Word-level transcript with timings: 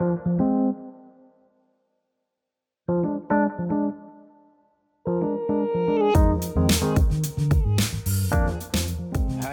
Hi 0.00 0.06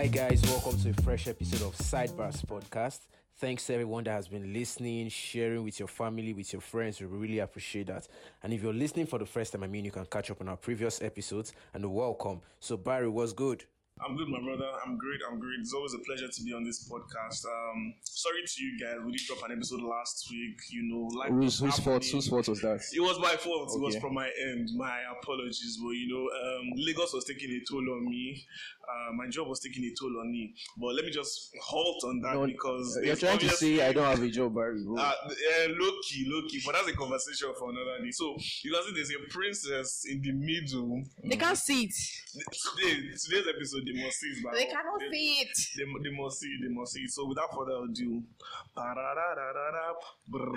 guys, 0.07 0.41
welcome 0.43 0.79
to 0.79 0.91
a 0.91 0.93
fresh 1.03 1.27
episode 1.27 1.63
of 1.63 1.75
Sidebars 1.75 2.45
Podcast. 2.45 2.99
Thanks 3.35 3.69
everyone 3.69 4.05
that 4.05 4.11
has 4.11 4.29
been 4.29 4.53
listening, 4.53 5.09
sharing 5.09 5.65
with 5.65 5.79
your 5.79 5.89
family, 5.89 6.31
with 6.31 6.53
your 6.53 6.61
friends. 6.61 7.01
We 7.01 7.07
really 7.07 7.39
appreciate 7.39 7.87
that. 7.87 8.07
And 8.41 8.53
if 8.53 8.63
you're 8.63 8.71
listening 8.71 9.07
for 9.07 9.19
the 9.19 9.25
first 9.25 9.51
time, 9.51 9.63
I 9.63 9.67
mean, 9.67 9.83
you 9.83 9.91
can 9.91 10.05
catch 10.05 10.31
up 10.31 10.39
on 10.39 10.47
our 10.47 10.55
previous 10.55 11.01
episodes 11.01 11.51
and 11.73 11.93
welcome. 11.93 12.39
So 12.61 12.77
Barry, 12.77 13.09
what's 13.09 13.33
good? 13.33 13.65
I'm 14.05 14.15
good, 14.15 14.29
my 14.29 14.39
brother. 14.39 14.69
I'm 14.85 14.97
great. 14.97 15.19
I'm 15.29 15.39
great. 15.39 15.59
It's 15.59 15.73
always 15.73 15.93
a 15.93 15.99
pleasure 15.99 16.27
to 16.27 16.43
be 16.43 16.53
on 16.53 16.63
this 16.63 16.87
podcast. 16.87 17.45
Um, 17.45 17.95
sorry 18.03 18.43
to 18.45 18.63
you 18.63 18.79
guys. 18.79 18.97
We 19.03 19.11
did 19.11 19.21
drop 19.25 19.43
an 19.49 19.55
episode 19.55 19.81
last 19.81 20.27
week. 20.29 20.59
You 20.69 20.83
know, 20.83 21.17
like 21.17 21.31
Whose, 21.31 21.59
whose 21.59 21.79
fault? 21.79 22.05
Whose 22.05 22.27
fault 22.27 22.47
was 22.47 22.61
that? 22.61 22.81
It 22.93 23.01
was 23.01 23.19
my 23.19 23.35
fault. 23.35 23.71
It 23.73 23.81
was 23.81 23.95
from 23.97 24.13
my 24.13 24.29
end. 24.49 24.69
My 24.75 25.01
apologies. 25.19 25.79
But 25.81 25.91
you 25.91 26.07
know, 26.09 26.23
um, 26.23 26.73
Lagos 26.75 27.13
was 27.13 27.25
taking 27.25 27.49
a 27.49 27.59
toll 27.69 27.79
on 27.79 28.05
me. 28.05 28.45
Uh, 28.87 29.11
my 29.13 29.27
job 29.27 29.47
was 29.47 29.59
taking 29.59 29.83
a 29.83 29.91
toll 29.99 30.17
on 30.21 30.31
me. 30.31 30.53
But 30.77 30.95
let 30.95 31.03
me 31.05 31.11
just 31.11 31.51
halt 31.61 32.01
on 32.05 32.21
that 32.21 32.35
No, 32.35 32.45
because 32.47 32.97
You're 33.03 33.15
trying 33.17 33.37
to 33.39 33.45
obvious- 33.47 33.59
say 33.59 33.85
I 33.85 33.91
don't 33.91 34.05
have 34.05 34.21
a 34.23 34.29
job, 34.29 34.55
Barry. 34.55 34.81
bro. 34.83 34.95
uh, 34.99 35.01
uh, 35.01 35.67
low 35.77 35.91
key, 36.07 36.25
low 36.29 36.41
key, 36.47 36.61
but 36.65 36.73
that's 36.73 36.87
a 36.87 36.93
conversation 36.95 37.49
for 37.59 37.69
another 37.69 38.01
day. 38.03 38.11
So 38.11 38.37
you 38.63 38.71
can 38.71 38.83
see 38.83 38.93
there's 38.95 39.11
a 39.11 39.29
princess 39.29 40.05
in 40.09 40.21
the 40.21 40.31
middle. 40.31 41.03
They 41.23 41.35
can't 41.35 41.57
see 41.57 41.83
it. 41.83 41.93
Today, 42.33 42.95
today's 43.17 43.47
episode, 43.53 43.83
they 43.85 44.03
must 44.03 44.19
see 44.19 44.27
it. 44.27 44.43
by 44.43 44.51
They 44.55 44.65
now. 44.67 44.71
cannot 44.71 44.99
They- 45.01 45.11
see 45.11 45.33
it. 45.41 45.57
They, 45.77 46.09
they 46.09 46.15
must 46.15 46.39
see, 46.39 46.57
they 46.61 46.69
must 46.73 46.93
see. 46.93 47.01
It. 47.01 47.11
So 47.11 47.25
without 47.27 47.49
further 47.53 47.83
ado, 47.83 48.23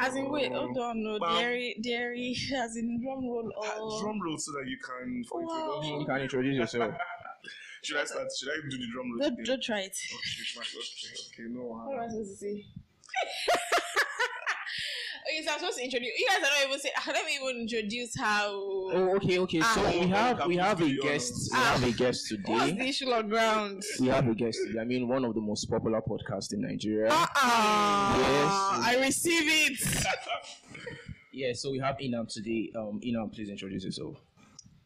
As 0.01 0.15
in, 0.15 0.31
wait, 0.31 0.53
hold 0.53 0.77
on, 0.79 1.03
no, 1.03 1.19
Bam. 1.19 1.37
dairy, 1.37 1.77
dairy, 1.83 2.37
as 2.57 2.77
in 2.77 3.01
drum 3.03 3.25
roll 3.27 3.51
Ah, 3.65 3.79
or. 3.81 4.03
drum 4.03 4.21
roll 4.23 4.39
so 4.39 4.53
that 4.53 4.67
you 4.69 4.77
can 4.79 5.25
for 5.25 5.43
Wow. 5.45 5.81
introduction. 5.83 6.01
you 6.01 6.07
can 6.07 6.21
introduce 6.21 6.57
yourself. 6.57 6.95
Should 7.83 7.97
I 7.97 8.05
start? 8.05 8.29
Should 8.39 8.49
I 8.51 8.57
do 8.71 8.79
the 8.79 8.87
drum 8.93 9.11
roll? 9.19 9.29
Don't, 9.31 9.45
don't 9.47 9.63
try 9.63 9.81
it. 9.81 9.97
Okay, 10.13 10.45
fine. 10.55 10.65
Okay, 10.65 11.45
okay, 11.45 11.49
no. 11.51 11.63
What 11.63 11.95
am 11.95 12.01
I 12.01 12.09
supposed 12.09 12.31
to 12.31 12.37
say? 12.37 12.65
okay, 15.27 15.45
so 15.47 15.53
I'm 15.53 15.59
supposed 15.59 15.79
to 15.79 15.85
introduce. 15.85 16.11
You 16.19 16.27
guys 16.29 16.39
are 16.39 16.43
not 16.43 16.69
even 16.69 16.79
say. 16.81 16.91
Let 17.07 17.25
me 17.25 17.37
even 17.43 17.63
introduce 17.63 18.17
how. 18.19 18.51
Oh, 18.53 19.17
okay, 19.17 19.39
okay. 19.41 19.61
So 19.61 19.67
Ah. 19.85 19.91
we 19.93 20.07
have 20.09 20.47
we 20.47 20.57
have 20.57 20.81
a 20.81 20.85
Please 20.85 20.97
do 20.97 21.03
guest. 21.03 21.51
We 21.53 21.59
have 21.59 21.85
a 21.85 21.91
guest 21.93 22.29
today. 22.29 22.43
What's 22.53 22.65
the 22.67 22.73
today. 22.73 22.89
issue 22.89 23.11
on 23.11 23.29
ground? 23.29 23.83
We 24.01 24.07
have 24.09 24.29
a 24.29 24.35
guest. 24.35 24.59
today. 24.67 24.81
I 24.81 24.85
mean, 24.85 25.09
one 25.09 25.25
of 25.25 25.35
the 25.35 25.41
most 25.41 25.65
popular 25.71 26.01
podcasts 26.03 26.53
in 26.53 26.61
Nigeria. 26.63 27.11
Uh-uh. 27.11 28.17
Yes. 28.19 28.53
I 28.87 28.97
receive 29.05 29.43
it. 29.47 30.05
Yeah. 31.33 31.53
So 31.55 31.71
we 31.71 31.79
have 31.79 31.97
Inam 31.99 32.27
today. 32.29 32.71
Um, 32.77 33.01
Inam, 33.07 33.33
please 33.33 33.49
introduce 33.49 33.85
yourself. 33.85 34.17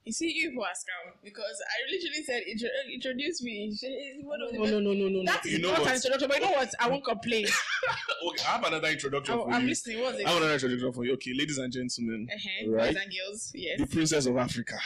You 0.05 0.13
see, 0.13 0.31
you 0.35 0.51
people 0.51 0.65
are 0.65 0.69
scam 0.69 1.15
because 1.25 1.57
I 1.65 1.91
literally 1.91 2.23
said 2.27 2.43
intro- 2.47 2.69
introduce 2.93 3.43
me. 3.43 3.71
It's 3.73 3.83
one 4.23 4.39
of 4.43 4.53
the 4.53 4.59
No, 4.59 4.65
no, 4.79 4.79
no, 4.81 4.93
no, 4.93 5.09
no. 5.09 5.23
no. 5.23 5.25
That 5.33 5.47
is 5.47 5.53
You 5.53 5.59
know 5.61 5.71
not 5.71 5.81
what? 5.81 5.89
an 5.89 5.95
introduction, 5.97 6.29
but 6.29 6.41
you 6.41 6.45
know 6.45 6.53
what? 6.53 6.69
I 6.79 6.89
won't 6.91 7.05
complain. 7.05 7.47
okay, 8.29 8.45
I 8.47 8.51
have 8.53 8.65
another 8.65 8.89
introduction 8.89 9.35
I'm, 9.35 9.41
for 9.41 9.51
I'm 9.53 9.63
you. 9.63 9.69
listening. 9.69 10.03
What's 10.03 10.19
it? 10.19 10.27
I 10.27 10.29
have 10.29 10.37
another 10.37 10.53
introduction 10.55 10.93
for 10.93 11.05
you. 11.07 11.13
Okay, 11.15 11.33
ladies 11.35 11.57
and 11.57 11.73
gentlemen, 11.73 12.29
Uh-huh. 12.31 12.71
Right. 12.71 12.95
Boys 12.95 13.03
and 13.03 13.13
girls, 13.17 13.53
yes. 13.55 13.81
the 13.81 13.87
princess 13.87 14.27
of 14.27 14.37
Africa. 14.37 14.77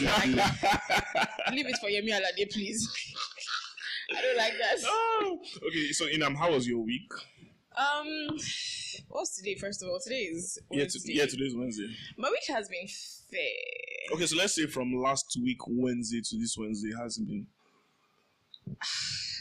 I 0.00 0.26
like 0.26 1.52
Leave 1.52 1.66
it 1.68 1.76
for 1.80 1.88
Yemi 1.88 2.10
Alade, 2.10 2.50
please. 2.52 2.90
I 4.16 4.20
don't 4.20 4.36
like 4.36 4.54
that. 4.58 4.78
oh, 4.84 5.38
okay. 5.68 5.92
So, 5.92 6.06
Inam, 6.06 6.36
how 6.36 6.50
was 6.52 6.66
your 6.66 6.80
week? 6.80 7.08
Um, 7.78 8.36
what's 9.10 9.36
today? 9.36 9.54
First 9.54 9.84
of 9.84 9.88
all, 9.90 10.00
today 10.02 10.22
is 10.22 10.58
Yeah, 10.72 10.80
Wednesday. 10.80 11.12
to, 11.12 11.18
yeah, 11.18 11.26
today's 11.26 11.54
Wednesday. 11.54 11.86
My 12.18 12.28
week 12.30 12.42
has 12.48 12.68
been 12.68 12.88
fair. 13.30 14.16
Okay, 14.16 14.26
so 14.26 14.36
let's 14.36 14.54
say 14.54 14.66
from 14.66 14.92
last 14.94 15.38
week 15.42 15.58
Wednesday 15.68 16.20
to 16.22 16.38
this 16.38 16.56
Wednesday 16.58 16.90
has 17.00 17.18
it 17.18 17.26
been. 17.26 17.46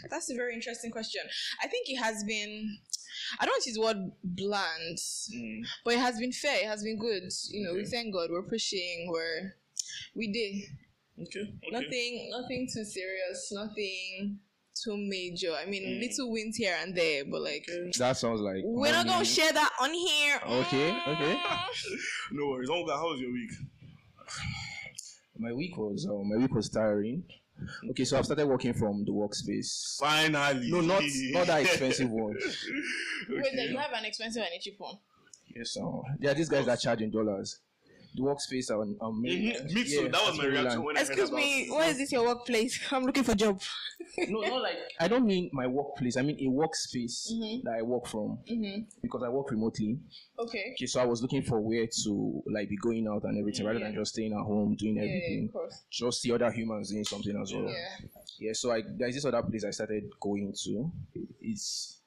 That's 0.10 0.30
a 0.32 0.36
very 0.36 0.54
interesting 0.54 0.92
question. 0.92 1.22
I 1.64 1.68
think 1.68 1.88
it 1.90 1.98
has 1.98 2.24
been. 2.24 2.78
I 3.40 3.46
don't 3.46 3.64
use 3.66 3.76
the 3.76 3.82
word 3.82 3.98
bland, 4.24 4.98
Mm. 4.98 5.62
but 5.84 5.94
it 5.96 6.00
has 6.00 6.18
been 6.20 6.32
fair. 6.32 6.64
It 6.64 6.68
has 6.68 6.84
been 6.84 6.98
good. 6.98 7.24
You 7.52 7.64
know, 7.66 7.74
we 7.74 7.86
thank 7.86 8.14
God. 8.14 8.30
We're 8.32 8.44
pushing. 8.44 9.08
We're 9.12 9.54
we 10.16 10.32
did 10.32 10.64
Okay. 11.28 11.42
okay. 11.42 11.72
nothing. 11.72 12.30
Nothing 12.32 12.68
too 12.74 12.86
serious. 12.86 13.52
Nothing 13.52 14.40
too 14.84 14.96
major. 14.98 15.52
I 15.54 15.66
mean, 15.66 15.84
Mm. 15.84 16.00
little 16.00 16.32
wins 16.32 16.56
here 16.56 16.76
and 16.82 16.96
there, 16.96 17.26
but 17.26 17.42
like. 17.42 17.66
That 17.98 18.18
sounds 18.18 18.40
like. 18.40 18.62
We're 18.64 18.94
not 18.94 19.06
gonna 19.06 19.26
share 19.26 19.52
that 19.52 19.72
on 19.82 19.94
here. 19.94 20.40
Okay, 20.46 20.92
okay. 21.08 21.42
No 22.32 22.48
worries. 22.48 22.70
Onga, 22.70 22.96
how 22.96 23.10
was 23.12 23.20
your 23.20 23.34
week? 23.34 23.52
My 25.38 25.54
week 25.54 25.78
was 25.78 26.08
uh, 26.10 26.24
my 26.24 26.38
week 26.38 26.54
was 26.54 26.70
tiring. 26.70 27.24
Okay, 27.90 28.06
so 28.06 28.18
I've 28.18 28.26
started 28.26 28.48
working 28.48 28.74
from 28.74 29.04
the 29.06 29.12
workspace. 29.12 29.98
Finally. 30.00 30.72
No, 30.72 30.82
not 30.82 31.04
not 31.32 31.48
that 31.48 31.62
expensive 31.62 32.10
one. 32.10 32.36
Wait, 33.30 33.46
then 33.56 33.70
you 33.70 33.78
have 33.78 33.92
an 33.94 34.06
expensive 34.06 34.44
and 34.44 34.52
a 34.58 34.60
cheap 34.62 34.76
one. 34.78 34.96
Yes, 35.56 35.78
uh, 35.78 36.02
there 36.20 36.32
are 36.32 36.36
these 36.36 36.50
guys 36.50 36.66
that 36.66 36.80
charge 36.80 37.02
in 37.02 37.12
dollars. 37.12 37.60
The 38.16 38.24
workspace 38.24 38.72
on 38.72 38.98
um, 39.02 39.22
Me 39.22 39.54
too. 39.54 40.10
that 40.10 40.22
was 40.26 40.38
my 40.38 40.46
reaction 40.46 40.84
when 40.84 40.98
I 40.98 41.02
Excuse 41.02 41.30
about 41.30 41.38
me, 41.38 41.62
it. 41.62 41.72
where 41.72 41.90
is 41.90 41.98
this 42.00 42.12
your 42.12 42.26
workplace? 42.26 42.80
I'm 42.92 43.04
looking 43.06 43.24
for 43.24 43.36
job. 43.36 43.62
No, 44.28 44.42
not 44.42 44.62
like 44.64 44.78
I 45.00 45.08
don't 45.08 45.26
mean 45.26 45.50
my 45.54 45.68
workplace. 45.68 46.18
I 46.18 46.24
mean 46.24 46.38
a 46.40 46.50
workspace 46.52 47.32
Mhm. 47.32 47.64
that 47.64 47.76
I 47.78 47.82
work 47.84 48.08
from 48.08 48.40
Mm-hmm. 48.50 48.82
because 49.02 49.22
I 49.24 49.30
work 49.30 49.52
remotely. 49.52 50.00
Okay. 50.40 50.72
Okay, 50.74 50.86
so 50.88 51.00
I 51.02 51.06
was 51.06 51.22
looking 51.22 51.44
for 51.44 51.60
where 51.62 51.86
to 52.04 52.44
like 52.52 52.68
be 52.70 52.78
going 52.78 53.08
out 53.08 53.24
and 53.26 53.38
everything 53.38 53.66
rather 53.66 53.80
than 53.80 53.94
just 53.94 54.14
staying 54.14 54.34
at 54.34 54.40
home 54.44 54.76
doing 54.76 54.96
Yeah, 54.96 55.04
yeah, 55.04 55.10
everything. 55.10 55.46
of 55.48 55.54
course. 55.54 55.84
Just 55.92 56.22
see 56.22 56.32
other 56.32 56.52
humans 56.52 56.90
doing 56.92 57.04
something 57.06 57.40
as 57.40 57.54
well. 57.54 57.66
Yeah. 57.70 58.08
Yeah, 58.40 58.54
so 58.54 58.72
I 58.72 58.82
there's 58.98 59.16
this 59.16 59.26
other 59.26 59.44
place 59.44 59.64
I 59.66 59.72
started 59.72 60.06
going 60.20 60.54
to. 60.64 60.92
It's 61.42 61.99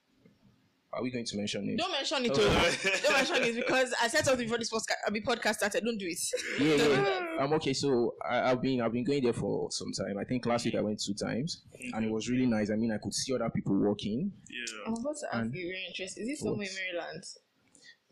are 0.93 1.03
we 1.03 1.11
going 1.11 1.25
to 1.25 1.37
mention 1.37 1.69
it? 1.69 1.79
Don't 1.79 1.91
mention 1.91 2.25
it. 2.25 2.33
Okay. 2.33 2.43
oh. 2.45 2.99
Don't 3.03 3.13
mention 3.15 3.37
it 3.43 3.57
because 3.57 3.95
I 4.01 4.09
said 4.09 4.25
something 4.25 4.45
before 4.47 4.59
this 4.59 4.71
podcast, 4.71 4.97
uh, 5.07 5.11
podcast 5.11 5.55
started. 5.55 5.85
Don't 5.85 5.99
do 5.99 6.07
it. 6.07 6.19
Yeah, 6.61 6.77
Don't 6.77 6.91
yeah. 6.91 7.03
that. 7.03 7.41
Um, 7.41 7.53
okay, 7.55 7.73
so 7.73 8.15
I, 8.29 8.51
I've 8.51 8.61
been 8.61 8.81
I've 8.83 8.93
been 8.93 9.05
going 9.05 9.23
there 9.23 9.33
for 9.33 9.71
some 9.71 9.93
time. 9.93 10.19
I 10.19 10.25
think 10.25 10.45
last 10.47 10.65
week 10.65 10.75
I 10.75 10.81
went 10.81 11.03
two 11.03 11.15
times, 11.15 11.63
and 11.95 12.05
it 12.05 12.11
was 12.11 12.29
really 12.29 12.47
nice. 12.47 12.71
I 12.71 12.77
mean, 12.77 12.93
I 12.93 12.99
could 12.99 13.15
see 13.15 13.35
other 13.35 13.49
people 13.51 13.75
walking. 13.79 14.33
Yeah. 14.51 14.75
I'm 14.87 14.93
about 14.95 15.17
to 15.21 15.27
ask 15.35 15.45
And- 15.45 15.55
you 15.55 15.67
very 15.67 15.85
interesting. 15.89 16.25
Is 16.25 16.29
this 16.29 16.41
somewhere 16.41 16.67
in 16.67 16.73
What? 16.73 16.95
Maryland? 17.03 17.25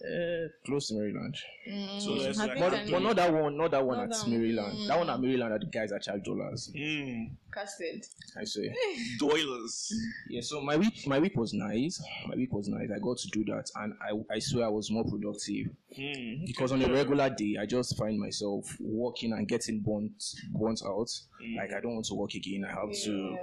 Uh, 0.02 0.48
close 0.64 0.88
to 0.88 0.94
Maryland, 0.94 1.36
Mm, 1.68 2.00
So 2.00 2.18
that's 2.18 2.38
like- 2.38 2.58
but, 2.58 2.90
but 2.90 3.02
not 3.02 3.16
that 3.16 3.32
one, 3.34 3.56
not 3.56 3.70
that 3.72 3.84
one 3.84 3.98
Not 3.98 4.04
at 4.04 4.10
that 4.12 4.22
one. 4.22 4.30
Maryland. 4.30 4.88
That 4.88 4.98
one 4.98 5.06
Mm. 5.08 5.14
at 5.14 5.20
Maryland 5.20 5.52
are 5.52 5.58
the 5.58 5.66
guys 5.66 5.90
that 5.90 6.02
charge 6.02 6.22
dollars. 6.24 6.72
Mm. 6.74 7.30
casted? 7.52 8.06
I 8.38 8.44
say. 8.44 8.74
Doilers. 9.20 9.92
Yeah, 10.30 10.40
so 10.40 10.60
my 10.62 10.76
week 10.76 11.06
my 11.06 11.18
week 11.18 11.36
was 11.36 11.52
nice. 11.52 12.02
My 12.26 12.34
week 12.36 12.52
was 12.52 12.68
nice. 12.68 12.88
I 12.94 12.98
got 12.98 13.18
to 13.18 13.28
do 13.28 13.44
that 13.46 13.70
and 13.76 13.92
I, 14.00 14.34
I 14.34 14.38
swear 14.38 14.66
I 14.66 14.68
was 14.68 14.90
more 14.90 15.04
productive. 15.04 15.66
Mm. 15.98 16.46
Because 16.46 16.72
on 16.72 16.82
a 16.82 16.90
regular 16.92 17.28
day 17.30 17.56
I 17.60 17.66
just 17.66 17.96
find 17.98 18.18
myself 18.18 18.74
working 18.80 19.32
and 19.32 19.46
getting 19.46 19.80
burnt 19.80 20.22
burnt 20.52 20.80
out. 20.86 21.08
Mm. 21.44 21.56
Like 21.56 21.72
I 21.74 21.80
don't 21.80 21.94
want 21.94 22.06
to 22.06 22.14
work 22.14 22.34
again. 22.34 22.64
I 22.64 22.70
have 22.70 22.92
to 23.04 23.36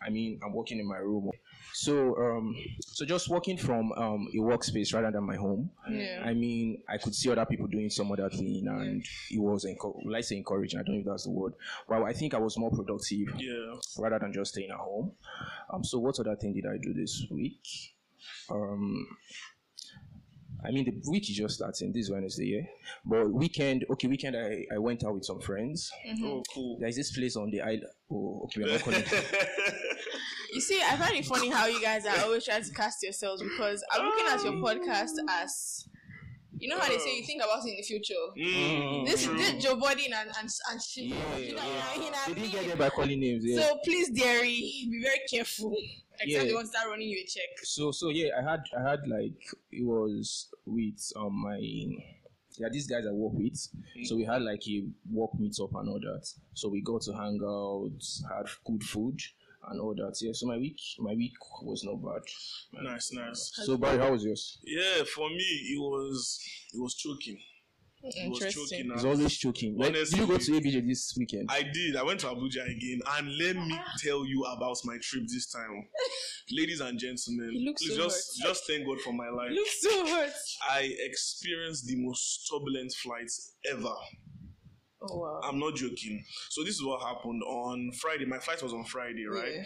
I 0.00 0.10
mean 0.10 0.40
I'm 0.44 0.54
working 0.54 0.78
in 0.78 0.86
my 0.88 0.98
room. 0.98 1.30
So 1.72 2.16
um 2.16 2.54
so 2.80 3.04
just 3.04 3.28
working 3.28 3.56
from 3.56 3.92
um 3.92 4.28
a 4.34 4.38
workspace 4.38 4.92
rather 4.94 5.10
than 5.10 5.24
my 5.24 5.36
home. 5.36 5.70
Yeah. 5.90 6.22
I 6.24 6.34
mean, 6.34 6.82
I 6.88 6.98
could 6.98 7.14
see 7.14 7.30
other 7.30 7.46
people 7.46 7.66
doing 7.66 7.90
some 7.90 8.10
other 8.12 8.28
thing, 8.30 8.66
and 8.66 9.04
it 9.30 9.38
was 9.40 9.64
enco- 9.64 10.04
will 10.04 10.16
I 10.16 10.20
say 10.22 10.36
encouraging. 10.36 10.80
I 10.80 10.82
don't 10.82 10.94
know 10.96 11.00
if 11.00 11.06
that's 11.06 11.24
the 11.24 11.30
word. 11.30 11.54
but 11.88 12.02
I 12.02 12.12
think 12.12 12.34
I 12.34 12.38
was 12.38 12.58
more 12.58 12.70
productive 12.70 13.28
Yeah. 13.38 13.76
rather 13.98 14.18
than 14.18 14.32
just 14.32 14.52
staying 14.52 14.70
at 14.70 14.76
home. 14.76 15.12
Um, 15.72 15.84
so 15.84 15.98
what 15.98 16.18
other 16.18 16.36
thing 16.36 16.54
did 16.54 16.66
I 16.66 16.78
do 16.78 16.92
this 16.94 17.24
week? 17.30 17.66
Um, 18.50 19.06
I 20.64 20.70
mean, 20.72 20.84
the 20.84 21.10
week 21.10 21.30
is 21.30 21.36
just 21.36 21.54
starting. 21.54 21.92
This 21.92 22.10
Wednesday, 22.10 22.46
yeah. 22.46 22.66
But 23.04 23.30
weekend, 23.30 23.86
okay, 23.90 24.08
weekend. 24.08 24.36
I, 24.36 24.66
I 24.74 24.78
went 24.78 25.04
out 25.04 25.14
with 25.14 25.24
some 25.24 25.40
friends. 25.40 25.90
Mm-hmm. 26.06 26.26
Oh, 26.26 26.42
cool. 26.52 26.78
There's 26.80 26.96
this 26.96 27.16
place 27.16 27.36
on 27.36 27.50
the 27.50 27.60
island. 27.60 27.86
Oh, 28.10 28.42
okay, 28.44 28.62
we're 28.62 28.72
not 28.72 28.82
calling. 28.82 29.04
You 30.50 30.62
see, 30.62 30.80
I 30.82 30.96
find 30.96 31.14
it 31.14 31.26
funny 31.26 31.50
how 31.50 31.66
you 31.66 31.80
guys 31.80 32.06
are 32.06 32.24
always 32.24 32.44
trying 32.44 32.64
to 32.64 32.72
cast 32.72 33.02
yourselves 33.02 33.42
because 33.42 33.84
I'm 33.92 34.06
looking 34.06 34.26
at 34.26 34.42
your 34.42 34.54
podcast 34.54 35.10
as 35.28 35.86
you 36.58 36.68
know 36.68 36.78
how 36.78 36.88
they 36.88 36.98
say 36.98 37.16
you 37.16 37.24
think 37.24 37.42
about 37.42 37.64
it 37.64 37.70
in 37.70 37.76
the 37.76 37.82
future. 37.82 38.14
Mm, 38.36 38.46
mm, 38.46 38.82
mm 38.82 39.06
This 39.06 39.24
true. 39.24 39.36
this 39.36 39.62
Joe 39.62 39.76
Budden 39.76 40.12
and 40.12 40.30
and 40.40 40.48
and 40.70 40.82
shit. 40.82 41.04
Yeah, 41.04 41.36
You 41.36 41.54
know, 41.54 41.62
yeah. 41.62 41.94
you 41.94 42.10
know, 42.10 42.18
They 42.26 42.30
you 42.30 42.34
didn't 42.34 42.52
get 42.52 42.66
there 42.66 42.76
by 42.76 42.88
calling 42.88 43.20
names. 43.20 43.44
Yeah. 43.44 43.60
So 43.60 43.78
please, 43.84 44.10
dearie, 44.10 44.88
be 44.90 45.00
very 45.02 45.20
careful. 45.30 45.76
Except 46.20 46.30
Yeah. 46.30 46.44
they 46.48 46.54
want 46.54 46.66
to 46.66 46.72
start 46.72 46.88
running 46.90 47.08
you 47.08 47.18
a 47.24 47.26
check. 47.26 47.48
so 47.62 47.92
so 47.92 48.08
yeah 48.10 48.30
i 48.38 48.42
had 48.50 48.60
i 48.78 48.90
had 48.90 49.00
like 49.08 49.40
it 49.72 49.84
was 49.84 50.48
with 50.66 51.00
um 51.16 51.32
my 51.42 51.58
yeah 52.58 52.68
these 52.72 52.86
guys 52.86 53.04
i 53.08 53.12
work 53.12 53.32
with 53.34 53.56
so 54.04 54.16
we 54.16 54.24
had 54.24 54.42
like 54.42 54.62
a 54.68 54.82
work 55.10 55.30
meetup 55.40 55.70
and 55.78 55.88
all 55.88 56.00
that 56.00 56.26
so 56.54 56.68
we 56.68 56.80
got 56.82 57.02
to 57.02 57.12
hang 57.12 57.38
out 57.44 57.90
had 58.36 58.46
good 58.64 58.82
food 58.82 59.20
and 59.70 59.80
all 59.80 59.94
that. 59.94 60.16
Yeah, 60.22 60.30
so 60.32 60.46
my 60.46 60.56
week, 60.56 60.78
my 60.98 61.12
week 61.12 61.32
was 61.62 61.84
not 61.84 61.96
bad. 61.96 62.22
Nice, 62.82 63.12
nice. 63.12 63.50
So 63.54 63.76
Barry, 63.76 63.98
how 63.98 64.12
was 64.12 64.24
yours? 64.24 64.58
Yeah, 64.64 65.02
for 65.04 65.28
me, 65.28 65.44
it 65.74 65.78
was 65.78 66.40
it 66.72 66.80
was 66.80 66.94
choking. 66.94 67.38
It 68.02 68.30
was 68.30 68.42
Interesting. 68.42 68.78
choking. 68.78 68.92
It's 68.94 69.04
always 69.04 69.36
choking. 69.36 69.76
Like, 69.76 69.92
did 69.92 70.12
you 70.12 70.26
go 70.26 70.38
to 70.38 70.52
ABJ 70.52 70.86
this 70.86 71.14
weekend? 71.18 71.50
I 71.50 71.62
did. 71.62 71.96
I 71.96 72.02
went 72.02 72.20
to 72.20 72.26
Abuja 72.26 72.64
again, 72.64 73.00
and 73.16 73.38
let 73.38 73.56
me 73.56 73.78
tell 74.02 74.24
you 74.24 74.44
about 74.44 74.76
my 74.84 74.96
trip 75.02 75.24
this 75.26 75.50
time, 75.50 75.84
ladies 76.52 76.80
and 76.80 76.98
gentlemen. 76.98 77.64
Looks 77.64 77.82
please 77.82 77.96
so 77.96 78.04
just 78.04 78.40
just 78.40 78.66
thank 78.68 78.86
God 78.86 79.00
for 79.00 79.12
my 79.12 79.28
life. 79.28 79.50
Looks 79.50 79.80
so 79.82 80.06
hurt. 80.06 80.32
I 80.70 80.94
experienced 81.00 81.86
the 81.86 81.96
most 81.96 82.48
turbulent 82.50 82.92
flights 82.92 83.54
ever. 83.70 83.94
Oh 85.00 85.18
wow. 85.18 85.40
I'm 85.44 85.58
not 85.58 85.76
joking. 85.76 86.24
So 86.50 86.64
this 86.64 86.74
is 86.74 86.84
what 86.84 87.00
happened 87.02 87.42
on 87.44 87.92
Friday. 87.92 88.24
My 88.24 88.38
flight 88.38 88.62
was 88.62 88.72
on 88.72 88.84
Friday, 88.84 89.26
right? 89.26 89.54
Yeah. 89.54 89.64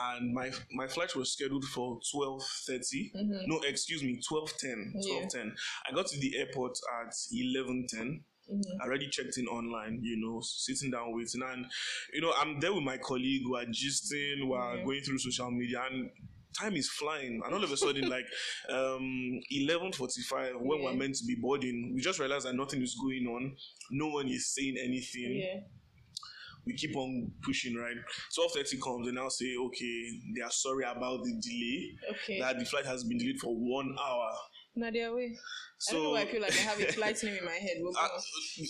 And 0.00 0.32
my 0.32 0.50
my 0.72 0.86
flight 0.86 1.16
was 1.16 1.32
scheduled 1.32 1.64
for 1.64 1.98
12:30. 2.14 3.10
No, 3.46 3.60
excuse 3.66 4.02
me, 4.02 4.20
12:10. 4.30 4.48
Mm-hmm. 4.64 4.98
Yeah. 5.00 5.26
12:10. 5.26 5.52
I 5.90 5.94
got 5.94 6.06
to 6.06 6.18
the 6.18 6.38
airport 6.38 6.78
at 7.02 7.12
11:10. 7.34 8.20
Mm-hmm. 8.50 8.80
I 8.80 8.84
already 8.86 9.08
checked 9.08 9.36
in 9.36 9.46
online, 9.46 10.00
you 10.02 10.16
know, 10.16 10.40
sitting 10.40 10.90
down 10.90 11.14
waiting, 11.14 11.42
and 11.42 11.66
you 12.14 12.22
know, 12.22 12.32
I'm 12.38 12.60
there 12.60 12.72
with 12.72 12.84
my 12.84 12.96
colleague. 12.96 13.42
We're 13.44 13.66
gisting, 13.66 14.48
we're 14.48 14.84
going 14.84 15.02
through 15.02 15.18
social 15.18 15.50
media, 15.50 15.82
and 15.90 16.10
time 16.60 16.74
is 16.76 16.88
flying. 16.88 17.40
And 17.44 17.54
all 17.54 17.62
of 17.64 17.70
a 17.72 17.76
sudden, 17.76 18.08
like 18.16 18.26
um 18.70 19.40
11:45, 19.52 20.60
when 20.60 20.82
we're 20.82 20.92
meant 20.94 21.14
to 21.16 21.24
be 21.26 21.36
boarding, 21.40 21.92
we 21.94 22.00
just 22.00 22.18
realized 22.18 22.46
that 22.46 22.54
nothing 22.54 22.82
is 22.82 22.96
going 23.00 23.26
on. 23.26 23.56
No 23.90 24.08
one 24.08 24.28
is 24.28 24.54
saying 24.54 24.76
anything 24.82 25.36
Yeah. 25.44 25.60
we 26.66 26.74
keep 26.74 26.94
on 26.96 27.30
pushing, 27.42 27.74
right? 27.76 27.96
12.30 28.38 28.80
comes 28.82 29.06
and 29.06 29.16
now 29.16 29.28
say, 29.28 29.56
okay, 29.56 30.20
they 30.34 30.42
are 30.42 30.50
sorry 30.50 30.84
about 30.84 31.24
the 31.24 31.32
delay, 31.40 31.96
Okay. 32.10 32.40
that 32.40 32.58
the 32.58 32.64
flight 32.66 32.84
has 32.84 33.04
been 33.04 33.16
delayed 33.18 33.38
for 33.40 33.54
one 33.54 33.96
hour. 33.98 34.30
Nadia, 34.78 35.12
wait. 35.12 35.36
I 35.88 35.92
don't 35.92 36.02
know 36.02 36.08
So, 36.08 36.12
why 36.12 36.20
I 36.22 36.26
feel 36.26 36.42
like 36.42 36.52
I 36.52 36.62
have 36.62 36.80
a 36.80 36.92
flight 36.92 37.22
name 37.22 37.36
in 37.36 37.44
my 37.44 37.52
head. 37.52 37.76
Uh, 37.98 38.08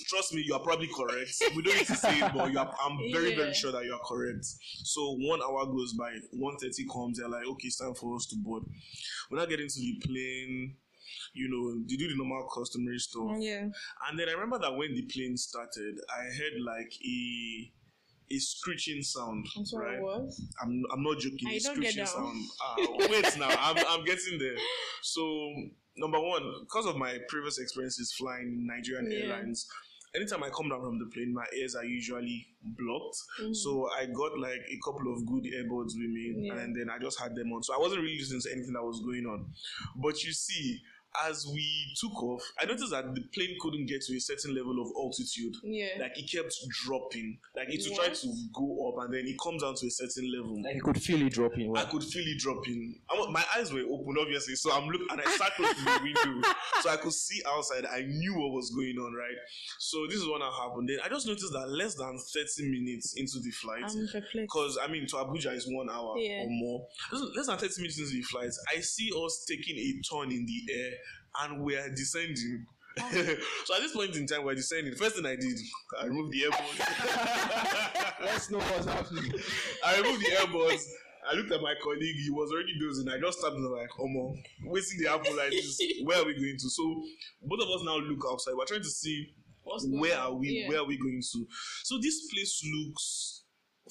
trust 0.09 0.35
me, 0.35 0.43
you 0.47 0.55
are 0.55 0.61
probably 0.61 0.89
correct. 0.95 1.31
We 1.57 1.63
don't 1.63 1.77
need 1.77 1.87
to 1.87 1.97
say 1.97 2.19
it, 2.19 2.33
but 2.35 2.51
you 2.53 2.59
are, 2.59 2.75
I'm 2.85 2.99
very, 3.13 3.35
very 3.35 3.55
sure 3.55 3.73
that 3.73 3.85
you 3.85 3.93
are 3.95 4.01
correct. 4.07 4.45
So 4.85 5.17
one 5.19 5.41
hour 5.43 5.65
goes 5.67 5.95
by, 5.95 6.11
1.30 6.37 6.71
comes, 6.93 7.19
they're 7.19 7.29
like, 7.29 7.47
okay, 7.47 7.69
it's 7.69 7.79
time 7.79 7.95
for 7.95 8.15
us 8.17 8.27
to 8.27 8.37
board. 8.37 8.65
We're 9.31 9.39
not 9.39 9.49
getting 9.49 9.69
to 9.69 9.81
the 9.81 10.03
plane, 10.05 10.77
you 11.33 11.49
know, 11.49 11.83
they 11.89 11.97
do 11.97 12.09
the 12.09 12.17
normal 12.17 12.47
customary 12.55 12.99
stuff. 12.99 13.37
yeah. 13.39 13.69
And 14.09 14.19
then 14.19 14.29
I 14.29 14.33
remember 14.33 14.59
that 14.59 14.77
when 14.77 14.95
the 14.95 15.03
plane 15.03 15.37
started, 15.37 15.99
I 16.11 16.25
heard 16.25 16.61
like 16.61 16.93
a 17.05 17.73
a 18.31 18.39
screeching 18.39 19.01
sound. 19.03 19.47
I'm 19.57 19.65
sorry, 19.65 19.95
right? 19.95 20.03
what? 20.03 20.31
I'm 20.63 20.83
I'm 20.93 21.03
not 21.03 21.19
joking. 21.19 21.49
Ah, 21.49 21.53
A 21.53 21.59
don't 21.61 21.81
get 21.81 21.93
screeching 21.93 22.05
down. 22.05 22.07
sound. 22.07 22.45
Ah, 22.63 22.77
wait 23.11 23.39
now, 23.39 23.49
I'm 23.59 23.77
I'm 23.89 24.05
getting 24.05 24.39
there. 24.39 24.57
So 25.03 25.23
number 25.99 26.21
one, 26.21 26.43
because 26.61 26.87
of 26.87 26.97
my 26.97 27.19
previous 27.29 27.59
experiences 27.59 28.13
flying 28.13 28.67
Nigerian 28.67 29.11
Yeah. 29.11 29.35
Airlines, 29.35 29.67
anytime 30.15 30.43
I 30.43 30.51
come 30.51 30.69
down 30.69 30.81
from 30.81 30.99
the 30.99 31.07
plane, 31.13 31.33
my 31.35 31.45
ears 31.57 31.75
are 31.75 31.85
usually 31.85 32.47
blocked. 32.63 33.17
Mm-hmm. 33.41 33.53
So 33.55 33.89
I 33.99 34.07
got 34.07 34.39
like 34.39 34.61
a 34.71 34.79
couple 34.85 35.13
of 35.13 35.27
good 35.27 35.45
earbuds 35.45 35.93
with 35.99 36.11
me, 36.11 36.35
Yeah. 36.47 36.55
and 36.59 36.75
then 36.75 36.89
I 36.91 36.99
just 36.99 37.21
had 37.21 37.35
them 37.35 37.53
on. 37.53 37.63
So 37.63 37.75
I 37.75 37.79
wasn't 37.79 38.03
really 38.03 38.19
listening 38.19 38.41
to 38.43 38.53
anything 38.53 38.73
that 38.73 38.83
was 38.83 39.01
going 39.01 39.27
on. 39.27 39.47
But 39.97 40.23
you 40.25 40.33
see. 40.33 40.81
As 41.27 41.47
we 41.53 41.67
took 42.01 42.23
off, 42.23 42.43
I 42.61 42.67
noticed 42.67 42.91
that 42.91 43.15
the 43.15 43.23
plane 43.35 43.57
couldn't 43.61 43.87
get 43.87 44.03
to 44.03 44.17
a 44.17 44.21
certain 44.21 44.55
level 44.55 44.81
of 44.81 44.89
altitude 44.97 45.55
Yeah. 45.65 46.01
like 46.01 46.19
it 46.19 46.31
kept 46.31 46.55
dropping. 46.85 47.39
Like 47.57 47.69
it 47.71 47.83
would 47.89 47.97
try 47.99 48.09
to 48.09 48.29
go 48.55 48.89
up 48.89 49.05
and 49.05 49.15
then 49.15 49.27
it 49.27 49.37
comes 49.43 49.63
down 49.63 49.75
to 49.77 49.87
a 49.87 49.91
certain 49.91 50.31
level. 50.33 50.63
Like 50.63 50.75
you 50.77 50.83
could 50.83 51.01
feel 51.03 51.21
it 51.27 51.33
dropping. 51.33 51.77
I 51.77 51.85
could 51.85 52.05
feel 52.05 52.25
it 52.27 52.39
dropping. 52.39 53.01
I 53.11 53.19
wa- 53.19 53.31
my 53.31 53.45
eyes 53.57 53.73
were 53.73 53.81
open, 53.81 54.17
obviously. 54.21 54.55
So 54.57 54.73
I'm 54.73 54.89
looking 54.89 55.07
and 55.11 55.21
I 55.21 55.31
sat 55.37 55.55
close 55.57 55.75
to 55.75 55.85
the 55.85 56.01
window, 56.03 56.49
so 56.83 56.91
I 56.91 56.97
could 56.97 57.13
see 57.13 57.43
outside. 57.47 57.85
I 57.87 58.03
knew 58.03 58.35
what 58.35 58.53
was 58.53 58.71
going 58.71 58.97
on, 58.99 59.13
right? 59.15 59.37
So 59.79 60.07
this 60.09 60.17
is 60.19 60.27
what 60.29 60.41
happened. 60.43 60.89
Then 60.89 60.99
I 61.05 61.09
just 61.09 61.27
noticed 61.27 61.53
that 61.53 61.69
less 61.71 61.95
than 61.95 62.17
30 62.19 62.71
minutes 62.71 63.15
into 63.17 63.41
the 63.41 63.51
flight, 63.51 63.91
because 64.35 64.79
I 64.83 64.87
mean 64.91 65.07
to 65.09 65.17
Abuja 65.17 65.55
is 65.55 65.67
one 65.69 65.89
hour 65.91 66.17
Yeah. 66.19 66.43
or 66.45 66.49
more. 66.49 66.87
Less- 67.13 67.23
Less 67.37 67.47
than 67.47 67.59
30 67.59 67.83
minutes 67.83 67.99
into 67.99 68.11
the 68.11 68.23
flight, 68.23 68.51
I 68.75 68.81
see 68.81 69.11
us 69.15 69.45
taking 69.49 69.77
a 69.77 70.01
turn 70.03 70.31
in 70.33 70.45
the 70.47 70.73
air 70.73 70.93
and 71.43 71.63
we 71.63 71.77
are 71.77 71.89
descending. 71.91 72.67
Oh. 73.01 73.11
so 73.65 73.75
at 73.75 73.81
this 73.81 73.93
point 73.95 74.17
in 74.17 74.27
time, 74.27 74.45
we're 74.45 74.55
descending. 74.55 74.93
The 74.93 74.99
First 74.99 75.17
thing 75.17 75.27
I 75.27 75.37
did, 75.37 75.59
I 76.01 76.07
removed 76.07 76.33
the 76.33 76.43
AirPods. 76.43 78.21
Let's 78.25 78.51
know 78.51 78.59
what's 78.59 78.87
happening. 78.87 79.33
I 79.85 80.01
removed 80.01 80.25
the 80.25 80.31
AirPods. 80.31 80.85
I 81.31 81.35
looked 81.35 81.53
at 81.53 81.61
my 81.61 81.75
colleague, 81.83 82.17
he 82.25 82.31
was 82.31 82.51
already 82.51 82.73
dozing. 82.81 83.09
I 83.09 83.19
just 83.21 83.41
tapped 83.43 83.55
him 83.55 83.65
like, 83.65 83.91
Omo, 84.01 84.35
waiting 84.65 84.99
the 84.99 85.13
apple 85.13 85.37
like 85.37 85.51
this. 85.51 85.79
Where 86.05 86.23
are 86.23 86.25
we 86.25 86.35
going 86.35 86.57
to? 86.59 86.71
So 86.71 87.03
both 87.43 87.61
of 87.61 87.69
us 87.69 87.85
now 87.85 87.97
look 87.99 88.25
outside. 88.31 88.55
We're 88.57 88.65
trying 88.65 88.83
to 88.83 88.89
see 88.89 89.29
What's 89.69 89.87
where 89.87 90.19
are 90.19 90.35
we? 90.35 90.49
Yeah. 90.49 90.69
Where 90.69 90.79
are 90.81 90.87
we 90.87 90.97
going 90.97 91.21
to? 91.21 91.47
So 91.85 91.99
this 92.01 92.27
place 92.33 92.63
looks 92.75 93.45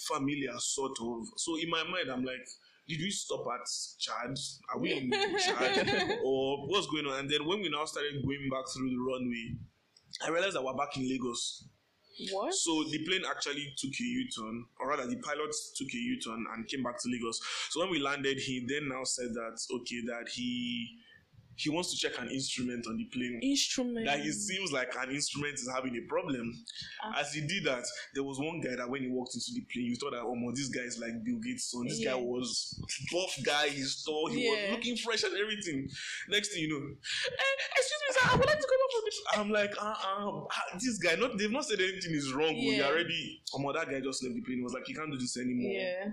familiar, 0.08 0.54
sort 0.58 0.98
of. 1.02 1.26
So 1.38 1.58
in 1.58 1.70
my 1.70 1.84
mind, 1.84 2.10
I'm 2.12 2.26
like, 2.26 2.46
did 2.88 3.00
we 3.00 3.10
stop 3.12 3.46
at 3.54 3.68
Chad? 4.00 4.38
Are 4.74 4.80
we 4.80 4.94
in 4.94 5.12
Chad? 5.40 6.20
or 6.24 6.68
what's 6.68 6.88
going 6.88 7.06
on? 7.06 7.20
And 7.20 7.30
then 7.30 7.46
when 7.46 7.62
we 7.62 7.70
now 7.70 7.86
started 7.86 8.24
going 8.24 8.50
back 8.50 8.64
through 8.74 8.90
the 8.90 8.98
runway, 8.98 9.56
I 10.26 10.30
realized 10.30 10.56
that 10.56 10.64
we're 10.64 10.74
back 10.74 10.96
in 10.98 11.08
Lagos. 11.08 11.68
What? 12.32 12.54
So 12.54 12.84
the 12.90 13.06
plane 13.06 13.22
actually 13.30 13.74
took 13.78 13.92
a 13.92 14.04
U-turn, 14.04 14.66
or 14.80 14.90
rather, 14.90 15.06
the 15.06 15.18
pilot 15.18 15.54
took 15.76 15.88
a 15.94 15.98
U-turn 15.98 16.46
and 16.54 16.68
came 16.68 16.82
back 16.82 16.98
to 17.00 17.10
Lagos. 17.10 17.40
So 17.70 17.82
when 17.82 17.92
we 17.92 18.00
landed, 18.00 18.40
he 18.40 18.66
then 18.68 18.90
now 18.90 19.04
said 19.04 19.34
that 19.34 19.60
okay, 19.82 20.02
that 20.08 20.30
he 20.30 20.98
he 21.58 21.70
wants 21.72 21.92
to 21.92 21.98
check 21.98 22.20
an 22.22 22.30
instrument 22.30 22.86
on 22.88 22.98
the 22.98 23.06
plane. 23.06 23.40
Instrument. 23.42 24.06
That 24.06 24.20
it 24.20 24.34
seems 24.34 24.72
like 24.72 24.94
an 25.02 25.10
instrument 25.12 25.56
is 25.56 25.68
having 25.74 25.96
a 25.98 26.02
problem. 26.08 26.54
Ah. 27.04 27.20
As 27.20 27.34
he 27.34 27.42
did 27.48 27.64
that, 27.66 27.84
there 28.14 28.24
was 28.24 28.38
one 28.40 28.62
guy 28.62 28.76
that 28.76 28.88
when 28.90 29.02
he 29.02 29.10
walked 29.10 29.34
into 29.36 29.52
the 29.54 29.62
plane, 29.74 29.86
you 29.86 29.96
thought 29.96 30.12
that 30.12 30.22
oh 30.22 30.36
my, 30.36 30.52
this 30.54 30.70
guy 30.70 30.82
is 30.82 31.00
like 31.00 31.24
Bill 31.26 31.40
Gates' 31.44 31.72
son. 31.72 31.88
This 31.88 32.00
Yeah. 32.00 32.12
guy 32.12 32.16
was 32.16 32.80
buff 33.12 33.36
guy, 33.44 33.70
he's 33.70 34.04
tall, 34.04 34.30
he 34.30 34.46
Yeah. 34.46 34.52
was 34.52 34.72
looking 34.78 34.98
fresh 34.98 35.24
and 35.24 35.36
everything. 35.36 35.90
Next 36.30 36.50
thing 36.54 36.62
you 36.64 36.70
know, 36.70 36.78
eh, 36.86 37.64
excuse 37.76 38.02
me, 38.08 38.14
sir, 38.14 38.30
I 38.32 38.36
would 38.38 38.46
like 38.46 38.60
to 38.60 38.68
come 38.68 38.82
up 38.86 38.92
from 38.94 39.02
this. 39.06 39.22
I'm 39.34 39.50
like, 39.50 39.74
uh, 39.82 39.96
uh, 39.96 40.78
this 40.80 40.98
guy, 41.00 41.16
not 41.16 41.38
they've 41.38 41.52
not 41.52 41.66
said 41.66 41.80
anything 41.80 42.14
is 42.14 42.32
wrong. 42.34 42.54
but 42.54 42.56
He 42.56 42.82
already, 42.82 43.42
oh 43.56 43.60
my, 43.60 43.74
that 43.74 43.90
guy 43.90 44.00
just 44.00 44.24
left 44.24 44.36
the 44.36 44.42
plane. 44.42 44.58
He 44.58 44.64
was 44.64 44.74
like, 44.74 44.86
he 44.86 44.94
can't 44.94 45.12
do 45.12 45.18
this 45.18 45.38
anymore. 45.38 45.74
yeah. 45.74 46.10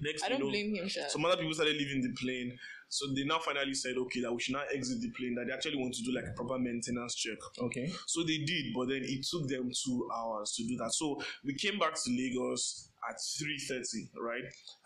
Next 0.00 0.22
I 0.22 0.28
don't 0.28 0.38
you 0.38 0.44
know, 0.44 0.50
blame 0.50 0.74
him, 0.76 0.88
sir. 0.88 1.06
some 1.08 1.24
other 1.24 1.36
people 1.38 1.54
started 1.54 1.76
leaving 1.76 2.02
the 2.02 2.12
plane. 2.20 2.56
So 2.92 3.06
they 3.14 3.24
now 3.24 3.38
finally 3.38 3.72
said, 3.72 3.96
okay, 3.96 4.20
that 4.20 4.30
we 4.30 4.38
should 4.38 4.52
now 4.52 4.64
exit 4.70 5.00
the 5.00 5.08
plane. 5.12 5.34
That 5.34 5.46
they 5.46 5.52
actually 5.54 5.78
want 5.78 5.94
to 5.94 6.02
do 6.02 6.12
like 6.14 6.26
a 6.26 6.32
proper 6.32 6.58
maintenance 6.58 7.14
check. 7.14 7.38
Okay. 7.58 7.90
So 8.06 8.22
they 8.22 8.36
did, 8.36 8.74
but 8.74 8.88
then 8.88 9.00
it 9.02 9.24
took 9.24 9.48
them 9.48 9.70
two 9.72 10.10
hours 10.14 10.52
to 10.56 10.62
do 10.64 10.76
that. 10.76 10.92
So 10.92 11.18
we 11.42 11.54
came 11.54 11.78
back 11.78 11.94
to 11.94 12.10
Lagos 12.10 12.90
at 13.08 13.16
3.30, 13.16 14.10
right? 14.20 14.44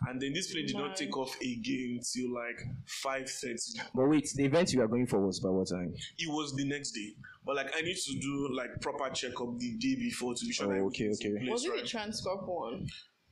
And 0.09 0.21
then 0.23 0.33
this 0.33 0.53
plane 0.53 0.67
did 0.67 0.77
not 0.77 0.95
take 0.95 1.17
off 1.17 1.35
again 1.41 1.99
till 2.15 2.33
like 2.33 2.63
5.30. 3.05 3.81
But 3.93 4.09
wait, 4.09 4.31
the 4.37 4.45
event 4.45 4.73
you 4.73 4.83
are 4.83 4.89
going 4.89 5.09
for 5.09 5.19
was 5.27 5.41
by 5.41 5.49
what 5.49 5.67
time? 5.69 5.93
It 6.17 6.29
was 6.29 6.55
the 6.55 6.65
next 6.65 6.93
day. 6.93 7.11
But 7.45 7.57
like 7.57 7.73
I 7.77 7.81
need 7.81 7.97
to 7.97 8.19
do 8.21 8.55
like 8.57 8.81
proper 8.81 9.11
checkup 9.13 9.59
the 9.59 9.77
day 9.79 9.97
before 9.97 10.35
to 10.35 10.47
be 10.47 10.53
sure 10.53 10.67
Oh, 10.67 10.71
that 10.71 10.81
okay, 10.95 11.11
okay. 11.11 11.31
place, 11.39 11.51
Was 11.51 11.65
it 11.65 11.71
right? 11.71 11.83
the 11.83 11.89
Transcorp 11.89 12.47
one? 12.47 12.87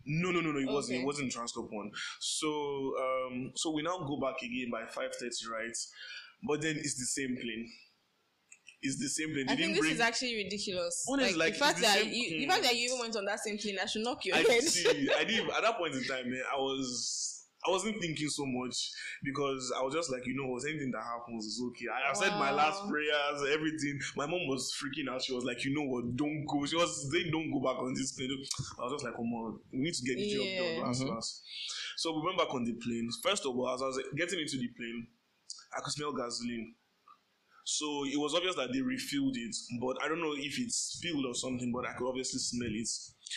No, 0.06 0.30
no, 0.30 0.40
no, 0.40 0.52
no. 0.52 0.58
It 0.58 0.68
wasn't. 0.72 1.00
It 1.00 1.04
wasn't 1.06 1.32
Transcorp 1.32 1.68
one. 1.70 1.90
So, 2.20 2.48
um, 3.00 3.52
so 3.56 3.70
we 3.70 3.82
now 3.82 3.98
go 3.98 4.18
back 4.20 4.42
again 4.42 4.68
by 4.70 4.84
five 4.86 5.14
thirty, 5.18 5.30
right? 5.52 5.76
But 6.46 6.60
then 6.62 6.76
it's 6.76 6.94
the 6.96 7.06
same 7.06 7.36
plane. 7.36 7.68
It's 8.82 8.98
the 9.00 9.08
same 9.08 9.32
plane. 9.32 9.46
They 9.46 9.52
I 9.54 9.56
think 9.56 9.72
this 9.72 9.80
bring. 9.80 9.92
is 9.92 10.00
actually 10.00 10.36
ridiculous. 10.44 11.06
Honestly, 11.08 11.38
like, 11.38 11.54
the 11.54 11.58
fact 11.58 11.76
the 11.76 11.82
that 11.82 11.98
same- 12.00 12.12
you, 12.12 12.40
the 12.40 12.46
fact 12.46 12.62
that 12.64 12.74
you 12.76 12.86
even 12.88 12.98
went 12.98 13.16
on 13.16 13.24
that 13.24 13.40
same 13.40 13.56
plane, 13.56 13.78
I 13.82 13.86
should 13.86 14.02
knock 14.02 14.24
your 14.26 14.36
I 14.36 14.40
head. 14.40 14.62
see. 14.62 15.08
I 15.18 15.24
did 15.24 15.48
at 15.56 15.62
that 15.62 15.78
point 15.78 15.94
in 15.94 16.04
time. 16.04 16.30
Man, 16.30 16.42
I 16.54 16.58
was. 16.58 17.33
I 17.66 17.70
wasn't 17.70 17.98
thinking 18.00 18.28
so 18.28 18.44
much 18.44 18.90
because 19.22 19.72
I 19.78 19.82
was 19.82 19.94
just 19.94 20.10
like, 20.12 20.26
you 20.26 20.34
know, 20.36 20.48
was 20.52 20.66
anything 20.66 20.90
that 20.90 21.02
happens 21.02 21.46
is 21.46 21.62
okay. 21.68 21.86
I, 21.88 22.10
I 22.10 22.12
said 22.12 22.38
my 22.38 22.50
last 22.50 22.86
prayers, 22.88 23.40
everything. 23.52 23.98
My 24.16 24.26
mom 24.26 24.46
was 24.48 24.70
freaking 24.76 25.08
out. 25.10 25.22
She 25.22 25.34
was 25.34 25.44
like, 25.44 25.64
you 25.64 25.74
know 25.74 25.88
what, 25.88 26.14
don't 26.16 26.44
go. 26.46 26.66
She 26.66 26.76
was 26.76 27.10
saying, 27.10 27.30
don't 27.32 27.50
go 27.50 27.60
back 27.60 27.80
on 27.80 27.94
this 27.94 28.12
plane. 28.12 28.30
I 28.78 28.82
was 28.84 28.92
just 28.92 29.04
like, 29.04 29.14
come 29.16 29.32
on, 29.32 29.58
we 29.72 29.78
need 29.80 29.94
to 29.94 30.04
get 30.04 30.18
the 30.18 30.26
job 30.28 30.46
Yeah. 30.46 30.58
done 30.58 30.80
last, 30.84 31.02
Mhm. 31.02 31.08
last. 31.08 31.42
So 31.96 32.12
we 32.14 32.26
went 32.26 32.36
back 32.38 32.52
on 32.52 32.64
the 32.64 32.74
plane. 32.74 33.08
First 33.22 33.46
of 33.46 33.56
all, 33.56 33.72
as 33.72 33.80
I 33.80 33.86
was 33.86 34.00
getting 34.16 34.40
into 34.40 34.58
the 34.58 34.68
plane, 34.68 35.06
I 35.76 35.80
could 35.80 35.92
smell 35.92 36.12
gasoline. 36.12 36.74
So 37.64 38.04
it 38.04 38.18
was 38.20 38.34
obvious 38.34 38.56
that 38.56 38.72
they 38.74 38.82
refilled 38.82 39.36
it, 39.38 39.56
but 39.80 39.96
I 40.04 40.08
don't 40.08 40.20
know 40.20 40.34
if 40.36 40.58
it's 40.58 40.76
spilled 41.00 41.24
or 41.24 41.34
something, 41.34 41.72
but 41.72 41.86
I 41.88 41.94
could 41.94 42.06
obviously 42.06 42.38
smell 42.40 42.68
it. 42.68 42.88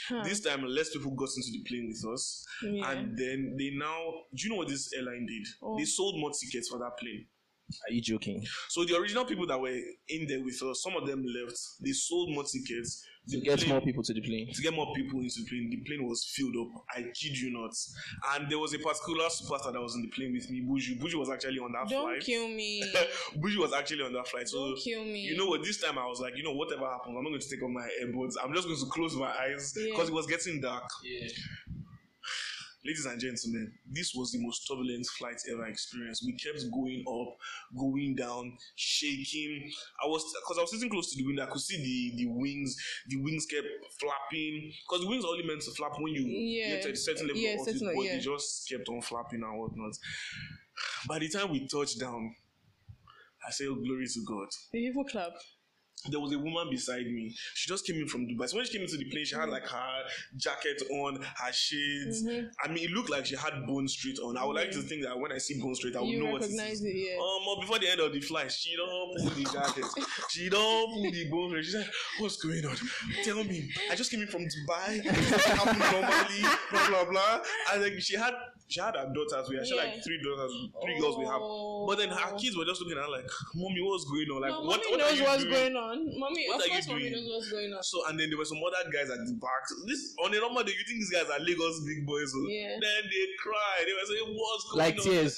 Huh. 0.10 0.24
This 0.24 0.42
time, 0.42 0.66
less 0.66 0.90
people 0.90 1.12
got 1.12 1.30
into 1.36 1.52
the 1.52 1.64
plane 1.68 1.88
with 1.88 2.14
us. 2.14 2.46
Yeah. 2.64 2.92
And 2.92 3.18
then 3.18 3.56
they 3.58 3.72
now, 3.74 4.14
do 4.36 4.44
you 4.44 4.50
know 4.50 4.58
what 4.58 4.68
this 4.68 4.94
airline 4.94 5.26
did? 5.26 5.48
Oh. 5.62 5.78
They 5.78 5.86
sold 5.86 6.20
more 6.20 6.32
tickets 6.32 6.70
for 6.70 6.80
that 6.80 6.98
plane. 7.00 7.26
Are 7.88 7.92
you 7.92 8.02
joking? 8.02 8.46
So 8.70 8.86
the 8.86 8.96
original 8.98 9.26
people 9.26 9.46
that 9.48 9.60
were 9.60 9.78
in 10.08 10.28
there 10.28 10.42
with 10.42 10.62
us, 10.64 10.82
some 10.82 10.96
of 10.96 11.06
them 11.06 11.26
left. 11.26 11.60
They 11.82 11.92
sold 11.92 12.34
more 12.34 12.46
tickets 12.46 13.04
To 13.30 13.38
the 13.40 13.44
get 13.46 13.60
plane- 13.60 13.70
more 13.70 13.82
people 13.82 14.04
to 14.04 14.14
the 14.14 14.22
plane. 14.22 14.48
to 14.54 14.62
get 14.62 14.74
more 14.74 14.94
people 14.96 15.20
into 15.20 15.42
the 15.42 15.46
plane. 15.50 15.70
The 15.70 15.78
plane 15.86 16.08
was 16.08 16.24
filled 16.36 16.56
up. 16.56 16.84
I 16.96 17.02
kid 17.14 17.38
you 17.38 17.52
not. 17.52 17.72
And 18.36 18.50
there 18.50 18.58
was 18.60 18.74
a 18.74 18.80
particular 18.80 19.26
superstar 19.26 19.74
that 19.74 19.82
was 19.82 19.96
in 19.96 20.02
the 20.04 20.08
plane 20.10 20.32
with 20.34 20.50
me, 20.50 20.62
Buju. 20.62 21.00
Buju 21.02 21.16
was 21.16 21.30
actually 21.30 21.60
on 21.60 21.72
that 21.74 21.90
Don't 21.90 22.06
flight. 22.08 22.22
kill 22.24 22.48
me. 22.62 22.84
Buju 23.38 23.58
was 23.58 23.74
actually 23.74 24.04
on 24.04 24.14
that 24.14 24.28
flight. 24.28 24.48
So 24.48 24.58
Don't 24.70 24.80
kill 24.80 25.04
me. 25.04 25.22
you 25.22 25.36
know 25.38 25.48
what? 25.48 25.64
This 25.64 25.82
time 25.82 25.98
I 25.98 26.06
was 26.06 26.20
like, 26.22 26.38
you 26.38 26.44
know, 26.44 26.54
whatever 26.54 26.86
happens, 26.90 27.16
I'm 27.18 27.24
not 27.24 27.30
going 27.30 27.42
to 27.42 27.50
take 27.50 27.62
off 27.64 27.70
my 27.70 27.88
earbuds. 28.04 28.36
I'm 28.44 28.54
just 28.54 28.68
going 28.68 28.80
to 28.80 28.86
close 28.86 29.16
my 29.16 29.30
eyes 29.30 29.74
Yeah. 29.78 29.92
because 29.92 30.08
it 30.10 30.14
was 30.14 30.26
getting 30.28 30.62
dark. 30.62 30.84
Yeah. 31.04 31.28
Ladies 32.88 33.06
and 33.06 33.20
gentlemen, 33.20 33.74
this 33.92 34.16
was 34.16 34.32
the 34.32 34.40
most 34.40 34.66
turbulent 34.66 35.06
flight 35.08 35.36
ever 35.52 35.66
experienced. 35.66 36.24
We 36.26 36.32
kept 36.38 36.64
going 36.72 37.04
up, 37.06 37.36
going 37.78 38.16
down, 38.16 38.58
shaking. 38.78 39.70
I 40.02 40.08
was 40.08 40.24
because 40.42 40.58
I 40.58 40.62
was 40.62 40.72
sitting 40.72 40.90
close 40.90 41.12
to 41.12 41.18
the 41.18 41.28
window. 41.28 41.44
I 41.44 41.48
could 41.48 41.60
see 41.60 41.76
the 42.16 42.24
the 42.24 42.32
wings. 42.32 42.78
The 43.10 43.18
wings 43.18 43.46
kept 43.46 43.68
flapping 44.00 44.72
because 44.88 45.02
the 45.04 45.10
wings 45.10 45.26
are 45.26 45.32
only 45.32 45.46
meant 45.46 45.64
to 45.64 45.72
flap 45.72 46.00
when 46.00 46.14
you 46.14 46.22
Yeah. 46.28 46.76
get 46.76 46.84
to 46.84 46.92
a 46.92 46.96
certain 46.96 47.28
level 47.28 47.42
Yeah, 47.42 47.54
of 47.56 47.60
altitude, 47.60 47.82
but 47.94 48.02
yeah. 48.06 48.14
they 48.14 48.20
just 48.20 48.70
kept 48.70 48.88
on 48.88 49.02
flapping 49.02 49.44
and 49.44 49.60
whatnot. 49.60 49.94
By 51.10 51.20
the 51.20 51.28
time 51.28 51.52
we 51.52 51.68
touched 51.68 52.00
down, 52.00 52.34
I 53.46 53.52
said, 53.52 53.68
oh, 53.68 53.76
"Glory 53.76 54.08
to 54.08 54.24
God." 54.26 54.48
The 54.72 54.80
people 54.88 55.04
clap. 55.04 55.34
There 56.10 56.20
was 56.20 56.32
a 56.32 56.38
woman 56.40 56.70
beside 56.70 57.08
me. 57.08 57.36
She 57.56 57.68
just 57.68 57.86
came 57.86 57.98
in 57.98 58.08
from 58.08 58.28
Dubai. 58.28 58.48
So 58.48 58.58
when 58.58 58.66
she 58.66 58.74
came 58.74 58.84
into 58.84 58.98
the 58.98 59.06
plane, 59.06 59.26
she 59.26 59.36
had 59.36 59.50
like 59.50 59.68
her 59.68 60.04
jacket 60.38 60.82
on, 60.92 61.16
her 61.22 61.52
shades. 61.52 62.24
Mm-hmm. 62.24 62.48
I 62.64 62.68
mean, 62.72 62.86
it 62.86 62.92
looked 62.92 63.10
like 63.10 63.26
she 63.26 63.36
had 63.36 63.66
Bone 63.66 63.88
Straight 63.88 64.20
on. 64.20 64.38
I 64.38 64.46
would 64.46 64.56
like 64.56 64.72
to 64.72 64.82
think 64.82 65.04
that 65.04 65.20
when 65.20 65.32
I 65.32 65.40
see 65.40 65.60
Bone 65.60 65.74
Straight, 65.76 65.96
I 65.96 66.02
would 66.02 66.10
You 66.10 66.20
know 66.24 66.32
what 66.32 66.44
it 66.44 66.46
recognize 66.46 66.82
it, 66.84 66.96
yeah. 66.96 67.18
Um, 67.18 67.60
before 67.60 67.80
the 67.80 67.90
end 67.90 68.00
of 68.00 68.14
the 68.14 68.22
flight, 68.22 68.52
she 68.52 68.76
don't 68.76 69.18
pull 69.18 69.30
the 69.32 69.44
jacket. 69.54 69.86
she 70.30 70.50
don't 70.50 70.94
pull 70.94 71.12
the 71.12 71.30
bone 71.30 71.50
straight. 71.50 71.66
She 71.66 71.72
said, 71.72 71.90
"What's 72.20 72.38
going 72.38 72.66
on? 72.66 72.78
Tell 73.24 73.44
me. 73.44 73.70
I 73.92 73.96
just 73.96 74.12
came 74.12 74.22
in 74.22 74.28
from 74.28 74.44
Dubai. 74.44 75.04
Normally. 75.92 76.42
Blah 76.72 76.88
blah 76.90 77.06
blah." 77.06 77.42
And 77.74 77.84
then 77.84 78.00
she 78.00 78.16
had 78.16 78.34
she 78.68 78.80
had 78.82 78.96
her 78.96 79.08
daughters 79.14 79.48
with 79.50 79.60
her. 79.60 79.66
She 79.66 79.78
had 79.78 79.88
Yeah. 79.88 79.94
like 79.96 80.04
three 80.04 80.20
daughters, 80.22 80.52
three 80.84 81.00
girls 81.00 81.18
we 81.18 81.26
have. 81.26 81.40
But 81.88 81.96
then 81.98 82.10
her 82.10 82.36
Oh. 82.36 82.38
kids 82.38 82.56
were 82.58 82.66
just 82.66 82.82
looking 82.82 82.98
at 82.98 83.04
her 83.06 83.10
like, 83.10 83.26
"Mommy, 83.56 83.82
what's 83.82 84.04
going 84.06 84.28
on? 84.32 84.42
Like, 84.42 84.52
no, 84.52 84.62
what, 84.62 84.82
mommy 84.84 84.92
what 84.92 85.02
are 85.02 85.10
knows 85.16 85.22
what's 85.22 85.44
doing?" 85.44 85.54
going 85.56 85.76
on. 85.78 85.98
Mommy, 86.20 86.48
What 86.48 86.56
of 86.56 86.62
are 86.62 86.66
you 86.68 86.72
course, 86.74 86.88
mommy 86.88 87.10
doing? 87.10 87.14
knows 87.14 87.32
what's 87.32 87.52
going 87.52 87.72
on. 87.74 87.84
So 87.84 87.98
and 88.08 88.20
then 88.20 88.30
there 88.30 88.38
were 88.38 88.46
some 88.50 88.60
other 88.60 88.84
guys 88.92 89.10
at 89.10 89.20
the 89.26 89.34
back. 89.40 89.64
This 89.88 90.14
on 90.24 90.34
a 90.36 90.40
normal 90.40 90.64
day, 90.64 90.74
you 90.76 90.84
think 90.86 91.00
these 91.00 91.10
guys 91.16 91.30
are 91.32 91.40
Lagos 91.40 91.80
big 91.88 92.06
boys. 92.06 92.32
So 92.32 92.44
Yeah. 92.48 92.76
Then 92.82 93.02
they 93.08 93.26
cry. 93.40 93.76
They 93.88 93.94
were 93.96 94.08
saying, 94.08 94.28
"What's 94.36 94.64
going 94.72 94.80
Like 94.84 94.98
on?" 95.00 95.04
tears. 95.04 95.36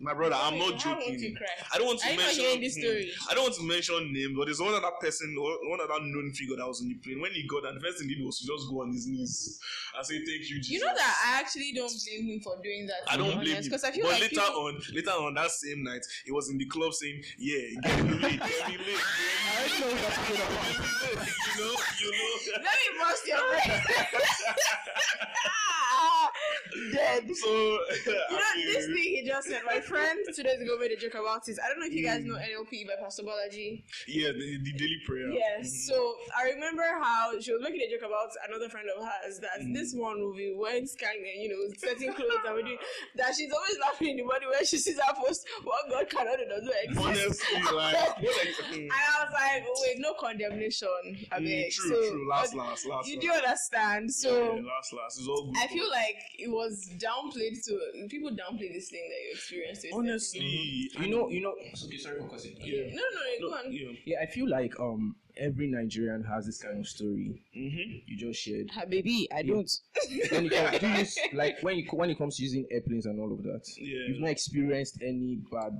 My 0.00 0.14
brother, 0.14 0.34
I'm 0.38 0.56
not 0.58 0.78
joking. 0.78 1.36
I 1.72 1.76
don't 1.78 1.86
want 1.86 2.00
to 2.00 2.08
Are 2.12 2.16
mention. 2.16 2.40
hearing 2.44 2.60
this 2.62 2.74
hmm, 2.76 2.80
story? 2.80 3.12
I 3.30 3.34
don't 3.34 3.44
want 3.44 3.54
to 3.56 3.62
mention 3.64 4.12
names, 4.12 4.32
but 4.36 4.46
there's 4.46 4.60
one 4.60 4.72
other 4.72 4.90
person, 4.98 5.36
one 5.36 5.78
other 5.80 6.02
known 6.02 6.32
figure 6.32 6.56
that 6.56 6.66
was 6.66 6.80
in 6.80 6.88
the 6.88 6.94
plane. 6.94 7.20
When 7.20 7.32
he 7.32 7.46
got, 7.46 7.66
and 7.66 7.76
the 7.76 7.80
first 7.84 7.98
thing 7.98 8.08
he 8.08 8.14
did 8.14 8.24
was 8.24 8.38
to 8.40 8.46
just 8.46 8.68
go 8.70 8.80
on 8.80 8.92
his 8.92 9.06
knees 9.06 9.60
and 9.94 10.06
say, 10.06 10.16
"Thank 10.24 10.48
you, 10.48 10.56
Jesus." 10.56 10.70
You 10.70 10.80
know 10.80 10.94
that 10.94 11.14
I 11.26 11.38
actually 11.40 11.72
don't 11.74 11.92
blame 11.92 12.32
him 12.32 12.40
for 12.40 12.56
doing 12.64 12.86
that. 12.86 13.04
I 13.12 13.16
don't 13.18 13.38
blame 13.40 13.56
him. 13.56 13.62
because 13.62 13.84
I 13.84 13.90
feel 13.90 14.04
but 14.04 14.12
like 14.12 14.22
later 14.22 14.40
people, 14.40 14.60
on, 14.72 14.80
later 14.94 15.10
on 15.10 15.34
that 15.34 15.50
same 15.50 15.84
night, 15.84 16.06
he 16.24 16.32
was 16.32 16.48
in 16.48 16.56
the 16.56 16.64
club 16.64 16.94
saying, 16.94 17.22
"Yeah, 17.38 17.80
get 17.82 18.04
me 18.04 18.10
lit, 18.12 18.40
get 18.40 18.40
me 18.40 18.40
lit, 18.40 18.40
get 18.40 18.80
me 18.80 18.94
I 18.96 19.68
don't 19.68 19.80
know 19.80 19.86
what 19.92 20.00
that's 20.00 20.16
talking 20.16 20.36
about. 20.40 21.28
You 21.44 21.60
know, 21.60 21.76
you 22.00 22.08
know. 22.10 22.56
let 22.64 22.72
me 22.72 22.88
bust 22.98 23.26
your 23.28 23.44
brain. 23.52 23.80
Dead. 26.92 27.24
So, 27.36 27.48
You 27.50 28.12
know, 28.30 28.40
this 28.72 28.86
thing 28.86 28.96
he 28.96 29.24
just 29.26 29.48
said, 29.48 29.62
my 29.66 29.80
friend 29.90 30.18
two 30.34 30.42
days 30.42 30.60
ago 30.60 30.78
made 30.78 30.92
a 30.92 30.96
joke 30.96 31.14
about 31.14 31.42
it. 31.48 31.58
I 31.62 31.68
don't 31.68 31.80
know 31.80 31.86
if 31.86 31.92
you 31.92 32.04
guys 32.06 32.24
know 32.24 32.34
NLP 32.36 32.86
by 32.86 32.94
Pastor 33.02 33.22
Balaji. 33.22 33.82
yeah, 34.06 34.30
the, 34.32 34.58
the 34.62 34.72
daily 34.72 35.00
prayer. 35.06 35.28
Yes. 35.30 35.84
So 35.86 36.14
I 36.38 36.50
remember 36.54 36.82
how 37.02 37.32
she 37.40 37.52
was 37.52 37.60
making 37.62 37.80
a 37.82 37.90
joke 37.90 38.06
about 38.06 38.30
another 38.48 38.68
friend 38.68 38.86
of 38.96 39.02
hers 39.04 39.38
that 39.40 39.50
Mm. 39.60 39.74
this 39.74 39.92
one 39.94 40.20
will 40.20 40.32
be 40.34 40.54
wearing 40.56 40.86
scanning, 40.86 41.42
you 41.42 41.48
know, 41.50 41.74
setting 41.76 42.12
clothes 42.14 42.30
and 42.46 42.64
doing 42.64 42.78
that 43.16 43.34
she's 43.36 43.52
always 43.52 43.76
laughing 43.82 44.10
in 44.10 44.16
the 44.18 44.22
body 44.22 44.46
when 44.46 44.64
she 44.64 44.78
sees 44.78 44.98
her 44.98 45.14
post 45.14 45.44
what 45.64 45.90
God 45.90 46.08
cannot 46.08 46.38
do 46.38 46.46
does 46.46 46.62
not 46.64 46.74
exist. 46.84 47.42
Honestly, 47.50 47.62
like, 47.76 47.94
what 47.94 48.18
are 48.18 48.22
you, 48.22 48.30
mm, 48.30 48.74
And 48.84 48.92
I 48.92 49.24
was 49.24 49.32
like, 49.34 49.64
oh, 49.68 49.82
wait, 49.82 49.98
no 49.98 50.14
condemnation. 50.14 50.88
I 51.32 51.38
mm, 51.40 51.42
mean, 51.44 51.70
true, 51.70 51.90
so, 51.90 52.10
true. 52.12 52.28
Last, 52.30 52.54
last, 52.54 52.86
last. 52.86 53.08
you 53.08 53.16
last. 53.16 53.26
do 53.26 53.32
understand. 53.32 54.12
So 54.12 54.30
yeah, 54.54 54.62
last, 54.62 54.92
last. 54.92 55.18
It's 55.18 55.28
all 55.28 55.46
good. 55.46 55.56
I 55.62 55.66
feel 55.66 55.90
like 55.90 56.16
it 56.38 56.48
was 56.50 56.88
downplayed 56.96 57.62
to 57.66 58.06
people 58.08 58.30
downplay 58.30 58.72
this 58.72 58.88
thing 58.88 59.02
that 59.08 59.20
you 59.26 59.30
experienced. 59.34 59.79
With 59.84 59.92
honestly, 59.94 60.90
You 60.98 61.08
know, 61.08 61.28
you 61.28 61.40
know. 61.42 61.52
Okay, 61.84 61.96
sorry 61.98 62.20
for 62.20 62.28
cussing. 62.28 62.56
yeah. 62.60 62.86
No, 62.94 63.02
no, 63.14 63.20
no, 63.40 63.48
go 63.48 63.54
on. 63.66 63.72
Yeah. 63.72 63.88
Yeah, 64.04 64.16
I 64.22 64.26
feel 64.26 64.48
like 64.48 64.78
um 64.80 65.16
every 65.36 65.68
Nigerian 65.68 66.22
has 66.24 66.44
this 66.44 66.60
kind 66.60 66.78
of 66.80 66.86
story 66.86 67.40
Mm-hmm. 67.56 67.90
you 68.06 68.16
just 68.16 68.40
shared. 68.42 68.68
Ah, 68.76 68.84
baby, 68.88 69.28
I 69.34 69.42
don't. 69.42 69.70
When 70.32 70.46
it 70.46 70.52
comes, 70.52 70.78
do 70.80 70.86
you 70.88 70.94
use, 70.98 71.18
like 71.32 71.62
when 71.62 71.76
you 71.78 71.86
when 71.92 72.10
it 72.10 72.18
comes 72.18 72.36
to 72.36 72.42
using 72.42 72.66
airplanes 72.70 73.06
and 73.06 73.20
all 73.20 73.32
of 73.32 73.42
that, 73.44 73.62
Yeah. 73.76 74.08
you've 74.08 74.20
not 74.20 74.30
experienced 74.30 74.98
any 75.02 75.38
bad, 75.50 75.78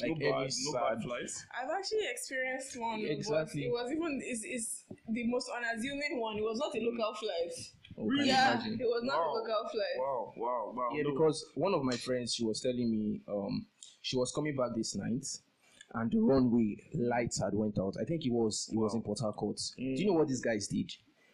like 0.00 0.10
no 0.18 0.26
any 0.26 0.30
bad, 0.46 0.50
no 0.64 0.72
bad 0.72 1.02
flights. 1.02 1.44
I've 1.60 1.70
actually 1.70 2.06
experienced 2.10 2.78
one. 2.80 3.00
Yeah, 3.00 3.08
exactly. 3.08 3.64
It 3.66 3.70
was 3.72 3.90
even 3.92 4.20
it's, 4.24 4.42
it's 4.44 4.84
the 5.08 5.24
most 5.26 5.50
unassuming 5.56 6.18
one. 6.20 6.36
It 6.38 6.42
was 6.42 6.58
not 6.58 6.74
a 6.76 6.80
local 6.80 7.14
flight. 7.14 7.52
Can 7.94 8.06
you 8.06 8.24
Yeah, 8.24 8.52
imagine? 8.54 8.80
it 8.80 8.84
was 8.84 9.02
not 9.04 9.18
Wow. 9.18 9.32
a 9.32 9.38
local 9.38 9.68
flight. 9.70 9.98
Wow, 9.98 10.32
wow, 10.36 10.72
wow. 10.74 10.88
Yeah, 10.94 11.02
no. 11.02 11.10
because 11.12 11.44
one 11.54 11.74
of 11.74 11.82
my 11.82 11.96
friends, 11.96 12.34
she 12.34 12.44
was 12.44 12.60
telling 12.60 12.90
me, 12.90 13.20
um, 13.28 13.66
she 14.02 14.16
was 14.16 14.32
coming 14.32 14.56
back 14.56 14.70
this 14.76 14.94
night, 14.96 15.26
and 15.94 16.10
the 16.10 16.18
runway 16.20 16.76
lights 16.94 17.40
had 17.40 17.54
went 17.54 17.78
out. 17.78 17.94
I 18.00 18.04
think 18.04 18.24
it 18.24 18.32
was 18.32 18.68
it 18.72 18.76
was 18.78 18.94
in 18.94 19.02
Port 19.02 19.20
Harcourt. 19.20 19.60
Do 19.76 19.82
you 19.82 19.96
mm. 19.96 20.06
know 20.06 20.12
what 20.14 20.28
these 20.28 20.40
guys 20.40 20.66
did? 20.68 20.90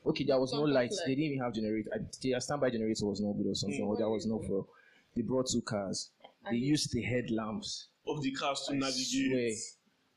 Okay, 0.07 0.25
there 0.25 0.41
was 0.41 0.53
no 0.53 0.63
lights. 0.63 0.97
flight. 0.97 1.07
They 1.09 1.15
didn't 1.15 1.33
even 1.33 1.45
have 1.45 1.55
generator. 1.55 1.91
I- 1.95 2.07
Their 2.23 2.41
standby 2.41 2.71
generator 2.71 3.07
was 3.07 3.21
not 3.21 3.33
good 3.37 3.47
or 3.47 3.55
something, 3.55 3.81
mm. 3.85 3.87
or 3.89 3.97
there 3.97 4.09
was 4.09 4.27
no 4.27 4.39
mm. 4.39 4.47
fuel. 4.47 4.69
They 5.15 5.23
brought 5.23 5.49
two 5.49 5.63
cars. 5.63 6.11
They 6.51 6.57
used 6.57 6.93
the 6.93 7.03
headlamps. 7.03 7.89
of 8.07 8.23
the 8.23 8.31
cars 8.33 8.65
to 8.67 8.75
I 8.75 8.79
navigate. 8.79 9.59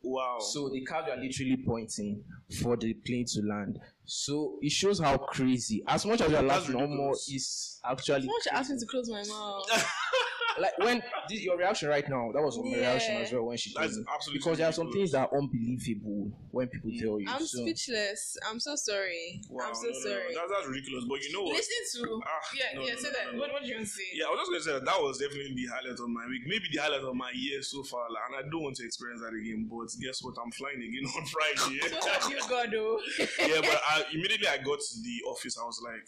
Wow. 0.04 0.40
So 0.40 0.70
the 0.70 0.82
cars 0.82 1.06
are 1.10 1.18
literally 1.18 1.58
pointing 1.66 2.24
for 2.62 2.76
the 2.76 2.94
plane 2.94 3.26
to 3.34 3.42
land. 3.42 3.80
So 4.06 4.58
it 4.62 4.72
shows 4.72 5.00
how 5.00 5.18
crazy. 5.18 5.84
As 5.88 6.06
much 6.06 6.22
as 6.22 6.32
you're 6.32 6.42
laughing, 6.42 6.78
no 6.78 6.88
more 6.88 7.14
is 7.14 7.80
actually 7.86 8.28
Why 8.28 8.34
don't 8.34 8.46
you 8.46 8.52
ask 8.54 8.72
me 8.72 8.80
to 8.80 8.86
close 8.86 9.10
my 9.10 9.24
mouth? 9.24 9.66
like 10.60 10.78
when 10.80 11.02
this, 11.30 11.42
your 11.44 11.58
reaction 11.58 11.90
right 11.90 12.08
now. 12.10 12.32
That 12.34 12.42
was 12.42 12.58
my 12.58 12.76
reaction 12.78 13.16
as 13.18 13.32
well 13.32 13.44
when 13.46 13.58
she 13.58 13.74
told 13.74 13.86
That's 13.86 13.98
me. 13.98 14.06
absolutely 14.14 14.40
because 14.40 14.58
there 14.58 14.68
are 14.68 14.74
some 14.74 14.92
things 14.92 15.12
that 15.12 15.30
are 15.30 15.38
unbelievable 15.38 16.32
when 16.52 16.68
people 16.68 16.92
tell 17.00 17.20
you. 17.20 17.28
I'm 17.30 17.46
so, 17.46 17.62
speechless. 17.64 18.38
I'm 18.50 18.60
so 18.60 18.76
sorry. 18.76 19.42
wow, 19.50 19.66
I'm 19.70 19.76
so 19.76 19.84
no, 19.84 19.90
no, 19.90 19.94
no. 19.94 20.04
sorry. 20.04 20.34
That's, 20.36 20.52
that's 20.52 20.68
ridiculous. 20.68 21.06
But 21.08 21.24
you 21.24 21.34
know 21.34 21.44
what? 21.44 21.56
Listen 21.56 22.02
to 22.04 22.22
Ah, 22.26 22.30
yeah, 22.56 22.64
no, 22.76 22.82
yeah. 22.86 22.94
no, 22.94 23.00
say 23.00 23.08
no, 23.08 23.12
that. 23.14 23.26
no, 23.26 23.32
no. 23.32 23.40
What, 23.40 23.54
what 23.54 23.62
do 23.64 23.68
you 23.70 23.76
want 23.76 23.88
to 23.88 23.94
say? 23.94 24.04
Yeah, 24.14 24.26
I 24.26 24.30
was 24.32 24.40
just 24.42 24.52
gonna 24.52 24.64
say 24.66 24.74
that, 24.80 24.86
that 24.86 25.00
was 25.02 25.18
definitely 25.18 25.54
the 25.56 25.68
highlight 25.72 26.00
of 26.00 26.10
my 26.10 26.26
week, 26.28 26.44
maybe 26.46 26.66
the 26.72 26.82
highlight 26.82 27.02
of 27.02 27.16
my 27.16 27.32
year 27.36 27.62
so 27.62 27.84
far, 27.84 28.10
like, 28.10 28.24
and 28.30 28.36
I 28.40 28.50
don't 28.50 28.64
want 28.64 28.76
to 28.78 28.86
experience 28.86 29.22
that 29.22 29.34
again. 29.34 29.68
But 29.70 29.90
guess 30.02 30.22
what? 30.24 30.36
I'm 30.42 30.52
flying 30.52 30.82
again 30.82 31.06
on 31.18 31.26
Friday. 31.28 31.80
So 31.92 31.98
what 31.98 32.22
have 32.22 32.32
you 32.32 32.40
got 32.50 32.72
though? 32.72 33.00
yeah, 33.40 33.62
but 33.62 33.80
I, 33.88 34.04
immediately 34.14 34.48
I 34.48 34.58
got 34.58 34.80
to 34.80 34.96
the 35.04 35.16
office, 35.30 35.58
I 35.58 35.64
was 35.66 35.82
like, 35.84 36.08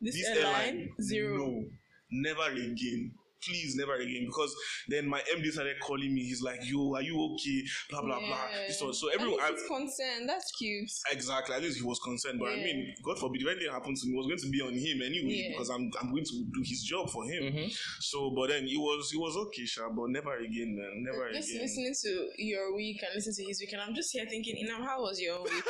this, 0.00 0.14
this 0.16 0.26
airline, 0.28 0.90
zero. 1.00 1.36
no, 1.38 1.64
never 2.12 2.46
again. 2.52 3.12
Please, 3.44 3.74
never 3.76 3.94
again. 3.96 4.24
Because 4.26 4.54
then 4.88 5.08
my 5.08 5.20
MD 5.34 5.50
started 5.50 5.76
calling 5.80 6.14
me. 6.14 6.22
He's 6.24 6.42
like, 6.42 6.60
"Yo, 6.62 6.94
are 6.94 7.02
you 7.02 7.20
okay?" 7.34 7.62
Blah 7.90 8.02
blah 8.02 8.18
blah. 8.20 8.28
Yeah. 8.52 8.66
This 8.68 8.80
one. 8.80 8.94
So 8.94 9.08
everyone, 9.08 9.40
least 9.50 9.64
I, 9.64 9.68
concerned. 9.78 10.28
That's 10.28 10.50
cute. 10.52 10.90
Exactly. 11.10 11.54
At 11.56 11.62
least 11.62 11.78
he 11.78 11.84
was 11.84 11.98
concerned. 12.00 12.38
But 12.38 12.50
I 12.52 12.56
mean, 12.56 12.94
God 13.02 13.18
forbid, 13.18 13.42
if 13.42 13.48
anything 13.48 13.72
happens 13.72 14.02
to 14.02 14.08
me, 14.08 14.14
it 14.14 14.18
was 14.18 14.26
going 14.26 14.38
to 14.38 14.50
be 14.50 14.60
on 14.60 14.74
him 14.74 15.02
anyway 15.02 15.42
Yeah. 15.42 15.48
because 15.52 15.70
I'm 15.70 15.90
I'm 16.00 16.10
going 16.12 16.24
to 16.24 16.44
do 16.52 16.60
his 16.64 16.82
job 16.82 17.10
for 17.10 17.24
him. 17.24 17.42
Mhm. 17.52 17.72
So, 18.00 18.30
but 18.30 18.48
then 18.50 18.64
it 18.64 18.78
was 18.78 19.10
it 19.12 19.18
was 19.18 19.36
okay, 19.36 19.64
Sha, 19.66 19.88
but 19.90 20.10
never 20.10 20.36
again, 20.38 20.76
man. 20.76 21.02
Never 21.04 21.32
Just 21.32 21.50
again. 21.50 21.62
Just 21.62 21.76
listening 21.78 21.94
to 22.02 22.28
your 22.42 22.74
week 22.74 23.02
and 23.02 23.14
listening 23.14 23.36
to 23.36 23.44
his 23.44 23.60
week, 23.60 23.72
and 23.72 23.82
I'm 23.82 23.94
just 23.94 24.12
here 24.12 24.26
thinking, 24.26 24.56
Inam, 24.64 24.84
how 24.84 25.02
was 25.02 25.20
your 25.20 25.42
week? 25.42 25.52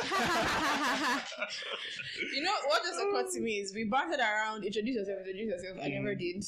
you 2.33 2.41
know 2.43 2.53
what 2.67 2.83
just 2.83 2.99
occurred 2.99 3.29
to 3.33 3.41
me 3.41 3.59
is 3.59 3.73
we 3.73 3.83
batted 3.85 4.19
around, 4.19 4.63
introduce 4.63 4.95
yourself, 4.95 5.19
introduce 5.19 5.49
yourself. 5.51 5.77
I 5.83 5.87
never 5.89 6.15
did. 6.15 6.43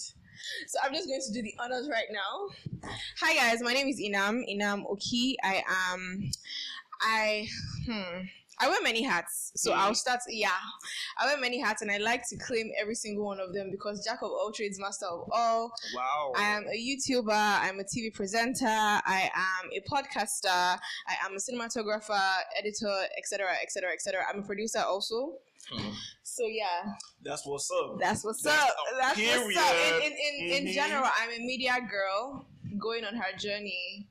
So 0.67 0.79
I'm 0.83 0.93
just 0.93 1.07
going 1.07 1.21
to 1.21 1.33
do 1.33 1.41
the 1.41 1.53
honors 1.59 1.89
right 1.89 2.07
now. 2.11 2.89
Hi 3.21 3.35
guys, 3.35 3.61
my 3.61 3.73
name 3.73 3.87
is 3.87 3.99
Inam. 3.99 4.43
Inam 4.49 4.83
Oki. 4.89 5.37
I 5.43 5.63
am. 5.67 6.31
I 7.01 7.47
hmm. 7.85 8.25
I 8.59 8.69
wear 8.69 8.81
many 8.81 9.01
hats, 9.03 9.51
so 9.55 9.71
Mm. 9.71 9.77
I'll 9.77 9.95
start. 9.95 10.19
Yeah, 10.29 10.49
I 11.17 11.25
wear 11.25 11.37
many 11.37 11.59
hats, 11.59 11.81
and 11.81 11.91
I 11.91 11.97
like 11.97 12.27
to 12.29 12.37
claim 12.37 12.71
every 12.79 12.95
single 12.95 13.25
one 13.25 13.39
of 13.39 13.53
them 13.53 13.69
because 13.71 14.03
Jack 14.05 14.21
of 14.21 14.31
all 14.31 14.51
trades, 14.53 14.79
master 14.79 15.07
of 15.07 15.27
all. 15.31 15.71
Wow. 15.93 16.33
I 16.35 16.43
am 16.43 16.63
a 16.67 16.77
YouTuber. 16.77 17.31
I'm 17.33 17.79
a 17.79 17.83
TV 17.83 18.13
presenter. 18.13 18.65
I 18.67 19.29
am 19.35 19.69
a 19.73 19.81
podcaster. 19.89 20.47
I 21.07 21.15
am 21.25 21.33
a 21.33 21.39
cinematographer, 21.39 22.21
editor, 22.57 22.93
etc., 23.17 23.47
etc., 23.61 23.91
etc. 23.91 24.21
I'm 24.31 24.39
a 24.39 24.43
producer 24.45 24.79
also. 24.79 25.33
So 26.23 26.45
yeah, 26.45 26.93
That's 27.23 27.45
what's 27.45 27.69
up. 27.71 27.97
that's 27.99 28.23
what's 28.23 28.41
That's 28.43 28.61
up. 28.63 28.69
up. 28.69 29.15
That's 29.15 29.43
what's 29.43 29.57
up. 29.57 29.75
In 29.75 30.11
in, 30.11 30.13
in, 30.13 30.51
in 30.51 30.65
Mhm. 30.67 30.73
general, 30.73 31.09
I'm 31.19 31.29
a 31.31 31.39
media 31.39 31.75
girl 31.89 32.45
going 32.77 33.03
on 33.03 33.15
her 33.15 33.35
journey 33.37 34.07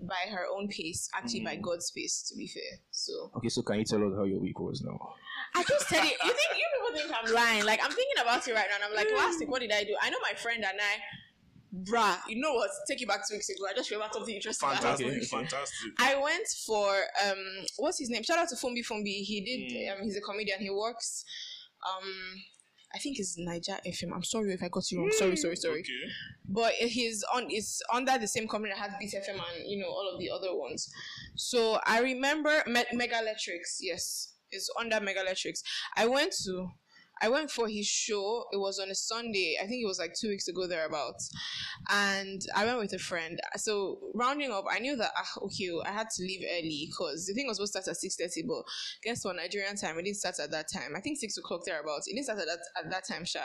by 0.00 0.30
her 0.30 0.46
own 0.56 0.68
pace, 0.68 1.08
actually 1.16 1.40
by 1.40 1.56
God's 1.56 1.90
pace, 1.90 2.22
to 2.28 2.36
be 2.36 2.46
fair. 2.46 2.78
So 2.90 3.30
Okay, 3.36 3.48
so 3.48 3.62
can 3.62 3.78
you 3.78 3.84
tell 3.84 4.02
us 4.06 4.14
how 4.16 4.24
your 4.24 4.40
week 4.40 4.58
was 4.60 4.82
now? 4.82 4.98
I 5.54 5.62
just 5.64 5.88
said 5.88 6.04
it. 6.04 6.16
You 6.24 6.30
think 6.30 6.50
you 6.56 6.66
people 6.78 7.00
think 7.00 7.12
I'm 7.12 7.32
lying? 7.34 7.64
Like 7.64 7.80
I'm 7.82 7.90
thinking 7.90 8.22
about 8.22 8.46
it 8.46 8.54
right 8.54 8.66
now, 8.68 8.76
and 8.76 8.84
I'm 8.84 8.94
like, 8.94 9.08
last 9.16 9.40
week, 9.40 9.50
what 9.50 9.60
did 9.60 9.72
I 9.72 9.84
do? 9.84 9.96
I 10.00 10.10
know 10.10 10.18
my 10.22 10.36
friend 10.36 10.64
and 10.64 10.78
I, 10.80 11.90
bruh. 11.90 12.16
You 12.28 12.40
know 12.40 12.54
what? 12.54 12.70
Take 12.86 13.00
you 13.00 13.06
back 13.06 13.26
two 13.28 13.34
weeks 13.34 13.48
ago. 13.48 13.64
I 13.68 13.74
just 13.74 13.90
remembered 13.90 14.14
something 14.14 14.34
interesting. 14.34 14.68
that 14.68 14.82
Fantastic, 14.82 15.06
Okay, 15.06 15.16
okay. 15.16 15.26
fantastic. 15.26 15.92
I 15.98 16.20
went 16.20 16.46
for 16.66 16.94
um 17.26 17.38
what's 17.78 17.98
his 17.98 18.10
name? 18.10 18.22
Shout 18.22 18.38
out 18.38 18.48
to 18.50 18.56
Fumbi 18.56 18.86
Fumbi. 18.86 19.22
He 19.22 19.40
did 19.40 19.92
um 19.98 20.04
he's 20.04 20.16
a 20.16 20.20
comedian. 20.20 20.60
He 20.60 20.70
works 20.70 21.24
um 21.86 22.04
I 22.94 22.98
think 22.98 23.18
it's 23.18 23.38
Naija 23.38 23.78
FM. 23.86 24.14
I'm 24.14 24.24
sorry 24.24 24.54
if 24.54 24.62
I 24.62 24.68
got 24.68 24.90
you 24.90 25.00
wrong. 25.00 25.12
Sorry, 25.12 25.36
sorry, 25.36 25.54
mm, 25.54 25.58
sorry. 25.58 25.80
Okay. 25.80 26.12
But 26.48 26.72
he's 26.72 27.22
on 27.34 27.46
it's 27.50 27.82
under 27.92 28.16
the 28.18 28.26
same 28.26 28.48
company 28.48 28.72
that 28.72 28.80
has 28.80 28.92
Beat 28.98 29.12
FM 29.12 29.34
and 29.34 29.66
you 29.70 29.78
know 29.78 29.88
all 29.88 30.10
of 30.12 30.18
the 30.18 30.30
other 30.30 30.54
ones. 30.56 30.90
So 31.36 31.78
I 31.84 32.00
remember 32.00 32.62
Me- 32.66 32.84
Megalectrics, 32.94 33.78
yes. 33.80 34.32
It's 34.50 34.70
under 34.80 34.96
Megalectrics. 34.96 35.62
I 35.96 36.06
went 36.06 36.34
to 36.44 36.68
I 37.20 37.28
went 37.28 37.50
for 37.50 37.68
his 37.68 37.86
show. 37.86 38.44
It 38.52 38.58
was 38.58 38.78
on 38.78 38.90
a 38.90 38.94
Sunday. 38.94 39.56
I 39.62 39.66
think 39.66 39.82
it 39.82 39.86
was 39.86 39.98
like 39.98 40.14
two 40.14 40.28
weeks 40.28 40.48
ago 40.48 40.66
thereabouts. 40.66 41.30
And 41.90 42.40
I 42.54 42.64
went 42.64 42.78
with 42.78 42.92
a 42.92 42.98
friend. 42.98 43.38
So 43.56 43.98
rounding 44.14 44.50
up, 44.50 44.64
I 44.70 44.78
knew 44.78 44.96
that 44.96 45.10
ah, 45.16 45.32
okay, 45.44 45.70
I 45.84 45.90
had 45.90 46.10
to 46.16 46.22
leave 46.22 46.42
early 46.50 46.88
because 46.90 47.26
the 47.26 47.34
thing 47.34 47.46
was 47.46 47.56
supposed 47.56 47.74
to 47.74 47.82
start 47.82 47.94
at 47.94 48.00
six 48.00 48.16
thirty. 48.16 48.42
But 48.46 48.64
guess 49.02 49.24
what? 49.24 49.36
Nigerian 49.36 49.76
time. 49.76 49.98
It 49.98 50.02
didn't 50.04 50.18
start 50.18 50.36
at 50.40 50.50
that 50.50 50.66
time. 50.72 50.94
I 50.96 51.00
think 51.00 51.18
six 51.18 51.36
o'clock 51.38 51.62
thereabouts. 51.64 52.06
It 52.08 52.12
didn't 52.14 52.24
start 52.26 52.40
at 52.40 52.46
that 52.46 52.84
at 52.84 52.90
that 52.90 53.06
time, 53.08 53.24
sure. 53.24 53.42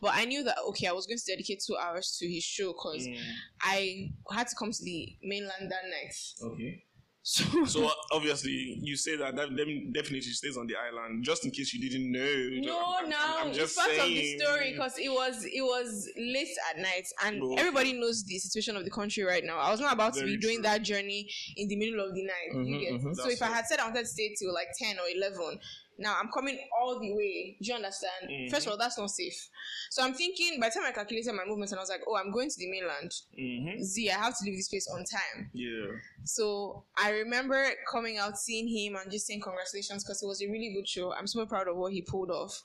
But 0.00 0.12
I 0.14 0.24
knew 0.24 0.42
that 0.44 0.56
okay, 0.70 0.86
I 0.88 0.92
was 0.92 1.06
going 1.06 1.18
to 1.18 1.24
dedicate 1.26 1.62
two 1.66 1.76
hours 1.76 2.16
to 2.20 2.26
his 2.30 2.42
show 2.44 2.72
because 2.72 3.04
Mm. 3.04 3.18
I 3.60 4.10
had 4.32 4.46
to 4.48 4.56
come 4.56 4.70
to 4.70 4.82
the 4.84 5.16
mainland 5.22 5.70
that 5.70 5.84
night. 5.84 6.14
Okay. 6.52 6.84
So, 7.26 7.64
So 7.66 7.90
obviously, 8.12 8.78
you 8.82 8.96
say 8.96 9.16
that 9.16 9.34
that 9.36 9.48
definitely 9.94 10.20
stays 10.20 10.58
on 10.58 10.66
the 10.66 10.74
island, 10.76 11.24
just 11.24 11.44
in 11.46 11.50
case 11.50 11.72
you 11.72 11.80
didn't 11.88 12.12
know. 12.12 12.70
no, 12.70 12.78
I'm- 12.78 13.08
no, 13.08 13.16
I'm 13.18 13.48
it's 13.48 13.56
just 13.56 13.76
part 13.78 13.90
of 13.90 13.96
the 14.08 14.38
story 14.38 14.72
because 14.72 14.98
it 14.98 15.08
was 15.08 15.42
it 15.44 15.62
was 15.62 16.08
late 16.18 16.48
at 16.70 16.76
night, 16.82 17.06
and 17.24 17.42
everybody 17.58 17.94
knows 17.94 18.24
the 18.24 18.38
situation 18.38 18.76
of 18.76 18.84
the 18.84 18.90
country 18.90 19.22
right 19.24 19.42
now. 19.42 19.56
I 19.58 19.70
was 19.70 19.80
not 19.80 19.94
about 19.94 20.12
to 20.14 20.20
Very 20.20 20.32
be 20.36 20.40
doing 20.42 20.56
true. 20.56 20.62
that 20.64 20.82
journey 20.82 21.26
in 21.56 21.66
the 21.68 21.76
middle 21.76 22.04
of 22.06 22.14
the 22.14 22.24
night. 22.24 22.50
you 22.52 22.58
Mhm, 22.76 22.80
get? 22.80 22.92
mhm. 23.00 23.16
So 23.16 23.30
if 23.30 23.40
I 23.42 23.46
had 23.48 23.64
said 23.66 23.80
I 23.80 23.86
wanted 23.88 24.00
to 24.00 24.06
stay 24.06 24.34
till 24.38 24.52
like 24.52 24.68
ten 24.78 24.98
or 24.98 25.08
eleven, 25.16 25.58
now 25.98 26.16
I'm 26.20 26.30
coming 26.32 26.58
all 26.80 26.98
the 27.00 27.12
way. 27.14 27.56
Do 27.60 27.68
you 27.68 27.74
understand? 27.74 28.28
Mhm. 28.30 28.50
First 28.50 28.66
of 28.66 28.72
all, 28.72 28.78
that's 28.78 28.98
not 28.98 29.10
safe. 29.10 29.48
So 29.90 30.02
I'm 30.02 30.14
thinking 30.14 30.58
by 30.60 30.68
the 30.68 30.74
time 30.74 30.84
I 30.86 30.92
calculated 30.92 31.32
my 31.32 31.44
movements, 31.44 31.72
and 31.72 31.78
I 31.78 31.82
was 31.82 31.90
like, 31.90 32.02
oh, 32.06 32.16
I'm 32.16 32.32
going 32.32 32.48
to 32.50 32.56
the 32.58 32.70
mainland. 32.70 33.12
Mhm. 33.38 33.82
Z, 33.82 34.10
I 34.10 34.14
have 34.18 34.36
to 34.38 34.44
leave 34.44 34.56
this 34.56 34.68
place 34.68 34.88
on 34.88 35.04
time. 35.04 35.50
Yeah. 35.52 35.86
So 36.24 36.84
I 36.96 37.10
remember 37.10 37.64
coming 37.90 38.18
out, 38.18 38.38
seeing 38.38 38.66
him, 38.68 38.96
and 38.96 39.10
just 39.10 39.26
saying 39.26 39.40
congratulations 39.40 40.04
because 40.04 40.22
it 40.22 40.26
was 40.26 40.42
a 40.42 40.46
really 40.46 40.72
good 40.74 40.88
show. 40.88 41.12
I'm 41.12 41.26
super 41.26 41.46
proud 41.46 41.68
of 41.68 41.76
what 41.76 41.92
he 41.92 42.02
pulled 42.02 42.30
off. 42.30 42.60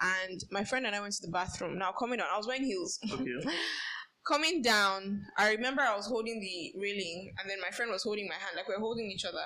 And 0.00 0.42
my 0.50 0.64
friend 0.64 0.86
and 0.86 0.94
I 0.94 1.00
went 1.00 1.14
to 1.14 1.22
the 1.26 1.32
bathroom. 1.32 1.78
Now 1.78 1.92
coming 1.92 2.20
on, 2.20 2.26
I 2.32 2.36
was 2.36 2.46
wearing 2.46 2.64
heels. 2.64 2.98
Okay. 3.10 3.22
coming 4.26 4.60
down, 4.60 5.24
I 5.38 5.52
remember 5.52 5.82
I 5.82 5.94
was 5.94 6.06
holding 6.06 6.40
the 6.40 6.72
railing, 6.80 7.32
and 7.38 7.48
then 7.48 7.58
my 7.60 7.70
friend 7.70 7.90
was 7.92 8.02
holding 8.02 8.26
my 8.26 8.34
hand, 8.34 8.56
like 8.56 8.68
we 8.68 8.74
are 8.74 8.80
holding 8.80 9.10
each 9.10 9.24
other. 9.24 9.44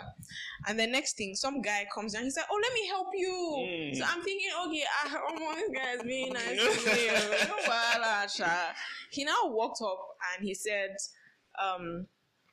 And 0.67 0.79
the 0.79 0.87
next 0.87 1.17
thing, 1.17 1.35
some 1.35 1.61
guy 1.61 1.87
comes 1.95 2.15
down. 2.15 2.25
He's 2.25 2.37
like, 2.37 2.47
"Oh, 2.51 2.61
let 2.61 2.73
me 2.73 2.87
help 2.89 3.09
you." 3.15 3.67
Mm. 3.69 3.97
So 3.97 4.05
I'm 4.07 4.23
thinking, 4.23 4.49
okay, 4.67 4.85
ah, 5.05 5.21
oh, 5.29 5.55
this 5.55 5.71
guy 5.75 5.93
is 5.95 6.03
being 6.03 6.33
nice 6.33 6.85
to 6.85 6.95
me. 6.95 7.07
No. 7.09 8.75
He 9.11 9.25
now 9.25 9.47
walked 9.47 9.83
up 9.83 9.99
and 10.35 10.47
he 10.47 10.55
said, 10.55 10.97
um, 11.61 12.07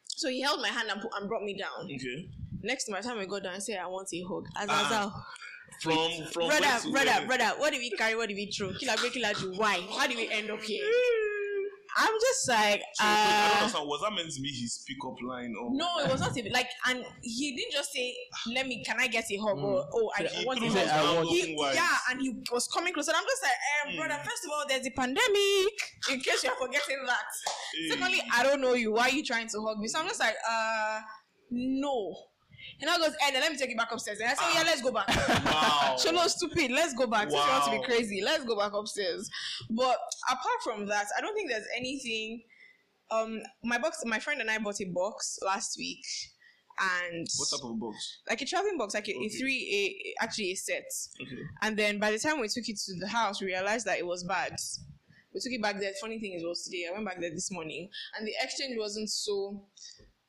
so 0.07 0.29
he 0.29 0.41
held 0.41 0.61
my 0.61 0.69
hand 0.69 0.89
and, 0.89 1.01
and 1.17 1.29
brought 1.29 1.43
me 1.43 1.55
down. 1.57 1.85
Okay. 1.85 2.27
Next 2.63 2.85
time 2.85 3.19
we 3.19 3.25
got 3.27 3.43
down, 3.43 3.55
I 3.55 3.59
said, 3.59 3.79
I 3.79 3.87
want 3.87 4.09
a 4.11 4.21
hug. 4.23 4.47
As 4.57 4.67
Ah, 4.69 5.25
From 5.81 6.09
from 6.33 6.47
brother, 6.47 6.91
brother, 6.91 7.27
brother, 7.27 7.51
what 7.57 7.71
did 7.71 7.79
we 7.79 7.91
carry? 7.91 8.15
What 8.15 8.27
did 8.29 8.35
we 8.35 8.51
throw? 8.51 8.73
Killer, 8.73 8.95
killer, 8.95 9.33
do. 9.39 9.53
Why? 9.55 9.79
How 9.95 10.07
did 10.07 10.17
we 10.17 10.29
end 10.31 10.49
up 10.49 10.61
here? 10.61 10.83
I'm 11.99 12.13
just 12.21 12.47
like, 12.47 12.81
So, 12.93 13.03
I 13.03 13.15
don't 13.15 13.51
uh, 13.51 13.59
understand. 13.59 13.87
Was 13.89 14.01
that 14.01 14.13
meant 14.13 14.31
to 14.31 14.41
be 14.41 14.49
his 14.49 14.83
pickup 14.87 15.15
line? 15.27 15.55
Or 15.59 15.69
no, 15.73 15.99
it 16.05 16.11
was 16.11 16.21
not 16.21 16.37
Even, 16.37 16.51
like, 16.53 16.69
and 16.85 17.03
he 17.21 17.55
didn't 17.55 17.71
just 17.73 17.91
say, 17.91 18.15
"Let 18.53 18.67
me, 18.67 18.83
can 18.85 18.99
I 18.99 19.07
get 19.07 19.25
a 19.31 19.37
hug?" 19.37 19.57
Or, 19.57 19.83
"Oh, 19.91 20.11
I 20.17 20.23
He 20.25 20.45
want 20.45 20.59
a 20.59 20.69
threw 20.69 20.79
hug." 20.79 20.87
I 20.89 21.03
want- 21.15 21.17
open 21.25 21.27
He, 21.35 21.57
yeah, 21.73 21.97
and 22.11 22.21
he 22.21 22.43
was 22.51 22.67
coming 22.67 22.93
closer. 22.93 23.11
And 23.11 23.17
I'm 23.17 23.25
just 23.25 23.41
like, 23.41 23.51
um, 23.51 23.93
Mm. 23.93 23.97
brother. 23.97 24.21
First 24.23 24.45
of 24.45 24.51
all, 24.51 24.63
there's 24.67 24.85
a 24.85 24.91
pandemic. 24.91 25.73
In 26.11 26.19
case 26.19 26.43
you're 26.43 26.55
forgetting 26.55 27.03
that. 27.07 27.25
Hey. 27.73 27.89
Secondly, 27.89 28.21
I 28.31 28.43
don't 28.43 28.61
know 28.61 28.73
you. 28.73 28.91
Why 28.93 29.03
are 29.09 29.09
you 29.09 29.23
trying 29.23 29.47
to 29.49 29.61
hug 29.61 29.79
me? 29.79 29.87
So 29.87 29.99
I'm 29.99 30.07
just 30.07 30.19
like, 30.19 30.35
uh, 30.47 30.99
no. 31.51 32.15
And 32.79 32.89
I 32.89 32.97
goes, 32.97 33.15
and 33.25 33.33
let 33.35 33.51
me 33.51 33.57
take 33.57 33.71
you 33.71 33.75
back 33.77 33.91
upstairs. 33.91 34.19
And 34.19 34.29
I 34.29 34.33
say, 34.35 34.43
yeah, 34.53 34.63
let's 34.63 34.81
go 34.81 34.91
back. 34.91 35.07
Wow. 35.45 35.95
Cholo, 36.03 36.27
stupid. 36.27 36.71
Let's 36.71 36.93
go 36.93 37.07
back. 37.07 37.27
You 37.29 37.35
want 37.35 37.63
to 37.65 37.71
be 37.79 37.83
crazy, 37.83 38.21
let's 38.23 38.43
go 38.45 38.55
back 38.57 38.73
upstairs. 38.73 39.29
But 39.69 39.97
apart 40.29 40.59
from 40.63 40.85
that, 40.87 41.05
I 41.17 41.21
don't 41.21 41.33
think 41.33 41.49
there's 41.49 41.65
anything. 41.75 42.43
Um, 43.09 43.39
my 43.63 43.77
box, 43.77 44.03
my 44.05 44.19
friend 44.19 44.41
and 44.41 44.49
I 44.51 44.57
bought 44.59 44.79
a 44.81 44.85
box 44.85 45.39
last 45.43 45.75
week, 45.77 46.03
and 46.79 47.25
What 47.37 47.49
type 47.49 47.65
of 47.65 47.79
box? 47.79 48.19
like 48.29 48.41
a 48.41 48.45
traveling 48.45 48.77
box, 48.77 48.93
like 48.93 49.07
a, 49.07 49.11
a 49.13 49.15
Okay. 49.17 49.29
three, 49.29 50.13
a 50.19 50.23
actually 50.23 50.51
a 50.51 50.55
set. 50.55 50.83
Okay. 51.21 51.41
And 51.63 51.77
then 51.77 51.99
by 51.99 52.11
the 52.11 52.19
time 52.19 52.39
we 52.41 52.47
took 52.47 52.67
it 52.67 52.77
to 52.85 52.99
the 52.99 53.07
house, 53.07 53.41
we 53.41 53.47
realized 53.47 53.85
that 53.87 53.97
it 53.97 54.05
was 54.05 54.23
bad. 54.23 54.55
We 55.33 55.39
took 55.39 55.53
it 55.53 55.61
back 55.61 55.79
there. 55.79 55.91
Funny 56.01 56.19
thing 56.19 56.33
is, 56.33 56.43
was 56.43 56.63
today. 56.65 56.85
I 56.89 56.93
went 56.93 57.05
back 57.05 57.19
there 57.21 57.31
this 57.31 57.49
morning, 57.51 57.89
and 58.17 58.27
the 58.27 58.33
exchange 58.41 58.75
wasn't 58.77 59.09
so. 59.09 59.63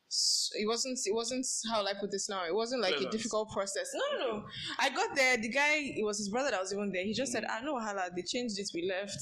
S- 0.09 0.51
It 0.55 0.67
wasn't. 0.67 0.99
It 1.05 1.15
wasn't. 1.15 1.47
How 1.71 1.81
will 1.81 1.89
I 1.89 1.95
put 2.01 2.11
this 2.11 2.29
now? 2.29 2.45
It 2.47 2.55
wasn't 2.55 2.83
like 2.83 3.01
a 3.01 3.09
difficult 3.11 3.51
process. 3.53 3.89
No, 3.95 4.19
no, 4.19 4.27
no. 4.39 4.45
I 4.79 4.91
got 4.91 5.15
there. 5.15 5.37
The 5.37 5.49
guy. 5.49 5.77
It 5.97 6.05
was 6.05 6.19
his 6.19 6.29
brother 6.31 6.51
that 6.51 6.61
was 6.61 6.73
even 6.73 6.91
there. 6.93 7.05
He 7.05 7.15
just 7.15 7.33
said, 7.33 7.45
ah, 7.49 7.59
"I 7.61 7.65
know, 7.65 7.79
hala. 7.79 8.09
They 8.15 8.23
changed 8.23 8.59
it. 8.59 8.69
We 8.75 8.89
left. 8.89 9.19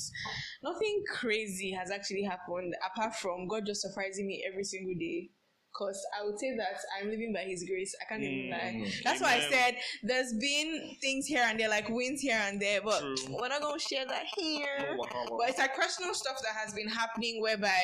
Nothing 0.62 1.02
crazy 1.12 1.72
has 1.72 1.90
actually 1.90 2.22
happened 2.22 2.74
apart 2.84 3.14
from 3.16 3.48
God 3.48 3.64
just 3.66 3.82
surprising 3.82 4.26
me 4.26 4.44
every 4.48 4.64
single 4.64 4.94
day." 4.98 5.30
Cause 5.76 6.00
I 6.18 6.24
would 6.24 6.38
say 6.38 6.56
that 6.56 6.78
I'm 6.98 7.10
living 7.10 7.34
by 7.34 7.40
His 7.42 7.62
grace. 7.68 7.94
I 8.00 8.06
can't 8.08 8.22
even 8.22 8.48
lie. 8.50 8.72
Mm, 8.88 9.02
That's 9.04 9.20
why 9.20 9.34
I 9.34 9.40
said 9.50 9.76
there's 10.02 10.32
been 10.40 10.96
things 11.02 11.26
here 11.26 11.44
and 11.46 11.60
there, 11.60 11.68
like 11.68 11.90
wins 11.90 12.22
here 12.22 12.40
and 12.48 12.58
there, 12.58 12.80
but 12.80 12.98
True. 12.98 13.36
we're 13.38 13.48
not 13.48 13.60
gonna 13.60 13.78
share 13.78 14.06
that 14.06 14.24
here. 14.38 14.66
Oh, 14.92 14.96
wow, 14.96 15.06
wow. 15.12 15.36
But 15.38 15.50
it's 15.50 15.58
like 15.58 15.76
personal 15.76 16.14
stuff 16.14 16.38
that 16.44 16.54
has 16.56 16.72
been 16.72 16.88
happening 16.88 17.42
whereby 17.42 17.78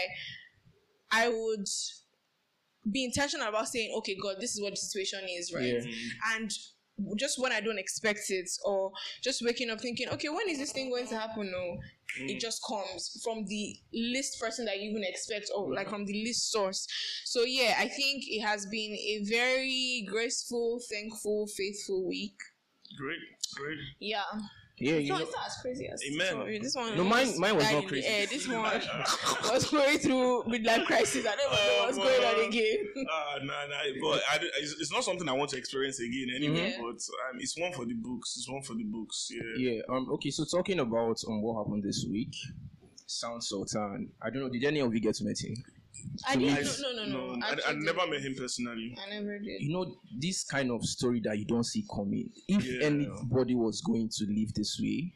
I 1.10 1.28
would 1.28 1.68
be 2.90 3.04
intentional 3.04 3.48
about 3.48 3.68
saying, 3.68 3.94
okay, 3.98 4.16
God, 4.20 4.36
this 4.40 4.54
is 4.54 4.62
what 4.62 4.70
the 4.70 4.76
situation 4.76 5.20
is, 5.28 5.52
right? 5.54 5.82
Yeah. 5.84 6.34
And 6.34 6.50
just 7.16 7.40
when 7.40 7.52
I 7.52 7.60
don't 7.60 7.78
expect 7.78 8.20
it, 8.28 8.48
or 8.64 8.92
just 9.22 9.42
waking 9.42 9.70
up 9.70 9.80
thinking, 9.80 10.08
okay, 10.10 10.28
when 10.28 10.48
is 10.48 10.58
this 10.58 10.72
thing 10.72 10.90
going 10.90 11.06
to 11.08 11.18
happen? 11.18 11.50
No, 11.50 11.58
mm. 11.58 12.30
it 12.30 12.40
just 12.40 12.60
comes 12.66 13.20
from 13.24 13.44
the 13.46 13.76
least 13.92 14.40
person 14.40 14.66
that 14.66 14.78
you 14.78 14.90
even 14.90 15.04
expect, 15.04 15.50
or 15.54 15.72
like 15.74 15.88
from 15.88 16.04
the 16.04 16.12
least 16.12 16.50
source. 16.50 16.86
So 17.24 17.44
yeah, 17.44 17.74
I 17.78 17.88
think 17.88 18.24
it 18.26 18.42
has 18.42 18.66
been 18.66 18.92
a 18.94 19.24
very 19.24 20.06
graceful, 20.08 20.80
thankful, 20.90 21.46
faithful 21.46 22.06
week. 22.06 22.36
Great, 22.98 23.18
great. 23.56 23.78
Yeah. 23.98 24.22
Yeah, 24.82 24.96
you 24.96 25.08
no, 25.10 25.18
know, 25.18 25.24
it's 25.24 25.32
not 25.36 25.46
as 25.46 25.56
crazy 25.62 25.86
as 25.88 26.02
Amen. 26.12 26.26
sorry, 26.26 26.58
this 26.58 26.74
one. 26.74 26.96
No, 26.96 27.04
mine- 27.04 27.38
mine 27.38 27.56
was 27.56 27.70
not 27.70 27.86
crazy. 27.86 28.06
The 28.06 28.12
air. 28.12 28.26
This 28.26 28.48
one 28.48 28.62
was 29.52 29.70
going 29.70 29.98
through 29.98 30.42
midlife 30.44 30.86
crisis. 30.86 31.24
I 31.24 31.36
don't 31.36 31.52
even 31.52 31.66
know 31.66 31.84
what's 31.84 31.98
going 31.98 32.24
on 32.24 32.48
again. 32.48 32.78
Ah, 33.08 33.38
nah, 33.42 33.66
nah. 33.66 33.76
But 34.00 34.22
I, 34.28 34.38
it's, 34.60 34.72
it's 34.80 34.92
not 34.92 35.04
something 35.04 35.28
I 35.28 35.32
want 35.32 35.50
to 35.50 35.56
experience 35.56 36.00
again 36.00 36.28
anyway. 36.34 36.76
But 36.78 36.96
um, 36.96 37.38
it's 37.38 37.56
one 37.56 37.72
for 37.72 37.84
the 37.84 37.94
books. 37.94 38.34
It's 38.36 38.48
one 38.50 38.62
for 38.62 38.74
the 38.74 38.84
books. 38.84 39.30
Yeah. 39.30 39.42
yeah. 39.74 39.80
Um. 39.88 40.08
Okay. 40.14 40.30
So 40.30 40.44
talking 40.44 40.80
about 40.80 41.22
um 41.28 41.42
what 41.42 41.62
happened 41.64 41.84
this 41.84 42.04
week, 42.10 42.34
Sound 43.06 43.44
Sultan. 43.44 44.10
I 44.20 44.30
don't 44.30 44.42
know. 44.42 44.48
Did 44.48 44.64
any 44.64 44.80
of 44.80 44.92
you 44.92 45.00
get 45.00 45.14
to 45.16 45.24
meet 45.24 45.44
him? 45.44 45.54
I 46.28 46.36
didn't. 46.36 46.68
No, 46.80 46.92
no, 46.92 47.04
no. 47.06 47.34
no. 47.36 47.46
I, 47.46 47.56
I 47.68 47.72
never 47.74 48.06
met 48.06 48.20
him 48.22 48.34
personally. 48.34 48.96
I 49.06 49.10
never 49.10 49.38
did. 49.38 49.60
You 49.60 49.72
know 49.72 49.96
this 50.18 50.44
kind 50.44 50.70
of 50.70 50.82
story 50.84 51.20
that 51.24 51.38
you 51.38 51.44
don't 51.44 51.64
see 51.64 51.84
coming. 51.94 52.30
If 52.48 52.64
Yeah. 52.64 52.86
anybody 52.86 53.54
was 53.54 53.80
going 53.82 54.08
to 54.18 54.24
live 54.26 54.52
this 54.54 54.78
way, 54.82 55.12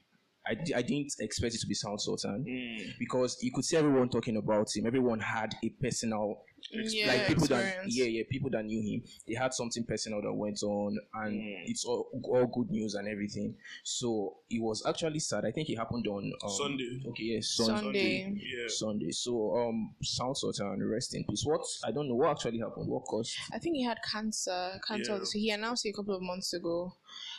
I, 0.46 0.52
I 0.76 0.82
didn't 0.82 1.12
expect 1.18 1.54
it 1.54 1.60
to 1.60 1.66
be 1.66 1.74
Sound 1.74 2.00
Sultan. 2.00 2.44
Mm. 2.48 2.92
because 2.98 3.36
you 3.42 3.50
could 3.52 3.64
see 3.64 3.76
everyone 3.76 4.08
talking 4.08 4.36
about 4.36 4.68
him. 4.74 4.86
Everyone 4.86 5.18
had 5.20 5.54
a 5.64 5.68
personal, 5.82 6.42
Yeah, 6.72 7.07
like 7.07 7.26
people 7.29 7.46
that, 7.46 7.85
yeah, 7.87 8.05
yeah, 8.07 8.22
people 8.29 8.50
that 8.50 8.64
knew 8.64 8.81
him. 8.81 9.02
They 9.26 9.35
had 9.35 9.55
something 9.55 9.85
personal 9.85 10.20
that 10.22 10.33
went 10.33 10.62
on, 10.62 10.98
and 11.14 11.35
Mm. 11.40 11.62
it's 11.66 11.85
all, 11.85 12.09
all 12.24 12.46
good 12.46 12.70
news 12.70 12.94
and 12.94 13.07
everything. 13.09 13.55
So 13.85 14.38
it 14.50 14.61
was 14.61 14.85
actually 14.87 15.20
sad. 15.20 15.44
I 15.44 15.52
think 15.52 15.68
it 15.70 15.76
happened 15.76 16.07
on 16.09 16.33
um, 16.42 16.50
Sunday. 16.50 17.00
Okay, 17.09 17.22
yes, 17.24 17.48
Sun- 17.50 17.66
Sunday. 17.79 18.33
Yeah. 18.35 18.64
Sunday. 18.68 19.11
So 19.12 19.57
um, 19.57 19.94
Sound 20.02 20.37
Sultan, 20.37 20.83
rest 20.88 21.14
in 21.14 21.24
peace. 21.24 21.44
What 21.44 21.61
I 21.85 21.92
don't 21.92 22.09
know 22.09 22.14
what 22.16 22.31
actually 22.31 22.59
happened. 22.59 22.88
What 22.88 23.05
caused? 23.05 23.37
I 23.52 23.59
think 23.59 23.76
he 23.76 23.85
had 23.85 23.98
cancer. 24.02 24.81
Cancer. 24.87 25.18
Yeah. 25.18 25.24
So 25.24 25.38
he 25.38 25.50
announced 25.50 25.87
it 25.87 25.90
a 25.90 25.92
couple 25.92 26.14
of 26.16 26.22
months 26.22 26.52
ago, 26.52 26.94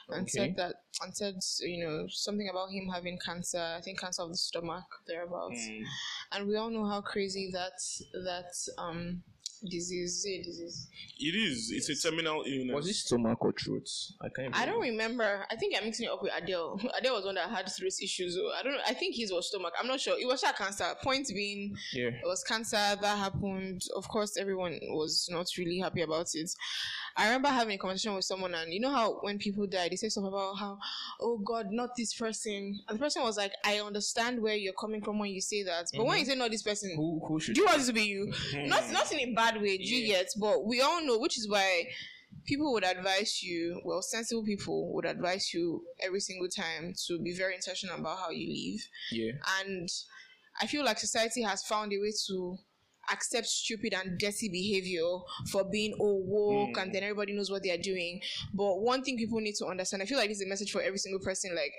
and 0.10 0.24
Okay. 0.24 0.30
said 0.30 0.56
that 0.56 0.76
and 1.02 1.16
said 1.16 1.36
you 1.60 1.86
know 1.86 2.08
something 2.10 2.50
about 2.50 2.72
him 2.72 2.88
having 2.94 3.20
cancer. 3.24 3.60
I 3.60 3.82
think 3.82 4.00
cancer 4.00 4.22
of 4.24 4.30
the 4.30 4.38
stomach 4.38 4.86
thereabouts. 5.08 5.60
Mm. 5.60 5.84
And 6.32 6.48
we 6.48 6.56
all 6.56 6.70
know 6.70 6.86
how 6.86 7.02
crazy 7.02 7.50
that 7.54 7.80
that 8.14 8.54
um 8.78 9.24
disease. 9.66 10.18
Is 10.20 10.26
it 10.26 10.44
disease? 10.44 10.88
It 11.20 11.36
is. 11.36 11.72
It's 11.72 11.90
a 11.90 12.10
terminal 12.10 12.44
illness. 12.46 12.76
Was 12.76 12.88
it 12.90 12.96
stomach 12.96 13.44
or 13.44 13.52
throat? 13.52 13.88
I 14.22 14.28
can't. 14.30 14.56
I 14.56 14.66
don't 14.66 14.82
remember. 14.82 15.46
I 15.50 15.56
think 15.56 15.76
I'm 15.78 15.86
mixing 15.86 16.08
it 16.08 16.12
up 16.12 16.22
with 16.22 16.32
Adele. 16.36 16.80
Adele 16.98 17.16
was 17.16 17.26
one 17.26 17.36
that 17.36 17.50
had 17.50 17.68
throat 17.72 17.94
issues. 18.02 18.36
So 18.36 18.52
I 18.58 18.64
don't 18.64 18.74
know. 18.74 18.80
I 18.88 18.94
think 18.94 19.16
his 19.16 19.32
was 19.32 19.48
stomach. 19.48 19.74
I'm 19.80 19.88
not 19.88 20.00
sure. 20.00 20.18
It 20.20 20.28
was 20.28 20.44
a 20.44 20.54
cancer. 20.54 20.86
Point 21.04 21.28
being, 21.30 21.76
Yeah. 21.94 22.10
it 22.10 22.26
was 22.26 22.44
cancer 22.44 22.76
that 22.76 23.18
happened. 23.18 23.82
Of 23.96 24.08
course, 24.08 24.38
everyone 24.38 24.80
was 24.90 25.28
not 25.32 25.48
really 25.58 25.80
happy 25.80 26.02
about 26.02 26.28
it. 26.34 26.52
I 27.16 27.26
remember 27.26 27.50
having 27.50 27.76
a 27.76 27.78
conversation 27.80 28.14
with 28.14 28.26
someone, 28.26 28.54
and 28.54 28.72
you 28.72 28.80
know 28.80 28.92
how 28.92 29.20
when 29.22 29.40
people 29.40 29.66
die, 29.66 29.90
they 29.90 29.96
say 29.96 30.10
stuff 30.10 30.26
about 30.26 30.56
how, 30.56 30.78
oh 31.20 31.40
God, 31.40 31.68
not 31.72 31.90
this 31.98 32.14
person. 32.14 32.80
And 32.88 32.98
the 32.98 33.02
person 33.02 33.24
was 33.24 33.38
like, 33.38 33.54
I 33.66 33.80
understand 33.80 34.40
where 34.42 34.56
you're 34.56 34.74
coming 34.74 35.02
from 35.02 35.18
when 35.18 35.32
you 35.32 35.42
say 35.42 35.64
that, 35.64 35.88
but 35.96 36.06
when 36.06 36.18
mm-hmm. 36.18 36.20
you 36.20 36.26
say 36.26 36.36
not 36.36 36.52
this 36.52 36.62
person, 36.62 36.94
Who 36.96 37.20
who 37.28 37.40
should? 37.40 37.56
do 37.56 37.62
you 37.62 37.66
want 37.68 37.82
it 37.82 37.86
to 37.86 37.94
be 37.94 38.04
you? 38.04 38.32
Not 38.68 38.92
not 38.92 39.12
in 39.12 39.20
a 39.20 39.34
bad 39.34 39.47
way, 39.56 39.78
do 39.78 39.84
you 39.84 40.08
get? 40.08 40.28
But 40.40 40.66
we 40.66 40.82
all 40.82 41.04
know, 41.06 41.18
which 41.18 41.38
is 41.38 41.50
why 41.50 41.86
people 42.46 42.74
would 42.74 42.84
advise 42.84 43.42
you. 43.44 43.82
Well, 43.84 44.02
sensible 44.02 44.44
people 44.44 44.94
would 44.94 45.06
advise 45.06 45.54
you 45.54 45.84
every 46.02 46.20
single 46.20 46.50
time 46.50 46.94
to 47.08 47.20
be 47.20 47.34
very 47.34 47.56
intentional 47.56 47.98
about 47.98 48.20
how 48.20 48.30
you 48.32 48.48
live. 48.48 48.82
yeah. 49.12 49.32
And 49.62 49.90
I 50.62 50.68
feel 50.68 50.84
like 50.84 51.00
society 51.00 51.44
has 51.44 51.64
found 51.64 51.94
a 51.94 52.00
way 52.00 52.12
to 52.28 52.58
accept 53.12 53.48
stupid 53.48 53.94
and 53.94 54.18
dirty 54.20 54.50
behavior 54.50 55.20
for 55.50 55.64
being 55.64 55.96
oh 56.00 56.22
woke 56.26 56.76
hmm. 56.76 56.82
and 56.82 56.94
then 56.94 57.04
everybody 57.04 57.34
knows 57.34 57.50
what 57.50 57.64
they 57.64 57.72
are 57.72 57.78
doing. 57.78 58.22
But 58.54 58.82
one 58.82 59.04
thing 59.04 59.18
people 59.18 59.40
need 59.40 59.56
to 59.56 59.66
understand, 59.66 60.04
I 60.04 60.06
feel 60.06 60.18
like 60.18 60.30
this 60.30 60.40
is 60.40 60.46
a 60.46 60.50
message 60.50 60.72
for 60.72 60.82
every 60.82 60.98
single 60.98 61.22
person, 61.22 61.56
like 61.56 61.72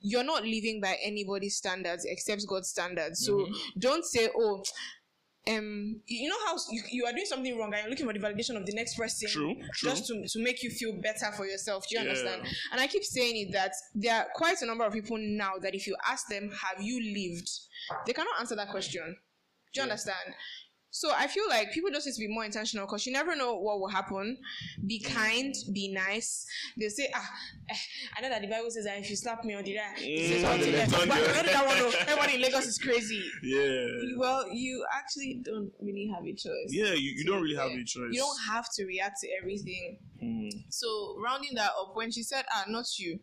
you're 0.00 0.24
not 0.24 0.42
living 0.42 0.80
by 0.82 0.98
anybody's 1.02 1.56
standards 1.56 2.04
except 2.04 2.46
God's 2.46 2.68
standards. 2.68 3.24
So 3.24 3.38
mm-hmm. 3.38 3.54
don't 3.78 4.04
say, 4.04 4.28
oh, 4.36 4.62
um, 5.46 6.00
you 6.06 6.28
know 6.28 6.36
how 6.46 6.56
you, 6.70 6.82
you 6.90 7.04
are 7.06 7.12
doing 7.12 7.26
something 7.26 7.58
wrong 7.58 7.72
and 7.74 7.82
you're 7.82 7.90
looking 7.90 8.06
for 8.06 8.12
the 8.12 8.18
validation 8.18 8.56
of 8.56 8.64
the 8.64 8.72
next 8.72 8.96
person 8.96 9.28
True, 9.28 9.54
true. 9.74 9.90
just 9.90 10.06
to, 10.06 10.26
to 10.26 10.42
make 10.42 10.62
you 10.62 10.70
feel 10.70 10.92
better 11.02 11.30
for 11.36 11.46
yourself. 11.46 11.86
Do 11.88 11.96
you 11.96 12.02
Yeah. 12.02 12.08
understand? 12.08 12.46
And 12.72 12.80
I 12.80 12.86
keep 12.86 13.04
saying 13.04 13.48
it 13.48 13.52
that 13.52 13.72
there 13.94 14.14
are 14.14 14.26
quite 14.34 14.62
a 14.62 14.66
number 14.66 14.84
of 14.84 14.92
people 14.92 15.18
now 15.18 15.52
that 15.60 15.74
if 15.74 15.86
you 15.86 15.96
ask 16.08 16.28
them, 16.28 16.50
have 16.50 16.82
you 16.82 16.98
lived? 17.12 17.50
They 18.06 18.12
cannot 18.14 18.40
answer 18.40 18.56
that 18.56 18.70
question. 18.70 19.16
Do 19.74 19.80
you 19.80 19.82
understand? 19.82 20.34
So 20.94 21.10
I 21.12 21.26
feel 21.26 21.42
like 21.48 21.72
people 21.72 21.90
just 21.90 22.06
need 22.06 22.12
to 22.12 22.20
be 22.20 22.28
more 22.28 22.44
intentional 22.44 22.86
because 22.86 23.04
you 23.04 23.12
never 23.12 23.34
know 23.34 23.56
what 23.56 23.80
will 23.80 23.88
happen. 23.88 24.38
Be 24.86 25.00
kind, 25.00 25.52
be 25.72 25.92
nice. 25.92 26.46
They 26.78 26.88
say, 26.88 27.10
ah, 27.12 27.30
eh, 27.68 27.74
I 28.16 28.20
know 28.20 28.28
that 28.28 28.42
the 28.42 28.46
Bible 28.46 28.70
says 28.70 28.84
that 28.84 28.98
if 28.98 29.10
you 29.10 29.16
slap 29.16 29.44
me 29.44 29.54
on 29.54 29.64
the 29.64 29.76
eye, 29.76 29.92
it 29.96 30.28
says 30.28 30.44
Mm, 30.44 30.52
on 30.52 30.60
the 30.60 31.08
But 31.08 31.08
where 31.08 31.42
did 31.42 31.52
that 31.52 31.66
one? 31.66 31.92
Everybody 32.06 32.34
in 32.36 32.42
Lagos 32.42 32.66
is 32.66 32.78
crazy. 32.78 33.24
Yeah. 33.42 33.86
Well, 34.16 34.48
you 34.52 34.86
actually 34.94 35.40
don't 35.44 35.72
really 35.80 36.08
have 36.14 36.22
a 36.24 36.32
choice. 36.32 36.68
Yeah, 36.68 36.92
you, 36.92 37.10
you 37.10 37.24
don't 37.24 37.42
really 37.42 37.56
have 37.56 37.72
a 37.72 37.84
choice. 37.84 38.12
You 38.12 38.20
don't 38.20 38.38
have 38.48 38.66
to 38.76 38.84
react 38.86 39.18
to 39.22 39.28
everything. 39.42 39.98
Hmm. 40.20 40.48
So 40.70 41.16
rounding 41.20 41.56
that 41.56 41.72
up, 41.76 41.96
when 41.96 42.12
she 42.12 42.22
said, 42.22 42.44
"Ah, 42.54 42.66
not 42.68 42.86
you," 43.00 43.18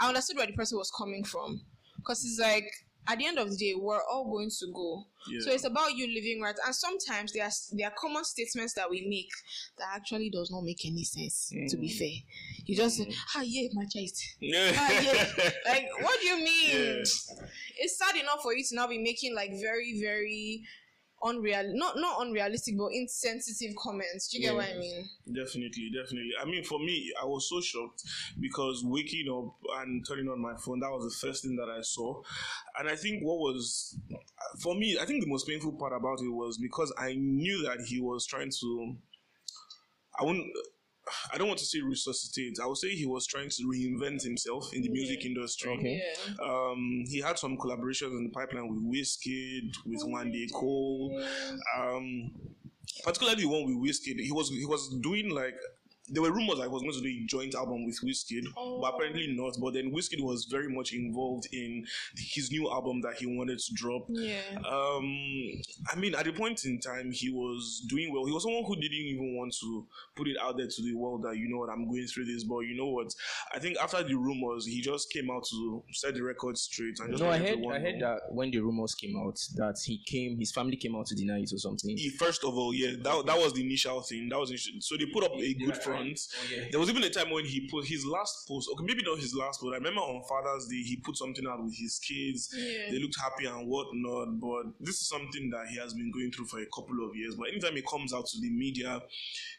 I 0.00 0.08
understood 0.08 0.38
where 0.38 0.46
the 0.48 0.54
person 0.54 0.76
was 0.76 0.90
coming 0.90 1.22
from, 1.22 1.60
because 1.98 2.24
it's 2.24 2.40
like 2.40 2.66
at 3.06 3.18
the 3.18 3.26
end 3.26 3.38
of 3.38 3.50
the 3.50 3.56
day, 3.56 3.74
we're 3.76 4.02
all 4.10 4.30
going 4.30 4.50
to 4.50 4.66
go. 4.72 5.06
Yeah. 5.28 5.40
So 5.40 5.50
it's 5.52 5.64
about 5.64 5.96
you 5.96 6.06
living 6.06 6.40
right. 6.40 6.54
And 6.64 6.74
sometimes 6.74 7.32
there 7.32 7.44
are 7.44 7.50
there 7.72 7.88
are 7.88 7.94
common 7.96 8.24
statements 8.24 8.74
that 8.74 8.90
we 8.90 9.06
make 9.08 9.30
that 9.78 9.88
actually 9.94 10.30
does 10.30 10.50
not 10.50 10.62
make 10.62 10.84
any 10.84 11.04
sense. 11.04 11.52
To 11.68 11.76
be 11.76 11.88
fair, 11.88 12.10
you 12.64 12.76
just 12.76 12.96
say, 12.98 13.12
"Ah, 13.36 13.42
yeah, 13.42 13.68
my 13.72 13.84
child." 13.86 14.10
Ah, 14.78 15.00
yeah. 15.00 15.50
Like, 15.66 15.88
what 16.00 16.20
do 16.20 16.26
you 16.26 16.36
mean? 16.36 16.70
Yeah. 16.70 17.46
It's 17.78 17.98
sad 17.98 18.16
enough 18.16 18.42
for 18.42 18.54
you 18.54 18.64
to 18.64 18.74
now 18.74 18.86
be 18.86 18.98
making 18.98 19.34
like 19.34 19.50
very, 19.60 20.00
very 20.00 20.62
unreal, 21.22 21.72
not 21.74 21.96
not 21.96 22.26
unrealistic, 22.26 22.76
but 22.76 22.88
insensitive 22.92 23.74
comments. 23.76 24.28
Do 24.28 24.38
you 24.38 24.44
get 24.44 24.54
what 24.54 24.68
I 24.68 24.78
mean? 24.78 25.08
Definitely, 25.26 25.90
definitely. 25.94 26.32
I 26.40 26.44
mean, 26.44 26.64
for 26.64 26.78
me, 26.78 27.12
I 27.20 27.24
was 27.24 27.48
so 27.48 27.60
shocked 27.60 28.02
because 28.40 28.82
waking 28.84 29.28
up 29.30 29.54
and 29.80 30.06
turning 30.06 30.28
on 30.28 30.40
my 30.40 30.54
phone, 30.56 30.80
that 30.80 30.90
was 30.90 31.04
the 31.04 31.26
first 31.26 31.44
thing 31.44 31.56
that 31.56 31.68
I 31.68 31.80
saw. 31.82 32.20
And 32.78 32.88
I 32.88 32.96
think 32.96 33.22
what 33.22 33.38
was, 33.38 33.98
for 34.60 34.74
me, 34.74 34.98
I 35.00 35.04
think 35.04 35.22
the 35.22 35.30
most 35.30 35.46
painful 35.46 35.72
part 35.72 35.92
about 35.92 36.20
it 36.20 36.28
was 36.28 36.58
because 36.58 36.92
I 36.98 37.14
knew 37.14 37.62
that 37.64 37.80
he 37.86 38.00
was 38.00 38.26
trying 38.26 38.50
to, 38.60 38.96
I 40.18 40.24
wouldn't, 40.24 40.46
I 41.32 41.38
don't 41.38 41.48
want 41.48 41.58
to 41.58 41.64
say 41.64 41.80
resuscitate. 41.80 42.58
I 42.62 42.66
would 42.66 42.76
say 42.76 42.90
he 42.90 43.06
was 43.06 43.26
trying 43.26 43.48
to 43.50 43.62
reinvent 43.64 44.22
himself 44.22 44.72
in 44.72 44.82
the 44.82 44.88
music 44.88 45.24
industry. 45.24 45.72
Okay. 45.72 46.00
Yeah. 46.00 46.34
Um, 46.44 47.04
he 47.08 47.20
had 47.20 47.38
some 47.38 47.56
collaborations 47.56 48.16
in 48.16 48.24
the 48.24 48.30
pipeline 48.30 48.68
with 48.68 48.82
Wizkid, 48.82 49.74
with 49.84 50.04
Wande 50.04 50.52
Coal. 50.52 51.20
Um, 51.76 52.30
particularly 53.04 53.42
the 53.42 53.48
one 53.48 53.64
with 53.64 53.90
Wizkid, 53.90 54.20
he 54.20 54.32
was 54.32 54.50
he 54.50 54.64
was 54.66 54.88
doing 55.02 55.30
like 55.30 55.56
there 56.08 56.22
were 56.22 56.32
rumors 56.32 56.58
I 56.60 56.66
was 56.66 56.82
going 56.82 56.92
to 56.94 57.00
do 57.00 57.06
a 57.08 57.26
joint 57.26 57.54
album 57.54 57.86
with 57.86 57.98
Wizkid, 58.04 58.44
but 58.80 58.88
apparently 58.94 59.28
not. 59.36 59.54
But 59.60 59.74
then 59.74 59.92
Wizkid 59.92 60.20
was 60.20 60.46
very 60.50 60.68
much 60.68 60.92
involved 60.92 61.46
in 61.52 61.86
his 62.16 62.50
new 62.50 62.70
album 62.70 63.00
that 63.02 63.14
he 63.14 63.26
wanted 63.26 63.58
to 63.60 63.74
drop. 63.74 64.06
Yeah. 64.08 64.40
Um, 64.68 65.04
I 65.90 65.96
mean, 65.96 66.14
at 66.14 66.24
the 66.24 66.32
point 66.32 66.64
in 66.64 66.80
time, 66.80 67.12
he 67.12 67.30
was 67.30 67.84
doing 67.88 68.12
well. 68.12 68.24
He 68.26 68.32
was 68.32 68.42
someone 68.42 68.64
who 68.64 68.74
didn't 68.76 68.92
even 68.98 69.36
want 69.36 69.54
to 69.60 69.86
put 70.16 70.26
it 70.28 70.36
out 70.42 70.56
there 70.56 70.66
to 70.68 70.82
the 70.82 70.94
world 70.94 71.22
that 71.22 71.36
you 71.36 71.48
know 71.48 71.58
what 71.58 71.70
I'm 71.70 71.86
going 71.88 72.06
through 72.06 72.24
this. 72.26 72.44
But 72.44 72.60
you 72.60 72.76
know 72.76 72.88
what? 72.88 73.14
I 73.54 73.58
think 73.58 73.76
after 73.78 74.02
the 74.02 74.14
rumors, 74.16 74.66
he 74.66 74.80
just 74.80 75.10
came 75.12 75.30
out 75.30 75.44
to 75.50 75.84
set 75.92 76.14
the 76.14 76.22
record 76.22 76.58
straight 76.58 76.98
and 77.00 77.10
just 77.10 77.22
No, 77.22 77.30
I 77.30 77.38
heard. 77.38 77.58
I 77.72 77.78
heard 77.78 77.98
know. 77.98 78.14
that 78.14 78.20
when 78.34 78.50
the 78.50 78.58
rumors 78.60 78.94
came 78.94 79.16
out, 79.16 79.38
that 79.56 79.76
he 79.84 80.02
came, 80.04 80.38
his 80.38 80.50
family 80.52 80.76
came 80.76 80.96
out 80.96 81.06
to 81.06 81.14
deny 81.14 81.38
it 81.38 81.52
or 81.52 81.58
something. 81.58 81.96
He- 81.96 82.10
first 82.10 82.44
of 82.44 82.54
all, 82.54 82.74
yeah, 82.74 82.90
that, 83.02 83.26
that 83.26 83.38
was 83.38 83.52
the 83.52 83.64
initial 83.64 84.00
thing. 84.02 84.28
That 84.28 84.38
was 84.38 84.50
initial, 84.50 84.74
so 84.80 84.96
they 84.96 85.06
put 85.06 85.24
up 85.24 85.32
a 85.36 85.54
good 85.54 85.76
front. 85.92 86.20
There 86.70 86.80
was 86.80 86.90
even 86.90 87.02
a 87.04 87.10
time 87.10 87.30
when 87.30 87.44
he 87.44 87.68
put 87.70 87.86
his 87.86 88.04
last 88.04 88.46
post. 88.48 88.68
Okay, 88.72 88.84
maybe 88.84 89.02
not 89.02 89.18
his 89.18 89.34
last, 89.34 89.60
but 89.62 89.70
I 89.70 89.76
remember 89.76 90.00
on 90.00 90.22
Father's 90.28 90.66
Day 90.66 90.82
he 90.82 90.96
put 90.96 91.16
something 91.16 91.46
out 91.46 91.62
with 91.62 91.76
his 91.76 91.98
kids. 91.98 92.48
Yeah. 92.56 92.90
They 92.90 92.98
looked 92.98 93.16
happy 93.20 93.46
and 93.46 93.68
whatnot. 93.68 94.40
But 94.40 94.72
this 94.80 94.96
is 95.00 95.08
something 95.08 95.50
that 95.50 95.68
he 95.68 95.78
has 95.78 95.94
been 95.94 96.10
going 96.10 96.32
through 96.32 96.46
for 96.46 96.60
a 96.60 96.66
couple 96.74 97.04
of 97.08 97.16
years. 97.16 97.34
But 97.36 97.48
anytime 97.48 97.76
he 97.76 97.82
comes 97.82 98.12
out 98.12 98.26
to 98.26 98.40
the 98.40 98.50
media, 98.50 99.00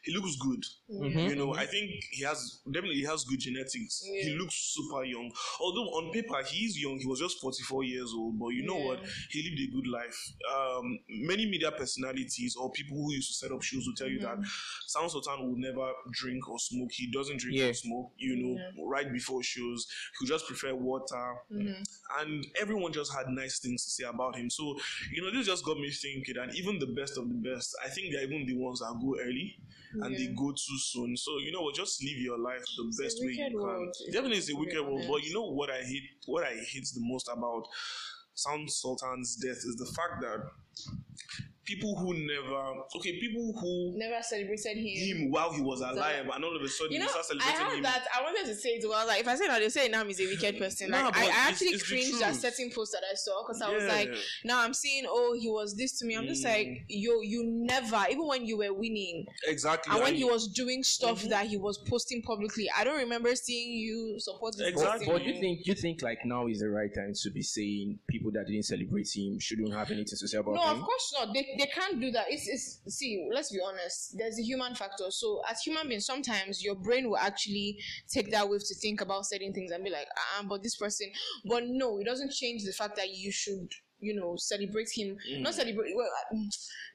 he 0.02 0.12
looks 0.14 0.36
good. 0.36 0.62
Mm-hmm. 0.90 1.18
You 1.18 1.36
know, 1.36 1.48
mm-hmm. 1.48 1.60
I 1.60 1.66
think 1.66 1.90
he 2.10 2.24
has 2.24 2.60
definitely 2.70 2.96
he 2.96 3.04
has 3.04 3.24
good 3.24 3.40
genetics. 3.40 4.02
He 4.04 4.36
looks 4.38 4.54
super 4.74 5.04
young. 5.04 5.30
Although 5.60 5.88
on 5.98 6.12
paper 6.12 6.36
he 6.46 6.66
is 6.66 6.80
young, 6.80 6.98
he 6.98 7.06
was 7.06 7.20
just 7.20 7.40
44 7.40 7.84
years 7.84 8.12
old. 8.16 8.38
But 8.38 8.48
you 8.48 8.64
know 8.66 8.78
what? 8.78 9.00
He 9.30 9.42
lived 9.42 9.60
a 9.60 9.74
good 9.74 9.86
life. 9.86 10.32
Um, 10.54 10.98
many 11.08 11.46
media 11.46 11.70
personalities 11.70 12.56
or 12.56 12.70
people 12.72 12.96
who 12.96 13.12
used 13.12 13.28
to 13.28 13.34
set 13.34 13.52
up 13.52 13.62
shows 13.62 13.86
will 13.86 13.94
tell 13.94 14.08
you 14.08 14.20
that 14.20 14.38
Sound 14.86 15.10
Sultan 15.10 15.48
will 15.48 15.56
never 15.56 15.92
drink 16.24 16.48
or 16.48 16.58
smoke. 16.58 16.90
He 16.92 17.10
doesn't 17.10 17.38
drink 17.40 17.58
Yeah. 17.58 17.66
or 17.70 17.74
smoke. 17.74 18.12
You 18.16 18.36
know, 18.36 18.84
right 18.86 19.10
before 19.12 19.42
shows, 19.42 19.86
he 20.18 20.24
would 20.24 20.28
just 20.28 20.46
prefer 20.46 20.74
water. 20.74 21.34
Mm-hmm. 21.52 21.82
And 22.20 22.46
everyone 22.60 22.92
just 22.92 23.12
had 23.14 23.28
nice 23.28 23.58
things 23.60 23.84
to 23.84 23.90
say 23.90 24.04
about 24.04 24.36
him. 24.36 24.48
So 24.50 24.76
you 25.12 25.22
know, 25.22 25.30
this 25.30 25.46
just 25.46 25.64
got 25.64 25.78
me 25.78 25.90
thinking. 25.90 26.36
And 26.40 26.54
even 26.54 26.78
the 26.78 26.86
best 27.00 27.18
of 27.18 27.28
the 27.28 27.34
best, 27.34 27.76
I 27.84 27.88
think 27.88 28.12
they're 28.12 28.24
even 28.24 28.46
the 28.46 28.56
ones 28.56 28.80
that 28.80 28.94
go 29.00 29.16
early 29.20 29.56
and 30.02 30.16
they 30.16 30.26
go 30.28 30.50
too 30.50 30.78
soon. 30.78 31.16
So 31.16 31.38
you 31.38 31.52
know 31.52 31.62
what? 31.62 31.74
Just 31.74 32.02
live 32.02 32.18
your 32.18 32.38
life 32.38 32.64
the 32.76 32.82
a 32.84 33.04
best 33.04 33.18
way 33.20 33.32
you 33.32 33.36
can. 33.44 33.52
world, 33.54 33.94
if 34.00 34.12
Definitely, 34.12 34.36
I'm 34.36 34.38
it's 34.38 34.48
a 34.48 34.52
to 34.52 34.58
be 34.58 34.66
wicked 34.66 34.82
world. 34.86 35.04
But 35.08 35.22
you 35.24 35.34
know 35.34 35.50
what 35.50 35.70
I 35.70 35.82
hate? 35.82 36.02
What 36.26 36.44
I 36.44 36.54
hate 36.54 36.88
the 36.94 37.00
most 37.00 37.28
about 37.28 37.64
Sound 38.34 38.68
Sultan's 38.68 39.36
death 39.36 39.58
is 39.58 39.76
the 39.78 39.86
fact 39.94 40.20
that 40.22 40.40
people 41.64 41.96
who 41.96 42.14
never 42.14 42.74
okay, 42.96 43.18
people 43.18 43.52
who 43.58 43.92
Never 43.96 44.22
celebrated 44.22 44.76
him. 44.76 44.84
him 45.24 45.30
while 45.30 45.52
he 45.52 45.62
was 45.62 45.80
alive, 45.80 46.28
and 46.32 46.44
all 46.44 46.56
of 46.56 46.62
a 46.62 46.68
sudden 46.68 46.92
You 46.92 46.98
know, 46.98 47.04
you 47.06 47.10
start 47.10 47.24
I 47.24 47.28
celebrating 47.28 47.66
had 47.66 47.76
him. 47.76 47.82
that. 47.84 48.06
I 48.14 48.22
wanted 48.22 48.46
to 48.46 48.54
say 48.54 48.70
it. 48.70 48.84
Well, 48.88 49.06
like 49.06 49.20
if 49.20 49.28
I 49.28 49.34
say 49.36 49.46
now, 49.46 49.58
they 49.58 49.68
say 49.68 49.88
now 49.88 50.04
he's 50.04 50.20
a 50.20 50.26
wicked 50.26 50.58
person. 50.58 50.90
Nah, 50.90 51.04
Like 51.06 51.14
but 51.14 51.22
I, 51.22 51.24
I 51.24 51.26
it's- 51.28 51.48
actually 51.48 51.66
it's 51.68 51.88
the 51.88 51.96
cringed 51.96 52.22
at 52.22 52.28
truth. 52.28 52.40
certain 52.40 52.70
posts 52.70 52.94
that 52.94 53.02
I 53.10 53.14
saw 53.14 53.42
because 53.46 53.62
I 53.62 53.70
was 53.72 53.84
like, 53.84 54.10
now 54.44 54.60
I'm 54.62 54.74
seeing, 54.74 55.04
oh, 55.08 55.36
he 55.40 55.48
was 55.48 55.74
this 55.76 55.98
to 55.98 56.06
me. 56.06 56.16
I'm 56.16 56.26
just 56.26 56.44
Mm. 56.44 56.52
like, 56.52 56.84
yo, 56.88 57.20
you 57.22 57.44
never, 57.44 58.04
even 58.10 58.26
when 58.26 58.44
you 58.44 58.58
were 58.58 58.72
winning, 58.72 59.26
Exactly. 59.46 59.90
and 59.92 60.00
when 60.00 60.08
and 60.10 60.16
he 60.16 60.24
was 60.24 60.48
doing 60.48 60.82
stuff 60.82 61.20
Mm-hmm. 61.20 61.28
that 61.30 61.46
he 61.46 61.56
was 61.56 61.78
posting 61.78 62.22
publicly, 62.22 62.68
I 62.76 62.84
don't 62.84 62.98
remember 62.98 63.34
seeing 63.36 63.72
you 63.78 64.16
support 64.18 64.56
this 64.56 64.68
Exactly. 64.68 65.06
person. 65.06 65.12
But 65.12 65.24
you 65.24 65.40
think 65.40 65.66
you 65.66 65.74
think 65.74 66.02
like 66.02 66.18
now 66.24 66.46
is 66.48 66.60
the 66.60 66.68
right 66.68 66.92
time 66.94 67.12
to 67.22 67.30
be 67.30 67.42
saying 67.42 67.98
people 68.08 68.30
that 68.32 68.46
didn't 68.46 68.64
celebrate 68.64 69.08
him 69.14 69.38
shouldn't 69.38 69.72
have 69.72 69.90
anything 69.90 70.06
to 70.18 70.28
say 70.28 70.38
about 70.38 70.54
No, 70.54 70.60
him? 70.62 70.66
No 70.76 70.80
of 70.80 70.86
course 70.86 71.14
not. 71.18 71.32
They, 71.34 71.53
they 71.58 71.66
can't 71.66 72.00
do 72.00 72.10
that. 72.12 72.26
It's, 72.28 72.48
it's 72.48 72.96
see, 72.96 73.28
let's 73.32 73.52
be 73.52 73.60
honest. 73.64 74.16
There's 74.16 74.38
a 74.38 74.42
human 74.42 74.74
factor. 74.74 75.04
So 75.10 75.42
as 75.48 75.60
human 75.60 75.88
beings, 75.88 76.06
sometimes 76.06 76.62
your 76.62 76.74
brain 76.74 77.08
will 77.08 77.18
actually 77.18 77.78
take 78.08 78.30
that 78.30 78.48
wave 78.48 78.60
to 78.66 78.74
think 78.74 79.00
about 79.00 79.26
certain 79.26 79.52
things 79.52 79.70
and 79.70 79.82
be 79.84 79.90
like, 79.90 80.08
ah, 80.16 80.44
but 80.48 80.62
this 80.62 80.76
person. 80.76 81.10
But 81.44 81.64
no, 81.66 81.98
it 81.98 82.04
doesn't 82.04 82.32
change 82.32 82.64
the 82.64 82.72
fact 82.72 82.96
that 82.96 83.10
you 83.10 83.32
should 83.32 83.68
you 84.04 84.14
know, 84.14 84.36
celebrate 84.36 84.90
him, 84.90 85.16
Mm. 85.30 85.40
not 85.40 85.54
celebrate, 85.54 85.94
well, 85.96 86.08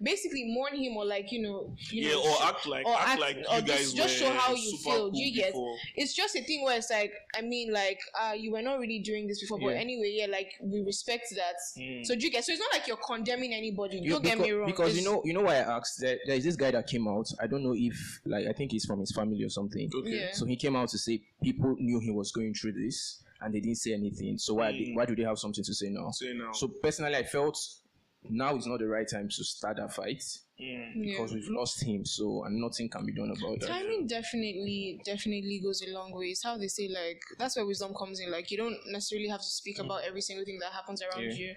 basically 0.01 0.45
mourn 0.45 0.75
him 0.75 0.95
or 0.97 1.05
like 1.05 1.31
you 1.31 1.41
know, 1.41 1.75
you 1.91 2.03
yeah, 2.03 2.11
know, 2.13 2.21
or 2.23 2.43
act 2.47 2.65
like 2.67 2.85
or 2.85 2.95
act, 2.95 3.09
act- 3.09 3.19
like 3.21 3.37
or 3.37 3.61
guys 3.61 3.67
just- 3.93 3.95
just 3.97 4.15
show 4.17 4.29
how 4.31 4.53
you 4.53 4.77
super 4.77 4.83
feel. 4.95 5.05
Do 5.07 5.11
cool 5.11 5.21
you 5.21 5.33
get- 5.33 5.47
before. 5.51 5.77
it's 5.95 6.13
just 6.13 6.35
a 6.35 6.41
thing 6.43 6.63
where 6.63 6.77
it's 6.77 6.89
like 6.89 7.11
I 7.35 7.41
mean 7.41 7.71
like 7.73 7.99
uh 8.19 8.33
you 8.33 8.51
were 8.51 8.61
not 8.61 8.79
really 8.79 8.99
doing 8.99 9.27
this 9.27 9.41
before, 9.41 9.59
but 9.59 9.75
anyway, 9.75 10.11
yeah, 10.15 10.27
like 10.27 10.51
we 10.61 10.81
respect 10.81 11.27
that. 11.35 11.55
Mm. 11.77 12.05
So 12.05 12.15
do 12.15 12.21
you 12.25 12.31
get 12.31 12.43
so 12.45 12.51
it's 12.51 12.61
not 12.61 12.71
like 12.73 12.87
you're 12.87 12.97
condemning 12.97 13.53
anybody. 13.53 13.97
You- 13.99 14.11
Don't 14.11 14.23
get 14.23 14.39
me 14.39 14.51
wrong. 14.51 14.67
Because 14.69 14.97
you 14.97 15.03
know, 15.03 15.21
you 15.25 15.33
know 15.33 15.41
why 15.41 15.55
I 15.55 15.77
asked. 15.77 15.99
There, 15.99 16.17
there 16.25 16.35
is 16.35 16.43
this 16.43 16.55
guy 16.55 16.71
that 16.71 16.87
came 16.87 17.07
out. 17.07 17.27
I 17.39 17.47
don't 17.47 17.63
know 17.63 17.73
if, 17.75 18.19
like, 18.25 18.47
I 18.47 18.53
think 18.53 18.71
he's 18.71 18.85
from 18.85 18.99
his 18.99 19.11
family 19.11 19.43
or 19.43 19.49
something. 19.49 19.89
Okay. 19.93 20.09
Yeah. 20.19 20.31
So 20.33 20.45
he 20.45 20.55
came 20.55 20.75
out 20.75 20.89
to 20.89 20.97
say 20.97 21.21
people 21.43 21.75
knew 21.79 21.99
he 21.99 22.11
was 22.11 22.31
going 22.31 22.53
through 22.53 22.73
this, 22.73 23.21
and 23.41 23.53
they 23.53 23.59
didn't 23.59 23.77
say 23.77 23.93
anything. 23.93 24.37
So 24.37 24.55
why, 24.55 24.71
Mm. 24.73 24.95
why 24.95 25.05
do 25.05 25.15
they 25.15 25.23
have 25.23 25.39
something 25.39 25.63
to 25.63 25.73
say 25.73 25.89
now? 25.89 26.11
Say 26.11 26.33
now. 26.33 26.51
So 26.51 26.67
personally, 26.67 27.15
I 27.15 27.23
felt 27.23 27.57
now 28.29 28.55
is 28.55 28.65
not 28.67 28.79
the 28.79 28.87
right 28.87 29.07
time 29.09 29.29
to 29.29 29.43
start 29.43 29.79
a 29.79 29.87
fight. 29.87 30.23
Yeah. 30.59 30.89
because 30.93 31.33
we've 31.33 31.47
lost 31.49 31.81
him. 31.83 32.05
So 32.05 32.43
and 32.43 32.59
nothing 32.59 32.89
can 32.89 33.05
be 33.05 33.13
done 33.13 33.31
about 33.31 33.61
that. 33.61 33.67
Timing 33.67 34.07
definitely, 34.07 34.99
definitely 35.05 35.61
goes 35.63 35.81
a 35.87 35.89
long 35.91 36.11
way. 36.13 36.27
It's 36.27 36.43
how 36.43 36.57
they 36.57 36.67
say, 36.67 36.89
like, 36.89 37.21
that's 37.37 37.55
where 37.55 37.65
wisdom 37.65 37.93
comes 37.97 38.19
in. 38.19 38.29
Like, 38.29 38.51
you 38.51 38.57
don't 38.57 38.77
necessarily 38.87 39.29
have 39.29 39.39
to 39.39 39.47
speak 39.47 39.79
about 39.79 40.01
every 40.03 40.21
single 40.21 40.43
thing 40.45 40.59
that 40.59 40.73
happens 40.73 41.01
around 41.01 41.23
Yeah. 41.23 41.33
you. 41.33 41.55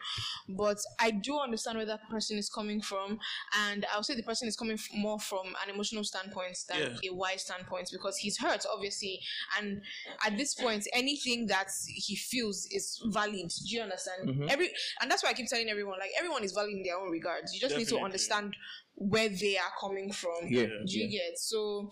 But 0.49 0.79
I 1.01 1.11
do 1.11 1.39
understand 1.39 1.79
where 1.79 1.87
that 1.87 2.09
person 2.09 2.39
is 2.39 2.49
coming 2.49 2.81
from. 2.81 3.19
And 3.59 3.85
I'll 3.93 4.05
say 4.05 4.15
the 4.15 4.23
person 4.23 4.47
is 4.47 4.57
coming 4.57 4.75
f- 4.75 4.89
more 4.95 5.19
from 5.19 5.47
an 5.65 5.75
emotional 5.75 6.05
standpoint 6.05 6.57
than 6.69 6.99
Yeah. 7.03 7.11
a 7.11 7.15
wise 7.15 7.43
standpoint 7.43 7.89
because 7.93 8.17
he's 8.19 8.39
hurt, 8.39 8.65
obviously. 8.73 9.21
And 9.59 9.83
at 10.25 10.37
this 10.37 10.55
point, 10.55 10.87
anything 10.93 11.47
that 11.47 11.69
he 11.89 12.15
feels 12.17 12.67
is 12.71 13.03
valid. 13.07 13.49
Do 13.49 13.75
you 13.75 13.83
understand? 13.83 14.29
Mhm. 14.29 14.49
Every 14.51 14.71
And 15.01 15.11
that's 15.11 15.23
why 15.25 15.31
I 15.31 15.33
keep 15.35 15.49
telling 15.49 15.69
everyone, 15.69 15.99
like, 15.99 16.11
everyone 16.17 16.45
is 16.45 16.53
valid 16.53 16.71
in 16.73 16.83
their 16.85 16.97
own 16.99 17.11
regards. 17.11 17.53
You 17.53 17.61
just 17.61 17.77
need 17.77 17.89
to 17.89 17.99
understand 17.99 18.55
where 18.95 19.29
they 19.29 19.57
are 19.57 19.73
coming 19.81 20.13
from. 20.13 20.47
Yeah, 20.47 20.67
Do 20.87 20.99
you 20.99 21.07
yeah. 21.09 21.19
get 21.19 21.39
so? 21.39 21.91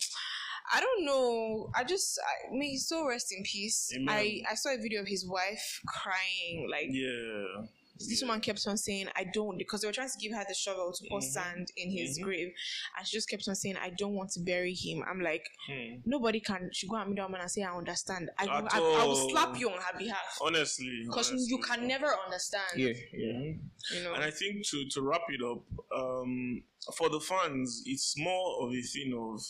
I 0.72 0.80
don't 0.80 1.04
know. 1.04 1.70
I 1.74 1.82
just 1.84 2.18
I, 2.20 2.54
may 2.56 2.70
his 2.70 2.88
soul 2.88 3.08
rest 3.08 3.34
in 3.36 3.42
peace. 3.42 3.90
Amen. 3.96 4.08
I 4.08 4.42
I 4.50 4.54
saw 4.54 4.70
a 4.72 4.76
video 4.80 5.00
of 5.02 5.08
his 5.08 5.26
wife 5.28 5.80
crying. 5.86 6.68
Like 6.70 6.86
Yeah. 6.90 7.66
This 8.08 8.22
woman 8.22 8.40
kept 8.40 8.66
on 8.66 8.76
saying, 8.76 9.08
"I 9.16 9.24
don't," 9.32 9.58
because 9.58 9.80
they 9.80 9.88
were 9.88 9.92
trying 9.92 10.08
to 10.10 10.18
give 10.18 10.32
her 10.32 10.44
the 10.48 10.54
shovel 10.54 10.92
to 10.92 11.04
pour 11.08 11.20
Mhm. 11.20 11.32
sand 11.32 11.68
in 11.76 11.90
his 11.90 12.18
Mhm. 12.18 12.22
grave, 12.22 12.52
and 12.96 13.06
she 13.06 13.16
just 13.16 13.28
kept 13.28 13.46
on 13.48 13.54
saying, 13.54 13.76
"I 13.76 13.90
don't 13.90 14.14
want 14.14 14.30
to 14.32 14.40
bury 14.40 14.74
him." 14.74 15.02
I'm 15.08 15.20
like, 15.20 15.44
Hmm. 15.66 15.96
nobody 16.04 16.40
can. 16.40 16.70
She 16.72 16.86
go 16.88 16.96
and 16.96 17.10
meet 17.10 17.16
that 17.16 17.24
woman 17.26 17.40
and 17.40 17.50
say, 17.50 17.62
"I 17.62 17.76
understand." 17.76 18.30
I, 18.38 18.44
At 18.44 18.72
I, 18.72 18.78
I 19.02 19.04
will 19.06 19.28
slap 19.30 19.58
you 19.58 19.70
on 19.70 19.80
her 19.80 19.98
behalf 19.98 20.38
Honestly. 20.40 21.04
because 21.06 21.32
you 21.48 21.58
can 21.58 21.86
never 21.86 22.14
understand. 22.24 22.72
Yeah, 22.76 22.92
yeah. 23.12 23.52
You 23.92 24.04
know. 24.04 24.14
And 24.14 24.24
I 24.24 24.30
think 24.30 24.66
to 24.68 24.88
to 24.90 25.02
wrap 25.02 25.22
it 25.28 25.42
up, 25.42 25.62
um, 25.96 26.62
for 26.96 27.08
the 27.10 27.20
fans, 27.20 27.82
it's 27.86 28.16
more 28.18 28.66
of 28.66 28.72
a 28.74 28.82
thing 28.82 29.12
of 29.14 29.40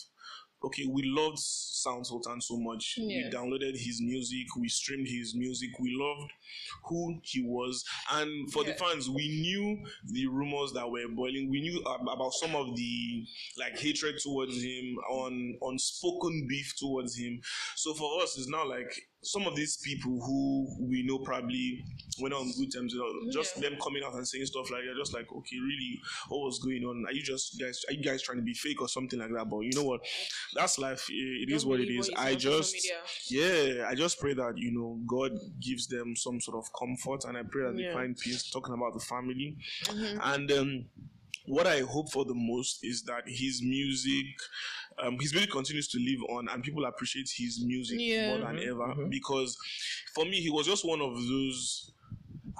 okay, 0.63 0.85
we 0.89 1.03
loved 1.05 1.39
Sound 1.39 2.05
Sultan 2.05 2.41
so 2.41 2.57
much. 2.57 2.95
We 2.97 3.29
downloaded 3.33 3.73
his 3.73 4.01
music, 4.01 4.47
we 4.57 4.69
streamed 4.69 5.07
his 5.07 5.35
music, 5.35 5.71
we 5.79 5.95
loved 5.97 6.31
who 6.85 7.19
he 7.23 7.41
was. 7.43 7.83
And 8.11 8.51
for 8.51 8.63
the 8.63 8.73
fans, 8.73 9.09
we 9.09 9.27
knew 9.27 9.83
the 10.05 10.27
rumors 10.27 10.73
that 10.73 10.89
were 10.89 11.07
boiling. 11.15 11.49
We 11.49 11.61
knew 11.61 11.81
about 11.81 12.33
some 12.33 12.55
of 12.55 12.75
the 12.75 13.25
like 13.57 13.79
hatred 13.79 14.19
towards 14.21 14.61
him, 14.61 14.95
on 15.09 15.57
unspoken 15.61 16.45
beef 16.47 16.73
towards 16.77 17.17
him. 17.17 17.41
So 17.75 17.93
for 17.93 18.21
us, 18.21 18.37
it's 18.37 18.47
now 18.47 18.67
like 18.67 18.93
some 19.23 19.43
of 19.45 19.55
these 19.55 19.77
people 19.77 20.19
who 20.19 20.67
we 20.89 21.03
know 21.03 21.19
probably 21.19 21.83
went 22.19 22.33
on 22.33 22.51
good 22.57 22.71
terms, 22.73 22.93
you 22.93 22.99
know, 22.99 23.31
just 23.31 23.55
Yeah. 23.57 23.69
them 23.69 23.79
coming 23.81 24.03
out 24.03 24.13
and 24.15 24.27
saying 24.27 24.45
stuff 24.47 24.69
like 24.71 24.81
that, 24.83 24.95
just 24.97 25.13
like, 25.13 25.31
okay, 25.31 25.57
really, 25.59 26.01
what 26.29 26.39
was 26.39 26.59
going 26.59 26.83
on? 26.83 27.05
Are 27.07 27.13
you 27.13 27.21
just 27.21 27.59
guys, 27.59 27.81
are 27.87 27.93
you 27.93 28.03
guys 28.03 28.21
trying 28.23 28.37
to 28.39 28.43
be 28.43 28.53
fake 28.53 28.81
or 28.81 28.89
something 28.89 29.19
like 29.19 29.31
that? 29.33 29.49
But 29.49 29.59
you 29.59 29.71
know 29.75 29.83
what? 29.83 30.01
That's 30.55 30.77
life. 30.79 31.05
It- 31.09 31.49
it 31.49 31.53
is 31.53 31.65
what 31.65 31.79
it 31.79 31.89
is. 31.89 32.09
I 32.15 32.35
just, 32.35 32.75
yeah, 33.29 33.85
I 33.87 33.95
just 33.95 34.19
pray 34.19 34.33
that, 34.33 34.53
you 34.57 34.71
know, 34.71 34.99
God 35.07 35.31
gives 35.59 35.87
them 35.87 36.15
some 36.15 36.41
sort 36.41 36.57
of 36.57 36.71
comfort 36.77 37.25
and 37.25 37.37
I 37.37 37.43
pray 37.43 37.63
that 37.71 37.77
Yeah. 37.79 37.89
they 37.89 37.93
find 37.93 38.17
peace 38.17 38.49
talking 38.49 38.73
about 38.73 38.93
the 38.93 38.99
family. 39.05 39.57
Mhm. 39.85 40.19
And 40.21 40.51
um, 40.51 40.85
what 41.47 41.67
I 41.67 41.81
hope 41.81 42.11
for 42.11 42.25
the 42.25 42.35
most 42.35 42.79
is 42.83 43.03
that 43.03 43.23
his 43.25 43.61
music, 43.63 44.25
um, 44.99 45.17
his 45.19 45.33
music 45.33 45.51
continues 45.51 45.87
to 45.89 45.99
live 45.99 46.21
on, 46.29 46.47
and 46.49 46.63
people 46.63 46.85
appreciate 46.85 47.29
his 47.35 47.63
music 47.65 47.99
Yeah. 47.99 48.27
more 48.27 48.39
than 48.39 48.57
Mhm, 48.57 48.67
ever. 48.69 48.93
mhm. 48.95 49.09
Because 49.09 49.57
for 50.13 50.25
me, 50.25 50.41
he 50.41 50.49
was 50.49 50.65
just 50.67 50.85
one 50.85 51.01
of 51.01 51.15
those. 51.15 51.91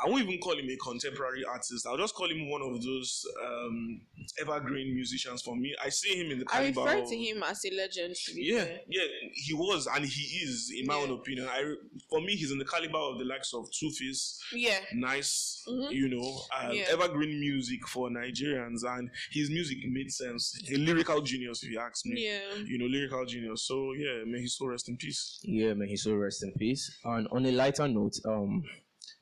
I 0.04 0.10
won't 0.10 0.24
even 0.24 0.40
call 0.40 0.58
him 0.58 0.70
a 0.70 0.76
contemporary 0.78 1.44
artist. 1.44 1.86
I'll 1.88 1.98
just 1.98 2.16
call 2.16 2.30
him 2.30 2.50
one 2.50 2.62
of 2.62 2.82
those 2.84 3.26
um, 3.46 4.02
evergreen 4.40 4.94
musicians. 4.94 5.42
For 5.42 5.56
me, 5.56 5.76
I 5.84 5.90
see 5.90 6.16
him 6.16 6.32
in 6.32 6.40
the 6.40 6.46
I 6.50 6.72
caliber. 6.72 6.82
refer 6.84 7.04
of- 7.04 7.10
to 7.10 7.18
him 7.18 7.44
as 7.44 7.66
a 7.66 7.76
legend. 7.76 8.16
Yeah, 8.34 8.64
fair. 8.64 8.80
yeah, 8.90 9.04
he 9.34 9.54
was, 9.54 9.88
and 9.88 10.06
he 10.06 10.22
is, 10.44 10.72
in 10.78 10.86
my 10.88 10.96
Yeah. 10.96 11.02
own 11.04 11.12
opinion. 11.12 11.48
I, 11.50 11.74
for 12.10 12.22
me, 12.22 12.36
he's 12.36 12.52
in 12.52 12.58
the 12.58 12.66
caliber 12.66 12.98
of 12.98 13.20
the 13.20 13.26
likes 13.26 13.54
of 13.54 13.70
Two 13.72 13.90
Face, 13.92 14.40
yeah. 14.54 14.80
nice, 14.94 15.64
Mhm. 15.68 15.92
you 15.94 16.10
know, 16.10 16.42
um, 16.58 16.74
Yeah. 16.76 16.86
evergreen 16.90 17.40
music 17.40 17.88
for 17.88 18.10
Nigerians, 18.10 18.84
and 18.84 19.10
his 19.32 19.50
music 19.50 19.78
made 19.88 20.12
sense. 20.12 20.58
A 20.72 20.76
lyrical 20.78 21.22
genius, 21.22 21.64
if 21.64 21.70
you 21.72 21.80
ask 21.80 22.06
me. 22.06 22.26
Yeah. 22.26 22.56
You 22.66 22.78
know, 22.78 22.86
lyrical 22.86 23.26
genius. 23.26 23.64
So 23.64 23.94
yeah, 23.94 24.24
may 24.26 24.42
his 24.42 24.56
soul 24.58 24.70
rest 24.70 24.90
in 24.90 24.98
peace. 24.98 25.40
Yeah, 25.44 25.74
may 25.74 25.88
his 25.88 26.04
soul 26.04 26.16
rest 26.18 26.44
in 26.44 26.52
peace. 26.54 26.92
And 27.04 27.28
on 27.30 27.46
a 27.46 27.52
lighter 27.52 27.88
note, 27.88 28.20
um, 28.26 28.64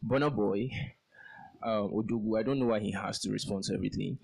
Burna 0.06 0.34
Boy, 0.34 0.70
um, 1.62 1.92
Odogwu, 1.92 2.40
I 2.40 2.44
don't 2.44 2.60
know 2.60 2.68
why 2.68 2.80
he 2.80 2.92
has 2.94 3.20
to 3.20 3.32
respond 3.32 3.64
to 3.66 3.74
everything. 3.74 4.18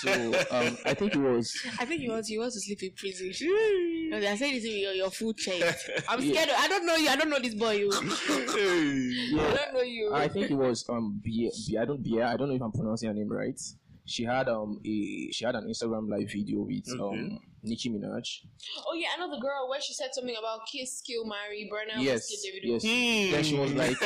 So 0.00 0.12
um, 0.50 0.78
I 0.84 0.94
think 0.94 1.14
it 1.14 1.18
was 1.18 1.52
I 1.80 1.84
think 1.84 2.02
he 2.02 2.08
want 2.08 2.26
he 2.26 2.38
want 2.38 2.52
to 2.52 2.60
sleep 2.60 2.82
in 2.82 2.92
prison. 2.92 3.32
No, 4.08 4.20
they 4.20 4.28
are 4.28 4.36
saying 4.36 4.54
this 4.54 4.62
with 4.62 4.72
your, 4.72 4.92
your 4.92 5.10
full 5.10 5.32
chest. 5.32 5.90
I'm 6.08 6.22
Yeah. 6.22 6.32
scared. 6.32 6.48
Of, 6.50 6.54
I 6.60 6.68
don't 6.68 6.86
know 6.86 6.94
you. 6.94 7.08
I 7.08 7.16
don't 7.16 7.28
know 7.28 7.40
this 7.40 7.54
boy. 7.54 7.72
You. 7.72 7.90
hey. 7.90 7.98
I 9.40 9.54
don't 9.56 9.74
know 9.74 9.82
you. 9.82 10.12
I 10.14 10.28
think 10.28 10.48
it 10.52 10.54
was 10.54 10.84
um 10.88 11.20
Bia, 11.24 11.50
Bia, 11.66 11.82
I 11.82 11.84
don't 11.86 12.02
Bia, 12.04 12.28
I 12.28 12.36
don't 12.36 12.48
know 12.48 12.54
if 12.54 12.62
I'm 12.62 12.70
pronouncing 12.70 13.08
her 13.08 13.14
name 13.14 13.28
right. 13.28 13.60
She 14.04 14.22
had 14.22 14.48
um 14.48 14.80
a 14.86 15.32
she 15.32 15.44
had 15.44 15.56
an 15.56 15.66
Instagram 15.68 16.08
live 16.08 16.30
video 16.30 16.60
with 16.60 16.84
Okay. 16.88 17.02
um 17.02 17.40
Nicki 17.66 17.90
Minaj. 17.90 18.40
oh 18.86 18.94
yeah, 18.94 19.08
I 19.14 19.18
know 19.18 19.28
the 19.30 19.40
girl 19.40 19.68
where 19.68 19.80
she 19.80 19.92
said 19.92 20.10
something 20.14 20.36
about 20.38 20.60
kiss, 20.70 21.02
kill, 21.06 21.24
marry, 21.26 21.68
burn 21.70 21.90
out, 21.94 22.02
Yes, 22.02 22.28
kill 22.28 22.38
Davido. 22.52 22.72
yes. 22.74 22.82
Hmm. 22.82 23.32
Then 23.32 23.44
she 23.44 23.56
was 23.58 23.72
like, 23.74 23.96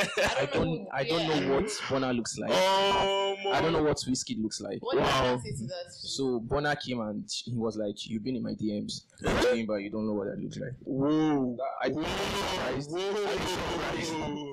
I 0.40 0.46
don't 0.46 0.54
know 0.54 0.64
don't 0.64 0.78
who- 0.78 0.86
I 0.92 1.04
don't 1.04 1.20
yeah. 1.28 1.40
know 1.40 1.54
what 1.56 1.64
Burna 1.88 2.14
looks 2.16 2.38
like. 2.38 2.50
Oh, 2.52 3.36
I 3.52 3.60
don't 3.60 3.72
know 3.72 3.82
what 3.82 4.00
Whiskey 4.08 4.36
looks 4.40 4.60
like. 4.60 4.78
What 4.82 4.94
did 4.96 5.02
Wow. 5.04 5.34
I 5.34 5.38
say 5.42 5.52
to 5.52 5.66
that? 5.66 5.92
So 5.92 6.40
Burna 6.40 6.76
came 6.80 7.00
and 7.00 7.24
he 7.44 7.54
was 7.56 7.76
like, 7.76 8.06
You've 8.08 8.24
been 8.24 8.36
in 8.36 8.42
my 8.42 8.54
DMs, 8.54 9.02
but 9.66 9.76
you 9.82 9.90
don't 9.90 10.06
know 10.06 10.14
what 10.14 10.26
that 10.28 10.40
looks 10.42 10.56
like. 10.58 10.72
Whoa. 10.84 11.56
I, 11.82 11.88
Whoa. 11.90 12.04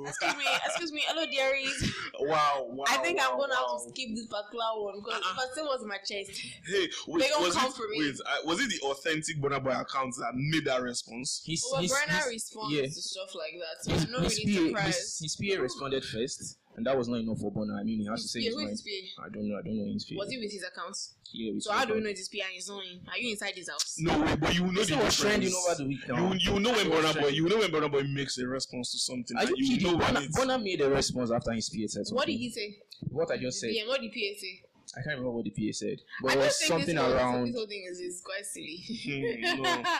Excuse 0.07 0.35
me, 0.37 0.45
excuse 0.65 0.91
me. 0.91 1.03
Hello, 1.07 1.25
dearies. 1.29 1.93
Wow, 2.19 2.67
wow. 2.69 2.85
I 2.87 2.97
think 2.97 3.19
I'm 3.21 3.37
gonna 3.37 3.53
wow. 3.53 3.77
have 3.79 3.83
to 3.83 3.89
skip 3.89 4.09
this 4.15 4.25
particular 4.27 4.65
one 4.77 4.99
because 4.99 5.21
Uh-uh. 5.21 5.35
my 5.35 5.45
thing 5.53 5.65
was 5.65 5.81
in 5.81 5.87
my 5.87 5.97
chest. 5.97 6.31
Hey, 6.65 6.87
wait, 7.07 7.21
They 7.23 7.29
gonna 7.29 7.45
was 7.45 7.55
come 7.55 7.69
it, 7.69 7.75
for 7.75 7.87
me. 7.89 7.99
wait, 7.99 8.15
uh, 8.25 8.35
was 8.45 8.59
it 8.61 8.69
the 8.69 8.79
authentic 8.87 9.41
Burna 9.41 9.63
Boy 9.63 9.71
account 9.71 10.15
that 10.17 10.31
made 10.35 10.65
that 10.65 10.81
response? 10.81 11.41
He's, 11.45 11.65
Well, 11.71 11.81
he's, 11.81 11.91
Burna 11.93 12.09
he's- 12.09 12.27
responds 12.27 12.73
yeah. 12.75 12.81
to 12.83 12.91
stuff 12.91 13.35
like 13.35 13.53
that, 13.59 13.83
so 13.83 13.91
his, 13.93 14.05
I'm 14.05 14.11
not 14.11 14.23
his 14.23 14.37
really 14.45 14.53
PA, 14.57 14.67
surprised. 14.67 15.21
his, 15.21 15.35
his 15.39 15.55
PA 15.55 15.61
responded 15.61 16.03
first, 16.05 16.57
and 16.77 16.85
that 16.85 16.95
was 16.97 17.07
not 17.09 17.19
enough 17.19 17.39
for 17.39 17.51
Burna. 17.51 17.79
I 17.79 17.83
mean, 17.83 17.99
he 18.01 18.07
has 18.07 18.21
to 18.21 18.27
say 18.29 18.39
Yeah, 18.41 18.49
his 18.49 18.55
who 18.55 18.61
mind. 18.61 18.73
is 18.73 18.83
his 18.85 19.13
PA? 19.17 19.25
I 19.25 19.29
don't 19.29 19.49
know. 19.49 19.57
I 19.57 19.61
don't 19.63 19.77
know 19.77 19.91
his 19.91 20.05
PA. 20.05 20.15
Was 20.17 20.31
it 20.31 20.39
with 20.39 20.51
his 20.51 20.63
account? 20.63 20.95
Yeah, 21.33 21.53
with 21.53 21.63
So 21.63 21.71
his 21.71 21.79
how 21.79 21.85
do 21.85 21.93
we 21.95 21.99
know 22.01 22.09
his 22.09 22.29
PA 22.29 22.45
and 22.45 22.53
he's 22.53 22.69
not 22.69 22.83
in? 22.85 23.01
Are 23.09 23.17
you 23.17 23.29
inside 23.31 23.53
his 23.55 23.67
house? 23.69 23.95
No 23.99 24.19
way, 24.21 24.35
but 24.35 24.53
you 24.55 24.61
know 24.61 24.71
This 24.71 24.87
the 24.89 24.95
thing 24.95 25.03
was 25.05 25.17
trending 25.19 25.53
over 25.53 25.75
the 25.75 25.87
week 25.87 26.07
now. 26.07 26.31
You, 26.33 26.53
you 26.53 26.59
know 26.59 26.71
when 26.71 26.87
It 26.87 26.91
was 27.03 27.15
Boy, 27.17 27.27
you 27.29 27.49
know 27.49 27.57
when 27.57 27.71
Burna 27.71 27.91
Boy 27.91 28.03
makes 28.03 28.37
a 28.37 28.47
response 28.47 28.91
to 28.93 28.99
something. 28.99 29.35
Are 29.35 29.41
and 29.41 29.49
you 29.49 29.55
you 29.57 29.77
kidding? 29.77 29.91
know 29.91 29.97
when 29.97 30.15
Burna, 30.15 30.29
Burna 30.31 30.63
made 30.63 30.81
a 30.81 30.89
response 30.89 31.31
after 31.31 31.51
his 31.51 31.69
PA 31.69 31.75
said 31.87 32.05
something. 32.05 32.15
What 32.15 32.27
did 32.27 32.37
he 32.37 32.49
say? 32.51 32.77
What 33.09 33.31
I 33.31 33.37
just 33.37 33.59
said. 33.59 33.71
PM, 33.71 33.87
what 33.87 33.99
did 34.01 34.11
PA 34.11 34.39
say? 34.39 34.61
I 34.95 35.01
can't 35.01 35.17
remember 35.19 35.31
what 35.31 35.43
the 35.45 35.51
PA 35.51 35.73
said, 35.73 35.97
but 36.21 36.31
I 36.31 36.33
it 36.33 36.37
was 36.37 36.45
just 36.47 36.59
think 36.59 36.67
something 36.69 36.95
this 36.95 37.03
whole, 37.03 37.13
around. 37.13 37.45
This 37.47 37.55
whole 37.55 37.67
thing 37.67 37.85
is, 37.91 37.99
is 37.99 38.21
quite 38.23 38.45
silly. 38.45 38.83
Hmm, 38.87 39.61
no. 39.63 39.83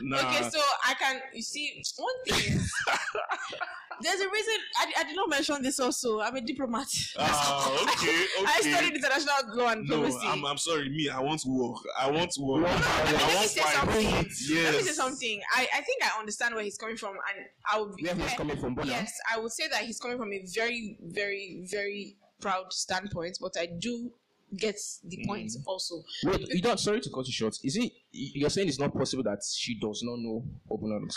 Nah. 0.00 0.18
Okay, 0.18 0.48
so 0.50 0.60
I 0.86 0.94
can 0.94 1.20
you 1.34 1.42
see 1.42 1.82
one 1.96 2.14
thing 2.26 2.54
is 2.56 2.72
there's 4.02 4.20
a 4.20 4.28
reason 4.30 4.54
I, 4.78 4.92
I 5.00 5.04
did 5.04 5.14
not 5.16 5.28
mention 5.28 5.62
this 5.62 5.78
also. 5.78 6.20
I'm 6.20 6.34
a 6.36 6.40
diplomat. 6.40 6.86
Ah, 7.18 7.70
okay, 7.82 8.24
okay. 8.40 8.46
I 8.46 8.60
studied 8.60 8.94
international 8.94 9.34
law 9.56 9.68
and 9.68 9.86
diplomacy. 9.86 10.18
no. 10.24 10.30
I'm, 10.32 10.44
I'm 10.46 10.58
sorry, 10.58 10.88
me. 10.88 11.08
I 11.10 11.20
want 11.20 11.40
to 11.42 11.48
work. 11.50 11.82
I 11.98 12.10
want 12.10 12.30
to 12.32 12.42
work. 12.42 12.62
want 12.62 12.76
I 12.76 12.80
power. 12.80 13.04
Let 13.04 13.28
me 13.28 13.34
want 13.34 13.48
say 13.50 13.60
something. 13.60 14.06
Yes. 14.06 14.48
Let 14.64 14.74
me 14.74 14.82
say 14.82 14.92
something. 14.92 15.40
I, 15.54 15.68
I 15.74 15.80
think 15.82 16.02
I 16.02 16.18
understand 16.18 16.54
where 16.54 16.64
he's 16.64 16.78
coming 16.78 16.96
from, 16.96 17.10
and 17.14 17.46
I 17.70 17.80
would 17.80 17.96
be 17.96 18.04
Where 18.04 18.14
he's 18.14 18.32
coming 18.34 18.56
from, 18.56 18.74
Burna. 18.76 18.86
Yes, 18.86 19.12
I 19.34 19.38
would 19.38 19.52
say 19.52 19.68
that 19.68 19.82
he's 19.82 20.00
coming 20.00 20.16
from 20.16 20.32
a 20.32 20.44
very, 20.54 20.96
very, 21.02 21.66
very 21.70 22.16
proud 22.40 22.72
standpoint, 22.72 23.36
but 23.40 23.52
I 23.58 23.66
do 23.66 24.10
get 24.56 24.76
the 25.04 25.24
point 25.26 25.50
Mm. 25.50 25.62
also. 25.66 26.02
Wait, 26.24 26.48
you 26.48 26.62
don't. 26.62 26.80
Sorry 26.80 27.00
to 27.00 27.10
cut 27.10 27.26
you 27.26 27.32
short. 27.32 27.58
Is 27.62 27.76
it 27.76 27.80
y- 27.80 27.90
you're 28.12 28.50
saying 28.50 28.68
it's 28.68 28.78
not 28.80 28.92
possible 28.92 29.22
that 29.24 29.38
she 29.44 29.78
does 29.78 30.02
not 30.02 30.18
know 30.18 30.44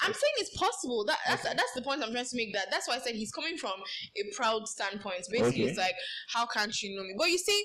I'm 0.08 0.14
saying 0.14 0.34
it's 0.38 0.56
possible. 0.58 1.06
That 1.06 1.18
that's, 1.28 1.44
that's 1.44 1.74
the 1.76 1.82
point 1.82 2.04
I'm 2.04 2.12
trying 2.12 2.26
to 2.26 2.36
make. 2.38 2.54
That 2.54 2.68
that's 2.72 2.88
why 2.88 2.96
I 2.96 3.00
said 3.00 3.16
he's 3.16 3.32
coming 3.32 3.58
from 3.58 3.74
a 4.16 4.36
proud 4.36 4.68
standpoint. 4.68 5.26
Basically, 5.32 5.62
Okay. 5.64 5.70
it's 5.72 5.78
like, 5.80 5.96
how 6.34 6.46
can't 6.46 6.76
you 6.82 6.96
know 6.96 7.04
me? 7.04 7.16
But 7.18 7.30
you 7.30 7.38
see, 7.38 7.64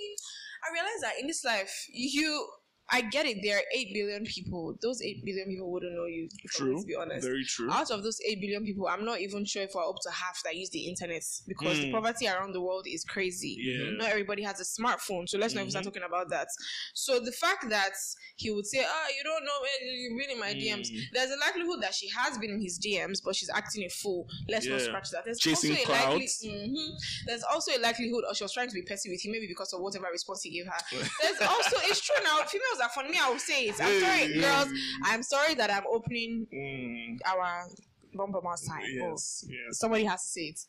I 0.69 0.73
realize 0.73 1.01
that 1.03 1.21
in 1.21 1.27
this 1.27 1.45
life, 1.45 1.73
you. 1.93 2.49
I 2.91 3.03
get 3.03 3.27
it. 3.27 3.39
There 3.43 3.57
are 3.59 3.63
eight 3.75 3.93
billion 3.93 4.25
people. 4.25 4.75
Those 4.81 5.03
eight 5.03 5.25
billion 5.25 5.49
people 5.49 5.71
wouldn't 5.71 5.95
know 5.95 6.07
you. 6.07 6.29
True. 6.49 6.81
to 6.81 6.87
be 6.87 6.95
honest. 6.95 7.25
Very 7.27 7.45
true. 7.45 7.71
Out 7.71 7.91
of 7.91 8.03
those 8.03 8.19
8 8.27 8.41
billion 8.41 8.65
people, 8.65 8.89
I'm 8.89 9.05
not 9.05 9.21
even 9.21 9.45
sure 9.45 9.63
if 9.63 9.71
we're 9.75 9.87
up 9.89 9.97
to 10.03 10.11
half 10.11 10.43
that 10.45 10.57
use 10.57 10.71
the 10.71 10.87
internet 10.87 11.23
because 11.47 11.79
the 11.79 11.89
Mm. 11.91 11.93
poverty 11.93 12.27
around 12.27 12.53
the 12.53 12.61
world 12.61 12.87
is 12.89 13.05
crazy. 13.05 13.57
Yeah. 13.61 13.91
Not 13.91 14.11
everybody 14.11 14.43
has 14.43 14.61
a 14.61 14.65
smartphone, 14.65 15.29
so 15.29 15.39
let's 15.39 15.55
not 15.55 15.61
even 15.63 15.71
start 15.71 15.85
Mhm. 15.85 15.89
talking 15.89 16.03
about 16.05 16.31
that. 16.31 16.49
So 16.95 17.21
the 17.21 17.33
fact 17.33 17.69
that 17.71 17.93
he 18.37 18.51
would 18.51 18.67
say, 18.67 18.85
Ah, 18.87 19.07
you 19.17 19.23
don't 19.25 19.45
know, 19.45 19.59
you've 19.83 20.19
been 20.19 20.31
in 20.31 20.39
my 20.41 20.55
DMs, 20.55 20.91
Mm. 20.91 21.03
there's 21.13 21.31
a 21.31 21.37
likelihood 21.37 21.83
that 21.83 21.95
she 21.95 22.09
has 22.09 22.39
been 22.39 22.51
in 22.51 22.61
his 22.61 22.79
DMs, 22.79 23.21
but 23.23 23.37
she's 23.37 23.51
acting 23.51 23.85
a 23.85 23.89
fool. 23.91 24.27
Let's 24.49 24.67
not 24.67 24.81
scratch 24.81 25.11
that. 25.11 25.25
There's 25.25 25.39
Chasing 25.39 25.77
also 25.77 25.93
a 25.93 25.93
likely. 25.93 26.27
Mhm. 26.27 26.99
There's 27.27 27.43
also 27.43 27.73
a 27.77 27.79
likelihood, 27.79 28.25
or 28.27 28.35
she 28.35 28.45
was 28.45 28.53
trying 28.53 28.69
to 28.69 28.75
be 28.75 28.83
petty 28.83 29.11
with 29.11 29.25
him, 29.25 29.33
maybe 29.33 29.47
because 29.47 29.73
of 29.73 29.81
whatever 29.81 30.07
response 30.11 30.43
he 30.43 30.51
gave 30.51 30.67
her. 30.67 30.81
There's 31.23 31.41
also, 31.43 31.77
it's 31.85 32.01
true 32.01 32.17
now, 32.23 32.43
females 32.45 32.78
are 32.81 32.89
funny. 32.91 33.11
Me, 33.11 33.19
I 33.21 33.31
will 33.31 33.39
say 33.39 33.65
it. 33.67 33.81
I'm 33.81 34.01
sorry, 34.01 34.33
Hey. 34.33 34.41
girls. 34.41 34.69
I'm 35.05 35.23
sorry 35.23 35.55
that 35.55 35.71
I'm 35.71 35.85
opening 35.91 36.47
Mm, 36.53 37.19
our 37.27 37.69
bumper 38.15 38.41
mouse 38.43 38.67
time. 38.67 38.83
yes, 38.87 39.45
yes. 39.49 39.79
Somebody 39.79 40.05
has 40.05 40.23
to 40.23 40.29
say 40.29 40.41
it. 40.55 40.61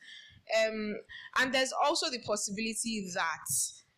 Um, 0.68 0.96
and 1.40 1.54
there's 1.54 1.72
also 1.72 2.10
the 2.10 2.20
possibility 2.24 3.10
that 3.14 3.46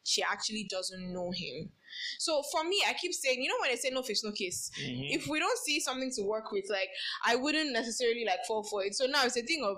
she 0.03 0.21
actually 0.23 0.65
doesn't 0.69 1.13
know 1.13 1.31
him. 1.31 1.71
So 2.19 2.41
for 2.51 2.63
me, 2.63 2.83
I 2.87 2.93
keep 2.93 3.13
saying, 3.13 3.41
you 3.41 3.49
know, 3.49 3.55
when 3.61 3.69
I 3.71 3.75
say 3.75 3.89
no 3.89 4.01
face, 4.01 4.23
no 4.23 4.31
case, 4.31 4.69
Mhm. 4.79 5.13
if 5.15 5.27
we 5.27 5.39
don't 5.39 5.57
see 5.59 5.79
something 5.79 6.11
to 6.15 6.23
work 6.23 6.51
with, 6.51 6.65
like 6.69 6.89
I 7.25 7.35
wouldn't 7.35 7.71
necessarily 7.71 8.25
like 8.25 8.39
fall 8.47 8.63
for 8.63 8.83
it. 8.83 8.95
So 8.95 9.05
now 9.05 9.25
it's 9.25 9.37
a 9.37 9.41
thing 9.43 9.63
of 9.63 9.77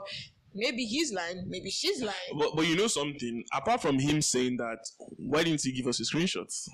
maybe 0.53 0.85
he's 0.85 1.11
lying, 1.11 1.43
maybe 1.47 1.69
she's 1.71 2.01
lying. 2.01 2.37
But, 2.37 2.55
but 2.55 2.67
you 2.67 2.75
know 2.75 2.87
something? 2.87 3.43
Apart 3.53 3.81
from 3.81 3.99
him 3.99 4.21
saying 4.21 4.57
that, 4.57 4.79
why 5.17 5.43
didn't 5.43 5.61
he 5.63 5.71
give 5.71 5.87
us 5.87 5.97
his 5.97 6.11
screenshots? 6.11 6.69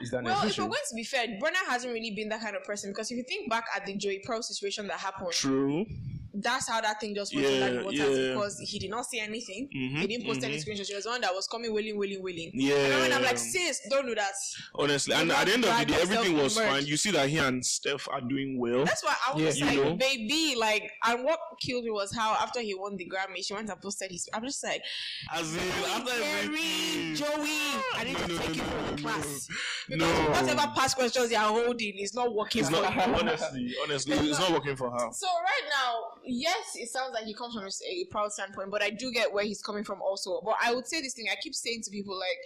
Is 0.00 0.10
that 0.10 0.24
Well, 0.24 0.46
if 0.46 0.58
we're 0.58 0.64
going 0.64 0.78
to 0.88 0.94
be 0.94 1.04
fair, 1.04 1.26
Burna 1.26 1.68
hasn't 1.68 1.92
really 1.92 2.10
been 2.12 2.28
that 2.30 2.40
kind 2.40 2.56
of 2.56 2.64
person 2.64 2.90
because 2.90 3.10
if 3.10 3.16
you 3.16 3.22
think 3.24 3.50
back 3.50 3.64
at 3.74 3.86
the 3.86 3.94
Joey 3.96 4.20
Pearl 4.24 4.42
situation 4.42 4.86
that 4.86 4.98
happened, 4.98 5.32
True. 5.32 5.86
That's 6.34 6.68
how 6.68 6.80
that 6.80 7.00
thing 7.00 7.14
just 7.14 7.34
went 7.34 7.46
Yeah, 7.48 7.64
under 7.66 7.78
the 7.80 7.84
water 7.84 7.96
yeah. 7.96 8.32
because 8.34 8.58
he 8.60 8.78
did 8.78 8.90
not 8.90 9.06
see 9.06 9.18
anything. 9.20 9.68
Mhm, 9.74 9.98
He 10.00 10.06
didn't 10.06 10.26
post 10.26 10.44
any 10.44 10.56
mhm. 10.56 10.64
screenshots. 10.64 10.86
She 10.86 10.94
was 10.94 11.04
the 11.04 11.10
one 11.10 11.20
that 11.22 11.34
was 11.34 11.46
coming 11.46 11.72
willing, 11.72 11.96
willing, 11.98 12.22
willing. 12.22 12.50
Yeah. 12.54 12.74
And 12.76 13.14
I'm 13.14 13.22
like, 13.22 13.38
sis, 13.38 13.80
don't 13.90 14.06
do 14.06 14.14
that. 14.14 14.32
Honestly, 14.74 15.14
and 15.14 15.28
Do 15.30 15.34
at 15.36 15.46
the 15.46 15.52
end 15.54 15.64
of 15.64 15.78
the 15.78 15.84
day, 15.86 16.00
everything 16.00 16.36
was 16.36 16.54
the 16.54 16.62
mud. 16.62 16.70
fine. 16.70 16.86
You 16.86 16.96
see 16.96 17.10
that 17.12 17.28
he 17.28 17.38
and 17.38 17.64
Steph 17.64 18.08
are 18.08 18.20
doing 18.20 18.58
well. 18.58 18.84
That's 18.84 19.02
why 19.04 19.14
I 19.28 19.34
was 19.34 19.42
Yeah. 19.42 19.48
just 19.50 19.60
You 19.60 19.66
like, 19.66 19.90
know? 19.90 19.96
baby, 19.96 20.54
like, 20.56 20.90
and 21.04 21.24
what 21.24 21.40
killed 21.60 21.84
me 21.84 21.90
was 21.90 22.14
how 22.14 22.34
after 22.34 22.60
he 22.60 22.74
won 22.74 22.96
the 22.96 23.06
Grammy, 23.10 23.44
she 23.44 23.52
went 23.54 23.68
and 23.70 23.80
posted 23.80 24.10
his. 24.10 24.28
I'm 24.32 24.44
just 24.44 24.62
like, 24.62 24.82
As 25.32 25.52
in, 25.54 25.60
after 25.86 26.12
Jerry. 26.14 27.14
Joey, 27.14 27.58
I 27.94 28.04
need 28.04 28.12
No, 28.14 28.26
to 28.26 28.32
no, 28.32 28.38
take 28.38 28.48
no, 28.48 28.54
you 28.54 28.62
from 28.62 28.86
no, 28.86 28.90
the 28.96 29.02
class. 29.02 29.48
no. 29.88 29.96
Because 29.96 30.18
No. 30.18 30.30
whatever 30.54 30.72
past 30.76 30.96
questions 30.96 31.30
you 31.30 31.36
are 31.36 31.48
holding 31.48 31.98
is 31.98 32.14
not 32.14 32.34
working 32.34 32.60
It's 32.60 32.70
for 32.70 32.80
not, 32.82 32.94
you. 32.94 33.00
honestly, 33.14 33.74
honestly, 33.82 34.16
it's 34.16 34.38
not 34.38 34.52
working 34.52 34.76
for 34.76 34.90
her. 34.90 35.08
So 35.12 35.26
right 35.26 35.68
now, 35.68 35.94
yes, 36.30 36.72
it 36.74 36.88
sounds 36.88 37.12
like 37.14 37.24
he 37.24 37.34
comes 37.34 37.54
from 37.54 37.64
a, 37.64 38.04
proud 38.10 38.32
standpoint, 38.32 38.70
but 38.70 38.82
I 38.82 38.90
do 38.90 39.10
get 39.12 39.32
where 39.32 39.44
he's 39.44 39.62
coming 39.62 39.84
from 39.84 40.00
also. 40.02 40.40
But 40.44 40.56
I 40.62 40.74
would 40.74 40.86
say 40.86 41.00
this 41.00 41.14
thing: 41.14 41.26
I 41.30 41.36
keep 41.42 41.54
saying 41.54 41.82
to 41.84 41.90
people 41.90 42.18
like, 42.18 42.38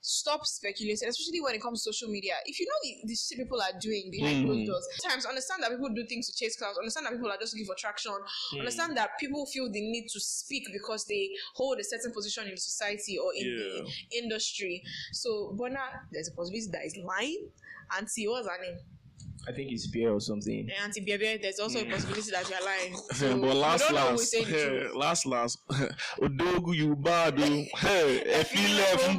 stop 0.00 0.46
speculating, 0.46 1.08
especially 1.08 1.40
when 1.40 1.54
it 1.54 1.60
comes 1.60 1.82
to 1.82 1.92
social 1.92 2.08
media. 2.08 2.34
If 2.46 2.58
you 2.60 2.66
know 2.66 2.78
the, 2.82 3.08
the 3.08 3.14
shit 3.14 3.38
people 3.38 3.60
are 3.60 3.78
doing 3.80 4.10
behind 4.10 4.38
Mm. 4.38 4.46
closed 4.46 4.66
doors, 4.66 4.86
sometimes 5.00 5.26
understand 5.26 5.62
that 5.62 5.70
people 5.70 5.90
do 5.94 6.06
things 6.06 6.30
to 6.30 6.36
chase 6.36 6.56
clouds. 6.56 6.78
Understand 6.78 7.06
that 7.06 7.12
people 7.12 7.30
are 7.30 7.36
just 7.38 7.52
looking 7.54 7.66
for 7.66 7.74
traction. 7.74 8.12
Mm. 8.54 8.60
Understand 8.60 8.96
that 8.96 9.18
people 9.18 9.44
feel 9.46 9.70
the 9.70 9.80
need 9.80 10.08
to 10.08 10.20
speak 10.20 10.64
because 10.72 11.04
they 11.06 11.30
hold 11.54 11.78
a 11.78 11.84
certain 11.84 12.12
position 12.12 12.48
in 12.48 12.56
society 12.56 13.18
or 13.18 13.32
in 13.34 13.46
the 13.56 14.18
industry. 14.18 14.82
So, 15.12 15.54
Burna, 15.58 15.84
there's 16.12 16.28
a 16.28 16.32
possibility 16.32 16.70
that 16.72 16.84
is 16.86 16.96
lying. 17.04 17.48
Auntie, 17.96 18.28
what's 18.28 18.46
her 18.46 18.60
name? 18.62 18.78
I 19.48 19.52
think 19.52 19.72
it's 19.72 19.86
beer 19.86 20.12
or 20.12 20.20
something. 20.20 20.68
Auntie 20.84 21.00
Bebe, 21.00 21.38
there's 21.40 21.58
also 21.58 21.80
a 21.80 21.84
possibility 21.86 22.30
that 22.32 22.48
you're 22.50 22.64
lying. 22.64 22.94
So, 23.14 23.34
Mm. 23.34 23.40
but 23.40 23.56
last, 23.56 23.80
don't 23.88 23.94
know 23.94 24.10
who's 24.10 24.34
last, 24.34 24.46
hey, 24.46 24.88
last, 24.94 25.26
last, 25.26 25.58
Odogwu, 26.20 26.74
you 26.76 26.94
bad, 26.94 27.34
oh. 27.40 27.44
hey, 27.78 28.22
Efile 28.26 28.98
from 29.00 29.18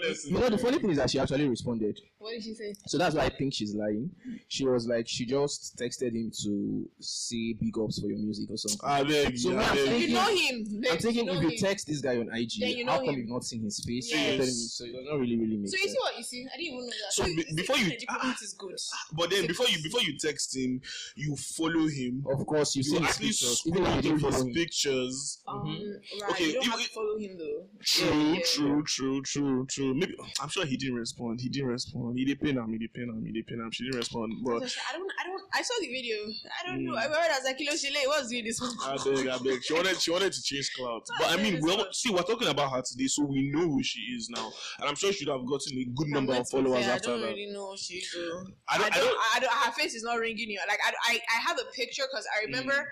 Burna. 0.00 0.06
Honestly, 0.06 0.32
You 0.32 0.38
know, 0.38 0.48
the 0.48 0.58
funny 0.58 0.78
thing 0.78 0.90
is 0.90 0.96
that 0.98 1.10
she 1.10 1.18
actually 1.18 1.48
responded. 1.48 2.00
What 2.18 2.32
did 2.32 2.42
she 2.42 2.54
say? 2.54 2.74
So 2.86 2.98
that's 2.98 3.14
why 3.14 3.24
I 3.24 3.28
think 3.28 3.54
she's 3.54 3.74
lying. 3.74 4.10
She 4.48 4.66
was 4.66 4.86
like, 4.88 5.06
she 5.08 5.24
just 5.26 5.76
texted 5.76 6.14
him 6.14 6.30
to 6.42 6.88
say 7.00 7.52
big 7.54 7.78
ups 7.78 8.00
for 8.00 8.08
your 8.08 8.18
music 8.18 8.50
or 8.50 8.56
something. 8.56 8.80
I 8.82 9.02
beg 9.04 9.38
So 9.38 9.50
you, 9.50 9.56
now 9.56 9.62
I 9.62 9.74
beg 9.74 9.84
thinking- 9.86 10.08
You 10.08 10.14
know 10.14 10.26
him. 10.36 10.64
babe, 10.80 10.90
I'm 10.92 10.98
thinking 10.98 11.26
you 11.26 11.32
know 11.32 11.38
if 11.38 11.42
you 11.44 11.50
him. 11.50 11.56
text 11.58 11.86
this 11.86 12.00
guy 12.00 12.16
on 12.16 12.28
IG, 12.34 12.50
Then 12.60 12.70
you 12.70 12.84
know 12.84 12.92
how 12.92 12.98
come 12.98 13.10
him. 13.10 13.20
you've 13.20 13.28
not 13.28 13.44
seen 13.44 13.62
his 13.62 13.78
face? 13.84 14.10
Yes. 14.10 14.36
You're 14.36 14.46
me, 14.46 14.52
so 14.52 14.84
it 14.84 14.92
does 14.92 15.04
not 15.08 15.20
really, 15.20 15.36
really 15.38 15.56
make 15.58 15.68
So 15.70 15.76
you 15.76 15.82
sense. 15.82 15.92
see 15.92 15.98
what 16.00 16.18
you 16.18 16.24
see? 16.24 16.46
I 16.52 16.56
didn't 16.56 16.66
even 16.74 16.78
know 16.80 16.86
that. 16.86 17.12
So 17.12 17.24
be- 17.24 17.54
before 17.54 17.76
you- 17.78 17.88
the 17.98 18.06
comment 18.06 18.36
is 18.42 18.52
good. 18.54 18.76
But 19.12 19.30
then 19.30 19.46
before 19.46 19.66
you 19.68 19.82
before 19.82 20.02
you 20.02 20.18
text 20.18 20.56
him, 20.56 20.80
you 21.14 21.36
follow 21.36 21.86
him. 21.86 22.24
Of 22.30 22.44
course, 22.46 22.74
you've 22.76 22.86
You 22.86 22.92
seen 22.92 23.02
his 23.02 23.10
actually 23.10 23.28
pictures. 23.28 23.58
scroll 23.60 23.76
Even 23.78 23.98
if 23.98 24.04
you 24.04 24.10
through 24.10 24.18
follow 24.20 24.32
his 24.32 24.42
him. 24.42 24.54
pictures. 24.54 25.38
Um, 25.46 25.58
Mm-hmm. 25.58 26.20
right. 26.22 26.30
Okay, 26.32 26.44
you 26.46 26.52
don't 26.54 26.64
have 26.64 26.80
to 26.82 26.88
follow 26.90 27.18
him 27.18 27.38
though. 27.38 27.64
True, 27.84 28.32
yeah. 28.34 28.40
true, 28.44 28.82
true, 28.84 29.22
true, 29.22 29.66
Maybe 29.94 30.14
I'm 30.40 30.48
sure 30.48 30.64
he 30.66 30.76
didn't 30.76 30.96
respond. 30.96 31.40
He 31.40 31.48
didn't 31.48 31.68
respond. 31.68 32.18
He 32.18 32.24
did 32.24 32.40
pin 32.40 32.56
him. 32.56 32.70
He 32.72 32.78
did 32.78 32.92
pin 32.92 33.08
him. 33.08 33.24
He 33.24 33.32
did 33.32 33.46
pin 33.46 33.60
him. 33.60 33.70
She 33.70 33.84
didn't 33.84 33.98
respond. 33.98 34.32
But 34.44 34.54
I 34.54 34.92
don't. 34.96 35.10
I 35.20 35.24
don't. 35.26 35.42
I 35.54 35.62
saw 35.62 35.74
the 35.80 35.88
video. 35.88 36.16
I 36.62 36.66
don't 36.66 36.84
know. 36.84 36.92
Mm. 36.92 36.98
I 36.98 37.04
remember 37.04 37.26
that 37.28 37.40
Zakilo 37.46 37.72
Shile 37.78 38.06
was 38.08 38.28
doing 38.30 38.44
this 38.44 38.60
one. 38.60 38.72
I 38.82 38.96
beg, 39.02 39.26
I 39.28 39.38
beg. 39.38 39.62
She 39.62 39.72
wanted, 39.74 40.00
she 40.00 40.10
wanted 40.10 40.32
to 40.32 40.42
change 40.42 40.70
clouds. 40.76 41.10
But 41.18 41.30
I 41.38 41.42
mean, 41.42 41.60
well, 41.62 41.86
see, 41.92 42.10
we're 42.10 42.22
talking 42.22 42.48
about 42.48 42.72
her 42.72 42.82
today, 42.82 43.06
so 43.06 43.24
we 43.24 43.50
know 43.50 43.68
who 43.68 43.82
she 43.82 44.00
is 44.16 44.28
now, 44.30 44.50
and 44.80 44.88
I'm 44.88 44.94
sure 44.94 45.12
she'd 45.12 45.28
have 45.28 45.46
gotten 45.46 45.78
a 45.78 45.84
good 45.94 46.08
number 46.08 46.32
of 46.34 46.50
going 46.50 46.64
to 46.64 46.70
be 46.70 46.74
followers 46.76 46.84
fair, 46.86 46.94
after 46.94 47.10
that. 47.10 47.14
I 47.14 47.18
don't 47.18 47.22
that. 47.22 47.28
really 47.34 47.52
know 47.52 47.74
she 47.76 48.02
do. 48.12 48.46
I 48.68 48.78
don't- 48.78 48.84
I 48.84 48.86
I 48.86 48.90
don't. 49.00 49.04
don't- 49.08 49.20
I 49.36 49.40
don't. 49.40 49.52
Her 49.52 49.72
face 49.72 49.94
is 49.94 50.02
not 50.02 50.18
ringing 50.18 50.50
you. 50.50 50.60
Like 50.68 50.80
I. 50.86 50.92
I, 51.08 51.14
I 51.36 51.40
have 51.48 51.58
a 51.58 51.72
picture 51.74 52.02
because 52.10 52.26
I 52.36 52.44
remember. 52.46 52.88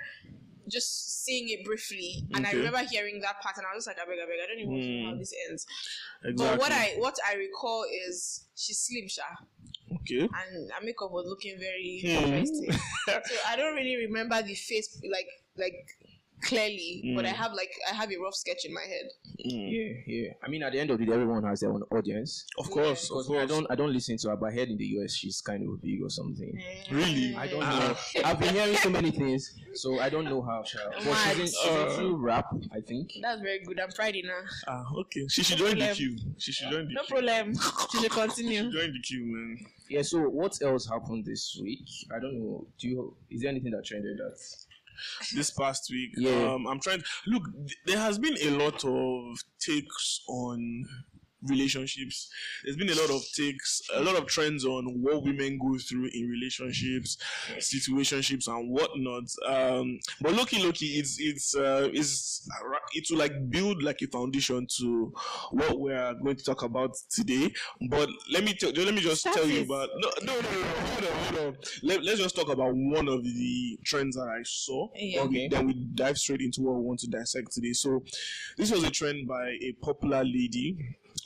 Just 0.68 1.24
seeing 1.24 1.48
it 1.48 1.64
briefly, 1.64 2.24
and 2.34 2.46
I 2.46 2.50
Mm. 2.50 2.56
Remember 2.58 2.82
hearing 2.90 3.20
that 3.20 3.40
part, 3.40 3.56
and 3.56 3.66
I 3.66 3.74
was 3.74 3.84
just 3.84 3.96
like, 3.96 3.98
"I 4.04 4.08
beg, 4.08 4.18
I 4.18 4.26
beg, 4.26 4.40
I 4.42 4.46
don't 4.46 4.58
even 4.58 5.02
know 5.02 5.06
how 5.10 5.14
Mm. 5.14 5.18
this 5.18 5.32
ends." 5.48 5.66
Exactly. 6.24 6.34
But 6.46 6.58
what 6.58 6.72
I 6.72 6.94
what 6.98 7.16
I 7.26 7.34
recall 7.34 7.84
is 8.08 8.44
she's 8.56 8.78
slim, 8.78 9.08
sha, 9.08 9.22
okay. 9.94 10.22
and 10.22 10.70
her 10.72 10.84
makeup 10.84 11.10
was 11.12 11.26
looking 11.26 11.58
very 11.58 12.00
Hmm. 12.02 12.08
interesting. 12.34 12.72
so 13.06 13.34
I 13.46 13.56
don't 13.56 13.74
really 13.76 13.96
remember 14.06 14.42
the 14.42 14.54
face 14.54 15.00
like 15.10 15.28
like 15.56 15.96
clearly, 16.42 17.12
but 17.16 17.24
I 17.26 17.30
Mm. 17.30 17.34
have 17.36 17.52
like 17.52 17.70
I 17.90 17.94
have 17.94 18.10
a 18.10 18.16
rough 18.18 18.34
sketch 18.34 18.64
in 18.64 18.72
my 18.74 18.82
head. 18.82 19.08
Mm. 19.44 19.70
Yeah, 19.70 19.92
yeah. 20.06 20.30
I 20.42 20.48
mean, 20.48 20.62
at 20.62 20.72
the 20.72 20.80
end 20.80 20.90
of 20.90 20.98
the 20.98 21.06
day, 21.06 21.12
everyone 21.12 21.44
has 21.44 21.60
their 21.60 21.70
own 21.72 21.82
audience. 21.90 22.44
Of 22.58 22.70
course, 22.70 23.04
of 23.04 23.08
Because 23.10 23.30
me, 23.30 23.38
I 23.38 23.46
don't, 23.46 23.66
I 23.70 23.74
don't 23.74 23.92
listen 23.92 24.16
to 24.18 24.30
her. 24.30 24.36
But 24.36 24.46
I 24.46 24.52
heard 24.52 24.68
in 24.68 24.76
the 24.78 24.84
US, 24.98 25.12
she's 25.14 25.40
kind 25.40 25.62
of 25.68 25.80
big 25.82 26.02
or 26.02 26.10
something. 26.10 26.52
Really? 26.90 27.34
I 27.36 27.46
don't 27.46 27.60
know. 27.60 27.96
I've 28.24 28.38
been 28.40 28.54
hearing 28.54 28.76
so 28.76 28.90
many 28.90 29.10
things, 29.10 29.52
so 29.74 29.98
I 30.00 30.08
don't 30.08 30.24
know 30.24 30.42
how. 30.42 30.62
Sha. 30.64 30.78
But 31.04 31.14
she's, 31.14 31.38
in, 31.40 31.46
she's 31.46 31.64
Mad. 31.66 31.98
into 31.98 32.16
rap, 32.16 32.46
I 32.72 32.80
think. 32.80 33.12
That's 33.22 33.40
very 33.40 33.60
good. 33.64 33.78
I'm 33.80 33.90
Friday 33.90 34.22
now. 34.24 34.40
Ah, 34.68 34.84
okay. 35.00 35.26
She 35.28 35.42
should 35.42 35.58
join 35.58 35.78
the 35.78 35.88
queue. 35.94 36.16
She 36.38 36.52
should 36.52 36.70
join 36.70 36.86
the 36.88 36.94
No 36.94 37.02
queue. 37.02 37.16
problem. 37.16 37.54
She 37.92 37.98
should 38.02 38.10
continue. 38.10 38.62
Join 38.70 38.92
the 38.92 39.00
queue, 39.02 39.24
man. 39.26 39.58
Yeah. 39.88 40.02
So 40.02 40.18
what 40.28 40.56
else 40.62 40.88
happened 40.88 41.24
this 41.24 41.58
week? 41.62 41.86
I 42.14 42.18
don't 42.18 42.38
know. 42.40 42.66
Do 42.78 42.88
you? 42.88 43.16
Is 43.30 43.42
there 43.42 43.50
anything 43.50 43.72
that 43.72 43.84
trended 43.84 44.18
that? 44.18 44.38
This 45.34 45.50
past 45.50 45.88
week, 45.90 46.10
Yeah. 46.16 46.52
um, 46.54 46.66
I'm 46.66 46.80
trying. 46.80 47.00
To, 47.00 47.04
look, 47.26 47.44
there 47.86 47.98
has 47.98 48.18
been 48.18 48.36
a 48.42 48.50
lot 48.50 48.84
of 48.84 49.38
takes 49.60 50.20
on 50.28 50.84
relationships. 51.48 52.28
There's 52.64 52.76
been 52.76 52.90
a 52.90 52.94
lot 52.94 53.10
of 53.10 53.22
takes, 53.34 53.82
a 53.94 54.02
lot 54.02 54.16
of 54.16 54.26
trends 54.26 54.64
on 54.64 54.84
what 55.02 55.22
women 55.22 55.58
go 55.58 55.78
through 55.78 56.10
in 56.12 56.28
relationships, 56.28 57.16
situationships, 57.58 58.48
and 58.48 58.70
whatnot. 58.70 59.24
Um, 59.46 59.98
but 60.20 60.34
lucky, 60.34 60.62
lucky, 60.62 60.86
it's 60.98 61.18
it's 61.20 61.56
uh, 61.56 61.88
it's 61.92 62.48
it 62.94 63.06
will 63.10 63.18
like 63.18 63.50
build 63.50 63.82
like 63.82 64.00
a 64.02 64.06
foundation 64.06 64.66
to 64.78 65.12
what 65.50 65.78
we're 65.78 66.14
going 66.22 66.36
to 66.36 66.44
talk 66.44 66.62
about 66.62 66.94
today. 67.10 67.52
But 67.90 68.08
let 68.32 68.44
me 68.44 68.54
tell, 68.54 68.70
let 68.70 68.94
me 68.94 69.00
just 69.00 69.20
Start 69.20 69.36
tell 69.36 69.46
you 69.46 69.62
about 69.62 69.88
no 69.96 70.10
no 70.22 70.34
no, 70.34 70.40
no 70.40 70.66
hold 70.66 71.04
on 71.04 71.24
hold 71.24 71.46
on. 71.46 71.56
Let, 71.82 72.02
let's 72.04 72.20
just 72.20 72.36
talk 72.36 72.48
about 72.48 72.72
one 72.74 73.08
of 73.08 73.22
the 73.24 73.78
trends 73.84 74.16
that 74.16 74.28
I 74.28 74.42
saw. 74.44 74.88
Yeah. 74.94 75.22
Okay. 75.22 75.48
Then 75.48 75.66
we 75.66 75.74
dive 75.94 76.18
straight 76.18 76.40
into 76.40 76.62
what 76.62 76.76
we 76.76 76.82
want 76.82 77.00
to 77.00 77.08
dissect 77.08 77.52
today. 77.52 77.72
So, 77.72 78.02
this 78.56 78.70
was 78.70 78.84
a 78.84 78.90
trend 78.90 79.26
by 79.28 79.56
a 79.62 79.72
popular 79.82 80.24
lady. 80.24 80.76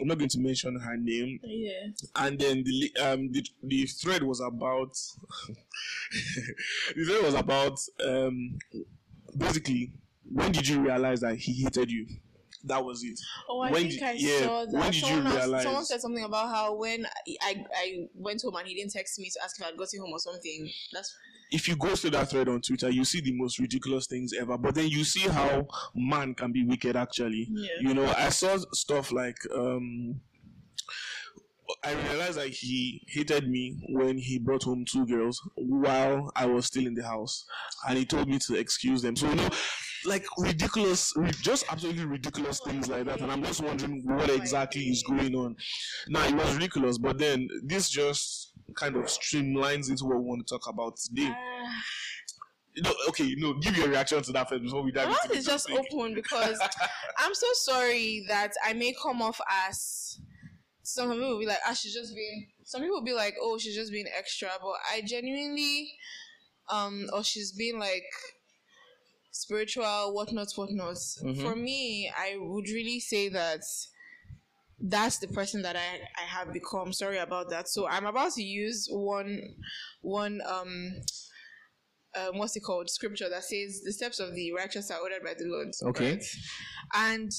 I'm 0.01 0.09
not 0.09 0.19
going 0.19 0.31
to 0.31 0.41
mention 0.41 0.79
her 0.79 0.97
name. 0.97 1.41
Yeah. 1.43 1.89
And 2.17 2.39
then 2.39 2.65
the 2.65 2.93
um 3.01 3.33
the, 3.33 3.45
the 3.63 3.87
thread 3.87 4.23
was 4.23 4.41
about 4.41 4.93
the 6.97 7.05
thread 7.05 7.25
was 7.25 7.35
about 7.35 7.79
um 8.05 8.59
basically 9.37 9.93
when 10.33 10.53
did 10.53 10.69
you 10.69 10.81
realize 10.81 11.21
that 11.21 11.37
he 11.37 11.65
hated 11.65 11.91
you? 11.91 12.07
That 12.65 12.85
was 12.85 13.03
it. 13.03 13.19
Oh, 13.49 13.61
I 13.61 13.71
When 13.71 13.83
think 13.83 13.95
did- 13.95 14.03
I 14.03 14.13
yeah, 14.13 14.39
saw 14.41 14.65
that. 14.67 14.73
when 14.73 14.83
did 14.91 14.95
you 14.95 15.01
someone, 15.09 15.27
else- 15.27 15.37
realize? 15.37 15.63
someone 15.65 15.85
said 15.85 16.01
something 16.01 16.25
about 16.25 16.49
how 16.49 16.75
when 16.75 17.07
I, 17.43 17.65
I 17.77 18.07
went 18.15 18.43
home 18.43 18.57
and 18.57 18.67
he 18.69 18.75
didn't 18.75 18.93
text 18.93 19.19
me 19.19 19.31
to 19.31 19.43
ask 19.43 19.59
if 19.61 19.67
I'd 19.67 19.77
gotten 19.77 20.01
home 20.01 20.13
or 20.13 20.19
something. 20.19 20.71
That's 20.93 21.17
If 21.51 21.69
you 21.69 21.77
go 21.77 21.95
through 21.97 22.11
that 22.11 22.31
thread 22.31 22.49
on 22.49 22.61
Twitter, 22.61 22.91
you 22.91 23.05
see 23.05 23.21
the 23.21 23.33
most 23.33 23.59
ridiculous 23.59 24.07
things 24.07 24.33
ever. 24.39 24.57
But 24.59 24.75
then 24.75 24.89
you 24.89 25.05
see 25.05 25.29
how 25.29 25.67
man 25.95 26.35
can 26.35 26.53
be 26.53 26.65
wicked. 26.65 26.97
Actually, 26.97 27.49
Yeah. 27.51 27.69
you 27.81 27.95
know, 27.95 28.07
I 28.17 28.29
saw 28.29 28.57
stuff 28.73 29.11
like 29.13 29.37
um. 29.55 30.21
I 31.85 31.93
realized 32.11 32.37
that 32.37 32.49
he 32.49 33.01
hated 33.07 33.49
me 33.49 33.77
when 33.91 34.19
he 34.19 34.41
brought 34.41 34.65
home 34.65 34.85
two 34.85 35.07
girls 35.07 35.41
while 35.55 36.33
I 36.35 36.47
was 36.47 36.67
still 36.67 36.85
in 36.85 36.95
the 36.95 37.05
house, 37.07 37.47
and 37.89 37.97
he 37.97 38.05
told 38.05 38.29
me 38.29 38.41
to 38.47 38.57
excuse 38.57 39.03
them. 39.03 39.15
So 39.15 39.29
you 39.31 39.37
know, 39.37 39.49
like 40.05 40.25
ridiculous, 40.39 41.13
just 41.43 41.65
absolutely 41.71 42.05
ridiculous 42.05 42.61
things 42.61 42.89
like 42.89 43.05
that. 43.07 43.21
And 43.21 43.31
I'm 43.31 43.43
just 43.43 43.63
wondering 43.63 44.03
what 44.05 44.31
exactly 44.31 44.83
is 44.83 45.03
going 45.03 45.35
on. 45.35 45.57
Now 46.09 46.27
it 46.27 46.35
was 46.35 46.55
ridiculous, 46.55 46.99
but 46.99 47.19
then 47.19 47.49
this 47.65 47.89
just 47.91 48.53
kind 48.75 48.97
of 48.97 49.05
streamlines 49.05 49.91
into 49.91 50.05
what 50.05 50.19
we 50.19 50.25
want 50.25 50.47
to 50.47 50.55
talk 50.55 50.69
about 50.69 50.97
today. 50.97 51.33
You 52.75 52.83
know, 52.83 52.95
okay, 53.09 53.35
no, 53.37 53.55
give 53.55 53.77
your 53.77 53.89
reaction 53.89 54.23
to 54.23 54.33
that 54.33 54.49
first 54.49 54.63
before 54.63 54.83
we 54.83 54.93
dive 54.93 55.09
My 55.09 55.15
into 55.15 55.25
mouth 55.25 55.33
the 55.33 55.39
is 55.39 55.45
just 55.47 55.69
topic. 55.69 55.87
open 55.93 56.15
because 56.15 56.59
I'm 57.19 57.35
so 57.35 57.47
sorry 57.55 58.25
that 58.29 58.53
I 58.65 58.73
may 58.75 58.95
come 59.03 59.21
off 59.21 59.41
as 59.69 60.21
some 60.83 61.11
people 61.11 61.31
will 61.31 61.41
be 61.41 61.47
like, 61.47 61.59
ah, 61.67 61.73
she's 61.75 61.95
just 61.95 62.15
being. 62.15 62.49
Some 62.65 62.83
people 62.83 62.99
will 62.99 63.05
be 63.05 63.13
like, 63.13 63.35
oh, 63.41 63.59
she's 63.59 63.75
just 63.75 63.91
being 63.91 64.07
extra, 64.17 64.49
but 64.63 64.75
I 64.93 65.03
genuinely, 65.05 65.93
um, 66.71 67.07
or 67.13 67.25
she's 67.25 67.53
being 67.53 67.79
like 67.81 68.05
spiritual, 69.31 70.13
whatnot, 70.15 70.49
whatnot. 70.57 70.99
For 71.41 71.57
me, 71.57 72.11
I 72.17 72.37
would 72.39 72.69
really 72.69 73.01
say 73.01 73.29
that 73.29 73.63
that's 74.81 75.19
the 75.19 75.29
person 75.29 75.63
that 75.63 75.77
I, 75.77 76.01
I 76.21 76.27
have 76.27 76.53
become. 76.53 76.93
Sorry 76.93 77.19
about 77.19 77.51
that. 77.51 77.69
So 77.69 77.87
I'm 77.87 78.07
about 78.07 78.33
to 78.35 78.43
use 78.43 78.89
one 78.91 79.41
one 80.01 80.41
um 80.49 80.93
um 82.17 82.39
what's 82.39 82.57
it 82.57 82.61
called 82.61 82.91
scripture 82.91 83.29
that 83.29 83.45
says 83.45 83.83
the 83.85 83.93
steps 83.93 84.19
of 84.19 84.35
the 84.35 84.53
righteous 84.53 84.91
are 84.91 84.99
ordered 84.99 85.23
by 85.23 85.35
the 85.39 85.45
Lord. 85.45 85.69
Okay. 85.91 86.13
right? 86.13 86.25
And 86.95 87.31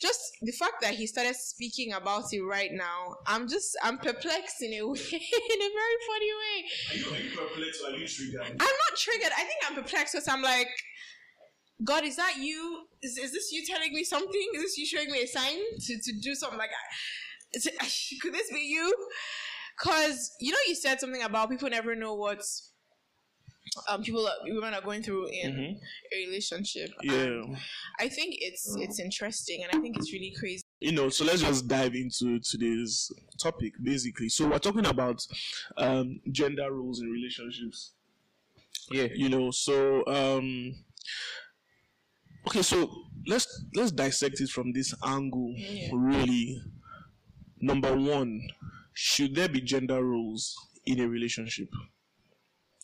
just 0.00 0.20
the 0.42 0.52
fact 0.52 0.82
that 0.82 0.94
he 0.94 1.06
started 1.06 1.36
speaking 1.36 1.92
about 1.92 2.24
it 2.32 2.42
right 2.42 2.70
now, 2.72 3.16
I'm 3.26 3.48
just 3.48 3.76
I'm 3.82 3.98
perplexed 3.98 4.62
in 4.62 4.72
a 4.74 4.82
way, 4.88 4.98
in 5.00 5.60
a 5.62 5.70
very 5.70 5.98
funny 6.08 6.32
way. 6.42 6.64
Are 6.90 6.96
you, 6.96 7.06
are 7.06 7.20
you 7.20 7.36
perplexed 7.36 7.82
or 7.82 7.90
are 7.90 7.96
you 7.96 8.06
triggered? 8.06 8.40
I'm 8.42 8.56
not 8.58 8.96
triggered. 8.96 9.32
I 9.36 9.42
think 9.42 9.60
I'm 9.68 9.74
perplexed 9.74 10.14
because 10.14 10.28
I'm 10.28 10.42
like, 10.42 10.68
God, 11.82 12.04
is 12.04 12.16
that 12.16 12.36
you? 12.38 12.86
Is, 13.02 13.18
is 13.18 13.32
this 13.32 13.50
you 13.52 13.64
telling 13.66 13.92
me 13.92 14.04
something? 14.04 14.48
Is 14.54 14.62
this 14.62 14.78
you 14.78 14.86
showing 14.86 15.10
me 15.10 15.22
a 15.22 15.26
sign 15.26 15.58
to, 15.80 15.98
to 16.00 16.12
do 16.20 16.34
something 16.34 16.58
like 16.58 16.70
that? 16.70 17.56
Is 17.58 17.66
it, 17.66 17.74
could 18.22 18.32
this 18.32 18.50
be 18.52 18.60
you? 18.60 18.94
Because, 19.78 20.30
you 20.40 20.52
know, 20.52 20.58
you 20.68 20.74
said 20.76 21.00
something 21.00 21.22
about 21.22 21.50
people 21.50 21.68
never 21.68 21.96
know 21.96 22.14
what 22.14 22.42
um, 23.88 24.02
people, 24.02 24.26
are, 24.26 24.32
women 24.44 24.72
are 24.72 24.80
going 24.80 25.02
through 25.02 25.26
in 25.28 25.76
a 26.12 26.26
relationship. 26.26 26.90
And 27.02 27.10
Yeah. 27.10 27.56
I 27.98 28.08
think 28.08 28.36
it's 28.38 28.74
it's 28.78 29.00
interesting 29.00 29.64
and 29.64 29.76
I 29.76 29.82
think 29.82 29.96
it's 29.96 30.12
really 30.12 30.32
crazy. 30.38 30.62
you 30.80 30.92
know, 30.92 31.08
so 31.08 31.24
let's 31.24 31.40
just 31.40 31.66
dive 31.66 31.94
into 31.94 32.38
today's 32.40 33.10
topic 33.42 33.72
basically. 33.82 34.28
So 34.28 34.48
we're 34.48 34.58
talking 34.58 34.86
about 34.86 35.26
um, 35.76 36.20
gender 36.30 36.72
roles 36.72 37.00
in 37.00 37.10
relationships. 37.10 37.92
Yeah. 38.90 39.08
You 39.14 39.28
know, 39.28 39.50
so 39.50 40.04
um, 40.06 40.74
okay, 42.46 42.62
so 42.62 42.90
let's 43.26 43.64
let's 43.74 43.92
dissect 43.92 44.40
it 44.40 44.50
from 44.50 44.72
this 44.72 44.94
angle. 45.04 45.52
Yeah. 45.56 45.88
Really, 45.92 46.60
number 47.60 47.96
one, 47.96 48.40
should 48.92 49.34
there 49.34 49.48
be 49.48 49.60
gender 49.60 50.04
roles 50.04 50.54
in 50.86 51.00
a 51.00 51.08
relationship? 51.08 51.68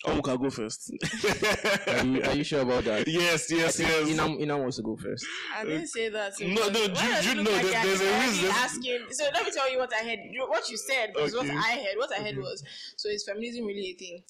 Oh, 0.06 0.14
we 0.14 0.22
can 0.22 0.36
go 0.38 0.48
first. 0.48 0.90
Are 1.88 2.04
you, 2.06 2.22
are 2.22 2.34
you 2.34 2.42
sure 2.42 2.62
about 2.62 2.84
that? 2.84 3.06
yes, 3.06 3.50
yes, 3.52 3.78
yes. 3.78 4.08
Inam, 4.08 4.40
Inam 4.40 4.60
wants 4.60 4.76
to 4.76 4.82
go 4.82 4.96
first. 4.96 5.26
I 5.54 5.64
didn't 5.64 5.88
say 5.88 6.08
that. 6.08 6.32
No, 6.40 6.46
no, 6.48 6.60
Why 6.62 7.20
you- 7.20 7.30
you 7.34 7.40
it 7.40 7.44
know, 7.44 7.50
like 7.50 7.62
there- 7.66 7.72
you're 7.72 7.96
there's 7.96 8.00
a 8.00 8.20
reason. 8.26 8.50
Asking, 8.50 9.06
so 9.10 9.24
let 9.34 9.44
me 9.44 9.50
tell 9.52 9.70
you 9.70 9.76
what 9.78 9.92
I 9.92 10.02
heard. 10.04 10.18
What 10.48 10.68
you 10.70 10.78
said 10.78 11.12
was 11.14 11.34
Okay. 11.34 11.48
what 11.48 11.56
I 11.56 11.72
heard. 11.72 11.96
What 11.98 12.12
I 12.18 12.22
heard 12.22 12.38
was 12.38 12.62
so 12.96 13.10
is 13.10 13.24
feminism 13.24 13.66
really 13.66 13.90
a 13.90 13.94
thing? 13.94 14.22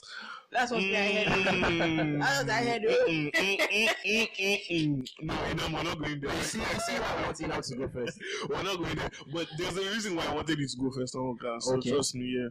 That's 0.51 0.73
what 0.73 0.81
I 0.81 0.85
heard. 0.85 1.27
Mm. 1.29 2.19
That's 2.21 2.43
what 2.43 2.51
I 2.51 2.63
heard. 2.65 2.83
Mm, 2.83 3.33
mm, 3.33 4.29
mm. 4.71 5.09
No, 5.23 5.35
no, 5.35 5.77
we're 5.77 5.83
not 5.85 5.99
going 6.01 6.21
there. 6.21 6.43
See, 6.43 6.59
see 6.59 6.95
why 6.99 7.15
I 7.17 7.23
want 7.27 7.39
Inam 7.39 7.69
to 7.69 7.77
go 7.77 7.89
first. 7.89 8.19
We're 8.49 8.63
not 8.65 8.77
going 8.79 8.97
there. 8.97 9.11
But 9.33 9.47
there's 9.57 9.77
a 9.77 9.83
reason 9.91 10.17
why 10.17 10.27
I 10.27 10.35
wanted 10.35 10.59
you 10.59 10.67
to 10.67 10.77
go 10.79 10.91
first, 10.91 11.15
Onka. 11.15 11.63
So 11.63 11.75
Okay. 11.77 11.91
trust 11.93 12.17
me, 12.17 12.25
yeah. 12.37 12.49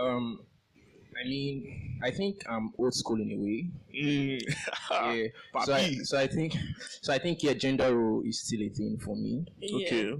Um, 0.00 0.40
I 1.20 1.24
mean, 1.28 2.00
I 2.02 2.10
think 2.10 2.42
I'm 2.48 2.72
old 2.78 2.94
school 2.94 3.20
in 3.20 3.30
a 3.32 3.36
way. 3.36 3.68
Mm. 3.94 4.40
yeah. 4.90 5.26
So 5.64 5.74
I, 5.74 5.94
so 6.02 6.18
I 6.18 6.26
think, 6.26 6.56
so 7.02 7.12
I 7.12 7.18
think 7.18 7.42
yeah, 7.42 7.52
gender 7.54 7.94
role 7.94 8.22
is 8.24 8.40
still 8.40 8.62
a 8.62 8.68
thing 8.68 8.98
for 8.98 9.14
me. 9.16 9.44
Okay. 9.62 10.14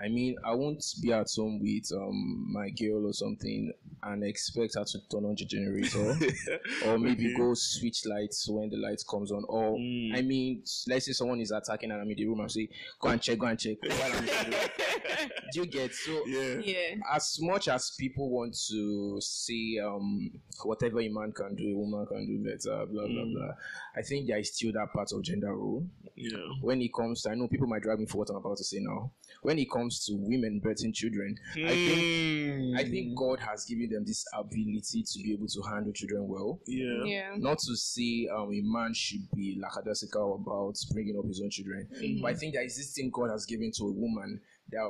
I 0.00 0.08
mean, 0.08 0.36
I 0.44 0.52
won't 0.54 0.84
be 1.02 1.12
at 1.12 1.28
home 1.34 1.60
with 1.60 1.90
um 1.92 2.52
my 2.52 2.70
girl 2.70 3.06
or 3.06 3.12
something 3.12 3.72
and 4.02 4.22
expect 4.24 4.74
her 4.74 4.84
to 4.84 4.98
turn 5.10 5.24
on 5.24 5.34
the 5.34 5.44
generator, 5.46 6.18
or 6.86 6.98
maybe 6.98 7.26
Okay. 7.28 7.36
go 7.38 7.54
switch 7.54 8.04
lights 8.04 8.46
when 8.48 8.68
the 8.68 8.76
light 8.76 9.02
comes 9.08 9.32
on. 9.32 9.44
Or 9.48 9.78
Mm. 9.78 10.14
I 10.16 10.22
mean, 10.22 10.62
let's 10.88 11.06
say 11.06 11.12
someone 11.12 11.40
is 11.40 11.50
attacking 11.50 11.90
and 11.90 12.00
I'm 12.00 12.10
in 12.10 12.16
the 12.16 12.26
room 12.26 12.40
and 12.40 12.50
say, 12.50 12.68
"Go 13.00 13.08
and 13.08 13.20
check, 13.20 13.38
go 13.38 13.46
and 13.46 13.58
check." 13.58 13.78
while 13.82 14.12
I'm 14.12 14.18
in 14.18 14.26
the 14.26 14.56
room. 14.56 15.30
Do 15.52 15.60
you 15.60 15.66
get 15.66 15.94
so? 15.94 16.26
Yeah. 16.26 16.58
Yeah. 16.62 16.96
As 17.12 17.38
much 17.40 17.68
as 17.68 17.92
people 17.98 18.28
want 18.30 18.54
to 18.68 19.18
see 19.20 19.78
um 19.80 20.30
whatever 20.64 21.00
a 21.00 21.08
man 21.08 21.32
can 21.32 21.54
do, 21.54 21.70
a 21.72 21.76
woman 21.78 22.06
can 22.06 22.26
do 22.26 22.38
better, 22.44 22.84
blah 22.86 23.06
blah 23.06 23.22
Mm. 23.24 23.32
blah. 23.34 23.52
I 23.96 24.02
think 24.02 24.26
there 24.26 24.38
is 24.38 24.52
still 24.54 24.72
that 24.72 24.92
part 24.92 25.12
of 25.12 25.22
gender 25.22 25.54
role 25.54 25.86
Yeah. 26.16 26.36
when 26.60 26.82
it 26.82 26.92
comes 26.92 27.22
to 27.22 27.30
I 27.30 27.34
know 27.36 27.48
people 27.48 27.66
might 27.68 27.82
drag 27.82 28.00
me 28.00 28.06
for 28.06 28.18
what 28.18 28.30
I'm 28.30 28.36
about 28.36 28.58
to 28.58 28.64
say 28.64 28.78
now. 28.80 29.12
When 29.42 29.53
it 29.58 29.70
comes 29.70 30.04
to 30.06 30.12
women 30.16 30.60
birthing 30.64 30.94
children, 30.94 31.36
I 31.56 31.68
think 31.68 32.44
Mm. 32.74 32.78
I 32.78 32.84
think 32.84 33.14
God 33.16 33.40
has 33.40 33.64
given 33.64 33.90
them 33.90 34.04
this 34.04 34.24
ability 34.34 35.02
to 35.02 35.18
be 35.22 35.32
able 35.32 35.46
to 35.48 35.62
handle 35.62 35.92
children 35.92 36.28
well. 36.28 36.60
Yeah. 36.66 37.04
Yeah. 37.04 37.30
Not 37.36 37.58
to 37.60 37.76
say 37.76 38.28
um, 38.34 38.52
a 38.52 38.60
man 38.62 38.94
should 38.94 39.28
be 39.34 39.58
lackadaisical 39.60 40.34
about 40.34 40.76
bringing 40.92 41.18
up 41.18 41.26
his 41.26 41.40
own 41.40 41.50
children, 41.50 41.88
but 42.20 42.28
I 42.28 42.34
think 42.34 42.54
there 42.54 42.64
is 42.64 42.76
this 42.76 42.92
thing 42.92 43.10
God 43.12 43.30
has 43.30 43.46
given 43.46 43.70
to 43.78 43.84
a 43.84 43.92
woman 43.92 44.40
that 44.70 44.80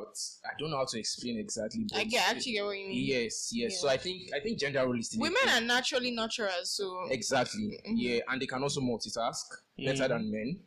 I 0.44 0.50
don't 0.58 0.70
know 0.70 0.78
how 0.78 0.84
to 0.84 0.98
explain 0.98 1.38
exactly. 1.38 1.84
But 1.90 1.98
I 1.98 2.04
get 2.04 2.28
actually 2.28 2.52
get 2.52 2.64
what 2.64 2.78
you 2.78 2.88
mean. 2.88 3.06
Yes, 3.06 3.50
yes. 3.52 3.80
So 3.80 3.88
I 3.88 3.96
think 3.96 4.30
I 4.34 4.40
think 4.40 4.58
gender 4.58 4.84
role 4.84 4.98
is 4.98 5.08
still 5.08 5.20
a 5.20 5.22
Women 5.22 5.48
are 5.48 5.60
naturally 5.60 6.16
nurturers, 6.16 6.66
so 6.66 7.06
exactly 7.10 7.80
yeah, 7.86 8.20
and 8.28 8.40
they 8.40 8.46
can 8.46 8.62
also 8.62 8.80
multitask 8.80 9.44
better 9.78 10.08
than 10.08 10.30
men. 10.30 10.58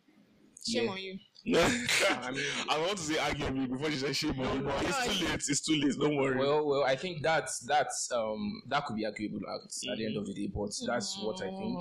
shame 0.68 0.86
yeah. 0.86 0.91
on 0.91 0.98
you. 0.98 1.20
I 2.22 2.32
mean, 2.32 2.43
I 2.70 2.78
want 2.80 2.98
to 2.98 3.04
say 3.04 3.14
arguably 3.16 3.70
before 3.70 3.89
she 3.89 3.98
said 3.98 4.16
shame 4.16 4.39
on 4.39 4.58
you, 4.58 4.64
but 4.64 4.82
No, 4.84 4.88
it's 4.89 5.20
too 5.20 5.26
late. 5.26 5.36
It's 5.36 5.62
too 5.62 5.76
late. 5.82 5.95
Don't 6.00 6.16
worry. 6.18 6.38
Well, 6.38 6.66
well, 6.68 6.84
I 6.84 6.95
think 6.95 7.22
that's 7.24 7.60
that's 7.60 8.12
um 8.12 8.62
that 8.68 8.86
could 8.86 8.98
be 8.98 9.06
arguable 9.06 9.39
at, 9.48 9.62
at 9.91 9.98
the 9.98 10.06
end 10.06 10.18
of 10.18 10.26
the 10.26 10.34
day, 10.34 10.52
but 10.54 10.72
that's 10.86 11.18
what 11.24 11.41
I 11.41 11.48
think. 11.50 11.80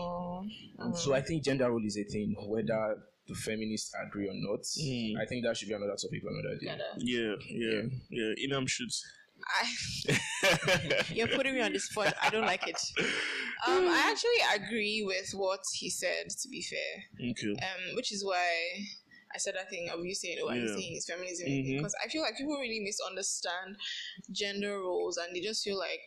And 0.78 0.96
so 0.96 1.14
I 1.14 1.20
think 1.20 1.42
gender 1.42 1.68
role 1.70 1.84
is 1.84 1.96
a 1.98 2.04
thing, 2.04 2.36
whether 2.46 2.96
the 3.28 3.34
feminists 3.34 3.92
agree 4.06 4.28
or 4.28 4.34
not. 4.34 4.60
Mm. 4.62 5.20
I 5.20 5.26
think 5.26 5.44
that 5.44 5.56
should 5.56 5.68
be 5.68 5.74
another 5.74 5.96
topic 6.00 6.22
for 6.22 6.30
another 6.30 6.56
day. 6.60 6.66
Gotta- 6.66 6.94
yeah, 6.98 7.34
yeah, 7.50 7.82
yeah. 8.10 8.46
Inam 8.48 8.68
shoots. 8.68 9.04
I, 9.48 10.18
you're 11.12 11.28
putting 11.28 11.54
me 11.54 11.60
on 11.60 11.72
the 11.72 11.78
spot. 11.78 12.14
I 12.22 12.30
don't 12.30 12.46
like 12.46 12.66
it. 12.66 12.80
Um, 13.66 13.86
I 13.86 14.10
actually 14.10 14.64
agree 14.64 15.02
with 15.06 15.30
what 15.34 15.60
he 15.74 15.90
said. 15.90 16.30
To 16.42 16.48
be 16.48 16.62
fair, 16.62 17.30
Okay. 17.30 17.50
um, 17.50 17.96
which 17.96 18.12
is 18.12 18.24
why 18.24 18.46
I 19.36 19.38
said 19.38 19.54
that 19.54 19.68
thing 19.70 19.88
of 19.92 20.04
you 20.04 20.14
saying, 20.14 20.38
"Oh, 20.42 20.48
he's 20.48 20.70
Yeah. 20.70 20.76
saying 20.76 20.92
it's 20.96 21.06
feminism," 21.12 21.46
Mhm. 21.48 21.76
because 21.76 21.94
I 22.02 22.08
feel 22.08 22.22
like 22.22 22.36
people 22.36 22.56
really 22.56 22.80
misunderstand 22.80 23.76
gender 24.32 24.80
roles, 24.80 25.16
and 25.18 25.28
they 25.36 25.40
just 25.40 25.62
feel 25.62 25.78
like. 25.78 26.00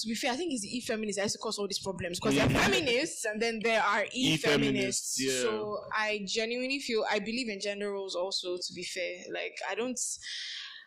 To 0.00 0.06
be 0.08 0.14
fair, 0.14 0.32
I 0.32 0.36
think 0.36 0.52
it's 0.54 0.62
the 0.62 0.74
e-feminists 0.78 1.16
that 1.18 1.24
used 1.24 1.34
to 1.34 1.38
cause 1.40 1.58
all 1.58 1.66
these 1.66 1.80
problems 1.80 2.18
because 2.20 2.34
there 2.36 2.46
are 2.46 2.48
feminists 2.70 3.24
and 3.26 3.42
then 3.42 3.60
there 3.62 3.82
are 3.82 4.04
E-feminists, 4.12 5.20
e-feminists. 5.20 5.20
yeah. 5.20 5.42
So 5.42 5.78
I 5.94 6.24
genuinely 6.26 6.78
feel 6.80 7.04
I 7.10 7.18
believe 7.18 7.48
in 7.50 7.60
gender 7.60 7.90
roles 7.92 8.14
also. 8.14 8.56
To 8.56 8.72
be 8.72 8.84
fair, 8.84 9.24
like 9.34 9.56
I 9.68 9.74
don't. 9.74 9.98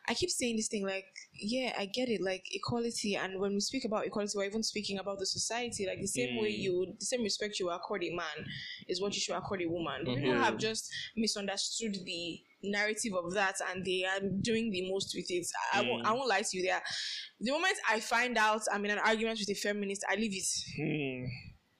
I 0.07 0.13
keep 0.15 0.31
saying 0.31 0.55
this 0.55 0.67
thing 0.67 0.83
like, 0.85 1.05
yeah, 1.35 1.73
I 1.77 1.85
get 1.85 2.09
it, 2.09 2.21
like 2.21 2.43
equality. 2.51 3.15
And 3.15 3.39
when 3.39 3.53
we 3.53 3.59
speak 3.59 3.85
about 3.85 4.05
equality, 4.05 4.33
we're 4.37 4.45
even 4.45 4.63
speaking 4.63 4.99
about 4.99 5.19
the 5.19 5.25
society. 5.25 5.85
Like 5.87 5.99
the 5.99 6.07
same 6.07 6.37
way 6.39 6.51
Mm. 6.53 6.59
you, 6.59 6.93
the 6.99 7.05
same 7.05 7.23
respect 7.23 7.59
you 7.59 7.69
accord 7.69 8.03
a 8.03 8.15
man 8.15 8.45
is 8.87 9.01
what 9.01 9.13
you 9.15 9.19
should 9.21 9.35
accord 9.35 9.61
a 9.61 9.67
woman. 9.67 10.03
But 10.05 10.15
People 10.15 10.33
have 10.35 10.57
just 10.57 10.89
misunderstood 11.15 11.95
the 12.05 12.39
narrative 12.63 13.13
of 13.13 13.33
that, 13.33 13.55
and 13.71 13.83
they 13.83 14.05
are 14.05 14.19
doing 14.41 14.71
the 14.71 14.89
most 14.89 15.13
with 15.15 15.25
it. 15.29 15.45
I, 15.73 15.79
I 15.79 15.81
won't, 15.89 16.05
I 16.05 16.11
won't 16.13 16.29
lie 16.29 16.43
to 16.43 16.57
you. 16.57 16.63
There, 16.63 16.81
the 17.39 17.51
moment 17.51 17.75
I 17.89 17.99
find 17.99 18.37
out 18.37 18.61
I'm 18.71 18.85
in 18.85 18.91
an 18.91 18.99
argument 18.99 19.39
with 19.39 19.49
a 19.49 19.59
feminist, 19.59 20.03
I 20.09 20.15
leave 20.15 20.33
it. 20.33 20.47
Hmm. 20.77 21.25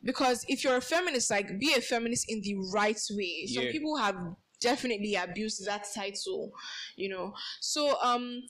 Because 0.06 0.44
if 0.50 0.64
you're 0.66 0.76
a 0.76 0.82
feminist, 0.82 1.32
like 1.32 1.58
be 1.60 1.74
a 1.76 1.82
feminist 1.82 2.26
in 2.28 2.42
the 2.42 2.56
right 2.74 3.00
way. 3.12 3.46
Some 3.48 3.64
Yeah. 3.66 3.72
people 3.72 3.96
have 3.98 4.16
definitely 4.64 5.16
abused 5.16 5.66
that 5.66 5.86
title, 5.94 6.52
you 6.96 7.10
know. 7.10 7.34
So 7.60 8.02
um 8.02 8.42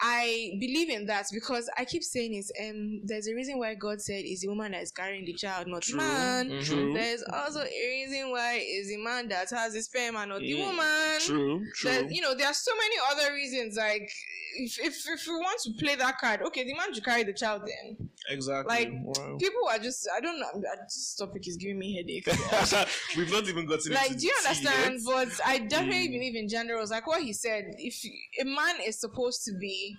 I 0.00 0.56
believe 0.58 0.90
in 0.90 1.06
that 1.06 1.26
because 1.32 1.70
I 1.78 1.84
keep 1.84 2.02
saying 2.02 2.34
it. 2.34 2.46
Um, 2.60 3.02
there's 3.04 3.28
a 3.28 3.34
reason 3.34 3.58
why 3.58 3.74
God 3.74 4.00
said 4.00 4.24
is 4.24 4.40
the 4.40 4.48
woman 4.48 4.72
that 4.72 4.82
is 4.82 4.90
carrying 4.90 5.24
the 5.24 5.34
child, 5.34 5.68
not 5.68 5.84
the 5.84 5.96
man. 5.96 6.50
Mm-hmm. 6.50 6.94
There's 6.94 7.22
also 7.32 7.60
a 7.60 7.88
reason 7.88 8.30
why 8.30 8.54
is 8.54 8.88
the 8.88 8.96
man 8.96 9.28
that 9.28 9.50
has 9.50 9.74
the 9.74 9.82
sperm 9.82 10.16
and 10.16 10.30
not 10.30 10.40
the 10.40 10.54
woman. 10.54 11.20
True, 11.20 11.64
true. 11.74 12.08
you 12.10 12.20
know, 12.20 12.34
there 12.34 12.48
are 12.48 12.54
so 12.54 12.72
many 12.74 12.96
other 13.12 13.32
reasons. 13.32 13.76
Like, 13.76 14.10
if 14.56 14.78
if 14.80 15.06
if 15.06 15.26
we 15.26 15.34
want 15.34 15.60
to 15.62 15.72
play 15.78 15.94
that 15.96 16.18
card, 16.18 16.42
okay, 16.42 16.64
the 16.64 16.74
man 16.74 16.92
should 16.92 17.04
carry 17.04 17.22
the 17.22 17.32
child. 17.32 17.62
Then, 17.62 18.08
Exactly. 18.28 18.74
like, 18.74 18.88
Wow. 19.02 19.36
people 19.38 19.62
are 19.70 19.78
just 19.78 20.08
I 20.16 20.20
don't 20.20 20.38
know. 20.38 20.46
I- 20.46 20.82
This 20.84 21.14
topic 21.18 21.46
is 21.48 21.56
giving 21.56 21.78
me 21.78 21.96
headache. 21.96 22.26
We've 23.16 23.30
not 23.32 23.48
even 23.48 23.66
gotten 23.66 23.92
like, 23.92 24.08
into 24.10 24.20
do 24.20 24.26
you 24.26 24.34
understand? 24.44 24.94
yet. 24.94 25.02
But 25.04 25.40
I 25.46 25.58
definitely 25.58 26.08
Mm. 26.08 26.12
believe 26.12 26.36
in 26.36 26.48
gender 26.48 26.74
roles. 26.76 26.90
Like 26.90 27.06
what 27.06 27.22
he 27.22 27.32
said, 27.32 27.64
if 27.78 27.96
a 28.40 28.44
man 28.44 28.76
is 28.84 29.00
supposed 29.00 29.44
to 29.44 29.52
be 29.60 29.96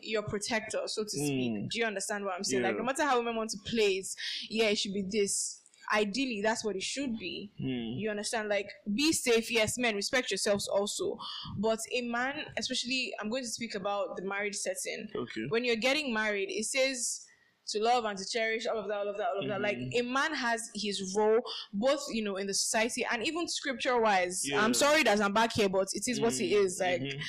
your 0.00 0.22
protector, 0.22 0.80
so 0.86 1.02
to 1.02 1.10
speak. 1.10 1.52
Mm. 1.52 1.70
Do 1.70 1.78
you 1.78 1.84
understand 1.84 2.24
what 2.24 2.34
I'm 2.36 2.44
saying? 2.44 2.62
Like, 2.62 2.76
no 2.76 2.84
matter 2.84 3.02
how 3.04 3.18
women 3.18 3.36
want 3.36 3.50
to 3.50 3.58
play 3.66 3.96
it, 3.96 4.06
yeah, 4.48 4.66
it 4.66 4.78
should 4.78 4.94
be 4.94 5.02
this. 5.08 5.60
Ideally, 5.92 6.40
that's 6.42 6.62
what 6.64 6.76
it 6.76 6.82
should 6.82 7.18
be. 7.18 7.50
Hmm. 7.58 7.98
You 7.98 8.10
understand? 8.10 8.50
Like, 8.50 8.68
be 8.94 9.10
safe. 9.12 9.50
Yes, 9.50 9.78
men, 9.78 9.96
respect 9.96 10.30
yourselves 10.30 10.68
also. 10.68 11.16
But 11.56 11.78
a 11.92 12.02
man, 12.02 12.44
especially, 12.58 13.10
I'm 13.18 13.30
going 13.30 13.42
to 13.42 13.48
speak 13.48 13.74
about 13.74 14.16
the 14.16 14.22
married 14.22 14.54
setting. 14.54 15.08
Okay. 15.16 15.46
When 15.48 15.64
you're 15.64 15.76
getting 15.76 16.12
married, 16.12 16.50
it 16.50 16.66
says 16.66 17.24
to 17.68 17.80
love 17.82 18.04
and 18.04 18.16
to 18.18 18.24
cherish 18.26 18.66
all 18.66 18.78
of 18.78 18.88
that, 18.88 18.96
all 18.96 19.08
of 19.08 19.16
that, 19.18 19.28
all 19.36 19.42
of 19.42 19.48
that. 19.48 19.60
Like, 19.60 19.76
Mm-hmm. 19.78 20.06
a 20.06 20.10
man 20.12 20.34
has 20.34 20.70
his 20.74 21.14
role, 21.16 21.40
both, 21.72 22.02
you 22.10 22.22
know, 22.22 22.36
in 22.36 22.46
the 22.46 22.54
society 22.54 23.06
and 23.10 23.26
even 23.26 23.46
scripture 23.48 24.00
wise. 24.00 24.42
Yeah. 24.48 24.62
I'm 24.64 24.74
sorry 24.74 25.02
that 25.04 25.20
I'm 25.20 25.32
back 25.32 25.52
here, 25.52 25.68
but 25.68 25.88
it 25.92 26.04
is 26.08 26.20
what 26.20 26.34
it 26.40 26.46
is. 26.50 26.80
Like, 26.80 27.02
Mhm. 27.02 27.20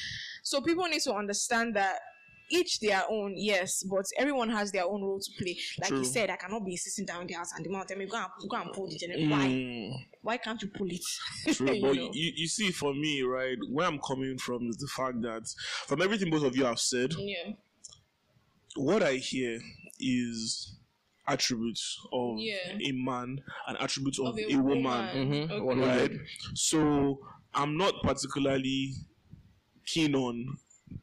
so 0.44 0.62
people 0.62 0.86
need 0.86 1.02
to 1.04 1.14
understand 1.14 1.76
that 1.76 2.00
each 2.52 2.80
their 2.80 3.04
own, 3.08 3.36
yes, 3.38 3.84
but 3.84 4.04
everyone 4.18 4.50
has 4.50 4.72
their 4.72 4.84
own 4.86 5.04
role 5.04 5.20
to 5.20 5.32
play. 5.38 5.56
Like 5.80 5.90
True. 5.90 6.00
he 6.00 6.06
said, 6.06 6.32
I 6.32 6.36
cannot 6.36 6.66
be 6.66 6.76
sitting 6.78 7.06
down 7.06 7.22
in 7.22 7.28
the 7.28 7.34
house 7.36 7.52
and 7.56 7.64
the 7.64 7.70
man 7.70 7.86
tell 7.86 7.96
me 7.98 8.08
go 8.08 8.18
and 8.18 8.50
go 8.50 8.58
and 8.58 8.72
pull 8.74 8.88
the 8.90 8.98
generator. 8.98 9.30
Why? 9.30 9.46
Mm. 9.46 9.94
Why 10.24 10.38
can't 10.38 10.60
you 10.64 10.70
pull 10.70 10.88
it? 10.90 11.54
True, 11.54 11.72
You 11.74 11.82
but 11.82 11.96
know. 11.96 12.10
you, 12.12 12.32
you 12.36 12.48
see, 12.48 12.72
for 12.72 12.92
me, 12.96 13.22
right, 13.22 13.58
where 13.72 13.86
I'm 13.86 14.00
coming 14.00 14.38
from 14.40 14.68
is 14.68 14.78
the 14.78 14.88
fact 14.88 15.22
that 15.22 15.44
from 15.86 16.02
everything 16.02 16.32
both 16.32 16.44
of 16.44 16.56
you 16.56 16.66
have 16.66 16.80
said, 16.80 17.14
Yeah. 17.20 17.52
what 18.76 19.04
I 19.04 19.16
hear 19.16 19.60
is 20.00 20.76
attributes 21.28 22.00
of 22.12 22.40
Yeah. 22.40 22.78
a 22.84 22.92
man 22.92 23.42
and 23.68 23.78
attributes 23.80 24.20
of, 24.20 24.28
Of 24.28 24.40
a, 24.40 24.56
woman, 24.58 24.84
Mhm. 25.16 25.52
Okay. 25.52 25.60
One 25.62 25.80
right? 25.80 26.12
So 26.56 27.20
I'm 27.54 27.78
not 27.78 27.94
particularly 28.04 28.94
keen 29.86 30.16
on 30.16 30.58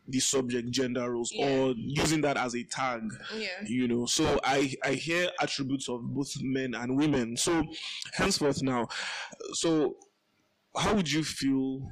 the 0.09 0.19
subject 0.19 0.71
gender 0.71 1.13
roles 1.13 1.31
Yeah. 1.33 1.47
or 1.49 1.75
using 1.77 2.21
that 2.23 2.37
as 2.37 2.55
a 2.57 2.65
tag 2.65 3.03
Yeah. 3.37 3.63
you 3.67 3.87
know 3.87 4.05
so 4.07 4.41
i 4.43 4.75
i 4.85 4.95
hear 4.95 5.31
attributes 5.41 5.89
of 5.89 6.03
both 6.03 6.33
men 6.43 6.75
and 6.75 6.97
women 6.97 7.37
so 7.37 7.63
henceforth 8.15 8.63
now 8.65 8.89
so 9.53 9.97
how 10.77 10.93
would 10.95 11.11
you 11.11 11.23
feel 11.23 11.89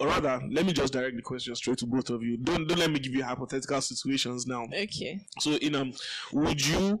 or 0.00 0.08
rather 0.08 0.40
let 0.50 0.66
me 0.66 0.72
just 0.72 0.92
direct 0.92 1.14
the 1.14 1.22
question 1.22 1.54
straight 1.54 1.78
to 1.78 1.86
both 1.86 2.10
of 2.10 2.22
you 2.22 2.36
don't 2.36 2.66
don't 2.66 2.78
let 2.78 2.90
me 2.90 2.98
give 2.98 3.14
you 3.14 3.22
hypothetical 3.22 3.80
situations 3.80 4.46
now 4.46 4.64
Okay. 4.72 5.20
so 5.38 5.52
in 5.52 5.74
um 5.76 5.92
would 6.32 6.66
you 6.66 6.98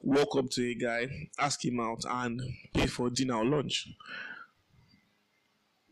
walk 0.00 0.36
up 0.36 0.50
to 0.50 0.62
a 0.68 0.74
guy 0.74 1.08
ask 1.38 1.64
him 1.64 1.80
out 1.80 2.04
and 2.06 2.42
pay 2.74 2.86
for 2.86 3.08
dinner 3.08 3.36
or 3.36 3.44
lunch 3.44 3.88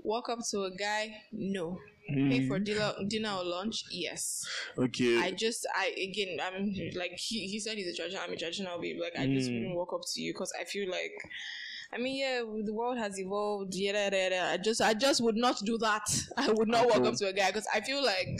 Walk 0.02 0.30
up 0.30 0.38
to 0.50 0.62
a 0.62 0.70
guy, 0.74 1.14
no. 1.30 1.78
Pay 2.08 2.48
for 2.48 2.58
dinner, 2.58 2.92
dinner 3.06 3.32
or 3.36 3.44
lunch, 3.44 3.84
yes. 3.90 4.48
okay 4.78 5.18
I 5.18 5.30
just, 5.30 5.66
I 5.76 5.94
again, 5.96 6.38
I'm 6.42 6.74
like 6.96 7.12
he, 7.16 7.46
he 7.46 7.60
said 7.60 7.76
he's 7.76 7.86
a 7.92 7.94
traditional, 7.94 8.24
I'm 8.24 8.32
a 8.32 8.36
traditional 8.36 8.80
babe. 8.80 8.96
Like 9.00 9.12
I 9.16 9.26
just 9.26 9.50
Mm. 9.50 9.54
wouldn't 9.54 9.76
walk 9.76 9.92
up 9.92 10.00
to 10.14 10.20
you 10.22 10.32
because 10.32 10.52
I 10.58 10.64
feel 10.64 10.90
like, 10.90 11.12
I 11.92 11.98
mean, 11.98 12.18
yeah, 12.18 12.38
the 12.64 12.72
world 12.72 12.98
has 12.98 13.18
evolved. 13.18 13.74
Yeah, 13.74 14.10
yeah, 14.12 14.28
yeah. 14.30 14.50
I 14.52 14.56
just, 14.58 14.80
I 14.80 14.94
just 14.94 15.20
would 15.22 15.36
not 15.36 15.58
do 15.64 15.76
that. 15.78 16.06
I 16.36 16.50
would 16.52 16.68
not 16.68 16.86
walk 16.88 17.04
up 17.04 17.14
to 17.16 17.26
a 17.28 17.32
guy 17.32 17.48
because 17.48 17.66
I 17.74 17.80
feel 17.80 18.04
like, 18.04 18.38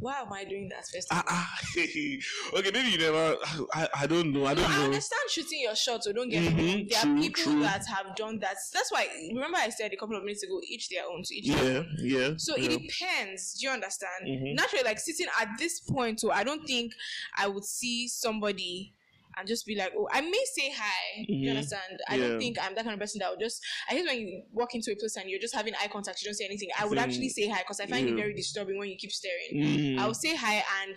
why 0.00 0.20
am 0.20 0.32
I 0.32 0.44
doing 0.44 0.68
that 0.68 0.86
first? 0.86 1.08
Ah, 1.10 1.24
ah, 1.26 1.58
okay, 1.76 2.70
maybe 2.72 2.90
you 2.90 2.98
never. 2.98 3.36
I, 3.74 3.88
I 4.00 4.06
don't 4.06 4.32
know. 4.32 4.46
I 4.46 4.54
don't 4.54 4.70
I 4.70 4.76
know. 4.78 4.84
understand 4.84 5.22
shooting 5.28 5.60
your 5.60 5.74
shot, 5.74 6.04
so 6.04 6.12
don't 6.12 6.28
get 6.28 6.44
me 6.44 6.50
Mhm, 6.52 6.68
wrong. 6.68 6.86
There 6.88 7.00
true, 7.00 7.10
are 7.16 7.20
people 7.20 7.42
true. 7.42 7.62
that 7.62 7.84
have 7.86 8.14
done 8.14 8.38
that. 8.38 8.56
That's 8.72 8.92
why 8.92 9.08
remember 9.34 9.58
I 9.58 9.70
said 9.70 9.92
a 9.92 9.96
couple 9.96 10.16
of 10.16 10.22
minutes 10.22 10.44
ago, 10.44 10.60
each 10.68 10.88
their 10.88 11.02
own 11.04 11.22
to 11.24 11.34
each 11.34 11.48
their 11.52 11.64
own. 11.64 11.86
Yeah, 11.98 12.28
yeah. 12.28 12.34
So 12.36 12.56
yeah. 12.56 12.70
it 12.70 12.80
depends. 12.82 13.54
Do 13.54 13.66
you 13.66 13.72
understand? 13.72 14.24
Mhm. 14.28 14.54
Naturally, 14.54 14.84
like 14.84 15.00
sitting 15.00 15.26
at 15.40 15.48
this 15.58 15.80
point, 15.80 16.20
too, 16.20 16.30
I 16.30 16.44
don't 16.44 16.64
think 16.64 16.92
I 17.36 17.48
would 17.48 17.64
see 17.64 18.06
somebody 18.06 18.94
and 19.38 19.46
just 19.48 19.66
be 19.66 19.76
like, 19.76 19.92
"Oh, 19.96 20.08
I 20.12 20.20
may 20.20 20.44
say 20.54 20.72
hi." 20.76 21.24
Do 21.26 21.32
you 21.32 21.48
mm-hmm. 21.48 21.56
understand? 21.56 22.00
I 22.08 22.16
Yeah. 22.16 22.28
don't 22.28 22.38
think 22.38 22.56
I'm 22.60 22.74
that 22.74 22.84
kind 22.84 22.94
of 22.94 23.00
person 23.00 23.20
that 23.20 23.30
would 23.30 23.40
just. 23.40 23.60
I 23.88 23.94
guess 23.94 24.06
when 24.06 24.20
you 24.20 24.42
walk 24.52 24.74
into 24.74 24.92
a 24.92 24.96
place 24.96 25.16
and 25.16 25.28
you're 25.30 25.40
just 25.40 25.54
having 25.54 25.74
eye 25.82 25.88
contact, 25.88 26.22
you 26.22 26.26
don't 26.26 26.34
say 26.34 26.44
anything. 26.44 26.68
I 26.78 26.86
would 26.86 26.98
actually 26.98 27.28
say 27.28 27.48
hi 27.48 27.58
because 27.58 27.80
I 27.80 27.86
find 27.86 28.08
it 28.08 28.14
very 28.14 28.34
disturbing 28.34 28.78
when 28.78 28.88
you 28.88 28.96
keep 28.96 29.12
staring. 29.12 29.50
Mm-hmm. 29.54 29.98
I 30.00 30.06
will 30.06 30.14
say 30.14 30.34
hi 30.34 30.64
and 30.82 30.96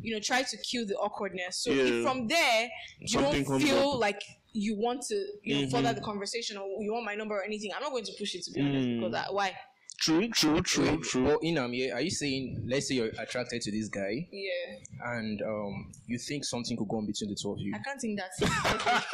you 0.00 0.12
know 0.12 0.20
try 0.20 0.42
to 0.42 0.56
kill 0.58 0.86
the 0.86 0.96
awkwardness. 0.96 1.62
So 1.62 1.70
Yeah. 1.70 1.84
if 1.84 2.02
from 2.02 2.26
there 2.28 2.68
you 2.98 3.08
Something 3.08 3.44
don't 3.44 3.60
feel 3.60 3.90
up. 3.92 4.00
like 4.00 4.22
you 4.52 4.76
want 4.76 5.02
to 5.02 5.14
you 5.42 5.62
know 5.62 5.70
further 5.70 5.88
the 5.88 5.94
mm-hmm. 6.00 6.04
conversation 6.04 6.56
or 6.56 6.66
you 6.82 6.92
want 6.92 7.04
my 7.04 7.14
number 7.14 7.36
or 7.36 7.44
anything, 7.44 7.70
I'm 7.74 7.82
not 7.82 7.92
going 7.92 8.04
to 8.04 8.12
push 8.18 8.34
it 8.34 8.42
to 8.44 8.50
be 8.52 8.60
honest 8.60 8.88
because 8.88 9.14
I, 9.14 9.32
why? 9.32 9.54
True, 10.02 10.28
true, 10.30 10.60
true, 10.62 10.90
Wait, 10.90 11.02
true. 11.02 11.24
But 11.26 11.42
Inam, 11.42 11.70
yeah, 11.72 11.94
are 11.94 12.00
you 12.00 12.10
saying, 12.10 12.64
let's 12.66 12.88
say 12.88 12.96
you're 12.96 13.12
attracted 13.20 13.62
to 13.62 13.70
this 13.70 13.88
guy 13.88 14.26
Yeah, 14.32 15.12
and 15.14 15.40
um, 15.42 15.92
you 16.08 16.18
think 16.18 16.44
something 16.44 16.76
could 16.76 16.88
go 16.88 16.96
on 16.96 17.06
between 17.06 17.30
the 17.30 17.36
two 17.36 17.52
of 17.52 17.58
you? 17.60 17.72
I 17.72 17.78
can't 17.78 18.00
think 18.00 18.18
that. 18.18 18.30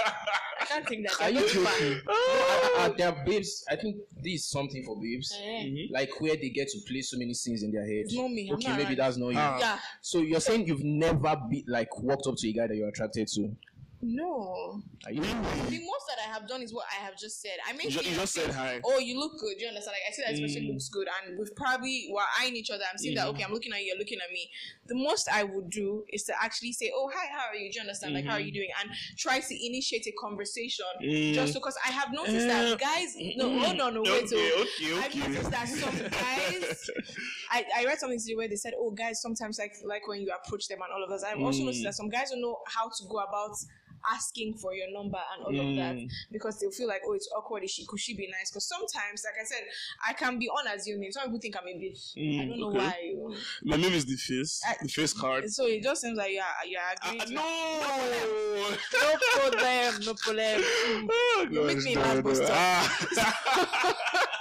I 0.61 0.64
can't 0.64 0.89
think 0.89 1.07
that. 1.07 1.20
Are 1.20 1.28
you 1.30 1.41
That's 1.41 1.53
joking? 1.53 1.66
fine. 1.66 2.03
No, 2.89 2.95
there 2.97 3.09
are 3.09 3.24
babes. 3.26 3.64
I 3.70 3.76
think 3.76 3.97
this 4.22 4.34
is 4.34 4.49
something 4.51 4.82
for 4.84 4.97
babes. 5.01 5.36
Eh, 5.39 5.64
Mhm. 5.64 5.91
Like 5.91 6.11
where 6.20 6.36
they 6.36 6.49
get 6.49 6.68
to 6.68 6.78
play 6.89 7.03
so 7.03 7.18
many 7.18 7.34
scenes 7.34 7.62
in 7.62 7.70
their 7.72 7.82
head. 7.84 8.05
It's 8.07 8.14
not 8.14 8.30
me. 8.30 8.49
I'm 8.49 8.55
Okay, 8.55 8.68
not 8.68 8.76
maybe 8.78 8.89
around. 8.91 8.97
that's 8.99 9.16
not 9.18 9.28
you. 9.28 9.39
Ah. 9.39 9.59
Yeah. 9.59 9.78
So 10.01 10.20
you're 10.20 10.41
saying 10.41 10.66
you've 10.68 10.84
never 10.84 11.36
be 11.51 11.64
like 11.68 11.99
walked 12.01 12.26
up 12.28 12.36
to 12.39 12.49
a 12.49 12.53
guy 12.53 12.66
that 12.68 12.76
you're 12.76 12.89
attracted 12.89 13.28
to? 13.28 13.55
No. 14.01 14.80
Are 15.07 15.12
you? 15.12 15.20
The 15.22 15.28
most 15.30 16.07
that 16.07 16.18
I 16.24 16.32
have 16.32 16.46
done 16.49 16.62
is 16.62 16.72
what 16.72 16.86
I 16.90 17.03
have 17.05 17.18
just 17.18 17.42
said. 17.42 17.59
I 17.66 17.72
may 17.72 17.84
You, 17.84 17.90
you 17.90 18.14
just 18.14 18.32
said 18.32 18.51
hi. 18.51 18.80
Oh, 18.84 18.99
you 18.99 19.18
look 19.18 19.38
good. 19.40 19.61
You 19.61 19.66
understand? 19.68 19.94
Like 19.94 20.03
I 20.09 20.12
see 20.12 20.22
that 20.22 20.40
person 20.40 20.62
Mm. 20.68 20.72
looks 20.74 20.88
good, 20.88 21.09
and 21.26 21.36
we've 21.38 21.55
probably 21.57 22.09
we're 22.12 22.22
eyeing 22.40 22.55
each 22.55 22.70
other. 22.70 22.84
I'm 22.90 22.96
seeing 22.99 23.16
that 23.16 23.26
Mhm. 23.26 23.30
okay, 23.30 23.44
I'm 23.44 23.53
looking 23.53 23.72
at 23.72 23.80
you, 23.80 23.86
you're 23.86 23.99
looking 23.99 24.18
at 24.24 24.30
me. 24.32 24.51
The 24.86 24.94
most 24.94 25.28
I 25.28 25.42
would 25.42 25.70
do 25.70 26.05
is 26.12 26.22
to 26.24 26.34
actually 26.42 26.72
say, 26.72 26.92
"Oh, 26.94 27.11
hi, 27.12 27.26
how 27.26 27.49
are 27.49 27.57
you? 27.57 27.72
Do 27.72 27.76
you 27.76 27.80
understand? 27.80 28.14
Like, 28.14 28.24
how 28.24 28.34
are 28.34 28.40
you 28.40 28.53
doing?" 28.53 28.68
And 28.80 28.90
try 29.16 29.40
to 29.40 29.66
initiate 29.66 30.07
a 30.07 30.12
conversation. 30.12 30.86
Mm. 31.03 31.34
Just 31.34 31.55
because 31.55 31.76
I 31.84 31.90
have 31.90 32.12
noticed 32.12 32.46
Uh, 32.46 32.49
that 32.49 32.78
guys, 32.78 33.16
no, 33.36 33.51
mm. 33.51 33.59
hold 33.64 33.80
on, 33.80 33.94
no, 33.94 34.03
wait. 34.03 34.24
Okay, 34.24 34.51
oh. 34.55 34.62
okay, 34.62 34.94
I've 34.94 35.07
okay. 35.11 35.28
noticed 35.28 35.51
that 35.51 35.68
some 35.68 35.99
guys, 36.09 36.90
I, 37.51 37.64
I 37.78 37.84
read 37.84 37.99
something 37.99 38.18
today 38.20 38.36
where 38.36 38.49
they 38.49 38.57
said, 38.57 38.74
"Oh, 38.76 38.92
guys, 38.92 39.20
sometimes 39.20 39.59
like 39.59 39.74
like 39.84 40.07
when 40.07 40.20
you 40.20 40.30
approach 40.32 40.68
them 40.68 40.78
and 40.82 40.92
all 40.92 41.03
of 41.03 41.11
us." 41.11 41.24
I've 41.24 41.40
also 41.40 41.62
Mm. 41.62 41.66
noticed 41.66 41.82
that 41.84 41.94
some 41.94 42.09
guys 42.09 42.30
don't 42.30 42.40
know 42.40 42.59
how 42.66 42.88
to 42.88 43.05
go 43.09 43.18
about 43.18 43.57
asking 44.12 44.54
for 44.59 44.74
your 44.74 44.90
number 44.92 45.18
and 45.34 45.44
all 45.44 45.50
of 45.70 45.76
that 45.76 45.96
Mm. 45.96 46.11
because 46.32 46.59
they'll 46.59 46.70
feel 46.70 46.88
like, 46.88 47.02
"Oh, 47.06 47.12
it's 47.14 47.28
awkward. 47.36 47.64
Is 47.64 47.70
she 47.70 47.84
could 47.86 48.00
she 48.00 48.14
be 48.14 48.26
nice?" 48.30 48.50
Because 48.50 48.66
sometimes, 48.68 49.22
like 49.24 49.34
I 49.40 49.44
said, 49.44 49.64
I 50.06 50.12
can 50.12 50.38
be 50.38 50.48
unassuming. 50.59 51.11
Some 51.12 51.24
people 51.24 51.40
think 51.40 51.56
I'm 51.56 51.68
a 51.68 51.74
bitch. 51.74 52.12
I 52.16 52.20
Mm, 52.20 52.48
don't 52.48 52.61
know 52.61 52.68
okay. 52.70 53.14
why. 53.14 53.36
My 53.64 53.76
name 53.76 53.92
is 53.92 54.04
the 54.06 54.16
face. 54.16 54.61
I- 54.66 54.76
the 54.82 54.88
face 54.88 55.12
card. 55.12 55.50
So 55.50 55.66
it 55.66 55.82
just 55.82 56.00
seems 56.02 56.16
like 56.16 56.32
you're 56.32 56.44
you're 56.66 56.80
Ah, 56.80 57.09
agreeing. 57.09 57.26
to- 57.28 57.34
no. 57.34 58.76
no 58.92 59.16
problem, 59.32 60.00
no 60.04 60.14
problem. 60.22 60.62
Oh, 61.11 61.46
You 61.50 61.64
make 61.64 61.78
me 61.82 61.94
no, 61.94 62.00
laugh, 62.00 62.24
no. 62.24 62.46
Ah. 62.50 64.24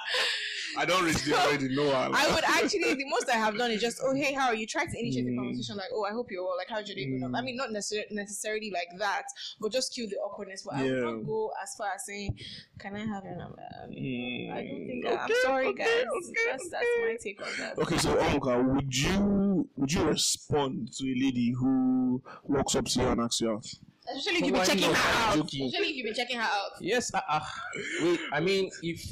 I 0.77 0.85
don't 0.85 1.03
reach 1.03 1.23
there 1.25 1.35
already. 1.37 1.75
No, 1.75 1.89
I'm- 1.91 2.13
I 2.15 2.27
would 2.33 2.43
actually 2.43 2.93
the 2.93 3.05
most 3.09 3.29
I 3.29 3.37
have 3.37 3.57
done 3.57 3.71
is 3.71 3.81
just 3.81 3.99
oh 4.03 4.13
hey 4.13 4.33
how 4.33 4.47
are 4.47 4.55
you 4.55 4.67
try 4.67 4.85
to 4.85 4.99
initiate 4.99 5.25
the 5.25 5.31
Mm. 5.31 5.37
conversation 5.37 5.75
like 5.77 5.89
oh 5.93 6.03
I 6.05 6.11
hope 6.11 6.31
you're 6.31 6.43
well 6.43 6.55
like 6.57 6.67
how's 6.69 6.87
your 6.87 6.95
day 6.95 7.05
going 7.05 7.33
I 7.35 7.41
mean 7.41 7.55
not 7.57 7.71
necessarily 7.71 8.07
necessarily 8.11 8.71
like 8.71 8.87
that 8.99 9.23
but 9.59 9.71
just 9.71 9.93
kill 9.95 10.07
the 10.07 10.15
awkwardness 10.17 10.63
but 10.63 10.75
I 10.75 10.83
would 10.83 11.03
not 11.03 11.25
go 11.25 11.51
as 11.63 11.75
far 11.75 11.89
as 11.95 12.05
saying 12.05 12.37
can 12.79 12.95
I 12.95 13.05
have 13.05 13.23
your 13.23 13.35
number 13.37 13.61
Mm. 13.89 14.51
I 14.53 14.63
don't 14.63 14.87
think 14.87 15.05
Okay, 15.05 15.15
I'm 15.17 15.29
sorry 15.43 15.67
okay, 15.67 15.83
guys 15.83 16.05
okay, 16.29 16.51
that's 16.51 16.69
that's 16.69 16.85
my 17.01 17.17
take 17.21 17.41
on 17.41 17.47
that 17.59 17.77
Okay, 17.79 17.97
so 17.97 18.15
Omuka, 18.15 18.73
would 18.75 18.95
you 18.95 19.69
would 19.75 19.91
you 19.91 20.03
respond 20.03 20.91
to 20.97 21.03
a 21.05 21.15
lady 21.25 21.51
who 21.57 22.21
walks 22.43 22.75
up 22.75 22.85
to 22.85 22.99
you 23.01 23.07
and 23.07 23.21
asks 23.21 23.41
you 23.41 23.51
out? 23.51 23.65
especially 24.15 24.39
if 24.39 24.45
you've 24.45 24.55
been 24.55 24.65
checking 24.65 24.83
her 24.83 24.95
out 24.95 25.35
especially 25.35 25.89
if 25.89 25.95
you've 25.97 26.05
been 26.05 26.13
checking 26.15 26.37
her 26.37 26.43
out 26.43 26.71
Yes. 26.79 27.13
Uh, 27.13 27.19
uh, 27.29 27.39
wait. 28.01 28.19
I 28.31 28.39
mean, 28.39 28.69
if 28.81 29.03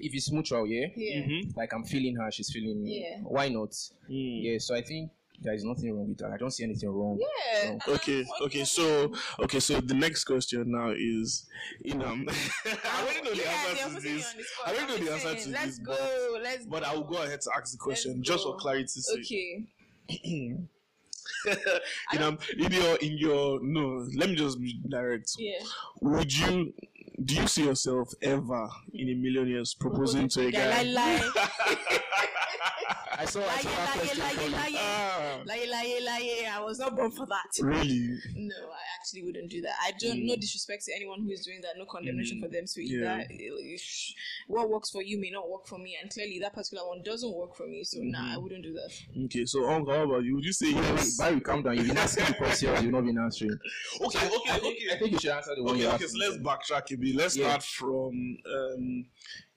if 0.00 0.14
it's 0.14 0.30
mutual, 0.32 0.66
yeah. 0.66 0.86
yeah 0.96 1.20
Mm-hmm. 1.22 1.58
Like 1.58 1.72
I'm 1.72 1.84
feeling 1.84 2.16
her, 2.16 2.30
she's 2.30 2.50
feeling 2.50 2.82
me. 2.82 3.06
Yeah. 3.08 3.18
Why 3.22 3.48
not? 3.48 3.70
Mm. 4.10 4.42
Yeah. 4.42 4.58
So 4.58 4.74
I 4.74 4.82
think 4.82 5.10
there 5.40 5.54
is 5.54 5.64
nothing 5.64 5.94
wrong 5.94 6.08
with 6.08 6.18
that. 6.18 6.32
I 6.32 6.36
don't 6.36 6.50
see 6.50 6.64
anything 6.64 6.88
wrong. 6.90 7.18
Yeah. 7.20 7.68
wrong. 7.70 7.80
Okay, 7.88 8.24
okay, 8.42 8.64
so 8.64 9.12
okay, 9.40 9.60
so 9.60 9.80
the 9.80 9.94
next 9.94 10.24
question 10.24 10.64
now 10.72 10.90
is, 10.96 11.46
you 11.84 11.94
know, 11.94 12.06
I 12.06 13.02
already 13.02 13.22
know 13.22 13.30
the 13.34 13.42
Yeah, 13.42 13.64
answer 13.68 13.88
to 13.88 13.94
putting 13.94 14.14
this. 14.16 14.30
on 14.32 14.36
the 14.36 14.44
spot. 14.44 14.66
I 14.66 14.70
already 14.76 15.04
know 15.04 15.12
I'm 15.12 15.18
the 15.20 15.28
answer 15.28 15.44
to 15.44 15.50
Let's 15.50 15.66
this, 15.66 15.78
go. 15.78 16.38
Let's 16.42 16.66
but 16.66 16.84
I 16.84 16.94
will 16.94 17.04
go 17.04 17.22
ahead 17.22 17.40
to 17.40 17.50
ask 17.56 17.72
the 17.72 17.78
question 17.78 18.16
Let's 18.16 18.28
just 18.28 18.44
for 18.44 18.52
go. 18.52 18.58
clarity's 18.58 19.06
sake. 19.06 19.20
Okay. 19.20 19.66
in, 22.12 22.22
um, 22.22 22.38
in 22.58 22.72
your 22.72 22.96
in 22.96 23.18
your 23.18 23.60
no, 23.62 24.06
let 24.16 24.28
me 24.30 24.34
just 24.34 24.60
be 24.60 24.80
direct. 24.88 25.32
Yeah. 25.38 25.58
Would 26.00 26.36
you 26.36 26.72
do 27.24 27.34
you 27.34 27.46
see 27.48 27.64
yourself 27.64 28.12
ever 28.22 28.68
in 28.94 29.08
a 29.08 29.14
million 29.14 29.48
years 29.48 29.74
proposing 29.74 30.28
to 30.28 30.46
a 30.46 30.50
guy? 30.50 30.82
Lie, 30.82 30.92
lie, 30.92 31.30
I 33.20 33.24
saw, 33.24 33.40
I 33.40 33.46
lie, 33.46 33.60
saw 33.62 33.68
that 33.70 33.88
lie, 33.88 33.98
question 33.98 34.22
lie, 34.22 34.32
coming. 34.34 34.52
lie, 34.52 34.74
Ah, 34.78 35.38
lie, 35.44 35.66
lie, 35.68 36.00
lie. 36.04 36.48
I 36.52 36.60
was 36.60 36.78
not 36.78 36.94
born 36.94 37.10
for 37.10 37.26
that. 37.26 37.46
really? 37.60 38.16
No, 38.36 38.54
I 38.70 38.84
actually 38.96 39.24
wouldn't 39.24 39.50
do 39.50 39.60
that. 39.62 39.74
I 39.82 39.90
don't. 39.98 40.24
No 40.24 40.34
mm. 40.34 40.40
disrespect 40.40 40.84
to 40.84 40.92
anyone 40.94 41.22
who 41.22 41.30
is 41.30 41.44
doing 41.44 41.60
that. 41.62 41.72
No 41.76 41.84
condemnation 41.86 42.38
mm. 42.38 42.42
for 42.42 42.48
them 42.48 42.64
to 42.66 42.80
eat 42.80 43.00
Yeah. 43.00 43.16
that. 43.18 43.26
What 44.46 44.70
works 44.70 44.90
for 44.90 45.02
you 45.02 45.20
may 45.20 45.30
not 45.30 45.50
work 45.50 45.66
for 45.66 45.78
me, 45.78 45.96
and 46.00 46.10
clearly 46.12 46.38
that 46.40 46.54
particular 46.54 46.86
one 46.86 47.02
doesn't 47.04 47.34
work 47.34 47.56
for 47.56 47.66
me. 47.66 47.82
So 47.82 47.98
nah, 48.02 48.18
I 48.18 48.22
mm-hmm. 48.22 48.42
wouldn't 48.42 48.62
do 48.62 48.72
that. 48.74 49.24
Okay, 49.24 49.44
so 49.46 49.68
Uncle, 49.68 49.94
how 49.94 50.04
about 50.04 50.24
you? 50.24 50.36
Would 50.36 50.44
you 50.44 50.52
say 50.52 50.70
yes? 50.70 51.18
you 51.20 51.40
calm 51.40 51.62
down. 51.62 51.76
You've 51.76 51.88
been 51.88 51.98
asking 51.98 52.26
the 52.26 52.34
questions, 52.34 52.82
you've 52.82 52.92
not 52.92 53.04
been 53.04 53.18
answering. 53.18 53.58
Okay, 54.00 54.18
okay, 54.18 54.50
I 54.52 54.58
think, 54.58 54.78
I 54.78 54.92
okay. 54.92 54.98
think 54.98 55.12
you 55.12 55.18
should 55.18 55.30
answer 55.30 55.54
the 55.56 55.62
one 55.62 55.74
Okay, 55.74 55.82
you're 55.82 55.92
okay, 55.94 56.06
so 56.06 56.22
asking. 56.22 56.42
let's 56.44 56.70
backtrack 56.70 56.92
a 56.92 56.96
bit. 56.96 57.07
Let's 57.12 57.36
Yeah. 57.36 57.44
start 57.46 57.62
from 57.62 58.38
um, 58.46 59.06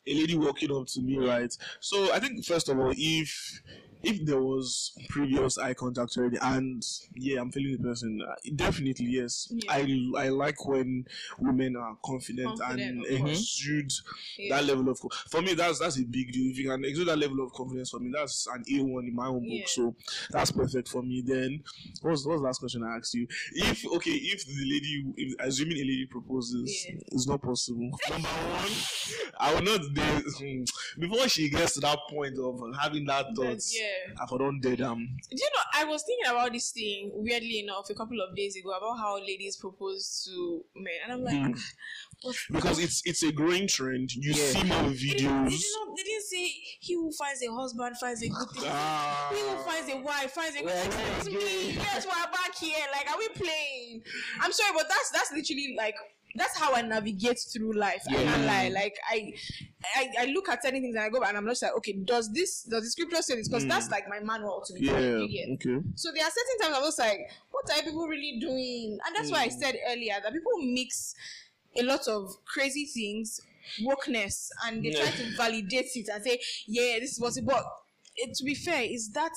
a 0.08 0.14
lady 0.16 0.36
walking 0.38 0.72
up 0.76 0.88
to 0.88 1.02
me, 1.02 1.18
right? 1.18 1.56
So 1.80 2.12
I 2.14 2.20
think 2.20 2.44
first 2.46 2.70
of 2.70 2.80
all, 2.80 2.94
if 2.96 3.62
if 4.04 4.26
there 4.26 4.42
was 4.42 4.92
previous 5.10 5.58
eye 5.58 5.74
contact 5.74 6.18
already, 6.18 6.38
and 6.42 6.84
yeah, 7.16 7.40
I'm 7.42 7.52
feeling 7.52 7.78
the 7.78 7.84
person, 7.88 8.22
uh, 8.28 8.36
definitely 8.56 9.06
yes. 9.08 9.48
Yeah. 9.52 9.72
I 9.74 10.26
I 10.26 10.30
like 10.30 10.66
when 10.68 11.06
women 11.40 11.76
are 11.76 11.98
confident, 12.04 12.60
Confident, 12.60 13.06
and 13.08 13.28
exude 13.30 13.92
Yeah. 14.38 14.56
that 14.58 14.66
level 14.66 14.90
of 14.90 15.00
for 15.30 15.42
me 15.42 15.54
that's 15.54 15.80
that's 15.80 15.98
a 16.00 16.04
big 16.04 16.32
deal 16.32 16.52
if 16.52 16.58
you 16.58 16.70
can 16.70 16.84
exude 16.86 17.08
that 17.08 17.18
level 17.18 17.44
of 17.44 17.52
confidence 17.54 17.90
for 17.90 18.00
me 18.00 18.12
that's 18.14 18.48
an 18.48 18.64
a1 18.64 19.08
in 19.08 19.16
my 19.16 19.28
own 19.28 19.40
book 19.42 19.48
Yeah. 19.50 19.64
so 19.68 19.96
that's 20.30 20.52
perfect 20.52 20.88
for 20.88 21.02
me 21.02 21.22
then 21.26 21.64
what's 22.02 22.26
what's 22.26 22.40
the 22.40 22.44
last 22.46 22.60
question 22.60 22.84
i 22.84 22.98
asked 22.98 23.14
you 23.14 23.28
if 23.54 23.86
okay 23.86 24.12
if 24.12 24.46
the 24.46 24.66
lady 24.66 25.04
if, 25.18 25.36
assuming 25.40 25.78
a 25.78 25.82
lady 25.82 26.06
proposes 26.10 26.86
Yeah. 26.90 26.96
it's 27.08 27.28
not 27.28 27.42
possible 27.42 27.90
number 28.10 28.28
one 28.30 28.72
i 29.40 29.54
will 29.54 29.62
not 29.62 29.82
hmm, 29.82 30.64
before 31.00 31.28
she 31.28 31.50
gets 31.50 31.74
to 31.76 31.80
that 31.82 32.00
point 32.10 32.38
of 32.38 32.62
having 32.80 33.06
that 33.06 33.26
thought 33.36 33.56
But, 33.56 33.72
yeah. 33.92 34.24
i 34.24 34.26
for 34.28 34.38
don't 34.40 34.60
dare 34.62 34.76
them 34.76 35.00
Do 35.30 35.36
you 35.44 35.50
know? 35.56 35.82
I 35.82 35.84
was 35.86 36.04
thinking 36.04 36.30
about 36.32 36.52
this 36.52 36.72
thing 36.72 37.12
weirdly 37.14 37.60
enough 37.60 37.90
a 37.90 37.94
couple 37.96 38.20
of 38.22 38.36
days 38.36 38.56
ago 38.56 38.72
about 38.72 38.98
how 38.98 39.18
ladies 39.20 39.58
propose 39.58 40.24
to 40.26 40.64
men, 40.76 40.94
and 41.04 41.14
I'm 41.14 41.24
like, 41.24 41.56
ah, 42.26 42.32
because 42.52 42.80
it's 42.80 43.02
it's 43.06 43.24
a 43.24 43.32
growing 43.32 43.68
trend 43.68 44.14
you 44.14 44.34
Yeah. 44.34 44.46
see 44.54 44.64
more 44.64 44.84
They 44.84 44.96
didn't, 44.96 45.46
they, 45.46 45.50
videos 45.50 45.50
did 45.50 45.72
not, 45.78 45.98
they 45.98 46.04
didn't 46.04 46.24
say 46.34 46.46
he 46.80 46.94
who 46.96 47.12
finds 47.12 47.42
a 47.44 47.52
husband 47.54 47.98
finds 47.98 48.22
a 48.22 48.30
good 48.30 48.50
thing. 48.52 48.70
Ah. 48.72 49.32
he 49.34 49.40
who 49.42 49.56
finds 49.64 49.88
a 49.92 49.98
wife 49.98 50.32
finds 50.32 50.56
a 50.56 50.62
good 50.62 50.70
thing. 50.72 51.14
It's 51.18 51.30
yeah. 51.30 51.38
me. 51.40 51.74
Yes, 51.76 52.06
we're 52.06 52.32
back 52.32 52.54
here. 52.60 52.86
Like, 52.92 53.10
are 53.12 53.18
we 53.18 53.30
playing? 53.30 54.04
I'm 54.42 54.52
sorry, 54.52 54.72
but 54.76 54.86
that's 54.88 55.10
that's 55.12 55.32
literally 55.32 55.76
like 55.78 55.96
that's 56.36 56.58
how 56.58 56.74
I 56.74 56.82
navigate 56.82 57.40
through 57.40 57.74
life. 57.74 58.04
I 58.10 58.14
can't 58.14 58.46
lie. 58.46 58.70
Like 58.74 58.96
I, 59.10 59.34
I, 59.96 60.10
I 60.22 60.26
look 60.26 60.50
at 60.50 60.64
certain 60.64 60.82
things 60.82 60.96
and 60.96 61.04
I 61.04 61.10
go 61.10 61.22
and 61.22 61.38
I'm 61.38 61.46
not 61.46 61.58
like, 61.62 61.76
okay, 61.78 61.94
does 61.94 62.32
this 62.32 62.64
does 62.64 62.84
the 62.84 62.90
scripture 62.90 63.22
say 63.22 63.36
this? 63.36 63.48
Because 63.48 63.66
that's 63.68 63.88
mm. 63.88 63.92
like 63.92 64.08
my 64.10 64.20
manual 64.20 64.64
to 64.66 64.74
be. 64.74 64.86
yeah 64.86 65.54
okay 65.54 65.80
So 65.96 66.12
there 66.14 66.24
are 66.24 66.32
certain 66.32 66.60
times 66.62 66.76
I'm 66.78 66.84
just 66.84 67.00
like, 67.00 67.20
what 67.52 67.70
are 67.70 67.84
people 67.84 68.08
really 68.08 68.38
doing? 68.40 68.98
And 69.06 69.16
that's 69.16 69.32
why 69.32 69.44
I 69.44 69.48
mm. 69.48 69.60
said 69.60 69.76
earlier 69.90 70.16
that 70.24 70.34
people 70.34 70.58
mix 70.62 71.16
a 71.76 71.84
lot 71.84 72.08
of 72.08 72.36
crazy 72.46 72.86
things, 72.86 73.42
wokeness, 73.82 74.50
and 74.66 74.84
they 74.84 74.92
try 74.92 75.10
to 75.10 75.38
validate 75.38 75.90
it 75.96 76.08
and 76.14 76.24
say, 76.24 76.40
yeah, 76.68 77.00
this 77.00 77.18
is 77.18 77.38
it. 77.38 77.46
But 77.46 77.64
it, 78.16 78.34
to 78.36 78.44
be 78.44 78.56
fair, 78.56 78.84
is 78.84 79.12
that 79.14 79.32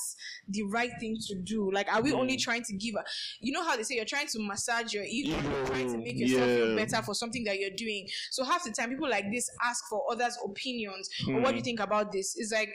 the 0.47 0.63
right 0.63 0.91
thing 0.99 1.17
to 1.27 1.35
do? 1.35 1.71
Like, 1.71 1.87
are 1.93 2.01
we 2.01 2.13
only 2.13 2.37
mm. 2.37 2.41
trying 2.41 2.63
to 2.63 2.73
give 2.73 2.95
a, 2.95 3.03
you 3.39 3.51
know 3.51 3.63
how 3.63 3.75
they 3.75 3.83
say 3.83 3.95
you're 3.95 4.05
trying 4.05 4.27
to 4.27 4.39
massage 4.39 4.93
your 4.93 5.03
ego, 5.03 5.35
you're 5.41 5.65
trying 5.65 5.91
to 5.91 5.97
make 5.97 6.17
yourself 6.17 6.49
feel 6.49 6.75
better 6.75 7.01
for 7.03 7.13
something 7.13 7.43
that 7.45 7.59
you're 7.59 7.75
doing. 7.75 8.07
So 8.31 8.43
half 8.43 8.63
the 8.63 8.71
time, 8.71 8.89
people 8.89 9.09
like 9.09 9.31
this 9.31 9.49
ask 9.63 9.83
for 9.89 10.03
others' 10.11 10.37
opinions 10.43 11.09
or 11.27 11.39
what 11.39 11.51
do 11.51 11.55
you 11.55 11.61
mm. 11.61 11.65
think 11.65 11.79
about 11.79 12.11
this? 12.11 12.35
It's 12.37 12.51
like, 12.51 12.69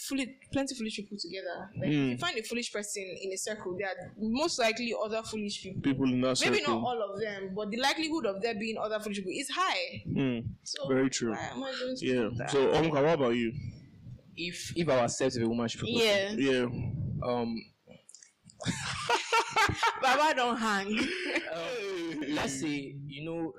Fully, 0.00 0.36
plenty 0.52 0.76
foolish 0.76 0.94
people 0.94 1.18
together. 1.20 1.70
Like 1.76 1.88
if 1.88 1.92
you 1.92 2.00
mm. 2.14 2.20
find 2.20 2.38
a 2.38 2.42
foolish 2.44 2.72
person 2.72 3.02
in 3.20 3.32
a 3.32 3.36
circle, 3.36 3.76
there 3.76 3.88
are 3.88 4.12
most 4.16 4.56
likely 4.60 4.94
other 5.04 5.24
foolish 5.24 5.60
people. 5.60 5.82
people 5.82 6.04
in 6.04 6.20
that 6.20 6.38
circle, 6.38 6.52
Maybe 6.52 6.64
circle 6.64 6.80
not 6.80 6.86
all 6.86 7.02
of 7.02 7.20
them, 7.20 7.50
but 7.52 7.68
the 7.72 7.78
likelihood 7.78 8.26
of 8.26 8.40
there 8.40 8.54
being 8.54 8.78
other 8.78 9.00
foolish 9.00 9.18
people 9.18 9.32
is 9.34 9.50
high. 9.50 10.02
Hmm. 10.04 10.38
So 10.62 10.86
Very 10.86 11.10
true. 11.10 11.32
why 11.32 11.48
am 11.52 11.64
I 11.64 11.72
going 11.80 11.96
to 11.96 12.06
Yeah. 12.06 12.46
So, 12.46 12.68
Omka, 12.68 12.92
what 12.92 13.14
about 13.14 13.30
you? 13.30 13.52
If 14.40 14.72
if 14.76 14.88
I 14.88 14.94
accept 15.04 15.36
if 15.36 15.42
a 15.42 15.48
woman 15.48 15.66
should 15.68 15.80
propose, 15.80 16.00
yeah, 16.02 16.30
Yeah. 16.30 16.66
um, 17.24 17.56
Baba 20.02 20.34
don't 20.34 20.56
hang. 20.56 20.96
let's 22.30 22.60
say 22.60 22.94
you 23.06 23.24
know 23.24 23.52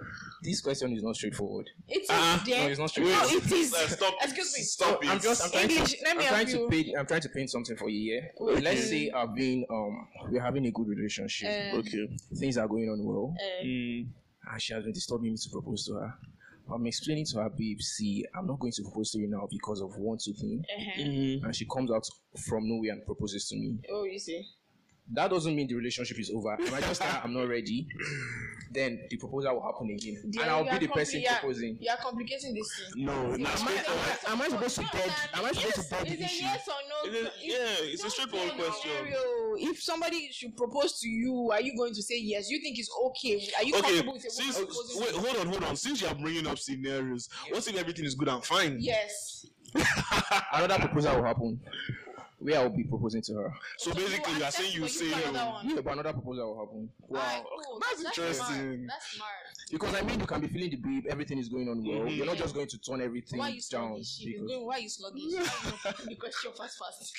this 0.43 0.61
question 0.61 0.93
is 0.95 1.03
not 1.03 1.15
straightforward. 1.15 1.69
It 1.87 2.01
is 2.03 2.07
there. 2.45 2.63
No, 2.63 2.67
it's 2.69 2.79
not 2.79 2.83
No, 2.83 2.87
straightforward. 2.87 3.45
it 3.45 3.51
is. 3.51 3.73
Uh, 3.73 3.87
stop. 3.87 4.13
Excuse 4.21 4.53
me. 4.57 4.63
Stop 4.63 5.03
it. 5.03 5.09
I'm 5.09 5.19
just 5.19 5.43
I'm 5.43 5.51
trying 5.51 5.69
English, 5.69 5.91
to 5.93 5.97
let 6.05 6.17
me 6.17 6.23
I'm 6.23 6.29
trying 6.29 6.47
help 6.47 6.71
to 6.71 6.75
paint 6.83 6.97
I'm 6.97 7.05
trying 7.05 7.21
to 7.21 7.29
paint 7.29 7.49
something 7.49 7.75
for 7.77 7.89
you. 7.89 8.13
Yeah. 8.13 8.27
Okay. 8.45 8.61
Let's 8.61 8.89
say 8.89 9.11
I've 9.11 9.35
been 9.35 9.65
um 9.69 10.07
we're 10.31 10.41
having 10.41 10.65
a 10.65 10.71
good 10.71 10.87
relationship. 10.87 11.73
Uh, 11.73 11.77
Okay. 11.79 12.07
Things 12.39 12.57
are 12.57 12.67
going 12.67 12.89
on 12.89 13.03
well. 13.03 13.33
uh, 13.37 13.65
Mm. 13.65 14.07
and 14.51 14.61
she 14.61 14.73
has 14.73 14.83
been 14.83 14.93
disturbing 14.93 15.31
me 15.31 15.37
to 15.37 15.49
propose 15.51 15.85
to 15.87 15.93
her. 15.95 16.13
I'm 16.73 16.85
explaining 16.85 17.25
to 17.31 17.39
her, 17.39 17.49
babe, 17.49 17.79
see, 17.81 18.25
I'm 18.37 18.47
not 18.47 18.59
going 18.59 18.73
to 18.73 18.83
propose 18.83 19.11
to 19.11 19.19
you 19.19 19.27
now 19.29 19.47
because 19.49 19.81
of 19.81 19.95
one, 19.97 20.17
two 20.23 20.33
things. 20.33 20.65
uh-huh. 20.77 21.01
Mm. 21.01 21.43
And 21.43 21.55
she 21.55 21.65
comes 21.65 21.91
out 21.91 22.05
from 22.47 22.67
nowhere 22.67 22.93
and 22.93 23.05
proposes 23.05 23.47
to 23.49 23.55
me. 23.55 23.77
Oh, 23.91 24.03
you 24.03 24.19
see. 24.19 24.45
That 25.13 25.31
doesn't 25.31 25.55
mean 25.55 25.67
the 25.67 25.73
relationship 25.75 26.19
is 26.19 26.29
over. 26.29 26.55
If 26.59 26.71
I 26.73 26.81
just 26.81 27.01
tell 27.01 27.09
her 27.11 27.21
I'm 27.23 27.33
not 27.33 27.47
ready, 27.47 27.87
then 28.71 28.99
the 29.09 29.17
proposal 29.17 29.55
will 29.55 29.63
happen 29.63 29.89
again. 29.89 30.21
Yeah, 30.31 30.41
and 30.43 30.51
I'll 30.51 30.63
be 30.63 30.85
the 30.85 30.91
compli- 30.91 30.93
person 30.93 31.21
you 31.21 31.27
are- 31.29 31.39
proposing. 31.39 31.77
You 31.81 31.89
are 31.89 31.97
complicating 31.97 32.53
this 32.53 32.69
thing. 32.93 33.05
No, 33.05 33.35
See, 33.35 33.43
that's 33.43 33.61
am 33.61 33.67
I- 33.67 33.71
am 33.71 33.81
I- 33.87 34.31
Am 34.33 34.41
I 34.41 34.49
supposed 34.49 34.75
to 34.75 34.81
No, 34.83 34.87
dead- 34.93 35.11
am 35.33 35.45
I 35.45 35.51
supposed 35.51 35.61
to 35.75 35.81
yes, 35.81 35.89
dead 35.89 36.05
the 36.05 36.13
Is 36.13 36.19
a 36.21 36.23
issue? 36.25 36.43
yes 36.43 36.67
or 36.67 36.73
no? 36.89 37.11
It 37.11 37.15
is- 37.15 37.31
yeah, 37.41 37.89
it's 37.89 38.03
a 38.03 38.09
straightforward 38.11 38.51
question. 38.53 38.91
scenario. 38.91 39.71
If 39.71 39.81
somebody 39.81 40.29
should 40.31 40.55
propose 40.55 40.99
to 40.99 41.09
you, 41.09 41.49
are 41.53 41.61
you 41.61 41.75
going 41.75 41.93
to 41.95 42.03
say 42.03 42.19
yes? 42.19 42.49
You 42.51 42.59
think 42.61 42.77
it's 42.77 42.91
okay? 43.07 43.49
Are 43.57 43.63
you 43.63 43.73
Okay, 43.77 43.81
comfortable 43.81 44.13
with 44.13 44.25
a 44.25 44.29
since 44.29 44.55
woman 44.59 44.67
proposing 44.67 45.01
wait, 45.01 45.11
hold 45.15 45.37
on, 45.37 45.47
hold 45.47 45.63
on. 45.63 45.75
Since 45.75 46.01
you 46.01 46.07
are 46.07 46.15
bringing 46.15 46.45
up 46.45 46.59
scenarios, 46.59 47.29
what 47.49 47.67
if 47.67 47.75
everything 47.75 48.05
is 48.05 48.13
good 48.13 48.27
and 48.27 48.45
fine? 48.45 48.77
Yes. 48.79 49.47
Another 50.53 50.79
proposal 50.79 51.15
will 51.17 51.25
happen 51.25 51.59
where 52.39 52.57
I'll 52.59 52.69
be 52.69 52.83
proposing 52.85 53.21
to 53.23 53.33
her. 53.35 53.53
So 53.77 53.91
So 53.91 53.97
basically, 53.97 54.37
you 54.37 54.43
are 54.43 54.51
saying 54.51 54.73
you 54.73 54.81
for 54.83 54.87
say 54.87 55.05
you 55.07 55.11
for 55.11 55.29
another 55.29 55.45
no. 55.45 55.51
one. 55.51 55.69
Yeah, 55.69 55.81
but 55.81 55.93
another 55.93 56.13
proposal 56.13 56.47
will 56.55 56.65
happen. 56.65 56.89
Alright, 57.09 57.43
cool. 57.43 57.79
That's 57.81 57.99
Smart. 57.99 58.17
interesting. 58.17 58.87
That's 58.87 59.11
smart. 59.11 59.29
Because 59.71 59.93
I 59.95 60.01
mean, 60.01 60.19
you 60.19 60.25
can 60.25 60.41
be 60.41 60.47
feeling 60.47 60.69
the 60.71 60.77
babe, 60.77 61.05
everything 61.09 61.37
is 61.37 61.49
going 61.49 61.67
on 61.69 61.83
well. 61.85 62.07
Mhm. 62.07 62.15
You're 62.15 62.25
not 62.25 62.37
just 62.37 62.55
going 62.55 62.67
to 62.67 62.77
turn 62.79 63.01
everything 63.01 63.39
Why 63.39 63.49
you 63.49 63.61
down. 63.69 63.89
sluggish? 64.03 64.19
You're 64.21 64.33
because- 64.41 64.47
going, 64.55 64.65
why 64.65 64.75
are 64.75 64.79
you 64.79 64.89
sluggish? 64.89 65.23
Why 65.33 65.91
are 65.91 65.95
you 66.03 66.05
the 66.09 66.15
question 66.15 66.51
fast, 66.57 66.77
fast? 66.79 67.17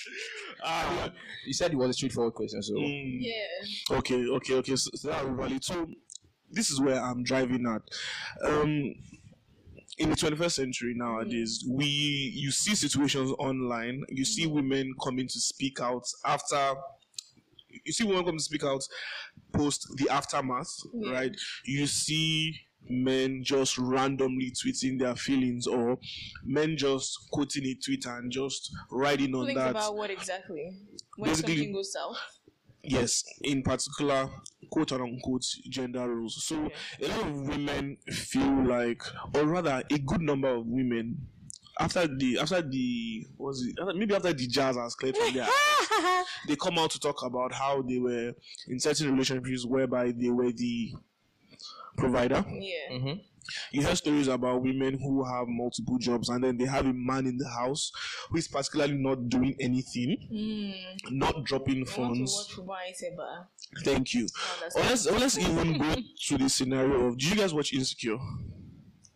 Ah, 0.65 1.13
You 1.47 1.53
said 1.53 1.73
it 1.73 1.77
was 1.77 1.91
a 1.91 1.93
straightforward 1.93 2.35
question, 2.35 2.63
so 2.63 2.73
mm. 2.75 3.19
Yeah. 3.21 3.97
Okay, 3.99 4.27
okay, 4.27 4.55
okay. 4.55 4.77
So, 4.77 4.91
so 4.95 5.09
that 5.09 5.25
valid. 5.27 5.63
So 5.63 5.87
this 6.51 6.71
is 6.71 6.81
where 6.81 7.01
I'm 7.01 7.23
driving 7.23 7.67
at. 7.67 7.83
Um, 8.51 8.95
in 10.01 10.09
the 10.09 10.17
21st 10.17 10.53
century 10.53 10.95
nowadays, 10.97 11.63
mm-hmm. 11.63 11.77
we 11.77 11.87
you 12.35 12.51
see 12.51 12.75
situations 12.75 13.31
online. 13.39 14.03
You 14.09 14.25
see 14.25 14.47
mm-hmm. 14.47 14.55
women 14.57 14.95
coming 15.03 15.29
to 15.29 15.41
speak 15.41 15.81
out 15.81 16.05
after. 16.25 16.75
You 17.85 17.93
see 17.93 18.05
women 18.05 18.25
come 18.25 18.37
to 18.39 18.43
speak 18.43 18.65
out 18.65 18.83
post 19.53 19.87
the 19.97 20.09
aftermath, 20.09 20.73
Yeah. 20.95 21.13
right? 21.13 21.37
You 21.67 21.87
see 21.87 22.57
men 22.89 23.45
just 23.45 23.77
randomly 23.79 24.51
tweeting 24.53 24.99
their 24.99 25.15
feelings 25.15 25.67
or 25.67 25.99
men 26.45 26.77
just 26.77 27.17
quoting 27.31 27.67
a 27.67 27.75
tweet 27.85 28.07
and 28.07 28.33
just 28.33 28.75
writing 28.91 29.35
on 29.35 29.47
that 29.55 29.71
about 29.71 29.97
what 29.97 30.11
exactly 30.11 30.73
when 31.17 31.31
Basically- 31.31 31.57
something 31.57 31.73
goes 31.75 31.93
south. 31.93 32.17
Yes, 32.91 33.25
in 33.43 33.63
particular, 33.63 34.29
quote 34.71 34.93
unquote 34.93 35.45
gender 35.69 36.09
roles. 36.09 36.43
So 36.45 36.69
a 37.01 37.09
lot 37.09 37.27
of 37.27 37.49
women 37.49 37.97
feel 38.11 38.65
like, 38.67 39.03
or 39.35 39.45
rather, 39.45 39.83
a 39.91 39.99
good 39.99 40.21
number 40.21 40.49
of 40.49 40.67
women. 40.67 41.27
After 41.79 42.07
the 42.07 42.39
after 42.39 42.61
the 42.61 43.27
what 43.39 43.49
was 43.49 43.67
it 43.67 43.75
maybe 43.97 44.15
after 44.15 44.33
the 44.33 44.47
jazz 44.47 44.77
has 44.77 44.95
cleared 44.95 45.17
from 45.17 45.33
there, 45.33 45.49
they 46.47 46.57
come 46.57 46.79
out 46.79 46.91
to 46.91 47.01
talk 47.01 47.23
about 47.23 47.55
how 47.55 47.81
they 47.81 47.99
were 47.99 48.35
in 48.69 48.79
certain 48.79 49.13
relationships 49.13 49.65
whereby 49.65 50.13
they 50.13 50.29
were 50.29 50.53
the 50.53 50.93
provider. 52.01 52.45
Yeah. 52.49 52.93
Mm-hmm. 52.97 53.21
You 53.73 53.83
hear 53.83 53.97
stories 53.97 54.29
about 54.29 54.63
women 54.63 54.99
who 54.99 55.25
have 55.25 55.49
multiple 55.49 55.99
jobs 55.99 56.29
and 56.29 56.45
then 56.45 56.57
they 56.57 56.67
have 56.67 56.87
a 56.87 56.93
man 56.93 57.27
in 57.27 57.37
the 57.37 57.49
house 57.49 57.91
who 58.31 58.37
is 58.39 58.47
particularly 58.47 58.95
not 58.95 59.29
doing 59.29 59.57
anything, 59.59 60.17
Mm. 60.33 61.11
not 61.11 61.45
dropping 61.45 61.77
I 61.77 61.79
want 61.79 61.89
to 61.89 61.93
funds. 61.95 62.33
watch 62.37 62.53
football. 62.55 63.49
But 63.75 63.85
Thank 63.85 64.15
you. 64.15 64.27
oh, 64.37 64.59
that's 64.61 64.77
Or 64.77 64.81
let's, 64.83 65.07
or 65.07 65.19
let's 65.19 65.39
even 65.39 65.79
go 65.79 65.95
to 66.27 66.39
the 66.39 66.49
scenario 66.49 67.07
of. 67.07 67.19
Do 67.19 67.29
you 67.29 67.35
guys 67.37 67.53
watch 67.55 67.73
Insecure? 67.73 68.19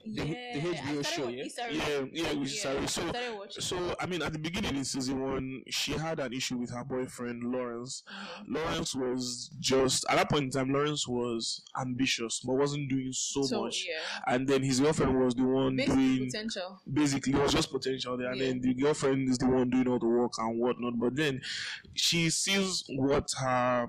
Yeah. 0.05 0.25
the 0.55 0.61
HBO 0.61 1.07
show, 1.07 1.29
yeah? 1.29 1.45
Yeah, 1.71 2.05
yeah, 2.13 2.33
yeah. 2.33 2.81
I 2.83 2.87
So, 2.87 3.13
so 3.49 3.97
I 4.01 4.07
mean, 4.07 4.23
at 4.23 4.33
the 4.33 4.39
beginning 4.39 4.77
in 4.77 4.85
season 4.85 5.21
one, 5.21 5.63
she 5.69 5.93
had 5.93 6.21
an 6.21 6.33
issue 6.33 6.57
with 6.59 6.71
her 6.71 6.85
boyfriend 6.85 7.43
Lawrence. 7.45 8.03
Lawrence 8.49 8.95
was 8.95 9.51
just 9.61 10.05
at 10.09 10.17
that 10.17 10.31
point 10.31 10.45
in 10.45 10.51
time. 10.51 10.73
Lawrence 10.73 11.07
was 11.09 11.63
ambitious, 11.81 12.41
but 12.45 12.55
wasn't 12.55 12.89
doing 12.91 13.13
so, 13.13 13.43
So 13.43 13.63
much. 13.65 13.87
yeah, 13.89 14.33
And 14.35 14.47
then 14.49 14.63
his 14.63 14.81
girlfriend 14.81 15.19
was 15.23 15.35
the 15.35 15.45
one 15.45 15.77
basically 15.77 16.17
doing 16.19 16.31
potential. 16.31 16.81
basically 16.93 17.33
it 17.33 17.39
was 17.43 17.53
just 17.53 17.71
potential 17.71 18.17
there 18.17 18.31
and 18.31 18.41
Yeah. 18.41 18.47
then 18.49 18.61
the 18.61 18.75
girlfriend 18.75 19.29
is 19.29 19.39
the 19.39 19.47
one 19.47 19.71
doing 19.71 19.89
all 19.89 19.99
the 19.99 20.07
work 20.07 20.33
and 20.39 20.59
whatnot 20.59 20.99
but 20.99 21.17
then 21.17 21.41
she 21.95 22.31
sees 22.31 22.85
what 22.89 23.31
her 23.39 23.89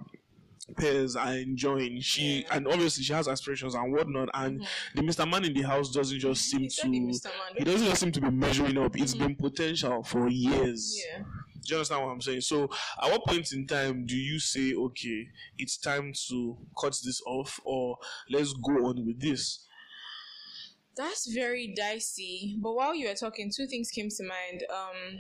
peers 0.78 1.16
are 1.16 1.34
enjoying 1.36 2.02
she 2.02 2.42
Yeah. 2.42 2.56
and 2.56 2.68
obviously 2.68 3.04
she 3.04 3.14
has 3.14 3.28
aspirations 3.28 3.76
and 3.76 3.94
whatnot 3.94 4.30
and 4.34 4.66
the 4.96 5.02
mr 5.04 5.30
man 5.30 5.46
in 5.46 5.54
the 5.54 5.62
house 5.62 5.92
doesn't 5.92 6.20
just 6.20 6.42
seem 6.44 6.62
He 6.62 6.68
to 6.70 6.88
he 6.88 7.00
Mr. 7.02 7.26
Man. 7.26 7.34
he 7.58 7.64
doesn't 7.64 7.88
just 7.88 8.02
seem 8.02 8.12
to 8.14 8.22
be 8.22 8.32
measuring 8.32 8.78
up 8.78 8.98
It's 8.98 9.14
been 9.14 9.36
potential 9.36 10.02
for 10.04 10.28
years 10.28 11.00
Yeah. 11.08 11.20
do 11.20 11.26
you 11.68 11.76
understand 11.76 12.04
what 12.04 12.12
i'm 12.12 12.22
saying 12.22 12.42
so 12.42 12.64
at 13.02 13.12
what 13.12 13.26
point 13.26 13.52
in 13.54 13.68
time 13.68 14.06
do 14.08 14.16
you 14.18 14.40
say 14.40 14.74
okay 14.74 15.28
it's 15.60 15.78
time 15.78 16.14
to 16.30 16.58
cut 16.82 16.98
this 17.06 17.22
off 17.28 17.60
or 17.64 17.98
let's 18.32 18.54
go 18.54 18.88
on 18.88 19.06
with 19.06 19.22
this 19.22 19.66
That's 20.98 21.28
very 21.34 21.74
dicey. 21.76 22.58
But 22.62 22.74
while 22.74 22.96
you 22.96 23.10
were 23.10 23.16
talking, 23.16 23.52
two 23.54 23.68
things 23.68 23.90
came 23.92 24.08
to 24.10 24.24
mind. 24.24 24.64
Um 24.74 25.20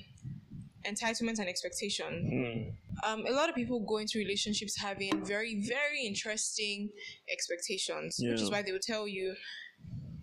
entitlement 0.87 1.39
and 1.39 1.47
expectation. 1.47 2.73
Um, 3.03 3.25
a 3.27 3.31
lot 3.31 3.49
of 3.49 3.55
people 3.55 3.79
go 3.81 3.97
into 3.97 4.19
relationships 4.19 4.79
having 4.79 5.25
very, 5.25 5.61
very 5.61 6.05
interesting 6.05 6.89
expectations, 7.31 8.17
which 8.19 8.41
is 8.41 8.51
why 8.51 8.61
they 8.61 8.71
will 8.71 8.79
tell 8.79 9.07
you 9.07 9.35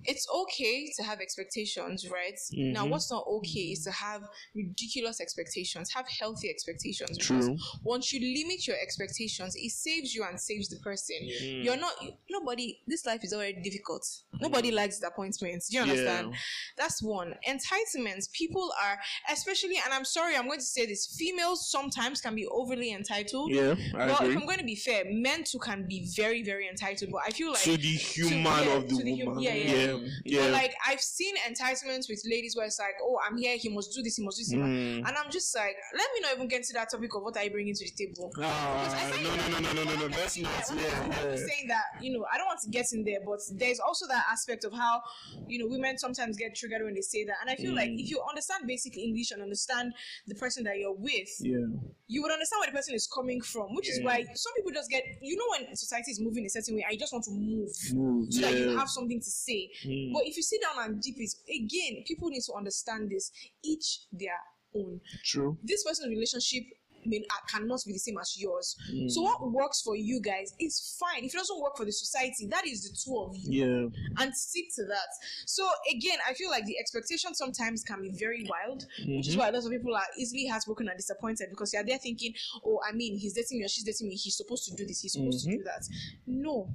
it's 0.04 0.26
okay 0.42 0.92
to 0.96 1.02
have 1.02 1.20
expectations, 1.20 2.08
right? 2.10 2.38
Now, 2.52 2.84
Mhm. 2.86 2.90
what's 2.90 3.10
not 3.10 3.24
okay 3.26 3.72
is 3.72 3.84
to 3.84 3.90
have 3.92 4.22
ridiculous 4.54 5.20
expectations, 5.20 5.90
have 5.92 6.06
healthy 6.08 6.48
expectations. 6.50 7.18
True. 7.18 7.56
Once 7.82 8.12
you 8.12 8.20
limit 8.20 8.66
your 8.66 8.76
expectations, 8.80 9.54
it 9.56 9.70
saves 9.70 10.14
you 10.14 10.24
and 10.24 10.40
saves 10.40 10.68
the 10.68 10.76
person. 10.76 11.16
Mm. 11.22 11.64
You're 11.64 11.76
not, 11.76 11.94
nobody, 12.30 12.80
this 12.86 13.04
life 13.06 13.22
is 13.24 13.32
already 13.32 13.60
difficult. 13.62 14.06
Nobody 14.40 14.70
likes 14.70 14.98
disappointments. 14.98 15.68
Do 15.68 15.76
you 15.76 15.82
understand? 15.82 16.32
Yeah. 16.32 16.38
That's 16.76 17.02
one. 17.02 17.34
Entitlements. 17.48 18.30
People 18.32 18.72
are, 18.82 18.98
especially, 19.30 19.76
and 19.84 19.92
I'm 19.94 20.04
sorry, 20.04 20.36
I'm 20.36 20.46
going 20.46 20.58
to 20.58 20.64
say 20.64 20.86
this 20.86 21.14
females 21.18 21.70
sometimes 21.70 22.20
can 22.20 22.34
be 22.34 22.46
overly 22.46 22.92
entitled. 22.92 23.50
yeah 23.52 23.74
i 23.94 24.06
Well, 24.06 24.16
agree 24.18 24.30
if 24.34 24.36
I'm 24.40 24.46
going 24.46 24.58
to 24.58 24.64
be 24.64 24.76
fair, 24.76 25.04
men 25.06 25.44
too 25.44 25.58
can 25.58 25.86
be 25.86 26.08
very, 26.16 26.42
very 26.42 26.68
entitled. 26.68 27.10
But 27.10 27.22
I 27.26 27.30
feel 27.30 27.52
like 27.52 27.62
to 27.62 27.76
the 27.76 27.94
human 28.12 28.42
yeah, 28.44 28.76
of 28.76 28.88
the 28.88 28.96
to 28.96 29.02
the 29.02 29.16
hum- 29.18 29.26
woman. 29.26 29.42
yeah, 29.42 29.54
yeah, 29.54 29.91
yeah. 29.98 30.08
yeah. 30.24 30.40
But 30.42 30.50
like 30.52 30.74
I've 30.86 31.00
seen 31.00 31.34
entitlements 31.48 32.08
with 32.08 32.22
ladies 32.28 32.56
where 32.56 32.66
it's 32.66 32.78
like, 32.78 32.94
oh, 33.02 33.18
I'm 33.26 33.36
here, 33.36 33.56
he 33.56 33.68
must 33.68 33.92
do 33.94 34.02
this, 34.02 34.16
he 34.16 34.24
must 34.24 34.38
do 34.38 34.44
this, 34.44 34.52
Mm. 34.52 34.98
and 34.98 35.06
I'm 35.06 35.30
just 35.30 35.54
like, 35.56 35.74
let 35.96 36.08
me 36.14 36.20
not 36.20 36.34
even 36.34 36.48
get 36.48 36.62
to 36.64 36.72
that 36.74 36.90
topic 36.90 37.14
of 37.14 37.22
what 37.22 37.36
I 37.36 37.48
bring 37.48 37.68
into 37.68 37.84
the 37.84 37.90
table. 38.06 38.30
Ah, 38.40 39.10
no, 39.22 39.30
no, 39.30 39.34
no, 39.34 39.58
no, 39.58 39.72
no, 39.72 39.84
no, 39.94 40.00
no, 40.00 40.08
that's 40.08 40.36
not. 40.42 40.50
I'm 40.70 40.78
Yeah, 40.78 41.08
yeah. 41.08 41.36
saying 41.36 41.68
that 41.68 41.84
you 42.00 42.12
know 42.12 42.24
I 42.32 42.36
don't 42.38 42.46
want 42.46 42.60
to 42.62 42.70
get 42.70 42.86
in 42.92 43.04
there, 43.04 43.18
but 43.24 43.40
there's 43.54 43.80
also 43.80 44.06
that 44.08 44.24
aspect 44.30 44.64
of 44.64 44.72
how 44.72 45.02
you 45.46 45.58
know 45.58 45.66
women 45.68 45.98
sometimes 45.98 46.36
get 46.36 46.54
triggered 46.54 46.82
when 46.84 46.94
they 46.94 47.00
say 47.00 47.24
that, 47.24 47.36
and 47.40 47.50
I 47.50 47.56
feel 47.56 47.74
like 47.74 47.90
Mm. 47.90 48.00
if 48.00 48.10
you 48.10 48.20
understand 48.28 48.66
basic 48.66 48.96
English 48.96 49.30
and 49.32 49.42
understand 49.42 49.92
the 50.26 50.34
person 50.34 50.64
that 50.64 50.78
you're 50.78 50.94
with, 50.94 51.28
Yeah. 51.40 51.66
you 52.06 52.22
would 52.22 52.30
understand 52.32 52.60
where 52.60 52.70
the 52.70 52.76
person 52.76 52.94
is 52.94 53.06
coming 53.06 53.40
from, 53.40 53.74
which 53.74 53.88
is 53.88 54.00
why 54.02 54.24
some 54.34 54.52
people 54.54 54.72
just 54.72 54.90
get 54.90 55.02
you 55.20 55.36
know 55.36 55.44
when 55.50 55.74
society 55.76 56.10
is 56.10 56.20
moving 56.20 56.44
a 56.46 56.50
certain 56.50 56.76
way, 56.76 56.84
I 56.88 56.96
just 56.96 57.12
want 57.12 57.24
to 57.26 57.30
move 57.32 57.70
Move. 57.94 58.32
so 58.32 58.40
that 58.42 58.54
you 58.58 58.76
have 58.76 58.88
something 58.88 59.20
to 59.20 59.30
say. 59.30 59.70
Mm. 59.84 60.12
But 60.12 60.22
if 60.26 60.36
you 60.36 60.42
sit 60.42 60.60
down 60.62 60.84
and 60.84 61.00
deep 61.02 61.16
it 61.18 61.34
again, 61.48 62.04
people 62.06 62.28
need 62.28 62.42
to 62.42 62.54
understand 62.54 63.10
this 63.10 63.30
each 63.62 64.00
their 64.12 64.38
own. 64.74 65.00
True. 65.24 65.58
This 65.62 65.84
person's 65.84 66.08
relationship 66.08 66.64
may, 67.04 67.18
uh, 67.18 67.46
cannot 67.50 67.80
be 67.84 67.92
the 67.92 67.98
same 67.98 68.16
as 68.18 68.40
yours. 68.40 68.76
Mm. 68.92 69.10
So 69.10 69.22
what 69.22 69.50
works 69.50 69.82
for 69.82 69.96
you 69.96 70.20
guys 70.20 70.54
is 70.60 70.96
fine. 71.00 71.24
If 71.24 71.34
it 71.34 71.36
doesn't 71.36 71.60
work 71.60 71.76
for 71.76 71.84
the 71.84 71.90
society, 71.90 72.46
that 72.46 72.64
is 72.64 72.88
the 72.88 72.96
two 72.96 73.18
of 73.18 73.36
you, 73.36 73.90
Yeah. 73.90 74.22
and 74.22 74.34
stick 74.36 74.66
to 74.76 74.84
that. 74.84 75.08
So 75.46 75.68
again, 75.90 76.18
I 76.28 76.32
feel 76.34 76.48
like 76.48 76.64
the 76.64 76.78
expectation 76.78 77.34
sometimes 77.34 77.82
can 77.82 78.02
be 78.02 78.10
very 78.10 78.46
wild, 78.48 78.86
which 79.04 79.26
is 79.28 79.34
Mhm. 79.34 79.38
why 79.38 79.50
lots 79.50 79.66
of 79.66 79.72
people 79.72 79.94
are 79.96 80.06
easily 80.16 80.46
heartbroken 80.46 80.88
and 80.88 80.96
disappointed 80.96 81.50
because 81.50 81.72
you're 81.72 81.84
there 81.84 81.98
thinking, 81.98 82.34
"Oh, 82.64 82.80
I 82.88 82.92
mean, 82.92 83.18
he's 83.18 83.32
dating 83.34 83.58
me 83.58 83.64
or 83.64 83.68
she's 83.68 83.84
dating 83.84 84.06
me. 84.08 84.14
He's 84.14 84.36
supposed 84.36 84.64
to 84.66 84.74
do 84.76 84.86
this. 84.86 85.00
He's 85.00 85.12
supposed 85.14 85.44
to 85.44 85.50
do 85.56 85.62
that." 85.64 85.82
No. 86.26 86.72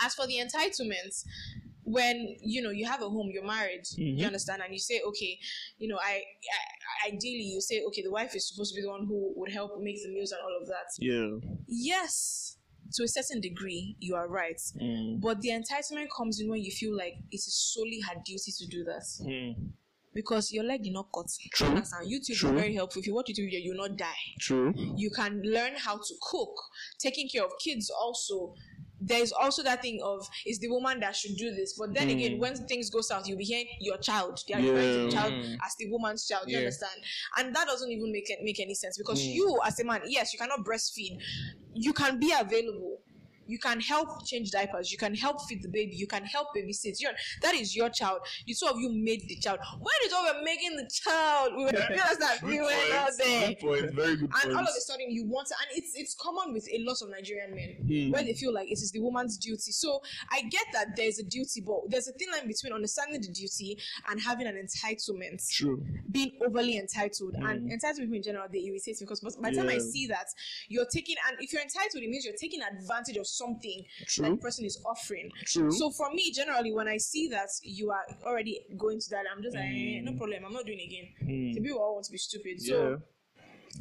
As 0.00 0.14
for 0.14 0.26
the 0.26 0.38
entitlements, 0.38 1.24
when 1.92 2.16
you 2.40 2.62
know 2.62 2.70
you 2.70 2.86
have 2.86 3.02
a 3.02 3.08
home, 3.08 3.28
you're 3.32 3.44
married, 3.56 3.84
you 3.96 4.14
Mhm. 4.16 4.26
understand, 4.26 4.62
and 4.64 4.72
you 4.72 4.78
say, 4.78 5.00
okay, 5.08 5.38
you 5.78 5.88
know, 5.88 5.98
I, 6.12 6.14
I 7.04 7.08
ideally 7.08 7.46
you 7.54 7.60
say, 7.60 7.82
okay, 7.88 8.02
the 8.02 8.10
wife 8.10 8.34
is 8.34 8.48
supposed 8.48 8.72
to 8.72 8.76
be 8.78 8.82
the 8.82 8.88
one 8.96 9.04
who 9.06 9.32
would 9.36 9.52
help 9.52 9.70
make 9.80 10.02
the 10.02 10.08
meals 10.08 10.32
and 10.32 10.40
all 10.46 10.56
of 10.60 10.66
that. 10.68 10.88
Yeah. 10.98 11.30
Yes, 11.68 12.56
to 12.94 13.04
a 13.04 13.08
certain 13.08 13.40
degree, 13.40 13.96
you 14.00 14.14
are 14.14 14.28
right. 14.28 14.60
Mm. 14.80 15.20
But 15.20 15.40
the 15.42 15.50
entitlement 15.50 16.08
comes 16.16 16.40
in 16.40 16.48
when 16.48 16.62
you 16.62 16.70
feel 16.70 16.96
like 16.96 17.14
it 17.30 17.36
is 17.36 17.54
solely 17.74 18.00
her 18.00 18.16
duty 18.24 18.52
to 18.58 18.66
do 18.66 18.84
that. 18.84 19.04
Mm. 19.22 19.72
Because 20.14 20.52
your 20.52 20.64
leg 20.64 20.82
did 20.82 20.92
not 20.92 21.08
cut. 21.14 21.26
True. 21.54 21.68
Understand? 21.68 22.06
YouTube 22.06 22.36
True. 22.36 22.50
is 22.54 22.60
very 22.60 22.74
helpful. 22.74 23.00
If 23.00 23.06
you 23.06 23.14
watch 23.14 23.28
YouTube 23.30 23.46
video, 23.46 23.60
you'll 23.60 23.78
not 23.88 23.96
die. 23.96 24.24
True. 24.38 24.74
You 24.94 25.10
can 25.10 25.40
learn 25.42 25.72
how 25.74 25.96
to 25.96 26.14
cook. 26.20 26.54
Taking 26.98 27.30
care 27.30 27.44
of 27.44 27.52
kids 27.64 27.88
also. 27.88 28.54
There's 29.04 29.32
also 29.32 29.62
that 29.64 29.82
thing 29.82 30.00
of 30.04 30.26
it's 30.46 30.58
the 30.58 30.68
woman 30.68 31.00
that 31.00 31.16
should 31.16 31.36
do 31.36 31.50
this. 31.54 31.74
But 31.78 31.94
then 31.94 32.08
again, 32.10 32.38
when 32.38 32.54
things 32.66 32.90
go 32.90 33.00
south, 33.00 33.26
you'll 33.26 33.38
be 33.38 33.44
hearing 33.44 33.66
your 33.80 33.98
child. 33.98 34.40
They 34.48 34.54
are 34.54 34.60
referring 34.60 34.92
to 34.92 34.98
the 35.00 35.10
Yeah. 35.10 35.20
child 35.22 35.32
as 35.64 35.74
the 35.78 35.90
woman's 35.90 36.26
child. 36.26 36.44
You 36.48 36.54
Yeah. 36.54 36.58
understand? 36.60 37.00
And 37.36 37.54
that 37.56 37.66
doesn't 37.66 37.90
even 37.90 38.12
make 38.12 38.30
make 38.42 38.60
any 38.60 38.74
sense 38.74 38.96
because 38.98 39.20
Mm. 39.20 39.34
you, 39.34 39.60
as 39.64 39.78
a 39.80 39.84
man, 39.84 40.02
yes, 40.06 40.32
you 40.32 40.38
cannot 40.38 40.60
breastfeed. 40.64 41.18
You 41.74 41.92
can 41.92 42.18
be 42.18 42.32
available. 42.32 42.91
You 43.52 43.58
can 43.58 43.80
help 43.80 44.24
change 44.26 44.50
diapers. 44.50 44.90
You 44.90 44.96
can 44.96 45.14
help 45.14 45.36
feed 45.46 45.62
the 45.62 45.68
baby. 45.68 45.94
You 45.94 46.06
can 46.06 46.24
help 46.24 46.48
babysit. 46.56 46.94
You 47.00 47.10
that 47.42 47.54
is 47.54 47.76
your 47.76 47.90
child. 47.90 48.20
You 48.46 48.54
two 48.54 48.66
of 48.66 48.78
you 48.78 48.90
made 48.90 49.22
the 49.28 49.36
child. 49.36 49.58
When 49.78 49.98
is 50.06 50.12
all 50.14 50.24
we're 50.24 50.42
making 50.42 50.74
the 50.76 50.88
child? 50.90 51.52
We 51.56 51.64
were, 51.66 51.72
you 51.72 52.00
understand? 52.00 52.40
We 52.42 52.56
Good 52.56 52.62
were 52.64 52.94
not 52.94 53.04
point. 53.08 53.18
there. 53.18 53.48
Good 53.48 53.58
point. 53.60 53.94
Very 53.94 54.16
good 54.16 54.30
And 54.42 54.52
all 54.56 54.62
of 54.62 54.74
a 54.76 54.80
sudden, 54.80 55.10
you 55.10 55.26
want 55.26 55.48
to, 55.48 55.54
and 55.60 55.68
it's 55.78 55.92
it's 55.94 56.14
common 56.14 56.54
with 56.54 56.66
a 56.72 56.78
lot 56.88 56.96
of 57.02 57.10
Nigerian 57.10 57.54
men 57.54 57.70
Hmm. 57.82 58.10
where 58.12 58.22
they 58.24 58.32
feel 58.32 58.54
like 58.54 58.68
it 58.68 58.80
is 58.80 58.90
the 58.90 59.00
woman's 59.00 59.36
duty. 59.36 59.70
So 59.72 60.00
I 60.30 60.42
get 60.42 60.64
that 60.72 60.96
there's 60.96 61.18
a 61.18 61.24
duty, 61.24 61.60
but 61.60 61.90
there's 61.90 62.08
a 62.08 62.12
thin 62.12 62.30
line 62.32 62.46
between 62.48 62.72
understanding 62.72 63.20
the 63.20 63.28
duty 63.28 63.76
and 64.08 64.18
having 64.20 64.46
an 64.46 64.56
entitlement, 64.56 65.46
True. 65.50 65.84
being 66.10 66.32
overly 66.46 66.78
entitled. 66.78 67.34
And 67.34 67.70
entitled 67.70 68.00
people 68.00 68.16
in 68.16 68.22
general, 68.22 68.46
they 68.50 68.60
irritate 68.60 68.96
me 69.00 69.04
because 69.06 69.20
by 69.20 69.50
the 69.50 69.56
time 69.56 69.68
I 69.68 69.78
see 69.78 70.06
that 70.06 70.28
you're 70.68 70.86
taking, 70.86 71.16
and 71.28 71.36
if 71.40 71.52
you're 71.52 71.62
entitled, 71.62 72.02
it 72.02 72.08
means 72.08 72.24
you're 72.24 72.34
taking 72.40 72.62
advantage 72.62 73.16
of 73.16 73.26
something 73.42 73.84
that 74.18 74.30
the 74.30 74.36
person 74.36 74.64
is 74.64 74.82
offering. 74.84 75.30
True. 75.46 75.70
So 75.70 75.90
for 75.90 76.10
me, 76.12 76.32
generally, 76.32 76.72
when 76.72 76.88
I 76.88 76.98
see 76.98 77.28
that 77.28 77.48
you 77.62 77.90
are 77.90 78.04
already 78.24 78.60
going 78.76 79.00
to 79.00 79.10
that, 79.10 79.24
I'm 79.34 79.42
just 79.42 79.56
like, 79.56 79.64
eh, 79.64 80.00
no 80.02 80.12
problem, 80.16 80.44
I'm 80.46 80.52
not 80.52 80.66
doing 80.66 80.78
it 80.80 80.86
again. 80.86 81.08
Mm. 81.22 81.54
The 81.54 81.60
people 81.60 81.80
all 81.80 81.94
want 81.94 82.06
to 82.06 82.12
be 82.12 82.18
stupid. 82.18 82.56
Yeah. 82.58 82.70
So 82.70 83.02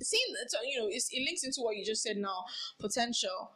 seeing 0.02 0.34
that, 0.34 0.50
you 0.66 0.80
know, 0.80 0.88
it's, 0.90 1.10
it 1.12 1.24
links 1.26 1.44
into 1.44 1.62
what 1.62 1.76
you 1.76 1.86
just 1.86 2.04
said 2.04 2.18
now 2.18 2.46
potential. 2.80 3.52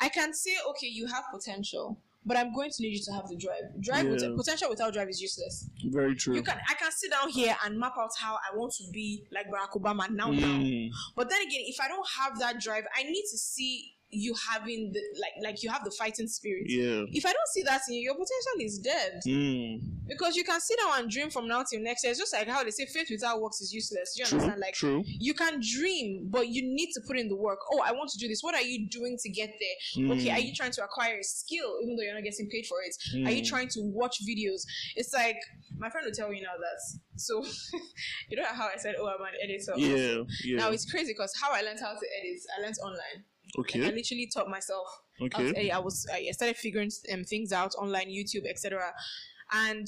I 0.00 0.08
can 0.08 0.32
say, 0.32 0.52
okay, 0.70 0.86
you 0.86 1.06
have 1.06 1.24
potential, 1.30 2.00
but 2.24 2.36
I'm 2.36 2.54
going 2.54 2.70
to 2.70 2.82
need 2.82 2.96
you 2.96 3.04
to 3.04 3.12
have 3.12 3.28
the 3.28 3.36
drive. 3.36 3.80
Drive 3.80 4.06
with, 4.06 4.36
potential 4.36 4.70
without 4.70 4.92
drive 4.94 5.08
is 5.08 5.20
useless. 5.20 5.68
Very 5.86 6.14
true. 6.14 6.34
You 6.34 6.42
can 6.42 6.58
I 6.68 6.74
can 6.74 6.90
sit 6.90 7.10
down 7.10 7.28
here 7.28 7.54
and 7.64 7.78
map 7.78 7.94
out 7.98 8.10
how 8.18 8.34
I 8.34 8.56
want 8.56 8.72
to 8.78 8.84
be 8.92 9.26
like 9.30 9.46
Barack 9.46 9.78
Obama 9.80 10.08
now 10.10 10.30
now. 10.30 10.58
Mm. 10.58 10.90
But 11.16 11.28
then 11.28 11.42
again, 11.42 11.62
if 11.66 11.80
I 11.80 11.88
don't 11.88 12.06
have 12.18 12.38
that 12.38 12.60
drive, 12.60 12.84
I 12.96 13.02
need 13.02 13.24
to 13.30 13.38
see 13.38 13.94
you 14.12 14.34
having 14.52 14.92
the 14.92 15.00
like 15.20 15.32
like 15.42 15.62
you 15.62 15.70
have 15.70 15.84
the 15.84 15.90
fighting 15.92 16.26
spirit. 16.28 16.64
Yeah. 16.66 17.02
If 17.12 17.24
I 17.26 17.32
don't 17.32 17.48
see 17.52 17.62
that 17.62 17.80
in 17.88 17.94
you, 17.94 18.02
your 18.02 18.14
potential 18.14 18.60
is 18.60 18.78
dead. 18.78 19.20
Mm. 19.26 19.80
Because 20.08 20.34
you 20.36 20.42
can 20.44 20.60
sit 20.60 20.78
down 20.78 21.00
and 21.00 21.10
dream 21.10 21.30
from 21.30 21.46
now 21.46 21.62
till 21.62 21.80
next 21.80 22.02
year. 22.02 22.10
It's 22.10 22.18
just 22.18 22.32
like 22.32 22.48
how 22.48 22.64
they 22.64 22.70
say 22.70 22.86
faith 22.86 23.08
without 23.10 23.40
works 23.40 23.60
is 23.60 23.72
useless. 23.72 24.14
Do 24.16 24.22
you 24.22 24.26
True. 24.26 24.38
understand? 24.38 24.60
Like 24.60 24.74
True. 24.74 25.04
you 25.06 25.34
can 25.34 25.60
dream, 25.60 26.26
but 26.30 26.48
you 26.48 26.62
need 26.62 26.90
to 26.94 27.00
put 27.06 27.16
in 27.18 27.28
the 27.28 27.36
work. 27.36 27.60
Oh, 27.72 27.82
I 27.86 27.92
want 27.92 28.10
to 28.10 28.18
do 28.18 28.26
this. 28.26 28.42
What 28.42 28.54
are 28.54 28.62
you 28.62 28.88
doing 28.88 29.16
to 29.22 29.28
get 29.30 29.50
there? 29.60 30.06
Okay, 30.12 30.26
Mm. 30.28 30.34
are 30.34 30.40
you 30.40 30.52
trying 30.54 30.72
to 30.72 30.84
acquire 30.84 31.18
a 31.18 31.24
skill 31.24 31.78
even 31.82 31.96
though 31.96 32.02
you're 32.02 32.14
not 32.14 32.24
getting 32.24 32.48
paid 32.50 32.66
for 32.66 32.78
it? 32.84 33.26
Are 33.26 33.30
you 33.30 33.42
Mm. 33.42 33.48
trying 33.48 33.68
to 33.68 33.80
watch 33.82 34.16
videos? 34.28 34.62
It's 34.96 35.12
like 35.14 35.36
my 35.78 35.88
friend 35.90 36.04
will 36.04 36.12
tell 36.14 36.32
you 36.32 36.42
now 36.42 36.56
that. 36.58 36.98
So 37.16 37.44
you 38.28 38.36
know 38.36 38.44
how 38.46 38.66
I 38.66 38.76
said, 38.78 38.96
Oh, 38.98 39.06
I'm 39.06 39.20
an 39.22 39.34
editor. 39.42 39.74
Yeah. 39.76 40.24
Yeah. 40.44 40.56
Now 40.58 40.70
it's 40.70 40.90
crazy 40.90 41.12
because 41.12 41.32
how 41.40 41.52
I 41.52 41.62
learned 41.62 41.80
how 41.80 41.92
to 41.92 42.06
edit, 42.18 42.40
I 42.58 42.62
learned 42.62 42.76
online. 42.82 43.24
I 43.58 43.90
literally 43.90 44.30
taught 44.32 44.48
myself. 44.48 44.86
I 45.20 45.42
was, 45.42 45.54
I 45.72 45.78
was 45.78 46.06
I 46.12 46.30
started 46.32 46.56
figuring 46.56 46.90
um, 47.12 47.24
things 47.24 47.52
out 47.52 47.74
online, 47.76 48.08
YouTube, 48.08 48.46
etc. 48.48 48.92
And 49.52 49.86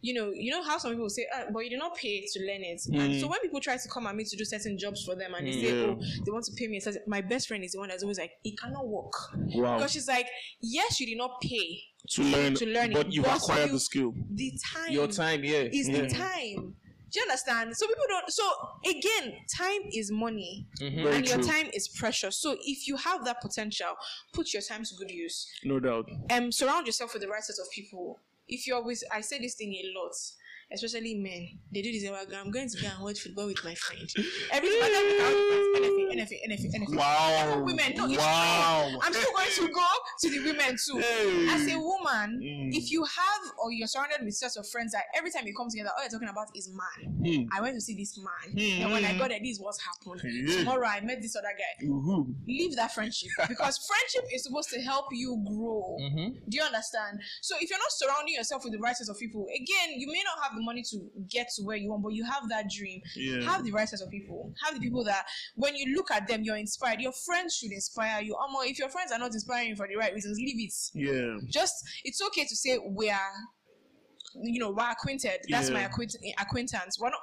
you 0.00 0.14
know, 0.14 0.30
you 0.32 0.52
know 0.52 0.62
how 0.62 0.78
some 0.78 0.92
people 0.92 1.08
say, 1.10 1.26
uh, 1.34 1.46
"But 1.52 1.60
you 1.64 1.70
did 1.70 1.80
not 1.80 1.96
pay 1.96 2.24
to 2.32 2.40
learn 2.40 2.62
it." 2.62 2.80
And 2.92 3.20
so 3.20 3.26
when 3.26 3.40
people 3.40 3.58
try 3.60 3.76
to 3.76 3.88
come 3.88 4.06
at 4.06 4.14
me 4.14 4.22
to 4.24 4.36
do 4.36 4.44
certain 4.44 4.78
jobs 4.78 5.04
for 5.04 5.16
them, 5.16 5.34
and 5.34 5.44
they 5.46 5.52
say, 5.52 5.72
Mm. 5.72 5.80
Yeah. 5.80 5.86
"Oh, 6.06 6.22
they 6.24 6.30
want 6.30 6.44
to 6.44 6.52
pay 6.52 6.68
me," 6.68 6.78
certain- 6.78 7.02
my 7.08 7.20
best 7.20 7.48
friend 7.48 7.64
is 7.64 7.72
the 7.72 7.78
one 7.80 7.88
that's 7.88 8.04
always 8.04 8.18
like, 8.18 8.30
"It 8.44 8.56
cannot 8.60 8.86
work," 8.86 9.12
Wow. 9.54 9.76
because 9.78 9.92
she's 9.92 10.06
like, 10.06 10.28
"Yes, 10.60 11.00
you 11.00 11.06
did 11.06 11.18
not 11.18 11.40
pay 11.40 11.82
To 12.10 12.22
learn, 12.22 12.54
to 12.54 12.66
learn 12.66 12.92
it, 12.92 12.94
but 12.94 13.12
you've 13.12 13.24
but 13.24 13.38
acquired 13.38 13.66
you- 13.66 13.72
the 13.72 13.80
skill. 13.80 14.14
the 14.30 14.52
time. 14.72 14.92
Your 14.92 15.08
time, 15.08 15.42
yeah. 15.42 15.62
is 15.72 15.88
Yeah. 15.88 16.02
the 16.02 16.08
time." 16.08 16.76
Do 17.10 17.20
you 17.20 17.22
understand? 17.26 17.76
So 17.76 17.86
people 17.86 18.04
don't. 18.08 18.30
So 18.30 18.44
again, 18.86 19.36
time 19.56 19.80
is 19.92 20.10
money, 20.10 20.66
Very 20.78 21.16
and 21.16 21.28
your 21.28 21.42
time 21.42 21.68
is 21.72 21.88
precious. 21.88 22.36
So 22.36 22.56
if 22.64 22.86
you 22.86 22.96
have 22.96 23.24
that 23.24 23.40
potential, 23.40 23.94
put 24.32 24.52
your 24.52 24.62
time 24.62 24.84
to 24.84 24.94
good 24.96 25.10
use 25.10 25.46
No 25.64 25.80
doubt. 25.80 26.10
um 26.30 26.52
surround 26.52 26.86
yourself 26.86 27.12
with 27.14 27.22
the 27.22 27.28
right 27.28 27.42
set 27.42 27.56
of 27.60 27.70
people. 27.72 28.20
If 28.46 28.66
you're 28.66 28.82
with 28.82 29.02
I 29.12 29.20
say 29.20 29.38
this 29.38 29.54
thing 29.54 29.72
a 29.74 29.84
lot, 29.98 30.12
especially 30.72 31.14
men, 31.14 31.58
they 31.72 31.82
do 31.82 31.92
this. 31.92 32.08
like, 32.10 32.28
I'm 32.34 32.50
going 32.50 32.68
to 32.68 32.80
go 32.82 32.88
and 32.88 33.02
watch 33.04 33.20
football 33.20 33.46
with 33.46 33.64
my 33.64 33.74
friend. 33.74 34.08
Every 34.52 34.68
time, 34.68 34.90
anything, 35.76 36.08
anything, 36.12 36.40
anything, 36.44 36.70
anything. 36.74 36.96
Wow. 36.96 37.62
Women, 37.64 37.92
no, 37.96 38.06
wow. 38.08 38.98
I'm 39.02 39.12
still 39.12 39.32
going 39.34 39.48
to 39.54 39.68
go 39.68 39.86
to 40.20 40.30
the 40.30 40.38
women 40.44 40.76
too. 40.84 40.98
Hey. 40.98 41.46
As 41.50 41.66
a 41.72 41.78
woman, 41.78 42.38
Mm. 42.38 42.70
if 42.74 42.90
you 42.90 43.02
have 43.04 43.42
or 43.62 43.72
you're 43.72 43.86
surrounded 43.86 44.24
with 44.24 44.34
sets 44.34 44.56
of 44.56 44.66
friends 44.68 44.92
that 44.92 45.04
every 45.16 45.30
time 45.30 45.46
you 45.46 45.54
come 45.54 45.68
together, 45.70 45.90
all 45.96 46.02
you're 46.02 46.10
talking 46.10 46.28
about 46.28 46.48
is 46.54 46.70
man. 46.70 47.12
Hmm. 47.24 47.42
I 47.56 47.60
went 47.60 47.74
to 47.74 47.80
see 47.80 47.94
this 47.94 48.18
man. 48.18 48.52
Hmm. 48.52 48.82
And 48.82 48.92
when 48.92 49.04
I 49.04 49.16
got 49.18 49.28
there, 49.30 49.38
this 49.40 49.52
is 49.56 49.60
what 49.60 49.76
happened. 49.78 50.20
Yeah. 50.24 50.58
Tomorrow 50.58 50.86
I 50.86 51.00
met 51.00 51.20
this 51.22 51.36
other 51.36 51.48
guy 51.56 51.86
Woohoo. 51.86 52.34
leave 52.46 52.76
that 52.76 52.92
friendship 52.94 53.30
because 53.48 53.78
friendship 53.78 54.30
is 54.34 54.44
supposed 54.44 54.70
to 54.70 54.80
help 54.80 55.06
you 55.12 55.42
grow. 55.46 55.96
Do 56.48 56.56
you 56.56 56.62
understand? 56.62 57.20
So 57.42 57.56
if 57.60 57.68
you're 57.70 57.78
not 57.78 57.92
surrounding 57.92 58.34
yourself 58.34 58.64
with 58.64 58.72
the 58.72 58.78
right 58.78 58.96
set 58.96 59.08
of 59.08 59.18
people, 59.18 59.46
again, 59.54 59.98
you 59.98 60.06
may 60.06 60.22
not 60.24 60.42
have 60.42 60.57
the 60.58 60.64
money 60.64 60.82
to 60.90 61.10
get 61.28 61.48
to 61.56 61.62
where 61.62 61.76
you 61.76 61.90
want, 61.90 62.02
but 62.02 62.12
you 62.12 62.24
have 62.24 62.48
that 62.48 62.70
dream. 62.70 63.00
Yeah. 63.16 63.42
Have 63.42 63.64
the 63.64 63.72
right 63.72 63.88
set 63.88 64.00
of 64.00 64.10
people. 64.10 64.52
Have 64.64 64.74
the 64.74 64.80
people 64.80 65.04
that 65.04 65.24
when 65.56 65.74
you 65.76 65.94
look 65.96 66.10
at 66.10 66.26
them, 66.28 66.42
you're 66.42 66.56
inspired. 66.56 67.00
Your 67.00 67.12
friends 67.12 67.56
should 67.56 67.72
inspire 67.72 68.20
you. 68.22 68.36
Amo, 68.36 68.60
if 68.62 68.78
your 68.78 68.88
friends 68.88 69.12
are 69.12 69.18
not 69.18 69.32
inspiring 69.32 69.68
you 69.70 69.76
for 69.76 69.88
the 69.88 69.96
right 69.96 70.12
reasons, 70.14 70.38
leave 70.38 70.60
it. 70.68 70.74
Yeah. 70.94 71.38
Just 71.48 71.74
it's 72.04 72.20
okay 72.28 72.44
to 72.44 72.56
say 72.56 72.78
we 72.86 73.10
are 73.10 73.32
you 74.42 74.60
know, 74.60 74.70
we're 74.70 74.88
acquainted. 74.90 75.40
That's 75.48 75.70
my 75.70 75.80
Yeah. 75.80 75.86
acquaint- 75.86 76.14
acquaintance. 76.38 76.98
We're 77.00 77.08
not 77.08 77.20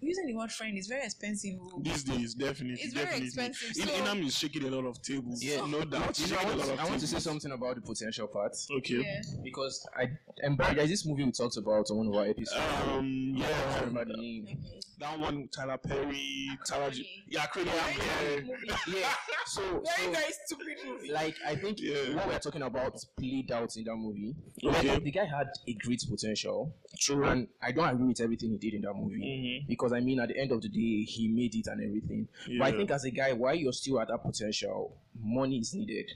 using 0.00 0.26
the 0.26 0.34
word 0.34 0.50
friend 0.52 0.76
is 0.78 0.86
very 0.86 1.04
expensive. 1.04 1.54
oh. 1.60 1.80
These 1.82 2.04
days, 2.04 2.34
definitely. 2.34 2.80
It's 2.82 2.92
very 2.94 3.06
definitely. 3.06 3.26
expensive, 3.26 3.76
In- 3.82 3.88
so- 3.88 3.94
Inam 4.04 4.26
is 4.26 4.36
shaking 4.36 4.64
a 4.64 4.70
lot 4.70 4.84
of 4.86 5.00
tables. 5.02 5.42
Yeah. 5.42 5.66
no 5.66 5.84
doubt. 5.84 6.16
He's 6.16 6.30
You 6.30 6.36
know, 6.36 6.40
I, 6.40 6.44
shaking 6.44 6.54
a 6.54 6.56
want, 6.56 6.68
lot 6.68 6.74
of 6.74 6.80
I 6.80 6.88
want 6.88 7.00
to 7.00 7.06
say 7.06 7.18
something 7.18 7.52
about 7.52 7.74
the 7.76 7.80
potential 7.82 8.26
part 8.28 8.56
Okay. 8.78 8.94
Yeah. 9.02 9.20
because 9.42 9.86
I 9.96 10.08
and 10.42 10.58
there's 10.58 10.88
this 10.90 11.06
movie 11.06 11.24
we 11.24 11.32
talked 11.32 11.56
about 11.56 11.90
on 11.90 11.96
one 11.96 12.06
of 12.08 12.14
our 12.14 12.26
episodes. 12.26 12.60
Um. 12.88 13.34
I 13.36 13.40
Yeah. 13.40 13.48
can't 13.72 13.86
remember 13.86 14.12
the 14.12 14.18
name. 14.20 14.58
That 15.00 15.16
one, 15.20 15.48
Tyler 15.54 15.78
Perry, 15.78 16.48
Tyler. 16.66 16.90
J- 16.90 17.06
Yeah, 17.28 17.46
Crony. 17.46 17.70
Very 17.70 18.34
Yeah. 18.34 18.40
movie. 18.42 18.98
Yeah. 18.98 19.12
So, 19.46 19.62
Very, 19.96 20.06
so 20.06 20.10
very 20.12 20.32
stupid 20.44 20.76
movie. 20.86 21.12
like 21.12 21.36
I 21.46 21.54
think 21.54 21.80
Yeah. 21.80 22.16
what 22.16 22.26
we're 22.26 22.38
talking 22.40 22.62
about 22.62 22.94
played 23.16 23.50
out 23.52 23.76
in 23.76 23.84
that 23.84 23.94
movie. 23.96 24.34
Okay. 24.64 24.88
Like, 24.88 25.04
the 25.04 25.10
guy 25.12 25.24
had 25.24 25.46
a 25.68 25.72
great 25.74 26.02
potential, 26.10 26.74
True. 26.98 27.24
and 27.24 27.48
I 27.62 27.72
don't 27.72 27.88
agree 27.88 28.06
with 28.08 28.20
everything 28.20 28.50
he 28.50 28.58
did 28.58 28.74
in 28.74 28.82
that 28.82 28.94
movie 28.94 29.20
Mhm. 29.20 29.68
because 29.68 29.92
I 29.92 30.00
mean, 30.00 30.20
at 30.20 30.28
the 30.28 30.38
end 30.38 30.52
of 30.52 30.62
the 30.62 30.68
day, 30.68 31.04
he 31.04 31.28
made 31.28 31.54
it 31.54 31.66
and 31.66 31.82
everything. 31.82 32.28
But 32.58 32.64
I 32.68 32.72
think 32.72 32.90
as 32.90 33.04
a 33.04 33.10
guy, 33.10 33.32
while 33.32 33.54
you're 33.54 33.72
still 33.72 34.00
at 34.00 34.08
that 34.08 34.22
potential, 34.22 34.96
money 35.20 35.58
is 35.58 35.74
needed. 35.74 36.10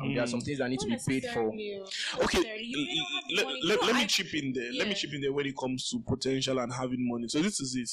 Um, 0.00 0.14
There 0.14 0.22
are 0.22 0.26
some 0.26 0.40
things 0.40 0.58
that 0.58 0.70
need 0.70 0.78
to 0.80 0.86
be 0.86 0.96
paid 1.06 1.24
for. 1.34 1.52
Okay, 2.24 2.66
let, 3.36 3.46
let, 3.46 3.64
let, 3.64 3.82
let 3.84 3.94
me 3.96 4.06
chip 4.06 4.32
in 4.34 4.52
there. 4.54 4.72
Let 4.72 4.88
me 4.88 4.94
chip 4.94 5.12
in 5.12 5.20
there 5.20 5.32
when 5.32 5.44
it 5.46 5.56
comes 5.56 5.90
to 5.90 5.98
potential 6.00 6.58
and 6.60 6.72
having 6.72 7.06
money. 7.06 7.28
So 7.28 7.40
this 7.42 7.60
is 7.60 7.74
it. 7.76 7.90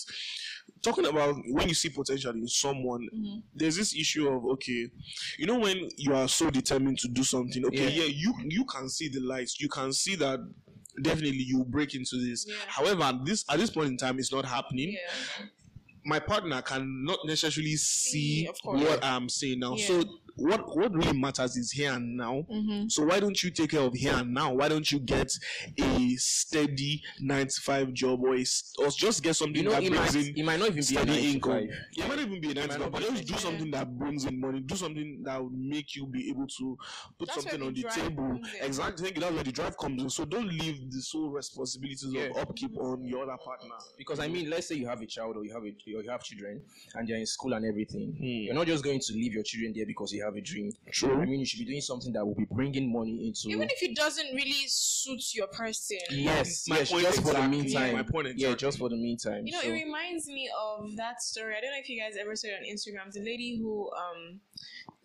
Talking 0.82 1.06
about 1.08 1.36
when 1.50 1.68
you 1.68 1.74
see 1.74 1.90
potential 1.90 2.32
in 2.32 2.48
someone, 2.48 3.08
Mm-hmm. 3.14 3.40
there's 3.54 3.76
this 3.76 3.94
issue 3.96 4.28
of 4.30 4.46
okay, 4.54 4.90
you 5.38 5.46
know 5.46 5.60
when 5.60 5.90
you 5.98 6.16
are 6.16 6.28
so 6.30 6.50
determined 6.50 7.00
to 7.00 7.08
do 7.10 7.24
something. 7.24 7.66
Okay, 7.66 7.90
yeah, 7.92 8.04
Yeah. 8.06 8.14
you 8.16 8.34
you 8.46 8.66
can 8.66 8.88
see 8.88 9.10
the 9.10 9.20
lights. 9.20 9.60
You 9.60 9.68
can 9.68 9.92
see 9.92 10.16
that 10.16 10.40
definitely 11.02 11.44
you 11.44 11.64
break 11.66 11.96
into 11.96 12.18
this. 12.18 12.46
Yeah. 12.48 12.56
However, 12.68 13.20
this 13.24 13.46
at 13.50 13.60
this 13.60 13.70
point 13.70 13.88
in 13.88 13.98
time, 13.98 14.20
it's 14.20 14.32
not 14.32 14.46
happening. 14.46 14.94
Yeah. 14.94 15.46
My 16.06 16.20
partner 16.20 16.62
cannot 16.62 17.20
necessarily 17.26 17.76
see 17.76 18.50
what 18.64 19.04
I'm 19.04 19.28
saying 19.30 19.60
now. 19.60 19.76
So 19.76 20.04
what 20.40 20.76
what 20.76 20.94
really 20.94 21.18
matters 21.18 21.56
is 21.58 21.72
here 21.72 21.92
and 21.94 22.16
now. 22.18 22.46
Mm-hmm. 22.52 22.88
So 22.90 23.04
why 23.06 23.20
don't 23.20 23.42
you 23.44 23.52
take 23.52 23.72
care 23.72 23.82
of 23.82 23.94
here 23.94 24.14
and 24.16 24.34
now? 24.34 24.54
Why 24.54 24.68
don't 24.70 24.90
you 24.92 25.00
get 25.00 25.32
a 25.78 26.16
steady 26.16 27.02
nine 27.20 27.48
to 27.48 27.62
five 27.62 27.94
job 27.94 28.22
or 28.24 28.36
a, 28.36 28.42
s- 28.42 28.74
or 28.80 28.88
just 28.90 29.24
get 29.24 29.36
something 29.36 29.56
You 29.58 29.64
know, 29.64 29.72
that 29.72 29.84
it 29.84 29.90
brings 29.92 30.16
might, 30.16 30.28
in 30.28 30.38
it 30.38 30.46
might 30.46 30.60
not 30.60 30.66
even 30.70 30.76
be 30.76 30.80
a 30.80 30.84
steady 30.84 31.12
nine 31.12 31.22
to 31.22 31.28
income? 31.28 31.52
five. 31.52 31.70
It 31.98 32.00
might 32.08 32.10
not 32.10 32.20
even 32.20 32.42
be 32.42 32.52
a 32.52 32.54
nine 32.54 32.70
to 32.70 32.80
five, 32.80 32.92
but 32.92 33.02
just 33.02 33.12
do 33.12 33.16
nine 33.16 33.26
to 33.26 33.38
something 33.40 33.72
that 33.72 33.98
brings 34.00 34.26
in 34.26 34.40
money. 34.40 34.60
Do 34.62 34.76
something 34.76 35.22
that 35.26 35.44
would 35.44 35.54
make 35.54 35.96
you 35.96 36.06
be 36.08 36.30
able 36.30 36.48
to 36.48 36.78
put 37.18 37.28
That's 37.28 37.42
something 37.44 37.62
on 37.62 37.74
the 37.74 37.84
table. 37.84 38.40
Exactly. 38.62 39.04
Thank 39.06 39.16
you. 39.18 39.22
That's 39.22 39.34
where 39.36 39.44
the 39.44 39.52
drive 39.52 39.78
comes 39.78 40.02
in. 40.04 40.10
So 40.10 40.26
don't 40.26 40.48
leave 40.48 40.92
the 40.92 41.02
sole 41.02 41.30
responsibilities 41.30 42.04
of 42.04 42.14
Yeah. 42.14 42.30
upkeep 42.38 42.76
on 42.78 43.06
your 43.06 43.24
other 43.24 43.38
partner. 43.44 43.76
Because 43.98 44.20
I 44.20 44.28
mean, 44.28 44.50
let's 44.50 44.68
say 44.68 44.76
you 44.76 44.88
have 44.88 45.02
a 45.02 45.06
child 45.06 45.38
or 45.38 45.44
you 45.46 45.54
have 45.54 45.64
a 45.64 45.70
or 45.96 46.04
you 46.04 46.10
have 46.10 46.24
children 46.24 46.62
and 46.96 47.08
they're 47.08 47.18
in 47.18 47.26
school 47.26 47.54
and 47.54 47.66
everything. 47.66 48.14
Hmm. 48.18 48.24
You're 48.26 48.54
not 48.56 48.68
just 48.68 48.84
going 48.84 49.00
to 49.00 49.14
leave 49.14 49.34
your 49.34 49.44
children 49.44 49.74
there 49.76 49.86
because 49.86 50.12
you 50.14 50.24
have 50.24 50.29
a 50.36 50.42
dream. 50.42 50.72
True. 50.92 51.22
I 51.22 51.26
mean, 51.26 51.40
you 51.40 51.46
should 51.46 51.60
be 51.60 51.66
doing 51.66 51.82
something 51.82 52.12
that 52.14 52.26
will 52.26 52.36
be 52.36 52.46
bringing 52.50 52.92
money 52.92 53.28
into. 53.28 53.50
Even 53.50 53.68
if 53.72 53.82
it 53.84 53.96
doesn't 53.96 54.34
really 54.34 54.66
suit 54.68 55.34
your 55.36 55.48
person. 55.48 55.98
yes, 56.12 56.68
My 56.68 56.80
yes, 56.80 56.92
point 56.92 57.04
just 57.04 57.18
for 57.18 57.24
the 57.24 57.30
exactly. 57.32 57.58
meantime. 57.58 57.94
My 57.96 58.04
point 58.04 58.28
Yeah, 58.38 58.56
just 58.56 58.78
for 58.78 58.90
the 58.90 58.96
meantime. 58.98 59.46
You 59.46 59.54
know, 59.54 59.62
so. 59.62 59.70
it 59.70 59.72
reminds 59.74 60.28
me 60.28 60.50
of 60.60 60.96
that 60.98 61.22
story. 61.22 61.56
I 61.58 61.62
don't 61.62 61.72
know 61.72 61.80
if 61.80 61.90
you 61.90 62.00
guys 62.02 62.16
ever 62.20 62.36
saw 62.36 62.48
it 62.48 62.56
on 62.62 62.66
Instagram. 62.66 63.12
The 63.12 63.22
lady 63.22 63.58
who, 63.62 63.90
um, 63.94 64.40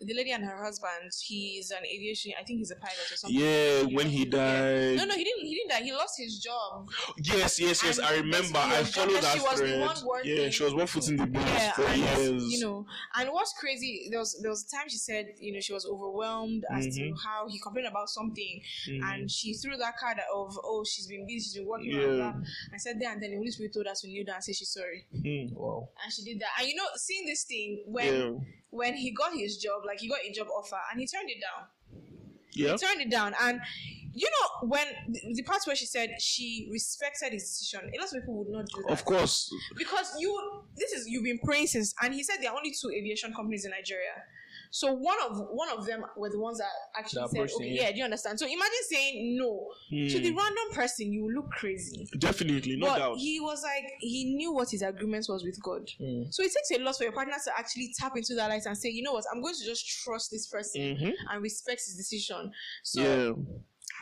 the 0.01 0.13
lady 0.13 0.31
and 0.31 0.43
her 0.43 0.61
husband. 0.61 1.11
He's 1.23 1.71
an 1.71 1.85
aviation. 1.85 2.33
I 2.39 2.43
think 2.43 2.59
he's 2.59 2.71
a 2.71 2.75
pilot 2.75 3.07
or 3.11 3.15
something. 3.15 3.39
Yeah, 3.39 3.83
when 3.95 4.07
he 4.09 4.23
Yeah. 4.25 4.29
died. 4.31 4.97
No, 4.97 5.05
no, 5.05 5.15
he 5.15 5.23
didn't. 5.23 5.45
He 5.45 5.55
didn't 5.55 5.69
die. 5.69 5.83
He 5.85 5.93
lost 5.93 6.15
his 6.19 6.39
job. 6.39 6.89
Yes, 7.23 7.59
yes, 7.59 7.81
yes. 7.83 7.97
And 7.97 8.07
I 8.07 8.15
remember. 8.17 8.57
I 8.59 8.83
followed 8.83 8.91
jobless. 9.09 9.21
that 9.21 9.33
She 9.35 9.39
was 9.41 9.59
the 9.59 9.65
thread. 9.67 9.79
one 9.79 10.05
working. 10.05 10.37
Yeah, 10.37 10.49
she 10.49 10.63
was 10.63 10.73
one 10.73 10.87
foot 10.87 11.07
in 11.07 11.15
the 11.17 11.25
business 11.27 11.53
Yeah, 11.53 11.71
for 11.71 11.83
and 11.85 12.01
years. 12.01 12.43
you 12.51 12.59
know, 12.59 12.85
and 13.15 13.29
what's 13.31 13.53
crazy? 13.53 14.07
There 14.11 14.19
was 14.19 14.37
there 14.41 14.51
was 14.51 14.65
a 14.65 14.75
time 14.75 14.89
she 14.89 14.97
said, 14.97 15.14
you 15.39 15.53
know, 15.53 15.59
she 15.59 15.73
was 15.73 15.85
overwhelmed 15.85 16.65
as 16.71 16.87
to 16.95 17.01
Mhm. 17.01 17.17
how 17.23 17.47
he 17.47 17.59
complained 17.59 17.87
about 17.87 18.09
something, 18.09 18.61
Mhm. 18.87 19.01
and 19.03 19.31
she 19.31 19.53
threw 19.53 19.77
that 19.77 19.97
card 19.97 20.17
of, 20.33 20.57
oh, 20.63 20.83
she's 20.83 21.07
been 21.07 21.25
busy, 21.25 21.39
she's 21.39 21.53
been 21.55 21.65
working 21.67 21.91
Yeah. 21.91 22.07
on 22.07 22.17
that. 22.41 22.49
I 22.73 22.77
said 22.77 22.99
there, 22.99 23.11
and 23.11 23.21
then 23.21 23.31
the 23.31 23.37
Holy 23.37 23.51
Spirit 23.51 23.73
told 23.73 23.87
us 23.87 24.01
to 24.01 24.07
kneel 24.07 24.25
down 24.25 24.35
and 24.35 24.43
say 24.43 24.53
she's 24.53 24.69
sorry, 24.69 25.05
Hmm. 25.11 25.53
wow. 25.55 25.89
and 26.03 26.11
she 26.13 26.23
did 26.23 26.39
that. 26.39 26.51
And 26.59 26.67
you 26.69 26.75
know, 26.75 26.87
seeing 26.95 27.25
this 27.25 27.43
thing 27.43 27.83
when 27.87 28.13
Yeah. 28.13 28.39
when 28.71 28.93
he 28.95 29.11
got 29.11 29.33
his 29.33 29.57
job, 29.57 29.83
like 29.85 29.99
he 30.01 30.07
got 30.09 30.19
a 30.25 30.31
job 30.31 30.47
offer, 30.49 30.79
and 30.91 30.99
he 30.99 31.07
turned 31.07 31.29
it 31.29 31.39
down. 31.39 31.67
Yeah. 32.51 32.71
He 32.73 32.77
turned 32.77 33.01
it 33.01 33.09
down, 33.09 33.33
and 33.39 33.59
you 34.13 34.29
know 34.29 34.67
when 34.69 34.87
the, 35.09 35.33
the 35.35 35.43
part 35.43 35.61
where 35.65 35.75
she 35.75 35.85
said 35.85 36.09
she 36.21 36.69
respected 36.71 37.33
his 37.33 37.43
decision, 37.43 37.81
a 37.93 37.97
lot 37.99 38.07
of 38.07 38.13
people 38.13 38.33
would 38.35 38.47
not 38.49 38.65
do 38.73 38.81
that 38.83 38.91
Of 38.93 39.03
course. 39.05 39.51
because 39.77 40.15
you 40.19 40.63
this 40.77 40.93
is 40.93 41.05
you've 41.07 41.23
been 41.25 41.39
praying 41.39 41.67
since 41.67 41.93
and 42.01 42.13
he 42.13 42.23
said 42.23 42.37
there 42.41 42.51
are 42.51 42.57
only 42.57 42.71
two 42.71 42.89
aviation 42.91 43.33
companies 43.33 43.65
in 43.65 43.71
Nigeria. 43.71 44.23
So 44.75 44.91
one 44.91 45.15
of 45.29 45.37
one 45.51 45.69
of 45.69 45.85
them 45.85 46.03
were 46.17 46.29
the 46.29 46.37
ones 46.37 46.57
that 46.57 46.67
actually 46.99 47.21
That 47.21 47.29
said, 47.29 47.49
okay, 47.61 47.69
yeah. 47.79 47.91
do 47.93 47.97
you 47.99 48.03
understand? 48.03 48.37
So 48.37 48.45
imagine 48.45 48.83
saying 48.89 49.37
no 49.39 49.69
to 49.89 50.19
the 50.19 50.31
Hmm. 50.31 50.37
random 50.37 50.67
person, 50.73 51.13
you 51.13 51.31
look 51.33 51.49
crazy. 51.51 52.05
Definitely, 52.19 52.75
no 52.75 52.87
but 52.87 52.97
doubt. 52.97 53.17
he 53.17 53.39
was 53.39 53.63
like, 53.63 53.85
he 54.01 54.35
knew 54.35 54.51
what 54.51 54.69
his 54.69 54.81
agreement 54.81 55.27
was 55.29 55.45
with 55.45 55.57
God. 55.63 55.87
Mm. 56.01 56.27
So 56.33 56.43
it 56.43 56.51
takes 56.51 56.71
a 56.77 56.83
lot 56.83 56.97
for 56.97 57.03
your 57.05 57.13
partner 57.13 57.35
to 57.45 57.57
actually 57.57 57.93
tap 57.97 58.17
into 58.17 58.35
that 58.35 58.49
light 58.49 58.65
and 58.65 58.77
say, 58.77 58.89
you 58.89 59.01
know 59.01 59.13
what, 59.13 59.23
I'm 59.33 59.41
going 59.41 59.55
to 59.55 59.63
just 59.65 59.87
trust 60.03 60.29
this 60.31 60.47
person 60.47 60.81
Mhm. 60.81 61.13
and 61.31 61.41
respect 61.41 61.79
his 61.85 61.95
decision. 61.95 62.51
So 62.83 63.01
Yeah. 63.01 63.31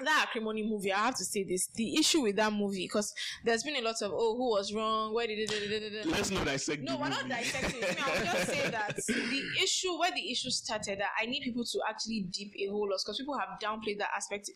That 0.03 0.25
acrimony 0.27 0.63
movie, 0.63 0.91
I 0.91 1.05
have 1.05 1.15
to 1.15 1.23
say 1.23 1.43
this: 1.43 1.67
the 1.75 1.97
issue 1.97 2.21
with 2.21 2.35
that 2.37 2.53
movie, 2.53 2.85
because 2.85 3.13
there's 3.43 3.63
been 3.63 3.75
a 3.75 3.81
lot 3.81 3.95
of 4.01 4.11
oh, 4.13 4.35
who 4.35 4.49
was 4.49 4.73
wrong? 4.73 5.13
Where 5.13 5.27
did 5.27 5.49
it? 5.51 6.05
Let's 6.07 6.31
not 6.31 6.45
dissect 6.45 6.83
No, 6.83 6.97
we're 6.97 7.09
not 7.09 7.27
dissecting 7.27 7.81
it. 7.81 7.97
I 8.01 8.17
will 8.17 8.25
just 8.25 8.47
say 8.47 8.69
that 8.69 8.95
the 8.95 9.43
issue, 9.63 9.97
where 9.99 10.11
the 10.11 10.31
issue 10.31 10.49
started, 10.49 10.99
that 10.99 11.09
I 11.19 11.25
need 11.25 11.43
people 11.43 11.63
to 11.65 11.79
actually 11.89 12.27
deep 12.31 12.53
a 12.59 12.71
whole 12.71 12.89
lot 12.89 12.99
because 13.03 13.17
people 13.17 13.37
have 13.37 13.59
downplayed 13.61 13.99
that 13.99 14.09
aspect 14.15 14.49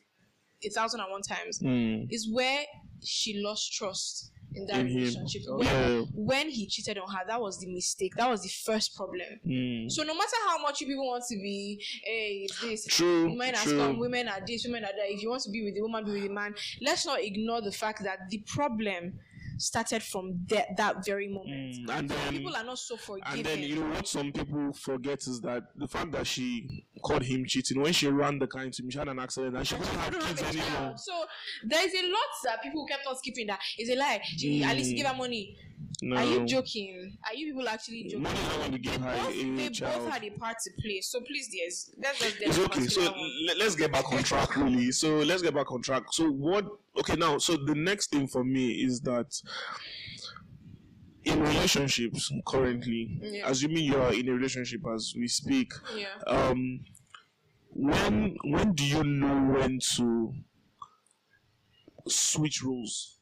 a 0.63 0.69
thousand 0.69 1.01
and 1.01 1.11
one 1.11 1.21
times. 1.21 1.59
Hmm. 1.59 2.05
Is 2.09 2.29
where 2.31 2.63
she 3.03 3.41
lost 3.43 3.73
trust 3.73 4.31
in 4.57 4.65
that 4.67 4.79
In 4.79 4.87
relationship. 4.87 5.43
Oh, 5.49 5.57
When, 5.57 5.67
Yeah. 5.67 6.01
when 6.15 6.49
he 6.49 6.67
cheated 6.67 6.97
on 6.97 7.09
her, 7.09 7.23
that 7.27 7.39
was 7.39 7.59
the 7.59 7.67
mistake. 7.67 8.15
That 8.15 8.29
was 8.29 8.41
the 8.43 8.49
first 8.49 8.95
problem. 8.95 9.39
Hmm. 9.43 9.87
So 9.89 10.03
no 10.03 10.13
matter 10.13 10.35
how 10.47 10.57
much 10.61 10.81
you 10.81 10.87
people 10.87 11.07
want 11.07 11.23
to 11.29 11.35
be, 11.35 11.81
hey, 12.03 12.47
this. 12.61 12.85
True. 12.85 13.29
Women 13.29 13.49
are 13.55 13.57
scum, 13.57 13.99
women 13.99 14.27
are 14.27 14.41
this, 14.45 14.65
women 14.65 14.83
are 14.83 14.87
that. 14.87 15.09
If 15.09 15.21
you 15.21 15.29
want 15.29 15.43
to 15.43 15.51
be 15.51 15.63
with 15.63 15.75
the 15.75 15.81
woman, 15.81 16.05
be 16.05 16.11
with 16.11 16.23
the 16.23 16.29
man. 16.29 16.55
Let's 16.81 17.05
not 17.05 17.21
ignore 17.21 17.61
the 17.61 17.71
fact 17.71 18.03
that 18.03 18.29
the 18.29 18.39
problem 18.47 19.19
started 19.57 20.03
from 20.03 20.39
that 20.47 20.75
that 20.77 21.05
very 21.05 21.27
moment. 21.27 21.75
Mm, 21.87 21.89
and 21.97 22.09
then 22.09 22.33
People 22.33 22.55
are 22.55 22.63
not 22.63 22.77
so 22.79 22.97
forgiving. 22.97 23.37
and 23.37 23.45
then 23.45 23.59
you 23.59 23.75
know 23.77 23.89
what 23.89 24.07
some 24.07 24.31
people 24.31 24.73
forget 24.73 25.19
is 25.27 25.41
that 25.41 25.63
the 25.75 25.87
fact 25.87 26.11
that 26.11 26.25
she 26.27 26.85
caught 27.03 27.23
him 27.23 27.45
cheating 27.45 27.81
when 27.81 27.93
she 27.93 28.07
ran 28.07 28.39
the 28.39 28.47
car 28.47 28.63
into 28.63 28.83
him, 28.83 28.89
she 28.89 28.97
had 28.97 29.07
an 29.07 29.19
accident 29.19 29.55
and 29.55 29.67
she 29.67 29.75
couldn't 29.75 29.95
have 29.95 30.13
kids 30.19 30.43
anymore. 30.43 30.93
So 30.97 31.25
there's 31.65 31.93
a 31.93 32.03
lot 32.09 32.31
that 32.45 32.61
people 32.63 32.85
kept 32.85 33.05
on 33.07 33.15
skipping. 33.17 33.47
That 33.47 33.59
is 33.79 33.89
a 33.89 33.95
lie. 33.95 34.21
She, 34.23 34.63
At 34.63 34.75
least 34.75 34.95
give 34.95 35.05
her 35.05 35.15
money. 35.15 35.55
No. 36.01 36.15
Are 36.15 36.23
you 36.23 36.45
joking? 36.45 37.17
Are 37.25 37.33
you 37.33 37.47
people 37.47 37.67
actually 37.67 38.03
joking? 38.03 38.21
Money 38.21 38.37
is 38.37 38.45
not 38.49 38.57
going 38.59 38.71
to 38.73 38.77
give 38.77 39.01
her 39.01 39.15
both, 39.15 39.33
a 39.35 39.55
they 39.55 39.69
child. 39.69 40.03
both 40.03 40.13
had 40.13 40.23
a 40.23 40.29
part 40.31 40.57
to 40.63 40.71
play. 40.81 41.01
So 41.01 41.21
please, 41.21 41.47
dears, 41.49 41.89
let's 42.01 42.19
just 42.19 42.39
It's 42.41 42.57
okay. 42.59 42.85
So 42.87 43.01
let, 43.47 43.57
us 43.61 43.73
get 43.75 43.91
back 43.91 44.11
on 44.13 44.21
track, 44.21 44.55
really. 44.57 44.91
So 44.91 45.17
let's 45.17 45.41
get 45.41 45.55
back 45.55 45.71
on 45.71 45.81
track. 45.81 46.03
So 46.11 46.29
what? 46.29 46.65
Okay, 46.99 47.15
now, 47.15 47.39
so 47.39 47.57
the 47.57 47.73
next 47.73 48.11
thing 48.11 48.27
for 48.27 48.43
me 48.43 48.83
is 48.83 49.01
that 49.01 49.41
in 51.23 51.41
relationships 51.41 52.31
currently, 52.45 53.19
Yeah. 53.21 53.49
assuming 53.49 53.83
you 53.85 53.97
are 53.97 54.13
in 54.13 54.29
a 54.29 54.33
relationship 54.33 54.81
as 54.93 55.13
we 55.17 55.27
speak, 55.27 55.73
yeah. 55.95 56.05
um, 56.27 56.81
when 57.69 58.37
when 58.43 58.73
do 58.73 58.85
you 58.85 59.03
know 59.03 59.51
when 59.53 59.79
to 59.95 60.33
switch 62.07 62.63
roles? 62.63 63.16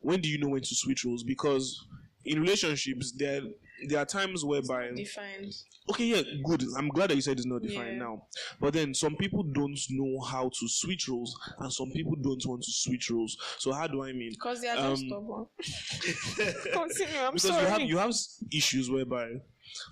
When 0.00 0.20
do 0.20 0.28
you 0.28 0.38
know 0.38 0.48
when 0.48 0.62
to 0.62 0.74
switch 0.74 1.04
roles? 1.04 1.22
Because 1.22 1.78
in 2.24 2.40
relationships, 2.40 3.12
there 3.16 3.42
there 3.88 3.98
are 3.98 4.04
times 4.04 4.44
whereby 4.44 4.90
Defined. 4.94 5.54
okay, 5.90 6.04
yeah, 6.04 6.20
good. 6.44 6.62
I'm 6.76 6.88
glad 6.88 7.08
that 7.08 7.14
you 7.16 7.22
said 7.22 7.38
it's 7.38 7.46
not 7.46 7.62
defined 7.62 7.92
Yeah. 7.96 8.04
now. 8.04 8.26
But 8.60 8.74
then 8.74 8.92
some 8.92 9.16
people 9.16 9.42
don't 9.42 9.78
know 9.88 10.20
how 10.20 10.50
to 10.50 10.68
switch 10.68 11.08
roles, 11.08 11.34
and 11.60 11.72
some 11.72 11.90
people 11.92 12.14
don't 12.16 12.44
want 12.46 12.62
to 12.62 12.70
switch 12.72 13.10
roles. 13.10 13.38
So 13.58 13.72
how 13.72 13.86
do 13.86 14.02
I 14.02 14.12
mean? 14.12 14.30
Because 14.32 14.60
they 14.60 14.68
are 14.68 14.76
Um, 14.90 14.96
stubborn. 14.96 15.46
Continue. 16.72 17.20
I'm 17.20 17.34
because 17.34 17.42
sorry. 17.42 17.62
you 17.62 17.68
have 17.68 17.80
you 17.82 17.98
have 17.98 18.14
issues 18.52 18.90
whereby 18.90 19.28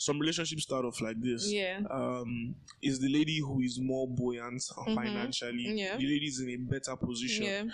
some 0.01 0.19
relationships 0.19 0.65
start 0.65 0.85
off 0.85 1.01
like 1.01 1.17
this. 1.21 1.51
Yeah. 1.51 1.81
Um, 1.91 2.55
is 2.83 2.99
the 3.01 3.09
lady 3.09 3.39
who 3.41 3.61
is 3.61 3.79
more 3.81 4.07
buoyant 4.09 4.63
financially? 4.85 5.65
Mm-hmm. 5.67 5.77
Yeah. 5.79 5.97
The 5.97 6.07
lady 6.07 6.27
is 6.27 6.41
in 6.41 6.51
a 6.51 6.57
better 6.57 6.97
position. 6.97 7.45
Yeah. 7.45 7.65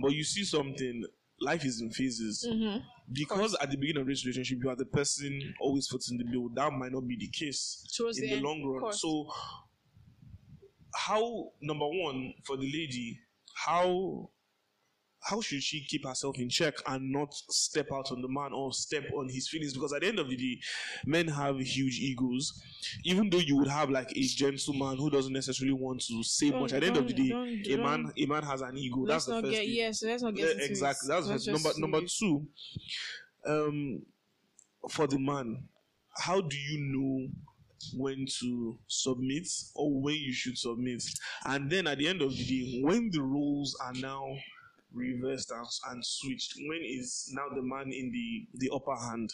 But 0.00 0.12
you 0.12 0.24
see 0.24 0.44
something. 0.44 1.04
Life 1.42 1.64
is 1.64 1.80
in 1.80 1.90
phases. 1.90 2.46
Mm-hmm. 2.48 2.78
Because 3.12 3.54
at 3.60 3.70
the 3.70 3.76
beginning 3.76 4.02
of 4.02 4.08
this 4.08 4.24
relationship, 4.24 4.58
you 4.62 4.70
are 4.70 4.76
the 4.76 4.86
person 4.86 5.54
always 5.60 5.86
footing 5.86 6.18
the 6.18 6.24
bill. 6.24 6.48
That 6.54 6.72
might 6.72 6.92
not 6.92 7.06
be 7.06 7.16
the 7.16 7.28
case 7.28 7.84
Towards 7.96 8.18
in 8.18 8.24
the 8.24 8.30
the 8.30 8.36
end, 8.36 8.44
long 8.44 8.64
run. 8.64 8.92
So, 8.92 9.28
how 10.94 11.50
number 11.60 11.86
one 11.86 12.34
for 12.44 12.56
the 12.56 12.64
lady, 12.64 13.18
how 13.54 14.30
how 15.24 15.40
should 15.40 15.62
she 15.62 15.84
keep 15.84 16.04
herself 16.04 16.36
in 16.38 16.48
check 16.48 16.74
and 16.86 17.12
not 17.12 17.32
step 17.32 17.86
out 17.92 18.10
on 18.10 18.20
the 18.20 18.28
man 18.28 18.52
or 18.52 18.72
step 18.72 19.04
on 19.16 19.28
his 19.28 19.48
feelings? 19.48 19.72
Because 19.72 19.92
at 19.92 20.00
the 20.00 20.08
end 20.08 20.18
of 20.18 20.28
the 20.28 20.36
day, 20.36 20.60
men 21.06 21.28
have 21.28 21.60
huge 21.60 21.98
egos. 22.00 22.60
Even 23.04 23.30
though 23.30 23.38
you 23.38 23.56
would 23.56 23.68
have 23.68 23.88
like 23.90 24.10
a 24.16 24.20
gentleman 24.22 24.96
who 24.98 25.10
doesn't 25.10 25.32
necessarily 25.32 25.74
want 25.74 26.00
to 26.08 26.22
say 26.24 26.50
Don't- 26.50 26.62
much, 26.62 26.72
at 26.72 26.80
the 26.80 26.88
end 26.88 26.96
of 26.96 27.06
the 27.06 27.14
day, 27.14 27.72
a 27.72 27.76
man 27.78 28.12
a 28.18 28.26
man 28.26 28.42
has 28.42 28.62
an 28.62 28.76
ego. 28.76 29.06
That's 29.06 29.26
the 29.26 29.40
first 29.40 29.50
get 29.52 29.58
thing. 29.64 29.70
yes. 29.74 30.02
Let's 30.02 30.22
not 30.24 30.34
get 30.34 30.46
Yeah, 30.46 30.52
into 30.54 30.64
exactly. 30.64 31.08
That's 31.08 31.28
first. 31.28 31.46
number 31.48 31.70
number 31.78 32.00
two. 32.06 32.46
Um, 33.46 34.02
for 34.90 35.06
the 35.06 35.18
man, 35.18 35.68
how 36.16 36.40
do 36.40 36.56
you 36.56 36.78
know 36.80 37.28
when 37.96 38.26
to 38.40 38.78
submit 38.88 39.46
or 39.74 40.00
when 40.00 40.14
you 40.16 40.32
should 40.32 40.58
submit? 40.58 41.02
And 41.44 41.70
then 41.70 41.86
at 41.86 41.98
the 41.98 42.08
end 42.08 42.22
of 42.22 42.36
the 42.36 42.44
day, 42.44 42.80
when 42.82 43.10
the 43.10 43.22
roles 43.22 43.76
are 43.82 43.92
now 43.94 44.24
reversed 44.94 45.50
and, 45.50 45.66
and 45.90 46.04
switched, 46.04 46.54
when 46.68 46.80
is 46.82 47.30
now 47.32 47.54
the 47.54 47.62
man 47.62 47.92
in 47.92 48.10
the 48.12 48.46
the 48.54 48.74
upper 48.74 48.96
hand? 48.96 49.32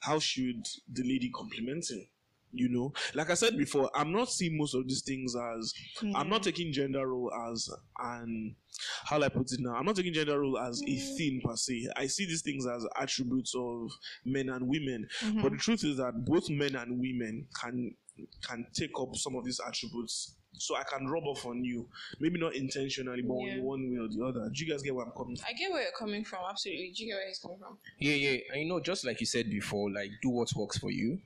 How 0.00 0.18
should 0.18 0.64
the 0.92 1.02
lady 1.02 1.30
compliment 1.30 1.90
him? 1.90 2.06
You 2.50 2.68
know, 2.70 2.92
like 3.14 3.30
I 3.30 3.34
said 3.34 3.58
before, 3.58 3.90
I'm 3.94 4.10
not 4.10 4.30
seeing 4.30 4.56
most 4.56 4.74
of 4.74 4.88
these 4.88 5.02
things 5.02 5.36
as 5.36 5.74
I'm 6.14 6.30
not 6.30 6.40
mm. 6.40 6.44
taking 6.44 6.72
gender 6.72 7.06
role 7.06 7.30
as 7.50 7.68
an 7.98 8.56
how 9.04 9.22
I 9.22 9.28
put 9.28 9.52
it 9.52 9.60
now? 9.60 9.74
I'm 9.74 9.84
not 9.84 9.96
taking 9.96 10.14
gender 10.14 10.40
role 10.40 10.58
as 10.58 10.80
a 10.80 10.84
mm. 10.84 11.16
thing 11.16 11.40
per 11.44 11.56
se. 11.56 11.88
I 11.96 12.06
see 12.06 12.24
these 12.24 12.42
things 12.42 12.66
as 12.66 12.86
attributes 12.98 13.54
of 13.54 13.90
men 14.24 14.48
and 14.48 14.66
women. 14.66 15.06
But 15.20 15.28
mm-hmm. 15.28 15.48
the 15.48 15.56
truth 15.56 15.84
is 15.84 15.98
that 15.98 16.24
both 16.24 16.48
men 16.48 16.74
and 16.76 16.98
women 16.98 17.46
can 17.60 17.94
can 18.46 18.66
take 18.74 18.90
up 18.98 19.14
some 19.14 19.36
of 19.36 19.44
these 19.44 19.60
attributes. 19.66 20.36
So 20.58 20.76
I 20.76 20.82
can 20.84 21.06
rub 21.08 21.24
off 21.24 21.46
on 21.46 21.64
you, 21.64 21.88
maybe 22.20 22.38
not 22.38 22.54
intentionally, 22.54 23.22
but 23.22 23.38
Yeah. 23.40 23.54
in 23.54 23.62
one 23.62 23.90
way 23.90 23.98
or 23.98 24.08
the 24.08 24.24
other. 24.24 24.50
Do 24.52 24.64
you 24.64 24.70
guys 24.70 24.82
get 24.82 24.94
where 24.94 25.04
I'm 25.06 25.12
coming 25.12 25.36
from? 25.36 25.46
I 25.48 25.52
get 25.52 25.70
where 25.70 25.82
you're 25.82 25.92
coming 25.98 26.24
from. 26.24 26.40
Absolutely. 26.48 26.92
Do 26.94 27.04
you 27.04 27.10
get 27.10 27.16
where 27.16 27.28
he's 27.28 27.38
coming 27.38 27.58
from? 27.58 27.78
Yeah, 27.98 28.14
yeah. 28.14 28.38
And 28.52 28.62
you 28.62 28.68
know, 28.68 28.80
just 28.80 29.04
like 29.04 29.20
you 29.20 29.26
said 29.26 29.50
before, 29.50 29.90
like 29.90 30.10
do 30.22 30.30
what 30.30 30.52
works 30.54 30.78
for 30.78 30.90
you. 30.90 31.20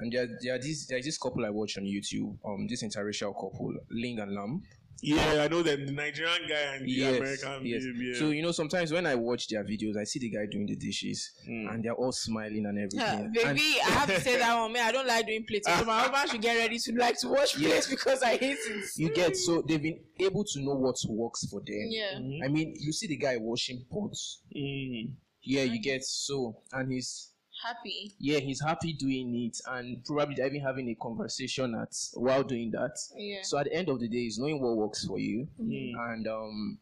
And 0.00 0.12
there, 0.12 0.26
there 0.42 0.54
are 0.54 0.58
these, 0.58 0.86
there's 0.88 1.04
this 1.04 1.16
couple 1.18 1.44
I 1.46 1.50
watch 1.50 1.78
on 1.78 1.84
YouTube. 1.84 2.36
Um, 2.44 2.66
this 2.66 2.82
interracial 2.82 3.32
couple, 3.34 3.74
Ling 3.90 4.18
and 4.18 4.34
Lam. 4.34 4.62
Yeah, 5.00 5.42
I 5.42 5.48
know 5.48 5.62
them. 5.62 5.86
The 5.86 5.92
Nigerian 5.92 6.42
guy 6.48 6.74
and 6.76 6.86
the 6.86 6.90
Yes, 6.92 7.16
American 7.16 7.66
yes. 7.66 7.84
babe, 7.84 7.96
yeah. 7.98 8.18
So 8.18 8.30
you 8.30 8.42
know, 8.42 8.52
sometimes 8.52 8.92
when 8.92 9.06
I 9.06 9.14
watch 9.14 9.48
their 9.48 9.64
videos, 9.64 9.96
I 9.96 10.04
see 10.04 10.18
the 10.20 10.30
guy 10.30 10.46
doing 10.50 10.66
the 10.66 10.76
dishes, 10.76 11.32
hmm. 11.44 11.68
and 11.68 11.84
they're 11.84 11.94
all 11.94 12.12
smiling 12.12 12.66
and 12.66 12.78
ah, 12.78 12.82
everything. 12.82 13.32
Yeah, 13.34 13.48
And- 13.48 13.56
baby, 13.58 13.80
I 13.84 13.90
have 13.90 14.08
to 14.08 14.20
say 14.20 14.38
that 14.38 14.56
one. 14.56 14.72
Man, 14.72 14.86
I 14.86 14.92
don't 14.92 15.06
like 15.06 15.26
doing 15.26 15.44
plates. 15.44 15.68
So 15.68 15.84
my 15.84 16.00
husband 16.00 16.30
should 16.30 16.42
get 16.42 16.56
ready 16.56 16.78
to 16.78 16.92
like 16.92 17.18
to 17.20 17.28
wash 17.28 17.56
Yeah. 17.58 17.70
plates 17.70 17.88
because 17.88 18.22
I 18.22 18.36
hate 18.36 18.58
it. 18.60 18.84
you 18.96 19.10
get 19.10 19.36
so 19.36 19.62
they've 19.62 19.82
been 19.82 20.00
able 20.20 20.44
to 20.44 20.60
know 20.60 20.74
what 20.74 20.96
works 21.08 21.46
for 21.46 21.60
them. 21.60 21.86
Yeah. 21.88 22.14
Mm-hmm. 22.18 22.44
I 22.44 22.48
mean, 22.48 22.74
you 22.78 22.92
see 22.92 23.06
the 23.08 23.16
guy 23.16 23.36
washing 23.38 23.84
pots. 23.90 24.42
Mm. 24.54 25.12
Yeah, 25.42 25.64
you 25.64 25.80
get 25.80 26.04
so, 26.04 26.58
and 26.72 26.92
he's 26.92 27.31
Happy. 27.62 28.12
yeah, 28.18 28.38
he's 28.38 28.60
happy 28.60 28.92
doing 28.92 29.34
it, 29.46 29.58
and 29.68 30.04
probably 30.04 30.36
even 30.44 30.60
having 30.60 30.88
a 30.90 30.94
conversation 30.96 31.74
at 31.74 31.94
while 32.14 32.42
doing 32.42 32.70
that. 32.72 32.96
Yeah. 33.16 33.38
So 33.42 33.58
at 33.58 33.64
the 33.66 33.72
end 33.74 33.88
of 33.88 34.00
the 34.00 34.08
day, 34.08 34.18
it's 34.20 34.38
knowing 34.38 34.60
what 34.60 34.76
works 34.76 35.04
for 35.06 35.18
you, 35.18 35.46
and 35.58 36.26
um, 36.26 36.78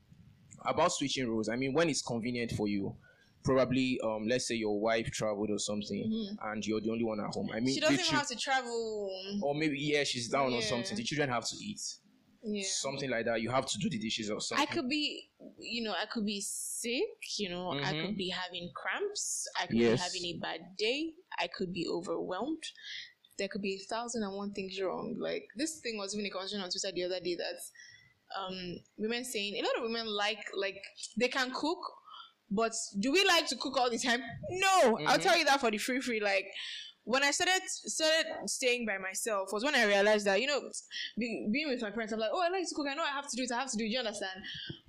about 0.65 0.93
switching 0.93 1.29
roles. 1.29 1.49
I 1.49 1.57
mean, 1.57 1.73
when 1.75 1.89
it's 1.91 2.03
convenient 2.03 2.53
for 2.53 2.67
you, 2.69 2.95
probably 3.45 3.99
um, 4.05 4.27
let's 4.29 4.47
say 4.49 4.55
your 4.55 4.79
wife 4.81 5.11
traveled 5.11 5.51
or 5.51 5.59
something, 5.59 6.37
and 6.45 6.67
you're 6.67 6.81
the 6.81 6.91
only 6.91 7.05
one 7.05 7.21
at 7.21 7.27
home. 7.35 7.51
I 7.55 7.61
mean, 7.61 7.75
She 7.75 7.81
doesn't 7.81 7.95
even 7.95 8.05
chil- 8.07 8.19
have 8.19 8.29
to 8.29 8.37
travel. 8.37 9.41
or 9.43 9.55
maybe 9.55 9.79
yeah, 9.79 10.05
she's 10.05 10.29
down 10.29 10.53
or 10.53 10.63
something. 10.63 10.97
The 10.97 11.03
children 11.05 11.29
have 11.31 11.47
to 11.49 11.57
eat 11.57 11.81
Yeah. 12.43 12.63
something 12.65 13.11
like 13.11 13.27
that. 13.27 13.41
You 13.43 13.51
have 13.51 13.67
to 13.67 13.79
do 13.79 13.91
the 13.91 13.99
dishes 13.99 14.31
or 14.31 14.41
something. 14.41 14.67
I 14.67 14.71
could 14.73 14.89
be, 14.89 15.31
you 15.59 15.83
know, 15.83 15.93
I 15.93 16.07
could 16.07 16.25
be 16.25 16.41
sick, 16.41 17.39
you 17.39 17.51
know, 17.51 17.73
I 17.73 17.93
Mhm. 17.93 18.01
could 18.07 18.17
be 18.17 18.31
having 18.31 18.71
cramps, 18.75 19.47
I 19.61 19.67
could 19.67 19.77
Yes. 19.77 19.93
be 19.93 19.97
having 19.97 20.25
a 20.37 20.39
bad 20.41 20.77
day, 20.77 21.15
I 21.39 21.49
could 21.49 21.73
be 21.73 21.87
overwhelmed. 21.89 22.63
There 23.39 23.49
could 23.49 23.63
be 23.63 23.75
a 23.77 23.79
thousand 23.95 24.23
and 24.23 24.35
one 24.35 24.53
things 24.53 24.81
wrong. 24.81 25.17
Like 25.19 25.49
this 25.57 25.81
thing 25.81 25.99
was 25.99 26.15
even 26.15 26.27
a 26.27 26.31
conversation 26.31 26.63
on 26.63 26.71
Twitter 26.71 26.93
the 26.95 27.05
other 27.05 27.21
day 27.21 27.37
that 27.37 27.61
um 28.39 28.77
women 28.97 29.25
saying 29.25 29.55
a 29.57 29.63
lot 29.63 29.77
of 29.77 29.83
women 29.83 30.07
like 30.07 30.45
like 30.55 30.83
they 31.19 31.29
can 31.29 31.51
cook, 31.53 31.79
but 32.51 32.73
do 32.99 33.13
we 33.13 33.25
like 33.25 33.47
to 33.49 33.57
cook 33.57 33.77
all 33.79 33.91
the 33.91 33.99
time? 33.99 34.23
No, 34.51 34.99
I'll 35.07 35.19
Mhm. 35.19 35.23
tell 35.23 35.37
you 35.39 35.45
that 35.47 35.61
for 35.61 35.71
the 35.71 35.79
free 35.79 36.01
free. 36.01 36.21
Like 36.21 36.47
when 37.05 37.23
I 37.23 37.31
started 37.31 37.63
started 37.67 38.27
staying 38.47 38.87
by 38.87 38.99
myself 38.99 39.51
was 39.53 39.65
when 39.65 39.75
I 39.75 39.85
realized 39.85 40.27
that 40.27 40.41
you 40.41 40.47
know 40.47 40.61
be, 41.19 41.49
being 41.53 41.69
with 41.69 41.83
my 41.83 41.91
parents, 41.91 42.13
I'm 42.13 42.21
like, 42.21 42.31
oh, 42.33 42.43
I 42.43 42.51
like 42.51 42.69
to 42.69 42.75
cook. 42.75 42.87
I 42.89 42.95
know 42.95 43.03
I 43.03 43.15
have 43.15 43.29
to 43.29 43.37
do 43.37 43.43
it. 43.43 43.53
I 43.53 43.61
have 43.61 43.71
to 43.71 43.77
do 43.77 43.85
it. 43.85 43.89
Do 43.89 43.93
you 43.93 43.99
understand? 43.99 44.43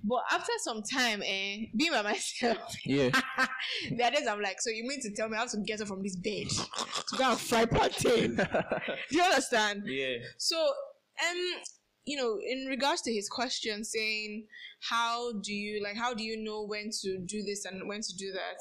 But 0.04 0.22
after 0.30 0.52
some 0.58 0.82
time, 0.82 1.22
eh, 1.24 1.66
being 1.76 1.92
by 1.92 2.02
myself, 2.12 2.76
yeah, 2.84 3.10
the 3.90 4.04
others 4.04 4.26
I'm 4.28 4.42
like, 4.42 4.60
so 4.60 4.70
you 4.70 4.86
mean 4.86 5.00
to 5.02 5.10
tell 5.14 5.28
me 5.28 5.36
I 5.36 5.40
have 5.40 5.50
to 5.52 5.58
get 5.58 5.80
up 5.80 5.88
from 5.88 6.02
this 6.02 6.16
bed 6.16 6.48
to 6.48 7.16
go 7.16 7.30
and 7.30 7.40
fry 7.40 7.64
plantain? 7.66 8.36
do 8.36 9.16
you 9.16 9.22
understand? 9.22 9.84
yeah. 9.86 10.16
So, 10.38 10.56
um, 10.58 11.62
you 12.04 12.16
know, 12.16 12.38
in 12.44 12.66
regards 12.66 13.02
to 13.02 13.12
his 13.12 13.28
question 13.28 13.84
saying, 13.84 14.46
how 14.80 15.32
do 15.40 15.52
you 15.52 15.82
like, 15.82 15.96
how 15.96 16.14
do 16.14 16.24
you 16.24 16.36
know 16.36 16.64
when 16.64 16.90
to 17.02 17.18
do 17.18 17.42
this 17.42 17.64
and 17.64 17.88
when 17.88 18.00
to 18.00 18.16
do 18.16 18.32
that? 18.32 18.58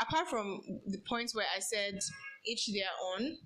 Apart 0.00 0.28
from 0.28 0.60
the 0.86 0.98
points 1.06 1.34
where 1.34 1.46
I 1.54 1.60
said 1.60 2.00
each 2.48 2.66
their 2.72 2.90
own, 3.12 3.36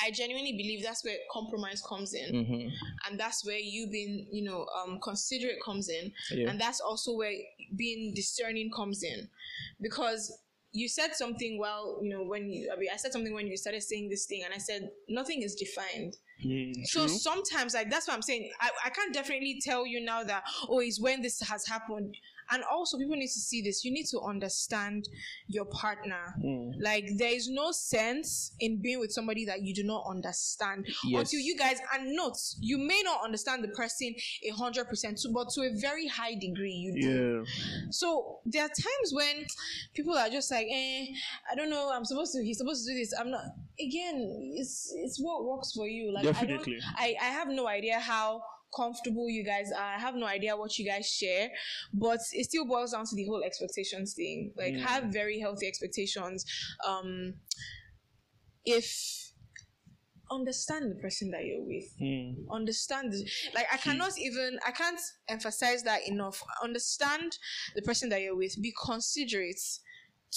I 0.00 0.10
genuinely 0.10 0.52
believe 0.52 0.82
that's 0.82 1.04
where 1.04 1.16
compromise 1.32 1.82
comes 1.88 2.14
in, 2.14 2.34
Mm-hmm. 2.34 2.68
and 3.08 3.18
that's 3.18 3.44
where 3.46 3.58
you 3.58 3.88
being, 3.90 4.26
you 4.32 4.42
know, 4.44 4.66
um, 4.76 4.98
considerate 5.02 5.58
comes 5.64 5.88
in, 5.88 6.12
Yeah. 6.30 6.50
and 6.50 6.60
that's 6.60 6.80
also 6.80 7.14
where 7.14 7.32
being 7.76 8.12
discerning 8.14 8.70
comes 8.74 9.02
in, 9.02 9.28
because 9.80 10.40
you 10.72 10.88
said 10.88 11.14
something 11.14 11.56
well, 11.60 12.00
you 12.02 12.10
know, 12.10 12.24
when 12.24 12.50
you, 12.50 12.68
I 12.74 12.76
mean, 12.76 12.88
I 12.92 12.96
said 12.96 13.12
something 13.12 13.32
when 13.32 13.46
you 13.46 13.56
started 13.56 13.82
saying 13.84 14.08
this 14.10 14.26
thing, 14.26 14.42
and 14.44 14.52
I 14.52 14.58
said 14.58 14.90
nothing 15.08 15.42
is 15.42 15.54
defined. 15.54 16.16
Mm, 16.44 16.84
So 16.86 17.06
sometimes, 17.06 17.74
like 17.74 17.88
that's 17.88 18.08
what 18.08 18.14
I'm 18.14 18.22
saying. 18.22 18.50
I, 18.60 18.70
I 18.86 18.90
can't 18.90 19.14
definitely 19.14 19.60
tell 19.64 19.86
you 19.86 20.00
now 20.04 20.24
that 20.24 20.42
oh, 20.68 20.80
it's 20.80 21.00
when 21.00 21.22
this 21.22 21.40
has 21.42 21.64
happened. 21.68 22.16
And 22.50 22.62
also 22.72 22.98
people 22.98 23.16
need 23.16 23.26
to 23.28 23.40
see 23.40 23.62
this 23.62 23.84
you 23.84 23.92
need 23.92 24.06
to 24.06 24.20
understand 24.20 25.08
your 25.48 25.64
partner 25.66 26.34
Hmm. 26.40 26.70
like 26.80 27.08
there 27.16 27.32
is 27.32 27.48
no 27.48 27.70
sense 27.72 28.52
in 28.60 28.80
being 28.82 28.98
with 29.00 29.12
somebody 29.12 29.44
that 29.46 29.62
you 29.62 29.74
do 29.74 29.82
not 29.84 30.04
understand 30.08 30.86
Yes. 31.04 31.20
until 31.32 31.40
you 31.40 31.56
guys 31.56 31.78
and 31.94 32.14
note 32.14 32.36
you 32.60 32.78
may 32.78 33.02
not 33.04 33.22
understand 33.24 33.62
the 33.64 33.68
person 33.68 34.14
a 34.44 34.50
hundred 34.50 34.86
percent 34.88 35.20
but 35.32 35.48
to 35.50 35.62
a 35.62 35.70
very 35.80 36.06
high 36.08 36.34
degree 36.34 36.72
you 36.72 36.92
do 37.00 37.44
Yeah. 37.44 37.90
so 37.90 38.40
there 38.46 38.62
are 38.64 38.68
times 38.68 39.12
when 39.12 39.46
people 39.94 40.14
are 40.14 40.28
just 40.28 40.50
like, 40.50 40.66
eh, 40.70 41.06
I 41.50 41.54
don't 41.54 41.70
know, 41.70 41.90
I'm 41.92 42.04
supposed 42.04 42.32
to, 42.32 42.44
he's 42.44 42.58
supposed 42.58 42.84
to 42.86 42.92
do 42.92 42.98
this. 42.98 43.12
I'm 43.18 43.30
not. 43.30 43.42
Again, 43.80 44.52
it's 44.56 44.92
it's 44.96 45.18
what 45.20 45.44
works 45.44 45.72
for 45.72 45.88
you. 45.88 46.12
Like 46.12 46.24
Definitely. 46.24 46.78
I 46.96 47.16
I 47.20 47.26
I 47.26 47.30
have 47.30 47.48
no 47.48 47.66
idea 47.66 47.98
how 48.00 48.42
comfortable 48.74 49.28
you 49.28 49.44
guys 49.44 49.70
are. 49.72 49.94
I 49.94 49.98
have 49.98 50.14
no 50.14 50.26
idea 50.26 50.56
what 50.56 50.78
you 50.78 50.86
guys 50.86 51.08
share, 51.08 51.48
but 51.92 52.20
it 52.32 52.44
still 52.44 52.66
boils 52.66 52.92
down 52.92 53.04
to 53.06 53.14
the 53.14 53.26
whole 53.26 53.42
expectations 53.44 54.14
thing. 54.14 54.52
Like 54.56 54.76
have 54.76 55.12
very 55.12 55.40
healthy 55.40 55.66
expectations. 55.66 56.44
Um, 56.86 57.34
if 58.64 59.32
understand 60.30 60.90
the 60.90 60.96
person 60.96 61.30
that 61.30 61.44
you're 61.44 61.62
with 61.62 61.84
Hmm. 61.98 62.50
understand 62.50 63.12
like 63.54 63.66
i 63.72 63.76
cannot 63.76 64.12
even 64.18 64.58
i 64.66 64.70
can't 64.70 64.98
emphasize 65.28 65.82
that 65.82 66.06
enough 66.08 66.42
understand 66.62 67.36
the 67.74 67.82
person 67.82 68.08
that 68.08 68.22
you're 68.22 68.36
with 68.36 68.60
be 68.60 68.72
considerate 68.84 69.60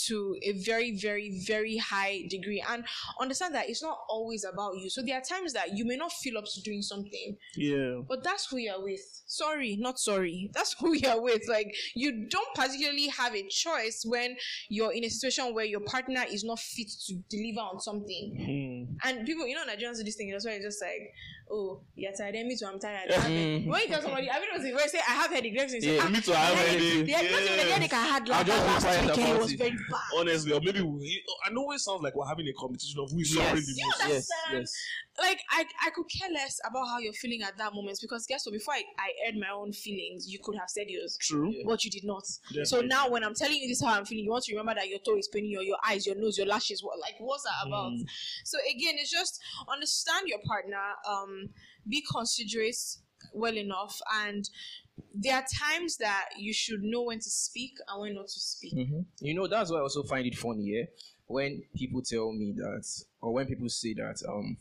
to 0.06 0.38
a 0.41 0.52
very 0.54 0.98
very 0.98 1.41
very 1.45 1.78
high 1.78 2.26
degree. 2.30 2.64
And 2.70 2.86
understand 3.20 3.56
that 3.56 3.70
it's 3.70 3.84
not 3.84 3.98
always 4.10 4.43
about 4.43 4.78
you. 4.78 4.89
So 4.89 5.02
there 5.02 5.18
are 5.18 5.22
times 5.22 5.54
that 5.54 5.78
you 5.78 5.86
may 5.86 5.95
not 5.95 6.12
feel 6.12 6.38
up 6.38 6.45
to 6.45 6.62
doing 6.62 6.82
something. 6.82 7.38
Yeah. 7.56 8.02
but 8.08 8.24
that's 8.24 8.48
who 8.48 8.58
you're 8.58 8.82
with. 8.82 9.02
Sorry 9.26 9.78
not 9.78 10.00
sorry. 10.00 10.50
That's 10.54 10.76
who 10.80 10.93
you're 10.93 11.22
with. 11.22 11.48
Like 11.48 11.76
you 11.95 12.28
don't 12.28 12.54
particularly 12.56 13.08
have 13.08 13.36
a 13.36 13.48
choice 13.48 14.04
when 14.06 14.36
you're 14.70 14.93
in 14.93 15.04
a 15.04 15.10
situation 15.10 15.54
where 15.54 15.66
your 15.66 15.80
partner 15.82 16.24
is 16.30 16.43
not 16.43 16.60
fit 16.60 16.88
to 17.08 17.16
deliver 17.30 17.62
on 17.62 17.80
something. 17.80 18.98
Hmm. 19.02 19.08
and 19.08 19.26
people, 19.26 19.48
you 19.48 19.56
know, 19.56 19.66
Nigerians 19.66 19.98
do 19.98 20.04
this 20.04 20.16
thing. 20.16 20.32
That's 20.32 20.45
why 20.45 20.54
it's 20.54 20.66
just 20.66 20.82
like, 20.82 21.14
oh, 21.52 21.80
you're 21.95 22.12
tired. 22.12 22.34
Me 22.36 22.56
too. 22.56 22.66
I'm 22.66 22.80
tired. 22.80 23.12
Have. 23.12 23.24
When 23.30 23.64
you 23.66 23.88
tell 23.88 24.02
somebody, 24.02 24.30
I 24.30 24.39
mean, 24.39 24.66
it? 24.66 24.74
Where 24.74 24.84
you 24.84 24.89
say 24.89 25.00
I 25.00 25.12
have 25.14 25.32
headache, 25.32 25.54
next 25.54 25.72
thing 25.74 25.82
Yeah, 25.84 26.00
ah, 26.04 26.10
me 26.10 26.22
too, 26.22 26.34
I 26.34 26.36
have 26.38 26.58
headache- 26.58 27.08
headache. 27.10 27.32
Not 27.32 27.41
even 27.41 27.58
the 27.68 27.74
headache 27.74 27.93
I 27.93 28.06
had 28.06 28.28
last, 28.28 28.45
just 28.48 28.66
last 28.86 29.06
weekend. 29.08 29.30
It 29.38 29.41
was 29.41 29.52
very 29.54 29.72
bad. 29.72 30.00
Honestly, 30.18 30.52
or 30.54 30.60
maybe 30.64 30.82
we, 30.82 31.24
I 31.45 31.50
know 31.54 31.72
it 31.72 31.80
sounds 31.80 32.02
like 32.02 32.16
we're 32.16 32.28
having 32.28 32.48
a 32.48 32.54
competition 32.54 33.00
of 33.00 33.12
who 33.12 33.20
is 33.20 33.34
Yes. 33.36 33.43
suffering 33.45 33.64
the 33.64 33.84
most. 33.86 34.08
Yes, 34.08 34.30
yes. 34.52 34.74
Like 35.20 35.39
I, 35.49 35.65
I 35.86 35.89
could 35.89 36.05
care 36.09 36.30
less 36.32 36.59
about 36.63 36.86
how 36.88 36.99
you're 36.99 37.13
feeling 37.13 37.41
at 37.41 37.57
that 37.57 37.74
moment 37.74 37.97
because 38.01 38.26
guess 38.28 38.45
what? 38.45 38.53
Before 38.53 38.76
I, 38.76 38.84
I 38.99 39.09
aired 39.26 39.36
my 39.36 39.49
own 39.49 39.72
feelings, 39.74 40.28
you 40.28 40.39
could 40.43 40.55
have 40.57 40.70
said 40.70 40.86
yours. 40.89 41.18
True. 41.20 41.53
But 41.65 41.84
you 41.84 41.89
did 41.89 42.03
not. 42.05 42.24
So 42.63 42.82
now 42.82 43.09
when 43.09 43.24
I'm 43.24 43.34
telling 43.34 43.57
you 43.57 43.68
this 43.68 43.82
how 43.82 43.93
I'm 43.97 44.05
feeling, 44.05 44.26
you 44.26 44.32
want 44.32 44.43
to 44.45 44.55
remember 44.55 44.80
that 44.80 44.89
your 44.89 44.99
toe 44.99 45.18
is 45.18 45.28
paining 45.28 45.51
you, 45.51 45.59
or 45.59 45.63
your 45.63 45.78
eyes, 45.88 46.05
your 46.05 46.15
nose, 46.15 46.38
your 46.38 46.47
lashes. 46.47 46.84
What 46.84 46.99
like 46.99 47.15
what's 47.20 47.43
that 47.43 47.68
about? 47.68 47.93
Mm. 47.93 48.05
So 48.45 48.57
again, 48.70 48.95
it's 48.97 49.11
just 49.11 49.39
understand 49.72 50.28
your 50.28 50.39
partner, 50.45 50.78
um, 51.09 51.49
be 51.88 52.03
considerate 52.11 52.78
well 53.34 53.57
enough, 53.57 53.99
and 54.24 54.47
there 55.13 55.36
are 55.36 55.45
times 55.59 55.97
that 55.97 56.30
you 56.38 56.53
should 56.53 56.84
know 56.84 57.03
when 57.03 57.20
to 57.20 57.30
speak 57.30 57.74
and 57.88 58.01
when 58.01 58.15
not 58.15 58.28
to 58.28 58.39
speak. 58.39 58.76
Mhm. 58.76 59.05
You 59.20 59.34
know, 59.34 59.47
that's 59.47 59.72
why 59.72 59.78
I 59.78 59.82
also 59.82 60.03
find 60.03 60.28
it 60.28 60.36
funny, 60.36 60.63
yeah, 60.63 60.84
when 61.26 61.63
people 61.76 62.01
tell 62.01 62.32
me 62.32 62.53
that, 62.57 62.86
or 63.22 63.34
when 63.34 63.47
people 63.47 63.70
say 63.70 63.93
that, 63.95 64.22
um, 64.28 64.57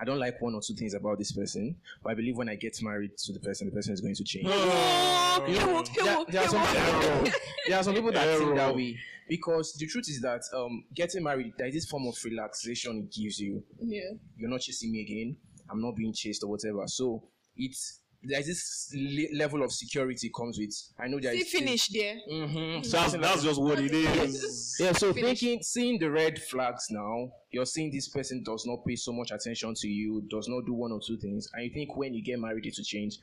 I 0.00 0.04
don't 0.04 0.18
like 0.18 0.40
one 0.40 0.54
or 0.54 0.60
two 0.60 0.74
things 0.74 0.94
about 0.94 1.18
this 1.18 1.32
person, 1.32 1.76
but 2.02 2.12
I 2.12 2.14
believe 2.14 2.36
when 2.36 2.48
I 2.48 2.54
get 2.56 2.76
married 2.82 3.16
to 3.18 3.32
the 3.32 3.40
person, 3.40 3.68
the 3.68 3.74
person 3.74 3.92
is 3.94 4.00
going 4.00 4.14
to 4.14 4.24
change. 4.24 4.46
Oh, 4.48 5.44
You 5.46 5.54
he 5.54 5.58
know, 5.60 5.72
won't, 5.72 5.88
he 5.88 6.02
there, 6.02 6.24
there 6.28 6.42
are 6.42 6.48
some, 6.48 6.60
won't. 6.60 7.34
there 7.68 7.78
are 7.78 7.82
some 7.82 7.94
people 7.94 8.12
that 8.12 8.38
think 8.38 8.54
that 8.56 8.74
way 8.74 8.98
because 9.28 9.72
the 9.74 9.86
truth 9.86 10.08
is 10.08 10.20
that 10.20 10.42
um, 10.54 10.84
getting 10.94 11.22
married, 11.22 11.52
there 11.56 11.66
is 11.66 11.74
this 11.74 11.86
form 11.86 12.06
of 12.06 12.14
relaxation 12.24 12.98
it 12.98 13.12
gives 13.14 13.38
you. 13.38 13.62
Yeah. 13.80 14.00
You're 14.36 14.50
not 14.50 14.60
chasing 14.60 14.92
me 14.92 15.00
again. 15.00 15.36
I'm 15.70 15.80
not 15.80 15.96
being 15.96 16.12
chased 16.12 16.42
or 16.44 16.50
whatever. 16.50 16.82
So 16.86 17.22
it's 17.56 18.00
there's 18.24 18.46
this 18.46 18.92
le- 18.94 19.36
level 19.36 19.62
of 19.62 19.72
security 19.72 20.30
comes 20.34 20.58
with. 20.58 20.74
I 20.98 21.08
know 21.08 21.18
there 21.20 21.32
See, 21.32 21.40
is 21.40 21.50
finish 21.50 21.88
there. 21.88 22.16
Mm-hmm. 22.30 22.88
That's, 22.90 23.12
that's 23.12 23.42
just 23.42 23.60
what 23.60 23.80
it 23.80 23.92
is. 23.92 24.76
Yeah, 24.78 24.92
so 24.92 25.12
Finish. 25.12 25.40
thinking, 25.40 25.62
seeing 25.62 25.98
the 25.98 26.10
red 26.10 26.40
flags 26.40 26.86
now, 26.90 27.30
you're 27.50 27.66
seeing 27.66 27.90
this 27.90 28.08
person 28.08 28.42
does 28.44 28.64
not 28.66 28.84
pay 28.86 28.96
so 28.96 29.12
much 29.12 29.30
attention 29.30 29.74
to 29.74 29.88
you, 29.88 30.22
does 30.30 30.48
not 30.48 30.64
do 30.66 30.72
one 30.72 30.92
or 30.92 31.00
two 31.04 31.16
things, 31.18 31.48
and 31.54 31.64
you 31.64 31.70
think 31.70 31.96
when 31.96 32.14
you 32.14 32.22
get 32.22 32.38
married 32.38 32.66
it 32.66 32.74
will 32.76 32.84
change. 32.84 33.18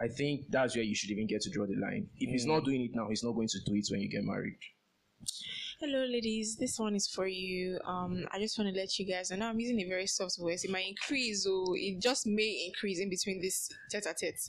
I 0.00 0.08
think 0.08 0.46
that's 0.48 0.74
where 0.74 0.84
you 0.84 0.94
should 0.94 1.10
even 1.10 1.26
get 1.26 1.42
to 1.42 1.50
draw 1.50 1.66
the 1.66 1.76
line. 1.76 2.08
If 2.18 2.30
he's 2.30 2.46
not 2.46 2.64
doing 2.64 2.80
it 2.82 2.92
now, 2.94 3.08
he's 3.10 3.22
not 3.22 3.32
going 3.32 3.48
to 3.48 3.58
do 3.66 3.74
it 3.74 3.86
when 3.90 4.00
you 4.00 4.08
get 4.08 4.24
married. 4.24 4.56
Hello, 5.80 6.04
ladies. 6.04 6.56
This 6.56 6.78
one 6.78 6.94
is 6.94 7.08
for 7.08 7.26
you. 7.26 7.78
Um, 7.84 8.26
I 8.32 8.38
just 8.38 8.56
want 8.58 8.72
to 8.72 8.80
let 8.80 8.98
you 8.98 9.06
guys. 9.06 9.30
Know 9.30 9.48
I'm 9.48 9.58
using 9.58 9.80
a 9.80 9.88
very 9.88 10.06
soft 10.06 10.38
voice. 10.38 10.64
It 10.64 10.70
might 10.70 10.86
increase, 10.86 11.46
or 11.46 11.76
it 11.76 12.00
just 12.00 12.26
may 12.26 12.66
increase 12.66 13.00
in 13.00 13.10
between 13.10 13.40
this 13.40 13.68
tete-a-tete. 13.90 14.40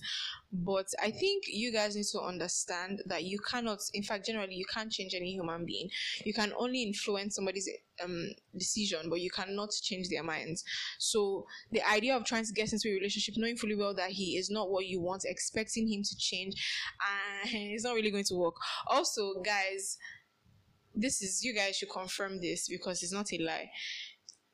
But 0.52 0.86
I 1.02 1.10
think 1.10 1.46
you 1.48 1.72
guys 1.72 1.96
need 1.96 2.06
to 2.12 2.22
understand 2.22 3.02
that 3.08 3.24
you 3.24 3.40
cannot. 3.40 3.80
In 3.94 4.04
fact, 4.04 4.28
generally, 4.28 4.54
you 4.54 4.66
can't 4.72 4.92
change 4.92 5.16
any 5.16 5.34
human 5.34 5.66
being. 5.66 5.90
You 6.24 6.34
can 6.34 6.54
only 6.58 6.84
influence 6.84 7.36
somebody's 7.36 7.70
um 8.04 8.30
decision, 8.56 9.10
but 9.10 9.20
you 9.20 9.30
cannot 9.32 9.72
change 9.82 10.10
their 10.10 10.24
minds. 10.24 10.64
So 11.00 11.46
the 11.72 11.82
idea 11.88 12.16
of 12.16 12.26
trying 12.26 12.46
to 12.46 12.54
get 12.54 12.74
into 12.74 12.90
a 12.90 12.94
relationship, 12.94 13.36
knowing 13.38 13.58
fully 13.58 13.76
well 13.76 13.96
that 13.96 14.12
he 14.12 14.38
is 14.38 14.52
not 14.52 14.70
what 14.70 14.86
you 14.86 15.02
want, 15.02 15.24
expecting 15.26 15.88
him 15.92 16.04
to 16.04 16.18
change, 16.18 16.54
and 17.44 17.50
it's 17.74 17.84
not 17.84 17.96
really 17.96 18.12
going 18.12 18.26
to 18.26 18.36
work. 18.36 18.56
Also, 18.88 19.42
guys 19.44 19.98
this 20.94 21.22
is 21.22 21.44
you 21.44 21.54
guys 21.54 21.78
should 21.78 21.90
confirm 21.90 22.40
this 22.40 22.68
because 22.70 23.04
it's 23.04 23.14
not 23.14 23.32
a 23.34 23.38
lie. 23.40 23.70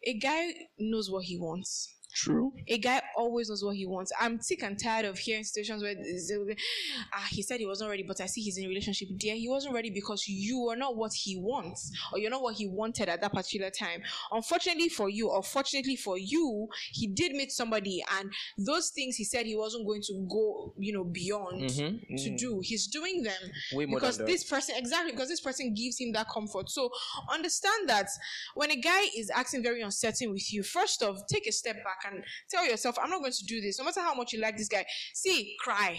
A 0.06 0.18
guy 0.18 0.54
knows 0.78 1.10
what 1.10 1.26
he 1.26 1.38
wants. 1.38 1.96
True. 2.14 2.54
A 2.68 2.78
guy 2.78 2.99
always 3.20 3.50
knows 3.50 3.64
what 3.64 3.76
he 3.76 3.86
wants. 3.86 4.12
I'm 4.20 4.42
sick 4.42 4.64
and 4.64 4.82
tired 4.82 5.06
of 5.06 5.18
hearing 5.18 5.44
situations 5.44 5.84
where 5.84 5.96
ah 7.14 7.28
he 7.30 7.42
said 7.42 7.60
he 7.60 7.66
wasn't 7.66 7.90
ready, 7.90 8.04
but 8.04 8.22
I 8.22 8.26
see 8.26 8.42
he's 8.42 8.58
in 8.58 8.66
a 8.66 8.68
relationship. 8.68 9.10
Dear, 9.18 9.36
he 9.36 9.50
wasn't 9.50 9.74
ready 9.74 9.90
because 9.90 10.28
you 10.28 10.68
are 10.70 10.76
not 10.76 10.96
what 10.96 11.14
he 11.14 11.36
wants, 11.38 11.92
or 12.12 12.20
you're 12.20 12.32
not 12.32 12.42
what 12.42 12.56
he 12.56 12.68
wanted 12.68 13.10
at 13.10 13.22
that 13.22 13.34
particular 13.34 13.70
time. 13.70 14.02
Unfortunately 14.32 14.90
for 14.90 15.10
you, 15.10 15.30
or 15.30 15.44
fortunately 15.44 15.96
for 15.96 16.18
you, 16.18 16.68
he 16.92 17.08
did 17.08 17.34
meet 17.34 17.52
somebody, 17.52 18.04
and 18.20 18.32
those 18.58 18.90
things 18.90 19.16
he 19.16 19.24
said 19.24 19.46
he 19.46 19.56
wasn't 19.56 19.86
going 19.86 20.02
to 20.02 20.28
go, 20.30 20.74
you 20.78 20.94
know, 20.94 21.04
beyond 21.04 21.70
to 21.70 22.36
do, 22.38 22.62
he's 22.64 22.88
doing 22.88 23.24
them 23.24 23.34
Way 23.74 23.86
because 23.86 24.18
this 24.18 24.44
person 24.44 24.76
exactly 24.78 25.12
because 25.12 25.28
this 25.30 25.42
person 25.42 25.74
gives 25.74 26.00
him 26.00 26.12
that 26.14 26.28
comfort 26.30 26.70
so 26.70 26.90
understand 27.32 27.90
that 27.90 28.08
when 28.56 28.72
a 28.72 28.76
guy 28.76 29.02
is 29.18 29.32
acting 29.34 29.64
very 29.64 29.82
uncertain 29.82 30.32
with 30.32 30.54
you 30.54 30.64
first 30.64 31.04
off 31.04 31.26
take 31.28 31.48
a 31.48 31.52
step 31.52 31.76
back 31.84 32.12
and 32.12 32.24
tell 32.50 32.66
yourself 32.66 32.98
i'm 33.02 33.09
not 33.10 33.20
going 33.20 33.32
to 33.32 33.46
do 33.46 33.62
this. 33.62 33.80
No 33.80 33.86
matter 33.86 34.02
how 34.02 34.14
much 34.14 34.34
you 34.34 34.40
like 34.40 34.58
this 34.58 34.68
guy. 34.68 34.86
See 35.14 35.56
cry. 35.60 35.98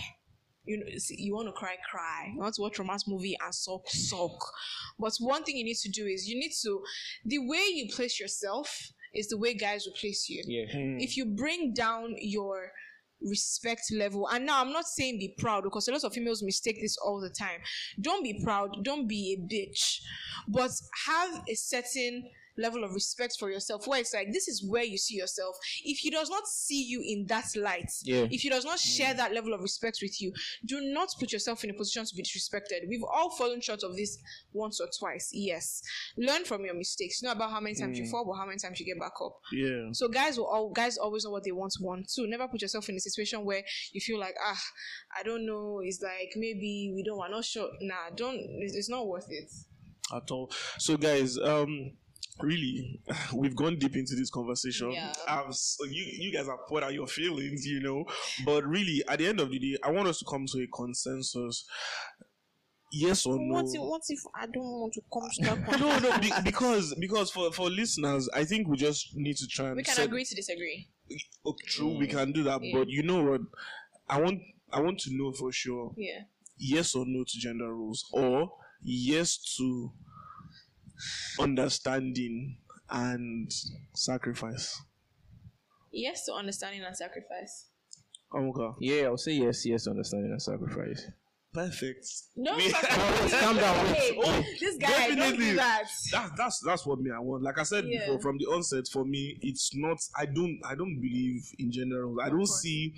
You 0.65 0.79
know, 0.79 0.87
see, 0.99 1.17
you 1.19 1.35
want 1.35 1.49
to 1.49 1.53
cry, 1.53 1.77
cry. 1.91 2.31
You 2.35 2.41
want 2.41 2.55
to 2.55 2.63
watch 2.63 2.79
romance 2.79 3.09
movie 3.09 3.37
and 3.43 3.55
sulk, 3.55 3.89
sulk. 3.89 4.45
But 4.99 5.13
one 5.19 5.43
thing 5.43 5.57
you 5.57 5.65
need 5.65 5.79
to 5.79 5.89
do 5.91 6.07
is 6.07 6.29
you 6.29 6.39
need 6.39 6.53
to, 6.63 6.83
the 7.25 7.39
way 7.39 7.65
you 7.73 7.89
place 7.95 8.21
yourself 8.21 8.93
is 9.15 9.29
the 9.29 9.39
way 9.39 9.55
guys 9.55 9.85
will 9.87 9.95
place 9.95 10.29
you. 10.29 10.43
Yeah. 10.47 10.67
Hmm. 10.73 10.99
if 11.01 11.17
you 11.17 11.25
bring 11.25 11.73
down 11.73 12.15
your 12.19 12.73
respect 13.23 13.83
level 13.93 14.27
and 14.29 14.47
now 14.47 14.63
i'm 14.63 14.73
not 14.73 14.87
saying 14.87 15.19
be 15.19 15.35
proud 15.37 15.63
because 15.63 15.87
a 15.89 15.93
lot 15.93 16.03
of 16.05 16.13
females 16.13 16.43
mistake 16.43 16.79
this 16.81 16.97
all 17.05 17.21
the 17.21 17.31
time. 17.31 17.61
Don't 18.01 18.23
be 18.23 18.41
proud. 18.43 18.83
Don't 18.83 19.07
be 19.07 19.37
a 19.37 19.55
bitch. 19.55 20.01
But 20.49 20.71
have 21.07 21.43
a 21.49 21.55
certain 21.55 22.25
level 22.61 22.85
of 22.85 22.93
respect 22.95 23.37
for 23.39 23.51
yourself 23.51 23.87
where 23.87 24.01
it's 24.01 24.13
like 24.15 24.29
this 24.33 24.47
is 24.49 24.65
where 24.69 24.85
you 24.85 24.99
see 24.99 25.17
yourself 25.17 25.57
if 25.85 25.99
he 25.99 26.11
does 26.11 26.29
not 26.29 26.47
see 26.47 26.83
you 26.85 27.03
in 27.05 27.27
that 27.27 27.47
light 27.57 27.91
Yeah. 28.03 28.27
if 28.31 28.43
he 28.43 28.49
does 28.49 28.65
not 28.65 28.79
share 28.79 29.15
that 29.15 29.33
level 29.33 29.55
of 29.55 29.61
respect 29.61 29.99
with 30.03 30.21
you 30.21 30.33
do 30.67 30.81
not 30.81 31.09
put 31.19 31.33
yourself 31.33 31.65
in 31.65 31.71
a 31.71 31.75
position 31.75 32.05
to 32.05 32.15
be 32.15 32.23
disrespected 32.23 32.89
we've 32.89 33.03
all 33.05 33.31
fallen 33.31 33.61
short 33.61 33.83
of 33.83 33.97
this 33.97 34.19
once 34.53 34.81
or 34.81 34.89
twice 34.99 35.31
yes 35.33 35.83
learn 36.17 36.45
from 36.45 36.65
your 36.65 36.75
mistakes 36.75 37.23
not 37.23 37.37
about 37.37 37.51
how 37.51 37.61
many 37.61 37.75
times 37.75 37.99
you 37.99 38.07
fall 38.07 38.25
but 38.25 38.35
how 38.35 38.47
many 38.47 38.59
times 38.59 38.79
you 38.79 38.87
get 38.87 38.99
back 39.01 39.13
up 39.25 39.37
Yeah. 39.53 39.89
so 39.93 40.09
guys 40.09 40.37
will 40.39 40.47
all 40.47 40.71
guys 40.71 40.99
always 40.99 41.25
know 41.25 41.31
what 41.31 41.45
they 41.45 41.53
want 41.53 41.71
want 41.81 42.09
too. 42.15 42.27
Never 42.27 42.49
put 42.49 42.63
yourself 42.63 42.89
in 42.89 42.97
a 42.97 43.01
situation 43.01 43.45
where 43.45 43.63
you 43.93 44.01
feel 44.01 44.19
like 44.19 44.35
ah, 44.45 44.61
I 45.19 45.23
don't 45.23 45.47
know. 45.47 45.81
It's 45.85 46.03
like 46.03 46.33
maybe 46.37 46.93
we 46.95 47.03
don't. 47.05 47.19
We're 47.19 47.29
not 47.29 47.45
sure. 47.45 47.69
Nah, 47.81 48.11
don't. 48.17 48.35
It's, 48.61 48.75
it's 48.75 48.89
not 48.91 49.07
worth 49.07 49.27
it. 49.31 49.51
at 50.15 50.31
all. 50.31 50.51
So, 50.79 50.97
guys, 50.97 51.39
um, 51.39 51.93
really, 52.43 53.01
we've 53.35 53.57
gone 53.57 53.79
deep 53.79 53.97
into 53.97 54.15
this 54.17 54.31
conversation. 54.31 54.93
Yeah. 54.93 55.13
I've, 55.29 55.49
s- 55.49 55.79
you, 55.89 56.05
you 56.05 56.33
guys 56.33 56.47
have 56.47 56.67
put 56.69 56.83
out 56.83 56.93
your 56.95 57.07
feelings, 57.07 57.67
you 57.67 57.81
know, 57.81 58.05
but 58.45 58.65
really, 58.65 59.03
at 59.09 59.19
the 59.19 59.29
end 59.29 59.41
of 59.41 59.51
the 59.51 59.59
day, 59.59 59.77
I 59.83 59.91
want 59.91 60.09
us 60.09 60.19
to 60.19 60.25
come 60.29 60.47
to 60.47 60.63
a 60.63 60.67
consensus. 60.69 61.65
Yes 62.93 63.25
or 63.25 63.39
no? 63.39 63.55
What 63.55 63.67
if, 63.73 63.81
what 63.81 64.03
if 64.09 64.19
I 64.35 64.47
don't 64.47 64.65
want 64.65 64.93
to 64.95 65.01
come 65.13 65.31
to 65.31 65.43
that 65.65 65.81
no, 65.81 65.99
no, 66.01 66.19
be, 66.19 66.33
because 66.43 66.93
because 66.99 67.31
for 67.31 67.53
for 67.53 67.71
listeners, 67.71 68.29
I 68.35 68.43
think 68.45 68.67
we 68.67 68.77
just 68.77 69.11
need 69.15 69.37
to 69.37 69.47
try 69.47 69.67
and 69.69 69.77
We 69.77 69.85
can 69.85 69.95
set- 69.95 70.07
agree 70.07 70.25
to 70.25 70.35
disagree. 70.35 70.89
Oh, 71.47 71.55
true, 71.69 71.97
we 71.97 72.07
mm. 72.07 72.11
can 72.11 72.33
do 72.33 72.43
that, 72.45 72.61
Yeah. 72.63 72.79
but 72.79 72.89
you 72.89 73.05
know 73.05 73.23
what? 73.23 73.43
I 74.09 74.21
want 74.21 74.41
I 74.73 74.81
want 74.81 74.99
to 75.01 75.11
know 75.17 75.33
for 75.33 75.53
sure. 75.53 75.93
Yeah. 75.97 76.23
yes 76.59 76.95
or 76.97 77.05
no 77.07 77.23
to 77.23 77.39
gender 77.39 77.73
roles, 77.73 78.05
or 78.13 78.51
yes 78.83 79.39
to 79.59 79.93
understanding 81.39 82.59
and 82.91 83.51
sacrifice. 83.95 84.81
Yes 85.93 86.25
to 86.27 86.35
understanding 86.35 86.83
and 86.83 86.97
sacrifice. 86.97 87.67
Okay. 88.35 88.69
Yeah, 88.81 89.07
I'll 89.07 89.17
say 89.17 89.33
yes, 89.33 89.67
yes, 89.67 89.85
to 89.85 89.91
understanding 89.91 90.31
and 90.31 90.41
sacrifice. 90.43 91.05
Perfect. 91.53 92.07
No, 92.37 92.57
Me- 92.57 92.71
calm 93.41 93.57
down. 93.57 93.87
Hey, 93.87 94.17
Oh, 94.17 94.45
this 94.61 94.77
guy 94.77 95.09
don't 95.09 95.17
definitely. 95.19 95.47
do 95.47 95.57
that. 95.57 95.83
That's 96.13 96.31
that's 96.37 96.61
that's 96.65 96.87
what 96.87 97.01
me 97.01 97.11
I 97.11 97.19
want. 97.19 97.43
Like 97.43 97.59
I 97.59 97.65
said 97.65 97.87
Yeah. 97.89 98.07
before, 98.07 98.21
from 98.21 98.39
the 98.39 98.47
onset, 98.47 98.87
for 98.87 99.05
me, 99.05 99.37
it's 99.43 99.73
not. 99.75 99.99
I 100.17 100.27
don't. 100.27 100.61
I 100.65 100.77
don't 100.77 101.01
believe 101.01 101.43
in 101.59 101.73
gender 101.73 102.07
roles. 102.07 102.21
I 102.23 102.29
don't 102.29 102.47
see 102.47 102.95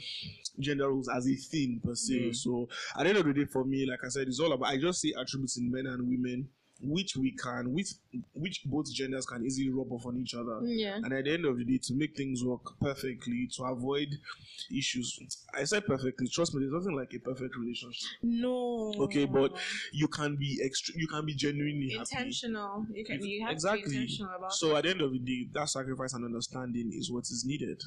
gender 0.60 0.90
roles 0.90 1.08
as 1.08 1.26
a 1.26 1.34
thing 1.34 1.80
per 1.82 1.94
se. 1.94 2.12
Mm. 2.14 2.36
So 2.36 2.68
at 2.98 3.04
the 3.04 3.08
end 3.08 3.18
of 3.18 3.24
the 3.24 3.32
day, 3.32 3.46
for 3.50 3.64
me, 3.64 3.86
like 3.88 4.00
I 4.04 4.08
said, 4.10 4.28
it's 4.28 4.38
all 4.38 4.52
about. 4.52 4.68
I 4.68 4.76
just 4.76 5.00
see 5.00 5.14
attributes 5.18 5.56
in 5.56 5.70
men 5.72 5.86
and 5.86 6.06
women, 6.06 6.46
which 6.82 7.16
we 7.16 7.32
can, 7.32 7.72
which 7.72 7.94
which 8.34 8.62
both 8.64 8.92
genders 8.92 9.24
can 9.26 9.44
easily 9.44 9.70
rub 9.70 9.92
off 9.92 10.06
on 10.06 10.16
each 10.16 10.34
other. 10.34 10.60
Yeah. 10.64 10.96
And 10.96 11.12
at 11.12 11.24
the 11.24 11.32
end 11.32 11.44
of 11.44 11.56
the 11.56 11.64
day, 11.64 11.78
to 11.84 11.94
make 11.94 12.16
things 12.16 12.44
work 12.44 12.78
perfectly, 12.80 13.48
to 13.56 13.64
avoid 13.64 14.08
issues. 14.76 15.18
I 15.54 15.64
said 15.64 15.86
perfectly. 15.86 16.28
Trust 16.28 16.54
me, 16.54 16.60
there's 16.60 16.72
nothing 16.72 16.96
like 16.96 17.12
a 17.14 17.18
perfect 17.20 17.56
relationship. 17.56 18.08
No. 18.22 18.92
Okay, 18.98 19.24
but 19.24 19.56
you 19.92 20.08
can 20.08 20.36
be 20.36 20.60
extra. 20.64 20.94
You 20.96 21.06
can 21.06 21.24
be 21.24 21.34
genuinely 21.34 21.90
happy. 21.90 22.08
intentional. 22.10 22.86
You 22.92 23.04
can. 23.04 23.24
You 23.24 23.42
have 23.42 23.52
exactly. 23.52 23.82
to 23.82 23.88
be 23.88 23.96
intentional 23.96 24.34
about. 24.36 24.52
so 24.52 24.76
at 24.76 24.84
the 24.84 24.90
end 24.90 25.00
of 25.00 25.12
the 25.12 25.18
day, 25.18 25.48
that 25.52 25.68
sacrifice 25.68 26.14
and 26.14 26.24
understanding 26.24 26.92
is 26.92 27.10
what 27.10 27.24
is 27.24 27.44
needed. 27.46 27.80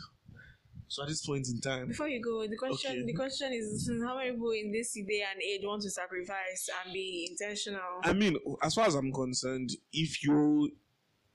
So 0.96 1.04
at 1.04 1.10
this 1.10 1.26
point 1.26 1.46
in 1.50 1.60
time, 1.60 1.90
Before 1.90 2.08
you 2.08 2.22
go, 2.22 2.48
the 2.48 2.56
question 2.56 2.92
Okay. 2.94 3.04
the 3.06 3.14
question 3.14 3.52
is 3.52 3.92
how 4.02 4.16
many 4.16 4.32
people 4.32 4.52
in 4.52 4.72
this 4.72 4.94
day 4.94 5.26
and 5.30 5.42
age 5.42 5.60
want 5.66 5.82
to 5.82 5.90
sacrifice 5.90 6.70
and 6.86 6.94
be 6.94 7.28
intentional? 7.30 8.00
I 8.02 8.14
mean, 8.14 8.38
as 8.64 8.76
far 8.76 8.86
as 8.86 8.96
I'm 8.96 9.12
concerned, 9.12 9.72
if 9.92 10.24
you 10.24 10.72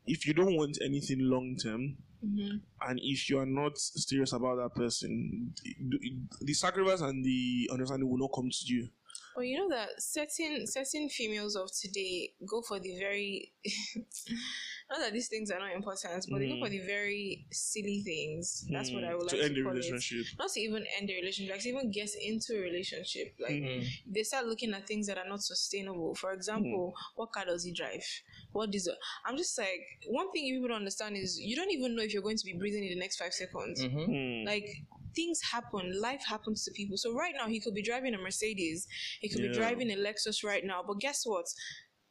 if 0.07 0.27
you 0.27 0.33
don't 0.33 0.57
want 0.57 0.79
anything 0.83 1.19
long 1.21 1.57
term, 1.63 1.99
Mm-hmm. 2.25 2.57
and 2.89 3.01
if 3.03 3.31
you 3.31 3.39
are 3.39 3.47
not 3.47 3.79
serious 3.79 4.35
about 4.35 4.57
that 4.57 4.75
person, 4.75 5.55
the, 5.65 6.13
the 6.43 6.53
sacrifice 6.53 7.01
and 7.01 7.25
the 7.25 7.71
understanding 7.73 8.11
will 8.11 8.19
not 8.19 8.31
come 8.35 8.51
to 8.51 8.75
you. 8.75 8.89
Well, 9.35 9.45
you 9.45 9.57
know 9.59 9.69
that 9.71 9.89
certain 10.03 10.67
certain 10.67 11.09
females 11.09 11.57
of 11.57 11.71
today 11.73 12.33
go 12.47 12.61
for 12.61 12.79
the 12.79 12.99
very 12.99 13.53
not 14.91 14.99
that 14.99 15.13
these 15.13 15.29
things 15.29 15.51
are 15.51 15.59
not 15.61 15.73
important, 15.73 16.27
but 16.31 16.39
they 16.41 16.49
go 16.49 16.55
Mm. 16.55 16.61
for 16.65 16.69
the 16.69 16.81
very 16.81 17.47
silly 17.53 18.03
things. 18.03 18.67
That's 18.71 18.91
what 18.91 19.05
I 19.05 19.15
would 19.15 19.23
like 19.23 19.31
to 19.31 19.37
like 19.37 19.45
end 19.47 19.55
to 19.57 19.63
the 19.63 19.69
call 19.69 19.77
it. 19.77 19.85
relationship. 19.85 20.27
Not 20.39 20.51
to 20.53 20.61
even 20.61 20.85
end 20.99 21.09
the 21.09 21.15
relationship, 21.15 21.53
like 21.55 21.63
to 21.63 21.69
even 21.69 21.91
get 21.93 22.11
into 22.21 22.55
a 22.59 22.61
relationship. 22.61 23.35
Like 23.39 23.53
Mm-hmm. 23.53 24.13
they 24.13 24.23
start 24.25 24.47
looking 24.47 24.75
at 24.75 24.87
things 24.87 25.07
that 25.07 25.17
are 25.19 25.29
not 25.29 25.43
sustainable. 25.43 26.15
For 26.17 26.33
example, 26.33 26.93
Mm. 26.97 27.17
what 27.17 27.33
car 27.33 27.45
does 27.45 27.65
he 27.65 27.73
drive? 27.73 28.05
What 28.53 28.75
is 28.75 28.87
it? 28.87 28.97
I'm 29.25 29.37
just 29.37 29.57
like 29.57 29.81
one 30.09 30.31
thing 30.33 30.45
you 30.45 30.57
people 30.57 30.69
don't 30.69 30.79
understand 30.79 31.17
is 31.17 31.39
you 31.39 31.55
don't 31.57 31.71
even 31.71 31.95
know 31.95 32.03
if 32.03 32.13
you're 32.13 32.23
going 32.23 32.37
to 32.39 32.45
be 32.45 32.55
breathing 32.55 32.85
in 32.85 32.91
the 32.91 32.99
next 32.99 33.17
five 33.17 33.33
seconds. 33.33 33.83
Mm-hmm. 33.83 33.99
Mm. 34.11 34.47
Like 34.47 34.69
things 35.15 35.41
happen, 35.53 36.01
life 36.01 36.23
happens 36.27 36.65
to 36.65 36.71
people. 36.73 36.97
So 36.97 37.13
right 37.15 37.35
now 37.37 37.47
he 37.49 37.61
could 37.61 37.75
be 37.75 37.83
driving 37.83 38.15
a 38.15 38.19
Mercedes, 38.19 38.87
he 39.21 39.29
could 39.29 39.41
Yeah. 39.41 39.49
be 39.49 39.55
driving 39.55 39.91
a 39.91 39.97
Lexus 39.97 40.43
right 40.45 40.65
now. 40.65 40.83
But 40.87 40.99
guess 41.01 41.25
what? 41.27 41.47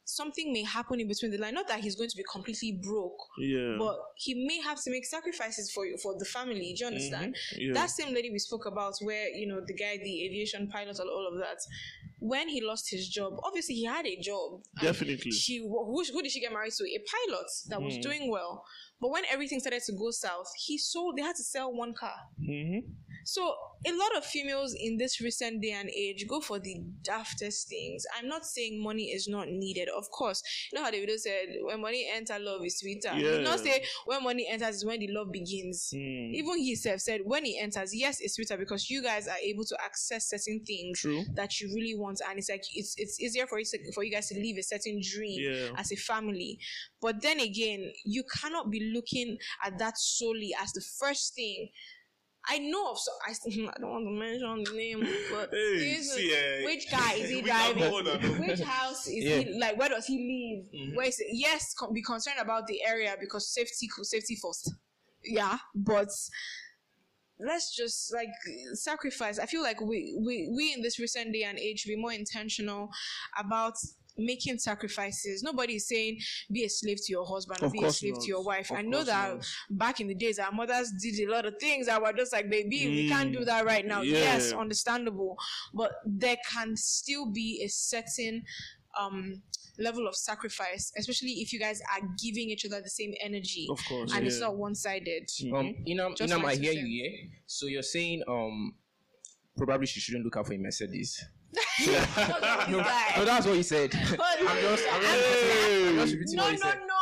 Something 0.10 0.52
may 0.52 0.64
happen 0.64 1.00
in 1.00 1.08
between 1.08 1.32
the 1.32 1.38
line. 1.38 1.54
Not 1.54 1.68
that 1.68 1.82
he's 1.82 1.96
going 1.96 2.10
to 2.10 2.18
be 2.18 2.24
completely 2.32 2.80
broke, 2.84 3.20
yeah. 3.38 3.76
but 3.78 3.96
he 4.16 4.34
may 4.48 4.60
have 4.62 4.82
to 4.84 4.90
make 4.92 5.06
sacrifices 5.06 5.72
for 5.72 5.86
you 5.86 5.98
for 5.98 6.18
the 6.18 6.26
family. 6.26 6.74
Do 6.76 6.84
you 6.84 6.88
understand? 6.88 7.36
yeah. 7.58 7.74
That 7.74 7.92
same 7.92 8.14
lady 8.14 8.32
we 8.32 8.40
spoke 8.40 8.66
about, 8.66 8.96
where 9.02 9.30
you 9.30 9.48
know 9.48 9.62
the 9.66 9.74
guy, 9.74 9.98
the 9.98 10.26
aviation 10.26 10.68
pilot, 10.68 10.98
and 11.00 11.10
all 11.10 11.28
of 11.32 11.38
that. 11.40 11.60
When 12.20 12.50
he 12.50 12.60
lost 12.62 12.90
his 12.90 13.08
job, 13.08 13.34
obviously 13.44 13.76
he 13.76 13.86
had 13.86 14.06
a 14.06 14.18
job. 14.20 14.62
Definitely. 14.82 15.32
She 15.32 15.60
who, 15.60 16.04
who 16.12 16.22
did 16.22 16.32
she 16.32 16.42
get 16.42 16.52
married 16.52 16.74
to? 16.74 16.84
A 16.86 17.00
pilot 17.16 17.48
that 17.70 17.82
was 17.82 17.96
Hmm. 17.96 18.02
doing 18.02 18.32
well. 18.32 18.66
But 19.02 19.12
when 19.12 19.24
everything 19.32 19.60
started 19.62 19.82
to 19.86 19.94
go 19.94 20.12
south, 20.12 20.52
he 20.58 20.78
sold. 20.78 21.16
They 21.18 21.22
had 21.22 21.36
to 21.38 21.44
sell 21.44 21.72
one 21.74 21.94
car. 21.94 22.16
hmm 22.44 22.80
So 23.26 23.54
a 23.86 23.92
lot 23.92 24.16
of 24.18 24.26
females 24.26 24.74
in 24.78 24.98
this 24.98 25.22
recent 25.22 25.62
day 25.62 25.72
and 25.72 25.90
age 25.90 26.26
go 26.28 26.42
for 26.42 26.60
the 26.60 26.76
daftest 27.08 27.68
things. 27.68 28.06
I'm 28.18 28.28
not 28.28 28.46
saying 28.46 28.82
money 28.84 29.12
is 29.12 29.28
not 29.28 29.48
needed. 29.50 29.88
Of 29.90 30.10
course, 30.12 30.42
you 30.72 30.78
know 30.78 30.86
how 30.86 30.92
the 30.92 31.00
video 31.00 31.18
said, 31.18 31.48
"When 31.64 31.82
money 31.82 32.08
enters, 32.14 32.40
love 32.42 32.66
is 32.66 32.80
sweeter." 32.80 33.14
He 33.16 33.22
did 33.24 33.44
not 33.44 33.60
Yeah. 33.66 33.74
say 33.74 33.84
when 34.06 34.24
money 34.24 34.48
enters 34.48 34.78
is 34.78 34.86
when 34.86 35.00
the 35.00 35.08
love 35.08 35.32
begins. 35.32 35.92
Mm. 35.94 36.34
Even 36.36 36.58
he 36.58 36.70
himself 36.70 37.02
said 37.02 37.22
when 37.24 37.46
he 37.46 37.58
enters, 37.60 37.96
yes, 37.96 38.20
it's 38.20 38.36
sweeter 38.36 38.58
because 38.58 38.90
you 38.90 39.02
guys 39.02 39.28
are 39.28 39.38
able 39.38 39.66
to 39.66 39.78
access 39.84 40.30
certain 40.30 40.64
things 40.66 41.00
True. 41.00 41.24
that 41.36 41.60
you 41.60 41.68
really 41.74 41.96
want, 41.96 42.20
and 42.28 42.38
it's 42.40 42.50
like 42.50 42.64
it's 42.74 42.96
it's 42.98 43.20
easier 43.20 43.48
for 43.48 43.60
you 43.60 43.66
to, 43.66 43.92
for 43.94 44.04
you 44.04 44.12
guys 44.12 44.28
to 44.30 44.36
live 44.36 44.58
a 44.58 44.64
certain 44.64 45.00
dream 45.02 45.40
Yeah. 45.42 45.72
as 45.78 45.92
a 45.92 45.96
family. 45.96 46.60
But 47.02 47.22
then 47.22 47.40
again, 47.40 47.92
you 48.04 48.24
cannot 48.24 48.70
be 48.70 48.92
looking 48.94 49.38
at 49.66 49.78
that 49.80 49.98
solely 49.98 50.52
as 50.62 50.74
the 50.74 50.82
first 50.82 51.36
thing. 51.36 51.70
I 52.48 52.58
know 52.60 52.92
of 52.92 53.00
so 53.00 53.12
I, 53.28 53.32
I 53.50 53.80
don't 53.80 53.90
want 53.92 54.06
to 54.06 54.12
mention 54.12 54.64
the 54.64 54.72
name, 54.78 55.08
but 55.32 55.50
Hey, 55.52 55.96
see, 56.02 56.34
eh, 56.34 56.66
which 56.66 56.90
guy 56.90 57.14
is 57.14 57.30
he 57.30 57.42
driving? 57.42 57.92
Which 58.40 58.62
house 58.62 59.08
is 59.08 59.26
Yeah. 59.26 59.38
he 59.40 59.60
like? 59.60 59.78
Where 59.78 59.90
does 59.90 60.06
he 60.06 60.18
live? 60.74 60.82
Mm-hmm. 60.82 60.96
Where 60.96 61.08
is 61.08 61.20
it? 61.20 61.28
Yes, 61.32 61.74
co- 61.74 61.92
be 61.92 62.02
concerned 62.02 62.38
about 62.40 62.68
the 62.68 62.84
area 62.86 63.16
because 63.20 63.54
safety 63.54 63.88
safety 64.04 64.36
first. 64.42 64.74
Yeah, 65.24 65.58
but 65.76 66.10
let's 67.40 67.76
just 67.76 68.14
like 68.14 68.30
sacrifice. 68.74 69.40
I 69.40 69.46
feel 69.46 69.62
like 69.64 69.80
we 69.82 70.18
we 70.26 70.50
we 70.56 70.74
in 70.74 70.82
this 70.82 71.00
recent 71.00 71.34
day 71.34 71.44
and 71.44 71.58
age 71.58 71.86
be 71.86 71.96
more 71.96 72.14
intentional 72.14 72.90
about 73.38 73.76
making 74.20 74.58
sacrifices. 74.60 75.42
Nobody 75.44 75.76
is 75.76 75.88
saying 75.88 76.20
be 76.52 76.64
a 76.66 76.70
slave 76.70 76.98
to 77.06 77.12
your 77.12 77.26
husband 77.26 77.60
or 77.64 77.70
be 77.70 77.84
a 77.84 77.92
slave 77.92 78.14
not. 78.16 78.22
to 78.24 78.28
your 78.28 78.44
wife. 78.44 78.72
Of 78.72 78.78
I 78.78 78.82
know 78.82 79.04
that 79.04 79.36
not. 79.36 79.46
back 79.72 80.00
in 80.02 80.08
the 80.08 80.16
days 80.16 80.40
our 80.40 80.52
mothers 80.52 80.92
did 81.02 81.20
a 81.28 81.32
lot 81.32 81.46
of 81.46 81.56
things 81.60 81.88
that 81.88 82.02
were 82.02 82.14
just 82.14 82.34
like 82.34 82.50
baby 82.50 82.88
we 82.88 83.10
can't 83.10 83.32
do 83.32 83.40
Mm. 83.40 83.46
that 83.46 83.66
right 83.66 83.86
now. 83.86 84.02
Yes, 84.02 84.52
understandable. 84.54 85.38
But 85.74 85.92
there 86.06 86.38
can 86.52 86.76
still 86.78 87.26
be 87.32 87.62
a 87.64 87.68
certain 87.70 88.44
um 89.00 89.42
level 89.78 90.08
of 90.10 90.16
sacrifice, 90.16 90.92
especially 90.98 91.30
if 91.40 91.54
you 91.54 91.60
guys 91.60 91.80
are 91.96 92.06
giving 92.22 92.50
each 92.50 92.66
other 92.66 92.82
the 92.82 92.90
same 92.90 93.14
energy 93.22 93.66
Of 93.72 93.80
course. 93.88 94.12
and 94.12 94.24
yeah. 94.24 94.28
it's 94.28 94.42
not 94.42 94.58
one 94.58 94.76
sided. 94.76 95.30
Um, 95.56 95.74
Inam, 95.88 96.18
Just 96.18 96.34
Inam, 96.34 96.44
I 96.44 96.56
two 96.56 96.64
hear 96.64 96.74
you, 96.74 96.86
yeah? 96.86 97.28
So 97.46 97.68
you're 97.68 97.82
saying, 97.82 98.24
um, 98.28 98.74
probably 99.56 99.88
she 99.88 100.02
shouldn't 100.02 100.26
look 100.26 100.36
out 100.36 100.48
for 100.48 100.54
a 100.54 100.58
Mercedes. 100.58 101.24
No, 101.54 102.78
No, 103.18 103.26
that's 103.26 103.46
what 103.46 103.56
he 103.56 103.64
said. 103.64 103.94
I'm 103.96 104.08
just, 104.08 104.20
I'm 104.20 104.58
just, 104.62 104.86
I'm 104.92 105.96
just 105.96 106.14
repeating 106.14 106.36
no, 106.36 106.44
what 106.44 106.52
no, 106.54 106.58
said. 106.58 106.80
no. 106.88 106.96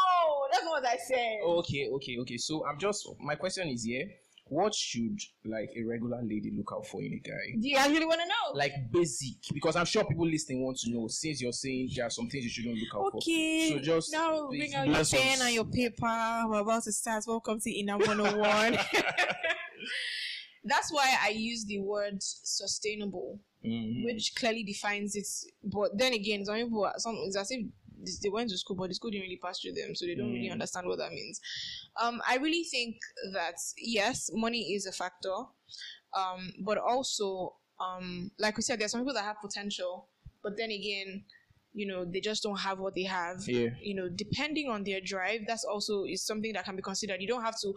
That's 0.52 0.64
not 0.64 0.72
what 0.72 0.86
I 0.88 0.98
said. 1.07 1.40
Oh, 1.44 1.57
okay, 1.60 1.90
okay, 1.95 2.18
okay. 2.22 2.38
So 2.38 2.65
I'm 2.65 2.80
just, 2.80 3.07
my 3.19 3.36
question 3.36 3.68
is 3.69 3.84
here. 3.84 4.06
What 4.49 4.74
should 4.74 5.19
like 5.44 5.69
a 5.76 5.84
regular 5.84 6.22
lady 6.24 6.53
look 6.56 6.72
out 6.74 6.88
for 6.88 7.02
in 7.02 7.11
a 7.11 7.19
guy? 7.19 7.60
Do 7.60 7.68
you 7.68 7.76
actually 7.76 8.06
want 8.06 8.22
to 8.22 8.28
know? 8.28 8.53
Like 8.57 8.72
basic, 8.94 9.36
because 9.53 9.76
I'm 9.76 9.84
sure 9.84 10.06
people 10.06 10.26
listening 10.26 10.64
want 10.64 10.78
to 10.86 10.90
know. 10.90 11.10
Since 11.10 11.41
you're 11.41 11.52
saying 11.52 11.90
there 11.94 12.06
are 12.06 12.10
some 12.10 12.30
things 12.30 12.45
you 12.45 12.49
shouldn't 12.49 12.78
look 12.78 12.95
out 12.95 13.14
Okay. 13.15 13.72
for. 13.74 13.80
So 13.80 13.84
just 13.84 14.14
now 14.14 14.48
bring 14.48 14.74
out 14.74 14.88
your 14.88 15.03
pen 15.03 15.40
and 15.41 15.53
your 15.53 15.65
paper. 15.65 16.44
We're 16.48 16.61
about 16.61 16.84
to 16.86 16.94
start. 16.94 17.26
Welcome 17.28 17.60
to 17.60 17.69
Inner 17.69 17.98
101. 17.98 18.78
That's 20.64 20.91
why 20.94 21.15
I 21.22 21.30
use 21.30 21.65
the 21.65 21.80
word 21.80 22.15
sustainable, 22.22 23.40
Mhm. 23.65 24.05
which 24.05 24.34
clearly 24.35 24.63
defines 24.63 25.15
it. 25.15 25.27
But 25.63 25.97
then 25.97 26.13
again, 26.13 26.45
some 26.45 26.55
people, 26.55 26.85
are- 26.85 26.93
some 26.97 27.15
it's 27.25 27.35
as 27.35 27.51
if 27.51 27.65
they 28.21 28.29
went 28.29 28.49
to 28.51 28.57
school, 28.57 28.75
but 28.75 28.89
the 28.89 28.95
school 28.95 29.09
didn't 29.11 29.23
really 29.23 29.38
pass 29.43 29.59
through 29.59 29.73
them, 29.73 29.95
so 29.95 30.05
they 30.05 30.15
don't 30.15 30.31
really 30.31 30.49
understand 30.51 30.88
what 30.88 30.99
that 30.99 31.11
means. 31.11 31.41
Um, 31.99 32.21
I 32.27 32.38
really 32.38 32.63
think 32.63 32.97
that 33.34 33.55
yes, 33.77 34.29
money 34.34 34.73
is 34.73 34.85
a 34.85 34.91
factor, 34.91 35.34
um, 36.15 36.53
but 36.59 36.77
also, 36.77 37.55
um, 37.79 38.31
like 38.39 38.55
we 38.57 38.63
said, 38.63 38.79
there 38.79 38.85
are 38.85 38.89
some 38.89 39.01
people 39.01 39.13
that 39.15 39.23
have 39.23 39.38
potential, 39.41 40.07
but 40.43 40.57
then 40.57 40.71
again, 40.71 41.25
you 41.73 41.85
know, 41.85 42.05
they 42.05 42.19
just 42.21 42.43
don't 42.43 42.59
have 42.59 42.79
what 42.79 42.95
they 42.95 43.03
have 43.03 43.47
Yeah. 43.47 43.69
you 43.81 43.93
know, 43.95 44.09
depending 44.09 44.69
on 44.69 44.84
their 44.84 45.01
drive, 45.01 45.41
that's 45.47 45.63
also 45.65 46.05
is 46.05 46.23
something 46.23 46.53
that 46.53 46.65
can 46.65 46.75
be 46.75 46.81
considered. 46.81 47.21
You 47.21 47.27
don't 47.27 47.43
have 47.43 47.59
to 47.61 47.73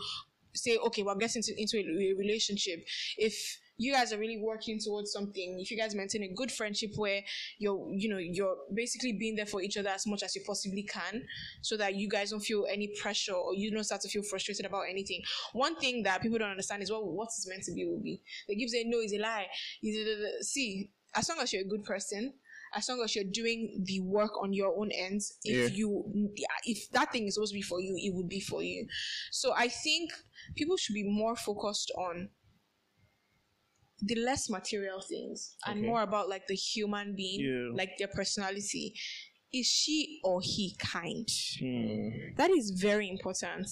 say, 0.54 0.76
okay, 0.78 1.02
we're 1.02 1.14
getting 1.16 1.42
into, 1.46 1.60
into 1.60 1.78
a, 1.78 2.12
a 2.12 2.14
relationship. 2.14 2.84
If 3.18 3.58
you 3.80 3.92
guys 3.92 4.12
are 4.12 4.18
really 4.18 4.36
working 4.36 4.78
towards 4.78 5.10
something, 5.10 5.58
if 5.58 5.70
you 5.70 5.76
guys 5.76 5.94
maintain 5.94 6.22
a 6.22 6.28
good 6.28 6.52
friendship 6.52 6.90
where 6.96 7.22
you're, 7.58 7.88
you 7.92 8.08
know, 8.10 8.18
you're 8.18 8.56
basically 8.74 9.12
being 9.12 9.36
there 9.36 9.46
for 9.46 9.62
each 9.62 9.76
other 9.78 9.88
as 9.88 10.06
much 10.06 10.22
as 10.22 10.36
you 10.36 10.42
possibly 10.46 10.82
can, 10.82 11.24
so 11.62 11.76
that 11.78 11.94
you 11.94 12.06
guys 12.08 12.30
don't 12.30 12.40
feel 12.40 12.66
any 12.70 12.88
pressure 13.00 13.32
or 13.32 13.54
you 13.54 13.70
don't 13.70 13.84
start 13.84 14.02
to 14.02 14.08
feel 14.08 14.22
frustrated 14.22 14.66
about 14.66 14.82
anything. 14.90 15.22
One 15.54 15.76
thing 15.76 16.02
that 16.02 16.20
people 16.20 16.38
don't 16.38 16.50
understand 16.50 16.82
is 16.82 16.92
what 16.92 17.06
what 17.06 17.28
is 17.28 17.46
meant 17.48 17.64
to 17.64 17.72
be 17.72 17.86
will 17.86 18.00
be. 18.02 18.20
They 18.46 18.54
keep 18.54 18.68
saying 18.68 18.90
no, 18.90 18.98
it's 19.00 19.14
a 19.14 19.18
lie. 19.18 19.46
See, 20.42 20.90
as 21.14 21.28
long 21.28 21.38
as 21.40 21.52
you're 21.52 21.62
a 21.62 21.68
good 21.68 21.84
person, 21.84 22.34
as 22.72 22.88
long 22.88 23.00
as 23.02 23.16
you're 23.16 23.24
doing 23.24 23.82
the 23.84 24.00
work 24.00 24.30
on 24.40 24.52
your 24.52 24.76
own 24.78 24.90
ends, 24.92 25.38
if 25.42 25.70
Yeah. 25.70 25.76
you 25.76 26.30
if 26.64 26.90
that 26.92 27.12
thing 27.12 27.26
is 27.26 27.34
supposed 27.34 27.52
to 27.52 27.58
be 27.58 27.62
for 27.62 27.80
you, 27.80 27.96
it 27.96 28.14
would 28.14 28.28
be 28.28 28.40
for 28.40 28.62
you. 28.62 28.86
So 29.32 29.52
I 29.52 29.68
think 29.68 30.12
people 30.54 30.76
should 30.76 30.94
be 30.94 31.02
more 31.02 31.34
focused 31.34 31.90
on 31.96 32.28
the 34.02 34.14
less 34.16 34.48
material 34.50 35.00
things 35.00 35.56
and 35.66 35.78
Okay. 35.80 35.86
more 35.86 36.02
about 36.02 36.28
like 36.28 36.46
the 36.46 36.54
human 36.54 37.14
being, 37.16 37.40
Yeah. 37.40 37.76
like 37.76 37.98
their 37.98 38.08
personality. 38.08 38.94
Is 39.52 39.66
she 39.66 40.20
or 40.22 40.40
he 40.42 40.76
kind? 40.78 41.28
Hmm. 41.58 42.34
That 42.36 42.50
is 42.50 42.70
very 42.70 43.08
important. 43.08 43.68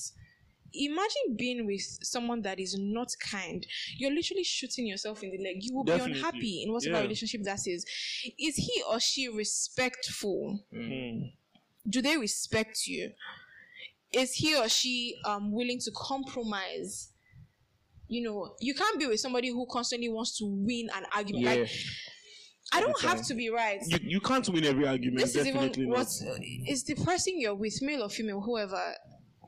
Imagine 0.75 1.37
being 1.37 1.65
with 1.67 1.81
someone 2.03 2.43
that 2.43 2.59
is 2.61 2.77
not 2.79 3.09
kind. 3.21 3.67
You're 3.97 4.11
literally 4.13 4.45
shooting 4.45 4.87
yourself 4.87 5.23
in 5.23 5.31
the 5.31 5.39
leg. 5.43 5.57
You 5.61 5.75
will 5.75 5.85
Definitely. 5.85 6.13
be 6.13 6.19
unhappy 6.19 6.63
in 6.65 6.73
whatever 6.73 6.97
Yeah. 6.97 7.03
relationship 7.03 7.43
that 7.45 7.67
is. 7.67 7.87
Is 8.39 8.57
he 8.57 8.83
or 8.91 9.01
she 9.01 9.29
respectful? 9.29 10.67
Hmm. 10.71 11.29
Do 11.89 12.03
they 12.03 12.19
respect 12.19 12.87
you? 12.87 13.13
Is 14.13 14.35
he 14.35 14.57
or 14.57 14.69
she 14.69 15.17
um 15.25 15.53
willing 15.53 15.79
to 15.81 15.91
compromise? 15.95 17.13
You 18.09 18.23
know, 18.23 18.55
you 18.61 18.75
can't 18.75 18.99
be 18.99 19.07
with 19.07 19.21
somebody 19.21 19.49
who 19.49 19.67
constantly 19.71 20.09
wants 20.09 20.39
to 20.39 20.45
win 20.47 20.89
an 20.97 21.05
argument. 21.15 21.45
Yeah. 21.45 21.51
Like, 21.53 21.71
I 22.73 22.81
don't 22.81 23.01
have 23.03 23.25
to 23.27 23.35
be 23.35 23.49
right. 23.51 23.81
You, 23.87 23.99
you 24.03 24.21
can't 24.21 24.47
win 24.49 24.65
every 24.65 24.87
argument. 24.87 25.21
this 25.21 25.35
is 25.37 25.45
definitely 25.45 25.85
even 25.85 25.91
what 25.95 26.09
is 26.67 26.85
the 26.85 26.95
person 26.97 27.41
you're 27.41 27.55
with, 27.55 27.81
male 27.81 28.03
or 28.03 28.11
female, 28.11 28.41
whoever. 28.41 28.95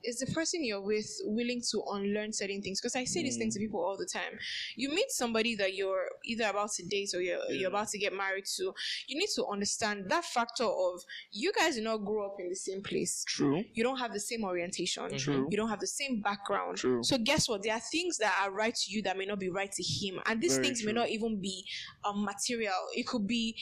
Is 0.04 0.18
the 0.18 0.32
person 0.32 0.64
you're 0.64 0.80
with 0.80 1.10
willing 1.24 1.62
to 1.70 1.82
unlearn 1.92 2.32
certain 2.32 2.62
things? 2.62 2.80
Because 2.80 2.96
I 2.96 3.04
say 3.04 3.22
these 3.22 3.36
things 3.36 3.54
to 3.54 3.60
people 3.60 3.80
all 3.80 3.96
the 3.96 4.06
time. 4.06 4.38
You 4.76 4.90
meet 4.90 5.10
somebody 5.10 5.54
that 5.56 5.74
you're 5.74 6.08
either 6.24 6.48
about 6.48 6.72
to 6.72 6.86
date 6.86 7.10
or 7.14 7.20
you're, 7.20 7.40
you're 7.50 7.68
about 7.68 7.88
to 7.88 7.98
get 7.98 8.14
married 8.14 8.46
to. 8.56 8.72
You 9.08 9.18
need 9.18 9.28
to 9.34 9.46
understand 9.46 10.06
that 10.08 10.24
factor 10.24 10.64
of 10.64 11.02
you 11.32 11.52
guys 11.52 11.74
did 11.74 11.84
not 11.84 11.98
grow 11.98 12.26
up 12.26 12.36
in 12.38 12.48
the 12.48 12.56
same 12.56 12.82
place. 12.82 13.24
True. 13.26 13.62
You 13.74 13.82
don't 13.82 13.98
have 13.98 14.12
the 14.12 14.20
same 14.20 14.44
orientation. 14.44 15.16
True. 15.18 15.48
You 15.50 15.56
don't 15.56 15.68
have 15.68 15.80
the 15.80 15.86
same 15.86 16.20
background. 16.20 16.78
True. 16.78 17.02
So 17.02 17.18
guess 17.18 17.48
what? 17.48 17.62
There 17.62 17.74
are 17.74 17.80
things 17.80 18.18
that 18.18 18.34
are 18.42 18.50
right 18.50 18.74
to 18.74 18.90
you 18.90 19.02
that 19.02 19.16
may 19.16 19.26
not 19.26 19.38
be 19.38 19.50
right 19.50 19.70
to 19.70 19.82
him, 19.82 20.20
and 20.26 20.40
these 20.40 20.54
Very 20.54 20.66
things 20.66 20.84
may 20.84 20.92
not 20.92 21.08
even 21.08 21.40
be 21.40 21.64
um, 22.04 22.24
material. 22.24 22.72
It 22.94 23.06
could 23.06 23.26
be 23.26 23.56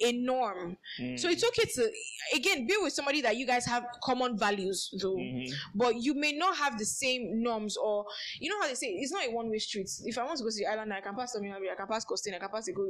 a 0.00 0.12
norm. 0.12 0.76
Hmm. 0.98 1.16
So 1.16 1.28
it's 1.28 1.44
okay 1.44 1.64
to 1.74 1.90
again 2.34 2.66
be 2.66 2.74
with 2.82 2.92
somebody 2.92 3.20
that 3.22 3.36
you 3.36 3.46
guys 3.46 3.66
have 3.66 3.84
common 4.02 4.38
values 4.38 4.90
though, 5.00 5.16
Mm-hmm. 5.16 5.52
but 5.74 5.96
you 5.96 6.14
may 6.14 6.32
not 6.32 6.56
have 6.56 6.78
the 6.78 6.84
same 6.86 7.42
norms 7.42 7.76
or 7.76 8.06
you 8.40 8.48
know 8.50 8.60
how 8.60 8.68
they 8.68 8.74
say 8.74 8.86
it's 8.88 9.12
not 9.12 9.26
a 9.26 9.30
one 9.30 9.50
way 9.50 9.58
street. 9.58 9.88
If 10.04 10.16
I 10.18 10.24
want 10.24 10.38
to 10.38 10.44
go 10.44 10.50
to 10.50 10.56
the 10.56 10.66
island, 10.66 10.92
I 10.92 11.00
can 11.00 11.14
pass 11.14 11.36
B, 11.38 11.48
I 11.50 11.74
can 11.76 11.86
pass 11.86 12.04
Costain, 12.04 12.34
I 12.34 12.38
can 12.38 12.48
pass 12.48 12.68
go. 12.74 12.84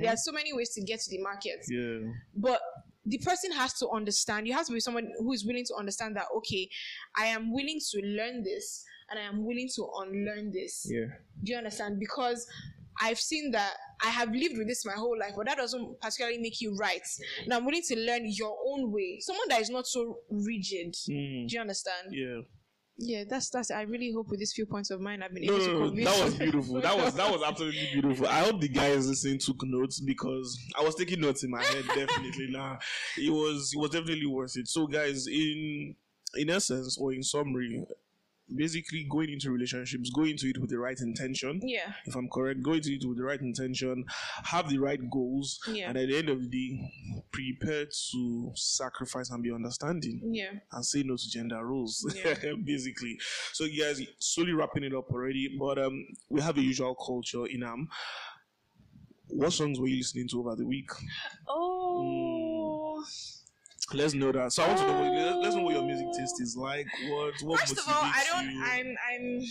There 0.00 0.10
are 0.12 0.16
so 0.16 0.32
many 0.32 0.52
ways 0.52 0.70
to 0.70 0.82
get 0.82 1.00
to 1.00 1.10
the 1.10 1.22
market 1.22 1.60
Mm-hmm. 1.70 2.04
Yeah. 2.06 2.12
but 2.34 2.60
the 3.06 3.18
person 3.18 3.50
has 3.52 3.72
to 3.74 3.88
understand 3.88 4.46
you 4.46 4.52
have 4.54 4.66
to 4.66 4.72
be 4.72 4.80
someone 4.80 5.08
who 5.18 5.32
is 5.32 5.44
willing 5.46 5.64
to 5.64 5.74
understand 5.74 6.14
that 6.16 6.26
okay 6.36 6.68
i 7.16 7.24
am 7.24 7.50
willing 7.50 7.80
to 7.90 7.98
learn 8.02 8.42
this 8.44 8.84
and 9.08 9.18
i 9.18 9.22
am 9.22 9.42
willing 9.44 9.68
to 9.74 9.88
unlearn 10.02 10.52
this 10.52 10.86
Yeah. 10.88 11.06
do 11.42 11.52
you 11.52 11.56
understand 11.58 11.98
because 11.98 12.46
i've 13.02 13.18
seen 13.18 13.50
that 13.50 13.74
i 14.04 14.08
have 14.08 14.30
lived 14.32 14.56
with 14.58 14.66
this 14.68 14.84
my 14.84 14.92
whole 14.92 15.18
life 15.18 15.32
but 15.36 15.46
that 15.46 15.56
doesn't 15.56 16.00
particularly 16.00 16.38
make 16.38 16.60
you 16.60 16.74
right 16.76 17.02
and 17.44 17.52
i'm 17.54 17.64
willing 17.64 17.82
to 17.82 17.96
learn 17.98 18.22
your 18.26 18.56
own 18.68 18.92
way 18.92 19.18
someone 19.20 19.48
that 19.48 19.60
is 19.60 19.70
not 19.70 19.86
so 19.86 20.18
rigid 20.30 20.94
Hmm. 21.06 21.46
do 21.46 21.54
you 21.54 21.60
understand 21.60 22.08
Yeah. 22.12 22.40
yeah 22.96 23.24
that's 23.28 23.48
that's 23.50 23.70
i 23.70 23.82
really 23.82 24.12
hope 24.12 24.28
with 24.28 24.38
these 24.40 24.52
few 24.52 24.66
points 24.66 24.90
of 24.90 25.00
mine 25.00 25.22
i've 25.22 25.32
been 25.32 25.46
No, 25.46 25.54
able 25.56 25.64
to 25.64 25.72
no, 25.72 25.78
no, 25.80 25.86
convince 25.88 26.10
that 26.16 26.24
was 26.24 26.34
beautiful. 26.34 26.80
That 26.80 26.96
was 26.96 27.14
that 27.14 27.30
was 27.32 27.42
absolutely 27.42 27.88
beautiful. 27.92 28.26
I 28.26 28.40
hope 28.40 28.60
the 28.60 28.68
guys 28.68 29.08
listening 29.08 29.38
took 29.38 29.56
notes 29.62 30.00
because 30.00 30.58
I 30.78 30.82
was 30.82 30.94
taking 30.94 31.20
notes 31.20 31.42
in 31.44 31.50
my 31.50 31.62
head. 31.62 31.84
Definitely, 31.94 32.48
nah, 32.50 32.76
it 33.16 33.30
was 33.30 33.72
it 33.74 33.78
was 33.78 33.90
definitely 33.90 34.26
worth 34.26 34.56
it. 34.56 34.68
So, 34.68 34.86
guys, 34.86 35.26
in 35.26 35.94
in 36.36 36.50
essence 36.50 36.98
or 37.00 37.12
in 37.14 37.22
summary, 37.22 37.84
basically 38.54 39.04
going 39.08 39.30
into 39.30 39.50
relationships, 39.50 40.10
go 40.10 40.24
into 40.24 40.48
it 40.48 40.58
with 40.58 40.70
the 40.70 40.78
right 40.78 40.98
intention. 41.00 41.60
yeah 41.62 41.92
If 42.06 42.14
I'm 42.16 42.28
correct, 42.28 42.62
go 42.62 42.72
into 42.72 42.90
it 42.92 43.04
with 43.06 43.16
the 43.18 43.24
right 43.24 43.40
intention, 43.40 44.04
have 44.44 44.68
the 44.68 44.78
right 44.78 45.00
goals, 45.10 45.58
Yeah. 45.68 45.88
and 45.88 45.98
at 45.98 46.08
the 46.08 46.16
end 46.16 46.28
of 46.28 46.42
the 46.42 46.48
day, 46.48 46.92
prepare 47.32 47.86
to 48.12 48.52
sacrifice 48.54 49.30
and 49.30 49.42
be 49.42 49.52
understanding 49.52 50.20
yeah 50.32 50.50
and 50.72 50.84
say 50.84 51.02
no 51.02 51.16
to 51.16 51.30
gender 51.30 51.64
roles, 51.64 52.04
Yeah. 52.24 52.34
basically. 52.64 53.18
So, 53.52 53.64
you 53.64 53.82
guys, 53.84 54.00
slowly 54.18 54.52
wrapping 54.52 54.84
it 54.84 54.94
up 54.94 55.10
already, 55.10 55.56
but 55.58 55.78
um, 55.78 56.06
we 56.28 56.40
have 56.40 56.58
a 56.58 56.62
usual 56.62 56.94
culture 56.94 57.46
in 57.46 57.62
um. 57.62 57.88
What 59.32 59.52
songs 59.52 59.78
were 59.78 59.86
you 59.86 59.98
listening 59.98 60.26
to 60.30 60.40
over 60.40 60.56
the 60.56 60.66
week? 60.66 60.90
oh 61.46 63.02
Let's 63.92 64.14
know 64.14 64.32
that. 64.32 64.52
So 64.52 64.62
I 64.62 64.68
want 64.68 64.78
to 64.80 64.86
know. 64.86 65.00
What, 65.00 65.12
let's- 65.12 65.36
let's 65.44 65.56
know 65.56 65.62
what 65.62 65.74
your 65.74 65.84
music 65.84 66.06
taste 66.16 66.40
is 66.40 66.56
like. 66.56 66.86
What 67.08 67.34
what 67.42 67.60
First 67.60 67.78
of 67.78 67.88
all, 67.88 68.02
I 68.02 68.24
don't. 68.30 68.50
you? 68.50 68.62
I'm. 68.62 68.96
I'm. 69.12 69.42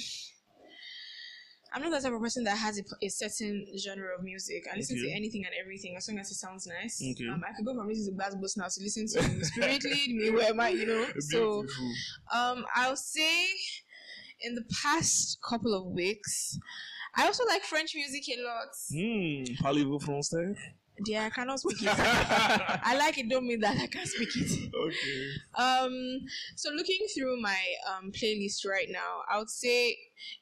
I'm 1.71 1.83
not 1.83 1.91
the 1.91 2.01
type 2.01 2.15
of 2.15 2.19
person 2.21 2.43
that 2.45 2.57
has 2.57 2.79
a, 2.79 2.83
a 3.05 3.09
certain 3.09 3.63
genre 3.77 4.15
of 4.17 4.23
music. 4.23 4.63
I 4.73 4.75
listen 4.77 4.97
to 4.97 5.11
anything 5.11 5.45
and 5.45 5.53
everything 5.61 5.95
as 5.97 6.07
long 6.09 6.17
as 6.17 6.31
it 6.31 6.35
sounds 6.35 6.65
nice. 6.65 6.99
Okay. 6.99 7.29
Um, 7.29 7.43
I 7.47 7.53
could 7.55 7.63
go 7.63 7.75
from 7.75 7.87
listening 7.87 8.17
to 8.17 8.17
Bass 8.17 8.33
Bus 8.41 8.57
now 8.57 8.65
to 8.67 8.81
listen 8.81 9.05
to 9.05 9.45
Spirit 9.45 9.83
Lead 9.83 10.15
Me, 10.15 10.31
where 10.31 10.49
am 10.49 10.59
I? 10.59 10.69
You 10.69 10.87
know. 10.87 11.05
So, 11.19 11.65
um, 12.33 12.65
I'll 12.75 12.95
say, 12.95 13.45
in 14.41 14.55
the 14.55 14.63
past 14.81 15.37
couple 15.47 15.75
of 15.75 15.85
weeks, 15.93 16.57
I 17.15 17.27
also 17.27 17.45
like 17.45 17.61
French 17.61 17.93
music 17.93 18.23
a 18.35 18.41
lot. 18.41 18.69
Hmm. 18.91 19.43
Parlez-vous 19.63 19.99
français? 19.99 20.55
Yeah, 21.05 21.25
I 21.25 21.29
cannot 21.29 21.59
speak 21.61 21.81
it. 21.83 21.89
I 21.89 22.95
like 22.97 23.17
it. 23.17 23.29
Don't 23.29 23.47
mean 23.47 23.59
that 23.61 23.77
I 23.77 23.87
can't 23.87 24.07
speak 24.07 24.29
it. 24.35 24.69
Okay. 24.73 25.63
Um, 25.63 26.19
so 26.55 26.71
looking 26.71 26.99
through 27.15 27.41
my 27.41 27.57
um 27.89 28.11
playlist 28.11 28.65
right 28.67 28.87
now, 28.89 29.21
I 29.31 29.37
would 29.39 29.49
say 29.49 29.97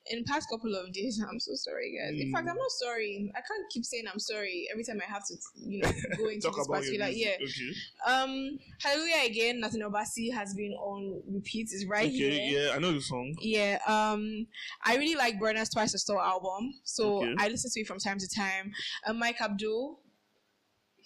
in 0.09 0.19
the 0.19 0.25
past 0.25 0.49
couple 0.49 0.73
of 0.75 0.91
days, 0.91 1.21
I'm 1.29 1.39
so 1.39 1.51
sorry, 1.55 1.97
guys. 1.99 2.19
In 2.19 2.31
fact, 2.31 2.47
I'm 2.49 2.55
not 2.57 2.71
sorry. 2.71 3.31
I 3.35 3.39
can't 3.41 3.69
keep 3.71 3.85
saying 3.85 4.05
I'm 4.11 4.19
sorry 4.19 4.67
every 4.71 4.83
time 4.83 4.99
I 5.05 5.11
have 5.11 5.23
to, 5.27 5.35
you 5.65 5.81
know, 5.83 5.91
go 6.17 6.27
into 6.29 6.49
this 6.49 6.67
particular. 6.67 7.07
Yeah. 7.09 7.35
Okay. 7.35 7.73
Um, 8.05 8.59
Hallelujah 8.81 9.25
again. 9.25 9.59
Nathaniel 9.59 9.91
Bassey 9.91 10.31
has 10.33 10.53
been 10.53 10.73
on 10.73 11.21
repeat. 11.31 11.67
Is 11.71 11.85
right 11.87 12.07
Okay. 12.07 12.17
here. 12.47 12.61
Yeah, 12.69 12.75
I 12.75 12.79
know 12.79 12.91
the 12.93 13.01
song. 13.01 13.35
Yeah, 13.39 13.79
um, 13.87 14.47
I 14.83 14.95
really 14.97 15.15
like 15.15 15.39
Burna's 15.39 15.69
Twice 15.69 15.93
as 15.95 16.03
Tall 16.03 16.19
album, 16.19 16.73
so 16.83 17.17
Okay. 17.23 17.35
I 17.39 17.47
listen 17.49 17.69
to 17.73 17.79
it 17.81 17.87
from 17.87 17.99
time 17.99 18.17
to 18.19 18.27
time. 18.29 18.71
Um, 19.05 19.19
Mike 19.19 19.41
Abdul, 19.41 19.99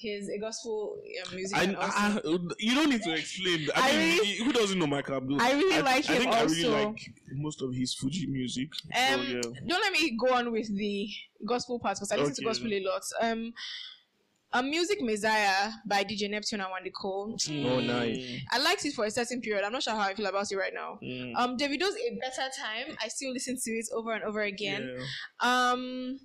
his 0.02 0.30
a 0.30 0.38
gospel 0.38 0.98
uh, 1.00 1.36
music. 1.36 1.58
I, 1.58 1.76
I, 1.80 2.20
you 2.60 2.76
don't 2.76 2.90
need 2.90 3.04
to 3.04 3.14
explain. 3.14 3.68
I, 3.76 3.90
I 3.90 3.98
mean, 3.98 4.18
really- 4.18 4.36
who 4.38 4.52
doesn't 4.52 4.80
know 4.80 4.88
Mike 4.88 5.10
Abdul? 5.10 5.42
I 5.42 5.54
really 5.54 5.82
like 5.82 6.10
I 6.10 6.14
him 6.14 6.22
think 6.22 6.34
I 6.34 6.44
really 6.44 6.66
like 6.66 7.00
most 7.34 7.62
of 7.62 7.74
his 7.74 7.94
Fuji 7.94 8.28
music. 8.28 8.70
Um, 8.96 9.22
so, 9.22 9.28
yeah. 9.28 9.42
don't 9.68 9.82
let 9.82 9.94
me 9.94 10.18
go 10.18 10.34
on 10.34 10.52
with 10.52 10.76
the 10.76 11.10
gospel 11.46 11.80
part 11.80 11.98
because 11.98 12.12
I 12.12 12.18
listen 12.18 12.36
to 12.36 12.44
gospel 12.44 12.72
a 12.74 12.84
lot. 12.84 13.04
Um, 13.22 13.54
a 14.54 14.62
music 14.62 15.02
Messiah 15.02 15.72
by 15.86 16.04
DJ 16.04 16.30
Neptune 16.30 16.60
and 16.60 16.70
Wande 16.70 16.92
Coal. 16.94 17.38
Oh, 17.50 17.80
nice. 17.80 18.42
I 18.52 18.60
liked 18.60 18.86
it 18.86 18.94
for 18.94 19.06
a 19.06 19.12
certain 19.12 19.40
period. 19.40 19.64
I'm 19.64 19.72
not 19.72 19.84
sure 19.84 19.94
how 19.94 20.02
I 20.02 20.14
feel 20.14 20.26
about 20.26 20.52
it 20.52 20.58
right 20.58 20.74
now. 20.74 21.00
Mm. 21.02 21.34
Um, 21.38 21.58
Davido's 21.58 21.96
a 21.96 22.20
better 22.20 22.50
time. 22.60 22.98
I 23.02 23.08
still 23.08 23.32
listen 23.32 23.58
to 23.64 23.72
it 23.72 23.88
over 23.94 24.14
and 24.14 24.24
over 24.24 24.42
again. 24.42 24.98
Yeah. 24.98 25.72
Um, 25.72 26.20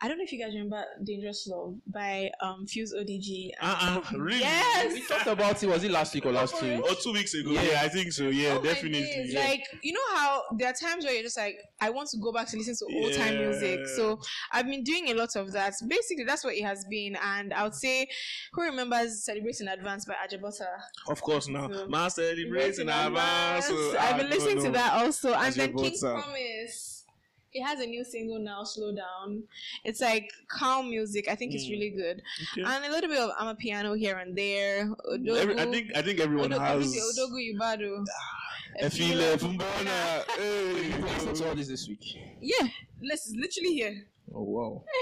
I 0.00 0.08
don't 0.08 0.18
know 0.18 0.24
if 0.24 0.32
you 0.32 0.38
guys 0.38 0.52
remember 0.52 0.84
Dangerous 1.02 1.46
Love 1.46 1.76
by 1.86 2.30
um 2.42 2.66
Fuse 2.66 2.92
ODG. 2.92 3.50
Uh-uh, 3.60 4.00
really? 4.18 4.40
Yes. 4.40 4.92
We 4.92 5.06
talked 5.06 5.26
about 5.26 5.62
it. 5.62 5.66
Was 5.66 5.82
it 5.82 5.90
last 5.90 6.14
week 6.14 6.26
or 6.26 6.32
last 6.32 6.54
for 6.56 6.64
week? 6.64 6.74
real? 6.82 6.92
Or 6.92 6.94
two 6.94 7.12
weeks 7.12 7.32
ago. 7.32 7.52
Yeah, 7.52 7.80
I 7.82 7.88
think 7.88 8.12
so. 8.12 8.28
Yeah, 8.28 8.58
Oh 8.58 8.62
definitely. 8.62 9.08
Yeah. 9.28 9.40
Like 9.40 9.64
you 9.82 9.92
know 9.92 10.00
how 10.14 10.42
there 10.58 10.68
are 10.68 10.74
times 10.74 11.04
where 11.04 11.14
you're 11.14 11.22
just 11.22 11.38
like, 11.38 11.56
I 11.80 11.90
want 11.90 12.10
to 12.10 12.18
go 12.18 12.32
back 12.32 12.48
to 12.48 12.56
listen 12.56 12.74
to 12.76 12.96
old 12.96 13.14
time 13.14 13.38
music. 13.38 13.86
So 13.96 14.20
I've 14.52 14.66
been 14.66 14.82
doing 14.82 15.10
a 15.10 15.14
lot 15.14 15.34
of 15.36 15.52
that. 15.52 15.72
Basically, 15.88 16.24
that's 16.24 16.44
what 16.44 16.54
it 16.54 16.64
has 16.64 16.84
been. 16.90 17.16
And 17.24 17.54
I 17.54 17.62
would 17.62 17.74
say, 17.74 18.06
who 18.52 18.62
remembers 18.62 19.24
"Celebrate 19.24 19.60
in 19.60 19.68
Advance" 19.68 20.04
by 20.04 20.14
Ajabota? 20.26 20.66
Of 21.08 21.22
course, 21.22 21.48
now. 21.48 21.70
So- 21.70 21.88
Man 21.88 22.10
celebrates 22.10 22.78
in 22.78 22.88
advance. 22.88 23.66
so, 23.66 23.96
I've 23.98 24.16
been 24.18 24.28
no, 24.28 24.36
listening 24.36 24.64
to 24.64 24.70
that 24.72 24.92
also. 25.02 25.32
And 25.32 25.54
then 25.54 25.74
King's 25.74 26.00
Promise. 26.00 26.93
It 27.54 27.62
has 27.62 27.78
a 27.78 27.86
new 27.86 28.04
single 28.04 28.40
now, 28.40 28.64
Slow 28.64 28.92
Down. 28.94 29.44
It's 29.84 30.00
like 30.00 30.28
calm 30.48 30.90
music. 30.90 31.28
I 31.30 31.36
think 31.36 31.54
it's 31.54 31.66
Mm. 31.66 31.70
really 31.70 31.90
good. 31.90 32.20
Okay. 32.52 32.62
And 32.66 32.84
a 32.84 32.90
little 32.90 33.08
bit 33.08 33.18
of 33.20 33.30
Amapiano 33.36 33.96
here 33.96 34.16
and 34.18 34.36
there. 34.36 34.88
Odogwu, 35.08 35.36
Every, 35.36 35.58
I 35.60 35.66
think 35.66 35.96
I 35.96 36.02
think 36.02 36.18
everyone 36.20 36.50
Odogwu, 36.50 36.82
has. 36.82 37.18
Odogwu 37.18 37.54
Ibadu. 37.54 38.04
Efile 38.82 39.38
Fumbona. 39.38 40.24
Hey. 40.36 41.00
Listen 41.00 41.34
to 41.34 41.48
all 41.48 41.54
this 41.54 41.68
this 41.68 41.88
week. 41.88 42.04
Yeah, 42.40 42.66
let's 43.02 43.30
literally 43.36 43.74
here. 43.74 44.06
Oh 44.34 44.42
wow. 44.42 44.84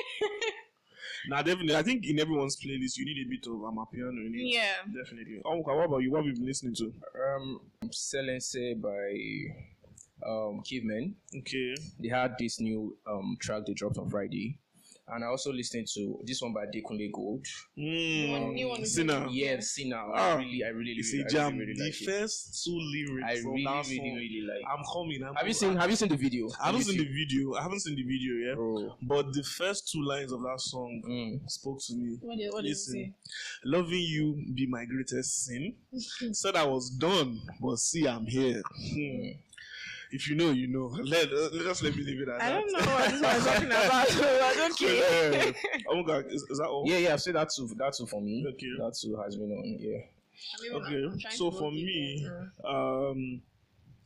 Nah, 1.29 1.41
definitely. 1.41 1.77
I 1.77 1.83
think 1.85 2.05
in 2.05 2.19
everyone's 2.19 2.57
playlist 2.57 2.97
you 2.99 3.05
need 3.05 3.25
a 3.25 3.29
bit 3.31 3.47
of 3.47 3.53
Amapiano 3.63 4.27
in 4.27 4.33
it. 4.35 4.55
Yeah. 4.55 4.83
Definitely. 4.93 5.41
Oh, 5.45 5.59
what 5.59 5.85
about 5.85 5.99
you? 6.03 6.11
What 6.11 6.19
have 6.19 6.27
you 6.27 6.33
been 6.35 6.47
listening 6.47 6.75
to? 6.75 6.93
Um, 7.37 7.61
Silence 7.93 8.57
by 8.83 9.15
um 10.27 10.63
Cavemen. 10.69 11.15
Okay. 11.39 11.75
They 12.01 12.09
had 12.09 12.35
this 12.39 12.61
new 12.61 12.97
um 13.07 13.37
track 13.41 13.63
they 13.67 13.75
dropped 13.75 13.99
on 13.99 14.09
Friday. 14.11 14.59
and 15.09 15.25
I 15.25 15.27
also 15.27 15.53
listened 15.53 15.89
to 15.95 16.21
this 16.25 16.41
one 16.41 16.55
by 16.55 16.65
Adekunle 16.67 17.11
Gold. 17.13 17.45
Mm, 17.77 18.31
one- 18.31 18.55
new 18.55 18.69
one 18.69 18.81
is 18.83 18.95
Sinner. 18.95 19.27
Yeah, 19.31 19.59
Sinner. 19.61 19.97
Ah, 20.15 20.35
I 20.37 20.39
really, 20.39 20.63
I 20.65 20.69
really, 20.69 20.93
It's 20.93 21.13
really, 21.13 21.25
a 21.25 21.27
I 21.27 21.29
jam. 21.29 21.53
really, 21.59 21.67
really 21.67 21.79
the 21.79 21.85
like 21.87 22.01
it. 22.03 22.05
first 22.07 22.65
two 22.65 22.79
lyrics 22.79 23.27
I 23.29 23.33
of 23.33 23.45
really, 23.45 23.65
that 23.65 23.85
really, 23.89 23.97
song. 23.99 24.15
really 24.15 24.43
like. 24.47 24.65
I'm 24.71 24.85
coming. 24.93 25.23
I'm 25.25 25.35
Have 25.35 25.49
you 25.49 25.53
seen? 25.55 25.77
Have 25.77 25.91
you 25.91 25.97
seen 25.97 26.09
the 26.09 26.17
video? 26.17 26.49
I 26.63 26.67
haven't 26.67 26.85
seen 26.85 26.99
the 26.99 27.05
video. 27.21 27.55
I 27.55 27.63
haven't 27.63 27.81
seen 27.81 27.97
the 27.97 28.05
video 28.05 28.33
yet. 28.49 28.55
Bro. 28.57 28.97
But 29.03 29.33
the 29.35 29.43
first 29.43 29.91
two 29.93 30.03
lines 30.03 30.31
of 30.33 30.41
that 30.43 30.61
song 30.61 31.03
Mm. 31.05 31.51
spoke 31.51 31.81
to 31.89 31.95
me. 31.97 32.17
What 32.21 32.39
did, 32.39 32.53
what 32.53 32.63
did 32.63 32.69
you 32.69 32.75
Listen, 32.75 32.95
say? 32.95 33.13
loving 33.65 34.01
you 34.01 34.25
be 34.55 34.67
my 34.69 34.85
greatest 34.85 35.45
sin. 35.47 35.75
Said 36.33 36.55
I 36.57 36.65
was 36.65 36.89
done, 36.91 37.41
but 37.61 37.77
see, 37.79 38.07
I'm 38.07 38.25
here. 38.27 38.63
Hmm. 38.95 39.29
If 40.13 40.29
you 40.29 40.37
know, 40.37 40.51
you 40.51 40.67
know. 40.69 40.87
Let 41.03 41.33
uh, 41.33 41.49
just 41.53 41.83
let 41.83 41.97
me 41.97 42.03
leave 42.03 42.21
it 42.21 42.29
at 42.29 42.41
I 42.43 42.51
that. 42.51 42.53
I 42.53 42.61
don't 42.61 42.73
know 42.73 42.93
what 42.93 43.11
this 43.11 43.23
one 43.23 43.37
is 43.37 43.45
talking 43.45 43.67
about. 43.67 44.09
so 44.09 44.23
I 44.45 44.55
don't 44.55 44.79
care. 44.79 45.33
Yeah. 45.33 45.53
oh 45.89 45.97
my 45.97 46.03
god, 46.07 46.27
is, 46.27 46.43
is 46.51 46.59
that 46.59 46.69
all? 46.69 46.85
Yeah, 46.87 46.99
yeah. 46.99 47.13
I've 47.15 47.23
said 47.23 47.35
that 47.35 47.49
too. 47.55 47.69
That 47.77 47.95
too 47.97 48.07
for 48.07 48.21
me. 48.21 48.45
Okay. 48.47 48.67
That 48.79 48.95
too 49.01 49.17
has 49.25 49.37
been 49.37 49.51
on. 49.53 49.77
Yeah. 49.81 49.99
I 50.75 50.91
mean, 50.91 51.13
Okay, 51.15 51.27
so 51.31 51.51
for 51.51 51.71
me, 51.71 52.27
um, 52.69 53.41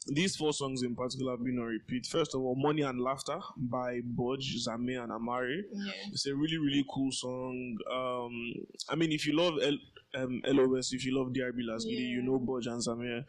these 0.09 0.37
four 0.37 0.53
songs 0.53 0.83
in 0.83 0.95
particular 0.95 1.33
have 1.33 1.43
been 1.45 1.59
on 1.59 1.65
repeat. 1.67 2.07
First 2.07 2.35
of 2.35 2.41
all, 2.43 2.55
Money 2.55 2.83
and 2.83 3.01
Laughter 3.01 3.39
by 3.57 4.01
Bodge, 4.05 4.57
Zame, 4.67 5.03
and 5.03 5.11
Amaarae. 5.13 5.63
yeah. 5.73 5.93
It's 6.13 6.27
a 6.27 6.35
really, 6.35 6.59
really 6.59 6.85
cool 6.93 7.11
song. 7.11 7.77
Um, 7.91 8.55
I 8.89 8.95
mean, 8.97 9.13
if 9.13 9.27
you 9.27 9.35
love 9.35 9.55
L- 9.63 9.79
um, 10.17 10.41
LOS, 10.47 10.93
if 10.93 11.05
you 11.05 11.17
love 11.19 11.33
DRB 11.33 11.61
Lasgidi, 11.69 12.09
you 12.09 12.19
Yeah. 12.21 12.25
know 12.25 12.39
Bodge 12.39 12.67
and 12.67 12.81
Zamir. 12.83 13.25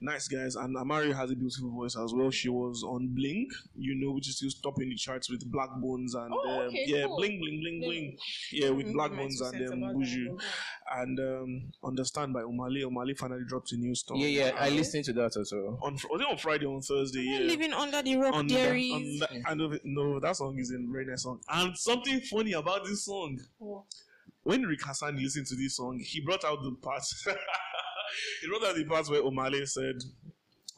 Nice 0.00 0.28
guys. 0.28 0.56
And 0.56 0.76
Amaarae 0.76 1.14
has 1.14 1.30
a 1.30 1.36
beautiful 1.36 1.70
voice 1.70 1.96
as 1.96 2.12
well. 2.12 2.30
She 2.30 2.48
was 2.48 2.82
on 2.82 3.08
Bling, 3.14 3.48
you 3.76 3.94
know, 3.94 4.12
which 4.12 4.28
is 4.28 4.36
still 4.36 4.50
topping 4.62 4.88
the 4.88 4.96
charts 4.96 5.30
with 5.30 5.50
Black 5.50 5.70
Bones 5.80 6.14
and 6.14 6.32
Oh, 6.34 6.48
um, 6.50 6.68
okay, 6.68 6.84
yeah, 6.86 7.06
cool. 7.06 7.16
Bling, 7.18 7.38
Bling, 7.40 7.60
Bling, 7.60 7.80
Bling. 7.80 7.90
Bling. 7.90 8.18
Yeah, 8.52 8.70
with 8.70 8.86
Mhm, 8.86 8.94
Blaqbonez 8.94 9.24
and 9.24 9.36
cents 9.38 9.70
um, 9.72 9.80
Buju. 9.80 10.36
that. 10.38 10.44
And 10.98 11.20
um, 11.20 11.72
Understand 11.84 12.32
by 12.32 12.40
Omah 12.42 12.72
Lay. 12.72 12.82
Umali 12.82 13.16
finally 13.16 13.44
dropped 13.46 13.72
a 13.72 13.76
new 13.76 13.94
song. 13.94 14.18
Yeah, 14.18 14.26
yeah. 14.28 14.56
I 14.58 14.66
Okay. 14.66 14.76
listened 14.76 15.04
to 15.06 15.12
that 15.14 15.36
as 15.36 15.52
well. 15.52 15.78
On, 15.82 15.94
was 16.10 16.20
it 16.20 16.26
on 16.28 16.36
Friday 16.38 16.66
or 16.66 16.74
on 16.76 16.82
Thursday? 16.82 17.22
Yeah. 17.22 17.38
living 17.40 17.72
under 17.72 18.02
the 18.02 18.16
rock, 18.16 18.34
On 18.34 18.46
the- 18.46 18.54
dearies. 18.54 18.92
on 18.92 19.02
the- 19.18 19.42
I 19.48 19.54
know, 19.54 19.78
no, 19.84 20.20
that 20.20 20.36
song 20.36 20.58
is 20.58 20.70
a 20.72 20.78
very 20.90 21.06
nice 21.06 21.22
song. 21.22 21.40
And 21.48 21.76
something 21.76 22.20
funny 22.22 22.52
about 22.52 22.84
this 22.84 23.04
song, 23.04 23.38
Oh. 23.60 23.84
When 24.44 24.62
Ric 24.62 24.80
Hassani 24.80 25.22
listened 25.22 25.46
to 25.46 25.56
this 25.56 25.76
song, 25.76 26.00
he 26.00 26.20
brought 26.20 26.44
out 26.44 26.62
the 26.62 26.72
part. 26.72 27.02
he 28.40 28.48
brought 28.48 28.64
out 28.64 28.76
the 28.76 28.84
part 28.84 29.08
where 29.08 29.22
Omah 29.22 29.52
Lay 29.52 29.64
said, 29.66 30.02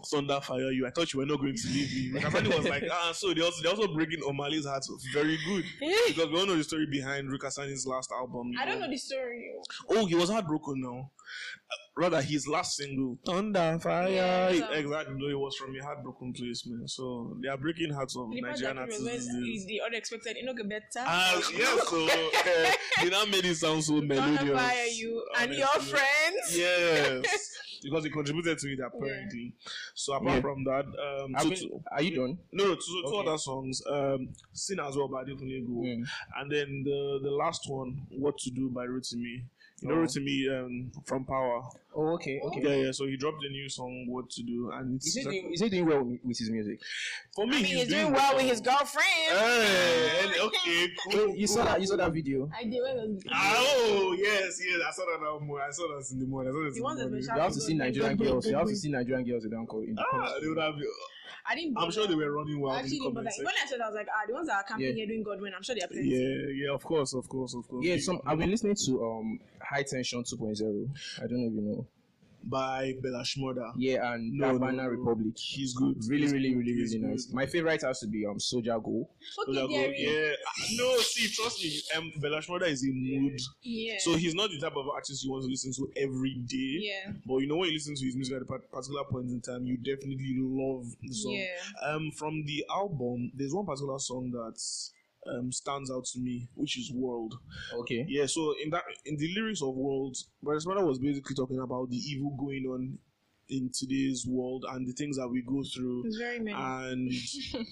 "Thunder 0.07 0.39
fire 0.43 0.71
you." 0.71 0.87
I 0.87 0.91
thought 0.91 1.13
you 1.15 1.21
were 1.21 1.27
not 1.27 1.41
going 1.41 1.57
to 1.57 1.69
leave 1.69 2.13
me. 2.13 2.21
Ric 2.21 2.25
Hassani 2.25 2.55
was 2.55 2.69
like, 2.69 2.85
"Ah, 2.91 3.13
so 3.15 3.33
they 3.33 3.41
also 3.41 3.63
they 3.63 3.71
also 3.71 3.93
breaking 3.95 4.21
Omah 4.21 4.51
Lay's 4.51 4.67
heart 4.67 4.85
very 5.15 5.39
good 5.47 5.65
because 6.09 6.29
we 6.31 6.39
all 6.39 6.47
know 6.47 6.57
the 6.57 6.65
story 6.65 6.87
behind 6.87 7.31
Ric 7.31 7.41
Hassani's 7.41 7.87
last 7.87 8.13
album. 8.13 8.53
I 8.59 8.67
don't 8.67 8.81
know 8.81 8.91
the 8.91 8.99
story. 8.99 9.53
Oh, 9.89 10.05
he 10.05 10.15
was 10.15 10.29
heartbroken 10.29 10.83
now. 10.83 11.11
Uh, 11.71 11.77
rather, 11.97 12.21
his 12.23 12.47
last 12.47 12.77
single, 12.77 13.19
Thunder 13.25 13.79
Fire. 13.81 14.09
Yeah, 14.09 14.53
so- 14.53 14.73
exactly. 14.73 15.15
No, 15.19 15.29
it 15.29 15.39
was 15.39 15.57
from 15.57 15.75
a 15.77 15.83
heartbroken 15.83 16.33
place, 16.33 16.67
man. 16.67 16.87
So 16.89 17.37
they 17.43 17.49
are 17.49 17.57
breaking 17.57 17.91
hearts 17.93 18.17
of 18.17 18.31
The 18.31 18.41
Nigerian 18.41 18.79
artists 18.79 19.03
was 19.03 19.11
these 19.11 19.27
days. 19.35 19.61
is 19.63 19.67
the 19.67 19.81
unexpected. 19.87 20.37
You 20.37 20.45
know, 20.47 20.55
get 20.55 20.69
better. 20.69 20.83
Ah, 20.99 21.41
yes, 21.57 21.89
so 21.89 22.05
uh, 22.05 22.73
they 23.03 23.11
now 23.11 23.25
made 23.27 23.45
it 23.45 23.57
sound 23.57 23.83
so 23.85 23.95
melodious. 24.01 24.39
Gonna 24.41 24.59
fire 24.59 24.87
you 24.87 25.25
and 25.41 25.53
your 25.55 25.67
friends. 25.69 26.57
Yes, 26.57 27.51
because 27.83 28.05
he 28.05 28.11
contributed 28.11 28.59
to 28.59 28.69
it 28.73 28.79
apparently. 28.81 29.55
So 29.95 30.15
apart 30.15 30.35
Yeah. 30.37 30.41
from 30.41 30.65
that, 30.65 30.85
um, 30.87 31.35
Have 31.35 31.55
two, 31.55 31.65
you- 31.65 31.83
are 31.93 32.03
you 32.03 32.17
done? 32.17 32.39
no, 32.53 32.75
two, 32.75 32.81
two 32.81 33.03
Okay. 33.07 33.29
other 33.29 33.39
songs, 33.39 33.83
um, 33.91 34.29
"Sin" 34.53 34.81
as 34.81 34.97
well 34.97 35.09
by 35.09 35.25
Adekunle 35.25 35.67
Gold, 35.67 35.87
Mm. 35.87 36.05
and 36.39 36.51
then 36.53 36.83
the 36.85 37.21
the 37.23 37.31
last 37.31 37.69
one, 37.69 38.07
"What 38.11 38.37
to 38.39 38.51
Do" 38.51 38.69
by 38.71 38.87
Rotimi. 38.87 39.45
You 39.85 39.91
know 39.91 39.97
Oh. 39.97 40.05
Rotimi 40.05 40.49
um, 40.65 40.91
from 41.05 41.25
Power. 41.25 41.63
Oh, 41.95 42.15
okay, 42.15 42.41
okay. 42.43 42.61
Yeah, 42.63 42.87
yeah. 42.87 42.93
So 42.93 43.07
he 43.07 43.17
dropped 43.17 43.45
a 43.45 43.49
new 43.51 43.69
song, 43.69 44.07
"What 44.09 44.31
to 44.31 44.43
Do," 44.43 44.71
and 44.73 44.97
it's 44.97 45.07
Is 45.09 45.15
he 45.15 45.23
doing? 45.23 45.53
Is 45.53 45.61
he 45.61 45.69
doing 45.69 45.87
well 45.87 46.03
with 46.03 46.21
with 46.25 46.39
his 46.39 46.51
music? 46.51 46.81
for 47.35 47.47
me. 47.47 47.59
I 47.59 47.63
mean, 47.63 47.77
he's 47.77 47.89
doing 47.89 48.11
well 48.13 48.35
with 48.35 48.47
his 48.47 48.61
girlfriend. 48.61 49.05
Hey, 49.29 50.21
and- 50.25 50.41
okay, 50.41 50.89
cool. 51.13 51.37
You 51.37 51.47
saw 51.47 51.65
that? 51.67 51.81
You 51.81 51.87
saw 51.87 51.97
that 51.97 52.13
video? 52.13 52.51
I 52.59 52.65
did. 52.65 52.81
Where 52.81 53.07
Oh 53.33 54.17
yes, 54.19 54.59
yes. 54.67 54.81
I 54.89 54.91
saw 54.91 55.05
that 55.05 55.21
now 55.23 55.39
more. 55.39 55.61
I 55.63 55.71
saw 55.71 55.87
that 55.89 56.11
in 56.13 56.19
the 56.19 56.27
morning. 56.27 56.51
I 56.51 56.55
saw 56.55 56.61
that 56.63 56.67
in 56.69 56.73
The 56.73 56.79
the 56.79 56.83
ones 56.83 56.99
that 56.99 57.09
morning. 57.11 57.23
You 57.23 57.41
have 57.41 57.53
to 57.53 57.61
see 57.61 57.75
Nigerian 57.75 58.17
girls. 58.25 58.47
You 58.47 58.57
have 58.57 58.67
to 58.69 58.77
see 58.77 58.91
Nigerian 58.91 59.29
girls 59.29 59.45
in 59.45 59.51
the 59.51 59.57
uncle 59.59 59.81
in 59.83 59.95
the 59.95 60.03
Ah, 60.13 60.33
they 60.41 60.49
would 60.49 60.59
have. 60.59 60.75
I 61.49 61.55
didn't. 61.55 61.77
I'm 61.79 61.91
sure 61.91 62.07
they 62.07 62.15
were 62.15 62.33
running 62.33 62.57
I 62.57 62.61
wild 62.61 62.79
in 62.81 62.85
actually, 62.85 63.11
but 63.13 63.25
like, 63.25 63.39
when 63.39 63.47
I 63.63 63.67
said 63.67 63.81
that, 63.81 63.85
I 63.85 63.89
was 63.89 63.97
like, 63.97 64.09
ah, 64.11 64.25
the 64.27 64.35
ones 64.35 64.49
that 64.49 64.57
are 64.57 64.63
camping 64.65 64.87
Yeah. 64.87 64.93
here 64.93 65.07
doing 65.07 65.23
Godwin, 65.23 65.53
I'm 65.55 65.63
sure 65.63 65.75
they 65.75 65.83
are 65.83 65.89
plenty. 65.89 66.09
Yeah, 66.09 66.67
yeah, 66.67 66.75
of 66.75 66.83
course, 66.85 67.15
of 67.15 67.29
course, 67.29 67.55
of 67.55 67.67
course. 67.69 67.85
Yeah, 67.85 67.97
some 67.99 68.21
I've 68.27 68.39
been 68.39 68.51
listening 68.51 68.77
to 68.87 69.05
um 69.05 69.41
High 69.61 69.83
Tension 69.83 70.23
2.0. 70.23 70.89
I 71.19 71.27
don't 71.27 71.41
know 71.41 71.47
if 71.49 71.55
you 71.55 71.61
know. 71.63 71.87
By 72.49 72.95
Bella 73.03 73.23
Shmurda. 73.23 73.73
Yeah, 73.77 74.13
and 74.13 74.33
No, 74.33 74.49
no, 74.49 74.53
Havana 74.55 74.83
no. 74.85 74.89
Republic. 74.89 75.37
He's 75.37 75.75
good. 75.75 75.97
Really, 76.09 76.23
He's 76.23 76.33
really, 76.33 76.49
good. 76.51 76.59
really, 76.59 76.73
He's 76.75 76.93
really 76.95 77.05
good. 77.07 77.11
nice. 77.11 77.29
My 77.33 77.47
favorite 77.47 77.83
has 77.83 78.01
to 78.01 78.07
be 78.07 78.27
um 78.27 78.39
Soldier 78.39 78.79
Go. 78.81 79.09
Bella 79.47 79.65
Okay, 79.65 79.87
Go- 79.87 80.13
Yeah, 80.13 80.33
Ah, 80.47 80.67
no, 80.77 80.97
see, 80.99 81.29
trust 81.29 81.63
me. 81.63 81.81
Um, 81.97 82.13
Bella 82.21 82.41
Shmurda 82.41 82.69
is 82.69 82.85
a 82.85 82.91
mood. 82.93 83.41
Yeah. 83.63 83.97
So 83.99 84.15
he's 84.17 84.35
not 84.35 84.51
the 84.51 84.59
type 84.61 84.77
of 84.77 84.89
artist 84.89 85.25
you 85.25 85.31
want 85.33 85.45
to 85.45 85.49
listen 85.51 85.73
to 85.75 85.91
every 85.97 86.35
day. 86.47 86.79
yeah. 86.91 87.13
But 87.27 87.39
you 87.39 87.47
know 87.47 87.57
when 87.57 87.69
you 87.69 87.75
listen 87.75 87.95
to 87.95 88.05
his 88.05 88.15
music 88.17 88.37
at 88.37 88.43
a 88.43 88.45
particular 88.45 89.05
point 89.05 89.31
in 89.31 89.41
time, 89.41 89.65
you 89.67 89.77
definitely 89.77 90.37
love 90.39 90.87
the 91.03 91.13
song. 91.13 91.33
Yeah. 91.33 91.89
Um, 91.91 92.11
from 92.11 92.45
the 92.45 92.65
album, 92.71 93.33
there's 93.35 93.55
one 93.55 93.67
particular 93.67 93.99
song 93.99 94.31
that 94.33 94.61
um 95.29 95.51
stands 95.53 95.91
out 95.91 96.05
to 96.07 96.19
me, 96.21 96.49
which 96.55 96.79
is 96.79 96.93
"World." 96.93 97.35
Okay. 97.73 98.05
Yeah, 98.09 98.27
so 98.27 98.55
in 98.63 98.71
that 98.71 98.85
in 99.05 99.17
the 99.17 99.33
lyrics 99.35 99.63
of 99.63 99.75
"World," 99.75 100.17
Brother 100.43 100.61
Mother 100.69 100.85
was 100.85 100.99
basically 100.99 101.35
talking 101.35 101.59
about 101.61 101.91
the 101.91 101.97
evil 101.97 102.37
going 102.39 102.65
on 102.67 102.99
in 103.51 103.71
today's 103.75 104.27
world 104.27 104.65
and 104.71 104.87
the 104.87 104.93
things 104.93 105.17
that 105.19 105.29
we 105.29 105.43
go 105.43 105.63
through 105.75 106.05
very 106.19 106.39
many. 106.41 106.57
and 106.57 107.13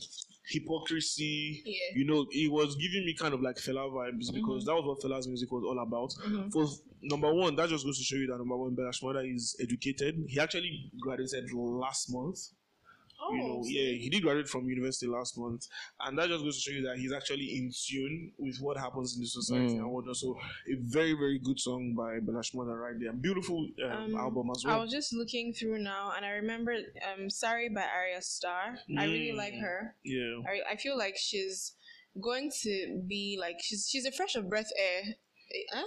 hypocrisy. 0.51 1.63
Yeah. 1.65 1.99
You 1.99 2.05
know, 2.07 2.27
it 2.31 2.51
was 2.51 2.75
giving 2.77 3.05
me 3.07 3.15
kind 3.15 3.35
of 3.35 3.41
like 3.41 3.57
Fela 3.57 3.91
vibes 3.91 4.33
because 4.33 4.65
that 4.67 4.75
was 4.75 4.85
what 4.85 5.01
Fela's 5.01 5.27
music 5.29 5.51
was 5.51 5.65
all 5.65 5.79
about. 5.83 6.13
Mhm. 6.27 6.53
For 6.53 6.67
number 7.03 7.33
one, 7.33 7.57
that 7.57 7.69
just 7.69 7.85
goes 7.85 7.99
to 7.99 8.05
show 8.05 8.17
you 8.17 8.27
that 8.29 8.39
number 8.39 8.57
one, 8.57 8.75
Bella 8.75 8.91
Shmurda 8.91 9.35
is 9.35 9.57
educated. 9.61 10.23
He 10.29 10.39
actually 10.41 10.91
graduated 11.01 11.53
last 11.55 12.13
month. 12.13 12.39
Oh. 13.25 13.33
You 13.35 13.39
know, 13.43 13.63
yeah, 13.65 13.93
he 14.03 14.09
did 14.11 14.23
graduate 14.23 14.49
from 14.49 14.69
university 14.69 15.07
last 15.07 15.39
month, 15.39 15.69
and 16.01 16.19
that 16.19 16.29
just 16.29 16.43
goes 16.43 16.57
to 16.57 16.61
show 16.71 16.77
you 16.77 16.83
that 16.89 16.99
he's 16.99 17.13
actually 17.13 17.57
in 17.57 17.71
tune 17.87 18.33
with 18.39 18.59
what 18.61 18.77
happens 18.77 19.15
in 19.15 19.21
the 19.23 19.29
society 19.29 19.75
Mm. 19.75 19.79
and 19.79 19.91
whatnot. 19.93 20.17
So, 20.17 20.37
a 20.69 20.75
very, 20.81 21.13
very 21.13 21.39
good 21.39 21.61
song 21.61 21.95
by 21.97 22.19
Bella 22.21 22.41
Shmurda 22.43 22.75
right 22.79 22.99
there. 22.99 23.13
Beautiful 23.13 23.69
um, 23.85 23.91
Um, 23.93 24.17
album 24.17 24.51
as 24.55 24.65
well. 24.65 24.75
I 24.77 24.83
was 24.83 24.91
just 24.91 25.13
looking 25.13 25.53
through 25.53 25.79
now, 25.83 26.13
and 26.17 26.25
I 26.27 26.31
remember 26.31 26.75
um, 27.09 27.31
"Sorry" 27.31 27.69
by 27.69 27.83
Ayra 27.83 28.23
Starr. 28.23 28.79
I 28.99 29.05
really 29.05 29.33
Mm. 29.33 29.37
like 29.37 29.55
her. 29.55 29.95
yeah. 30.05 30.41
I, 30.47 30.73
I 30.73 30.77
feel 30.77 30.99
like 30.99 31.17
she's 31.17 31.75
going 32.21 32.51
to 32.63 33.03
be 33.07 33.39
like 33.41 33.57
she's 33.63 33.89
she's 33.89 34.05
a 34.05 34.13
fresh 34.13 34.35
of 34.35 34.49
breath 34.51 34.71
air. 34.77 35.03
Eh? 35.75 35.83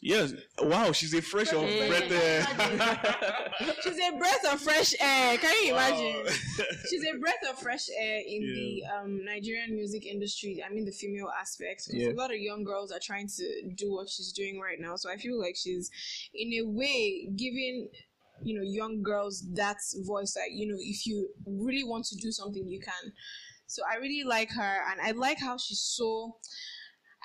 Yes. 0.00 0.32
Wow, 0.60 0.92
she's 0.92 1.12
a 1.12 1.20
fresh 1.20 1.52
of 1.52 1.60
breath 1.62 2.08
there. 2.08 2.46
She's 3.82 3.98
a 3.98 4.16
breath 4.16 4.44
of 4.52 4.60
fresh 4.60 4.94
air. 5.00 5.36
Can 5.38 5.66
you 5.66 5.74
Wow. 5.74 5.88
imagine? 5.88 6.32
She's 6.88 7.04
a 7.04 7.18
breath 7.18 7.42
of 7.50 7.58
fresh 7.58 7.88
air 7.98 8.20
in 8.24 8.42
the 8.42 8.82
um, 8.96 9.24
Nigerian 9.24 9.74
music 9.74 10.06
industry. 10.06 10.62
I 10.64 10.72
mean, 10.72 10.84
the 10.84 10.92
female 10.92 11.30
aspect. 11.40 11.86
'cause 11.86 11.94
Yeah. 11.94 12.10
A 12.10 12.14
lot 12.14 12.30
of 12.30 12.38
young 12.38 12.62
girls 12.62 12.92
are 12.92 13.00
trying 13.02 13.28
to 13.38 13.62
do 13.74 13.92
what 13.92 14.08
she's 14.08 14.32
doing 14.32 14.60
right 14.60 14.78
now. 14.78 14.94
So 14.94 15.10
I 15.10 15.16
feel 15.16 15.36
like 15.40 15.56
she's, 15.56 15.90
in 16.32 16.52
a 16.54 16.62
way, 16.62 17.26
giving 17.34 17.88
you 18.40 18.54
know 18.56 18.62
young 18.64 19.02
girls 19.02 19.44
that 19.54 19.78
voice. 20.06 20.36
Like 20.36 20.52
you 20.52 20.68
know, 20.68 20.78
if 20.78 21.06
you 21.06 21.28
really 21.44 21.82
want 21.82 22.04
to 22.06 22.16
do 22.16 22.30
something, 22.30 22.68
you 22.68 22.78
can. 22.80 23.12
So 23.66 23.82
I 23.92 23.96
really 23.96 24.22
like 24.24 24.50
her, 24.52 24.76
and 24.92 25.00
I 25.00 25.10
like 25.10 25.40
how 25.40 25.56
she's 25.58 25.80
so. 25.80 26.36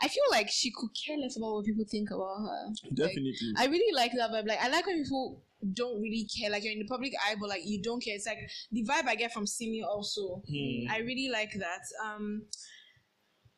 I 0.01 0.07
feel 0.07 0.23
like 0.31 0.49
she 0.49 0.71
could 0.71 0.89
care 1.05 1.17
less 1.17 1.37
about 1.37 1.53
what 1.53 1.65
people 1.65 1.85
think 1.89 2.09
about 2.11 2.37
her. 2.39 2.67
Like, 2.83 2.95
Definitely. 2.95 3.53
I 3.57 3.65
really 3.67 3.93
like 3.95 4.11
that 4.17 4.31
vibe. 4.31 4.47
Like 4.47 4.59
I 4.61 4.69
like 4.69 4.85
when 4.87 5.03
people 5.03 5.43
don't 5.73 6.01
really 6.01 6.27
care. 6.37 6.49
Like 6.49 6.63
you're 6.63 6.73
in 6.73 6.79
the 6.79 6.87
public 6.87 7.13
eye, 7.25 7.35
but 7.39 7.49
like 7.49 7.61
you 7.63 7.81
don't 7.81 8.03
care. 8.03 8.15
It's 8.15 8.25
like 8.25 8.39
the 8.71 8.83
vibe 8.83 9.07
I 9.07 9.15
get 9.15 9.31
from 9.31 9.45
Simi 9.47 9.83
also. 9.83 10.41
Hmm. 10.49 10.91
I 10.91 10.99
really 10.99 11.29
like 11.31 11.53
that. 11.59 11.81
Um 12.05 12.43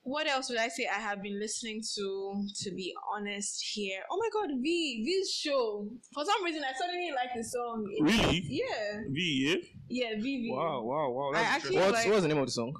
what 0.07 0.27
else 0.27 0.49
would 0.49 0.59
I 0.59 0.67
say 0.67 0.87
I 0.87 0.99
have 0.99 1.23
been 1.23 1.39
listening 1.39 1.81
to 1.95 2.45
to 2.63 2.71
be 2.71 2.93
honest 3.15 3.63
here? 3.73 4.01
Oh 4.11 4.17
my 4.17 4.29
god, 4.31 4.51
V, 4.61 5.03
V's 5.03 5.31
show. 5.33 5.89
For 6.13 6.23
some 6.23 6.43
reason 6.43 6.61
I 6.63 6.73
suddenly 6.77 7.09
like 7.15 7.29
the 7.35 7.43
song. 7.43 7.87
It- 7.91 8.03
Really? 8.03 8.43
Yeah. 8.47 9.01
V, 9.09 9.45
yeah? 9.47 10.09
Yeah, 10.09 10.15
V 10.21 10.21
V. 10.21 10.51
Wow, 10.51 10.83
wow, 10.83 11.09
wow. 11.09 11.29
I 11.33 11.41
That's 11.41 11.55
actually. 11.55 11.77
What's 11.77 11.91
like- 11.93 12.07
what's 12.09 12.21
the 12.21 12.27
name 12.27 12.37
of 12.37 12.45
the 12.45 12.51
song? 12.51 12.75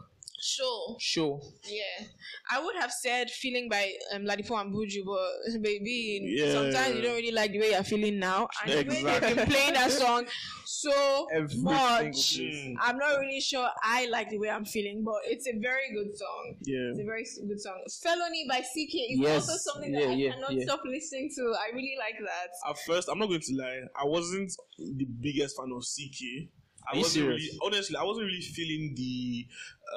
Show. 0.45 0.95
Show. 0.99 1.41
Yeah, 1.67 2.05
I 2.51 2.63
would 2.63 2.75
have 2.79 2.91
said 2.91 3.31
feeling 3.31 3.67
by 3.69 3.91
um, 4.13 4.23
Ladipoe 4.25 4.61
and 4.61 4.73
Buju, 4.73 5.03
but 5.05 5.61
baby, 5.61 6.21
Yeah. 6.37 6.51
sometimes 6.53 6.95
you 6.95 7.01
don't 7.01 7.15
really 7.15 7.31
like 7.31 7.51
the 7.51 7.59
way 7.59 7.71
you're 7.71 7.83
feeling 7.83 8.19
now, 8.19 8.47
and 8.63 8.71
the 8.71 8.93
way 9.03 9.19
they've 9.19 9.35
been 9.35 9.47
playing 9.47 9.73
that 9.73 9.91
song 9.91 10.25
so 10.65 11.27
Every 11.33 11.57
much. 11.61 12.15
single 12.15 12.51
place. 12.51 12.65
Mm. 12.67 12.75
I'm 12.79 12.97
not 12.97 13.19
really 13.19 13.41
sure 13.41 13.67
I 13.83 14.07
like 14.07 14.29
the 14.29 14.37
way 14.37 14.49
I'm 14.49 14.65
feeling, 14.65 15.03
but 15.03 15.15
it's 15.25 15.47
a 15.47 15.57
very 15.59 15.89
good 15.93 16.15
song. 16.15 16.55
Yeah. 16.63 16.91
It's 16.91 16.99
a 16.99 17.03
very 17.05 17.25
good 17.47 17.59
song. 17.59 17.81
Felony 18.03 18.45
by 18.47 18.59
CKay 18.59 19.13
is 19.13 19.19
Yes. 19.19 19.49
also 19.49 19.57
something 19.71 19.91
that 19.93 20.01
Yeah, 20.03 20.09
I 20.09 20.13
yeah, 20.13 20.31
cannot 20.33 20.53
yeah. 20.53 20.63
stop 20.65 20.81
listening 20.85 21.31
to. 21.37 21.41
I 21.57 21.73
really 21.73 21.95
like 21.97 22.19
that. 22.19 22.69
At 22.69 22.77
first, 22.85 23.09
I'm 23.09 23.17
not 23.17 23.27
going 23.29 23.41
to 23.41 23.55
lie, 23.55 23.81
I 23.99 24.05
wasn't 24.05 24.51
the 24.77 25.05
biggest 25.21 25.57
fan 25.57 25.71
of 25.75 25.81
CKay. 25.83 26.49
I 26.87 26.91
Are 26.91 26.95
you 26.95 27.01
wasn't 27.01 27.13
serious? 27.25 27.41
really 27.43 27.59
honestly 27.63 27.95
I 27.97 28.03
wasn't 28.03 28.27
really 28.27 28.41
feeling 28.41 28.93
the 28.95 29.45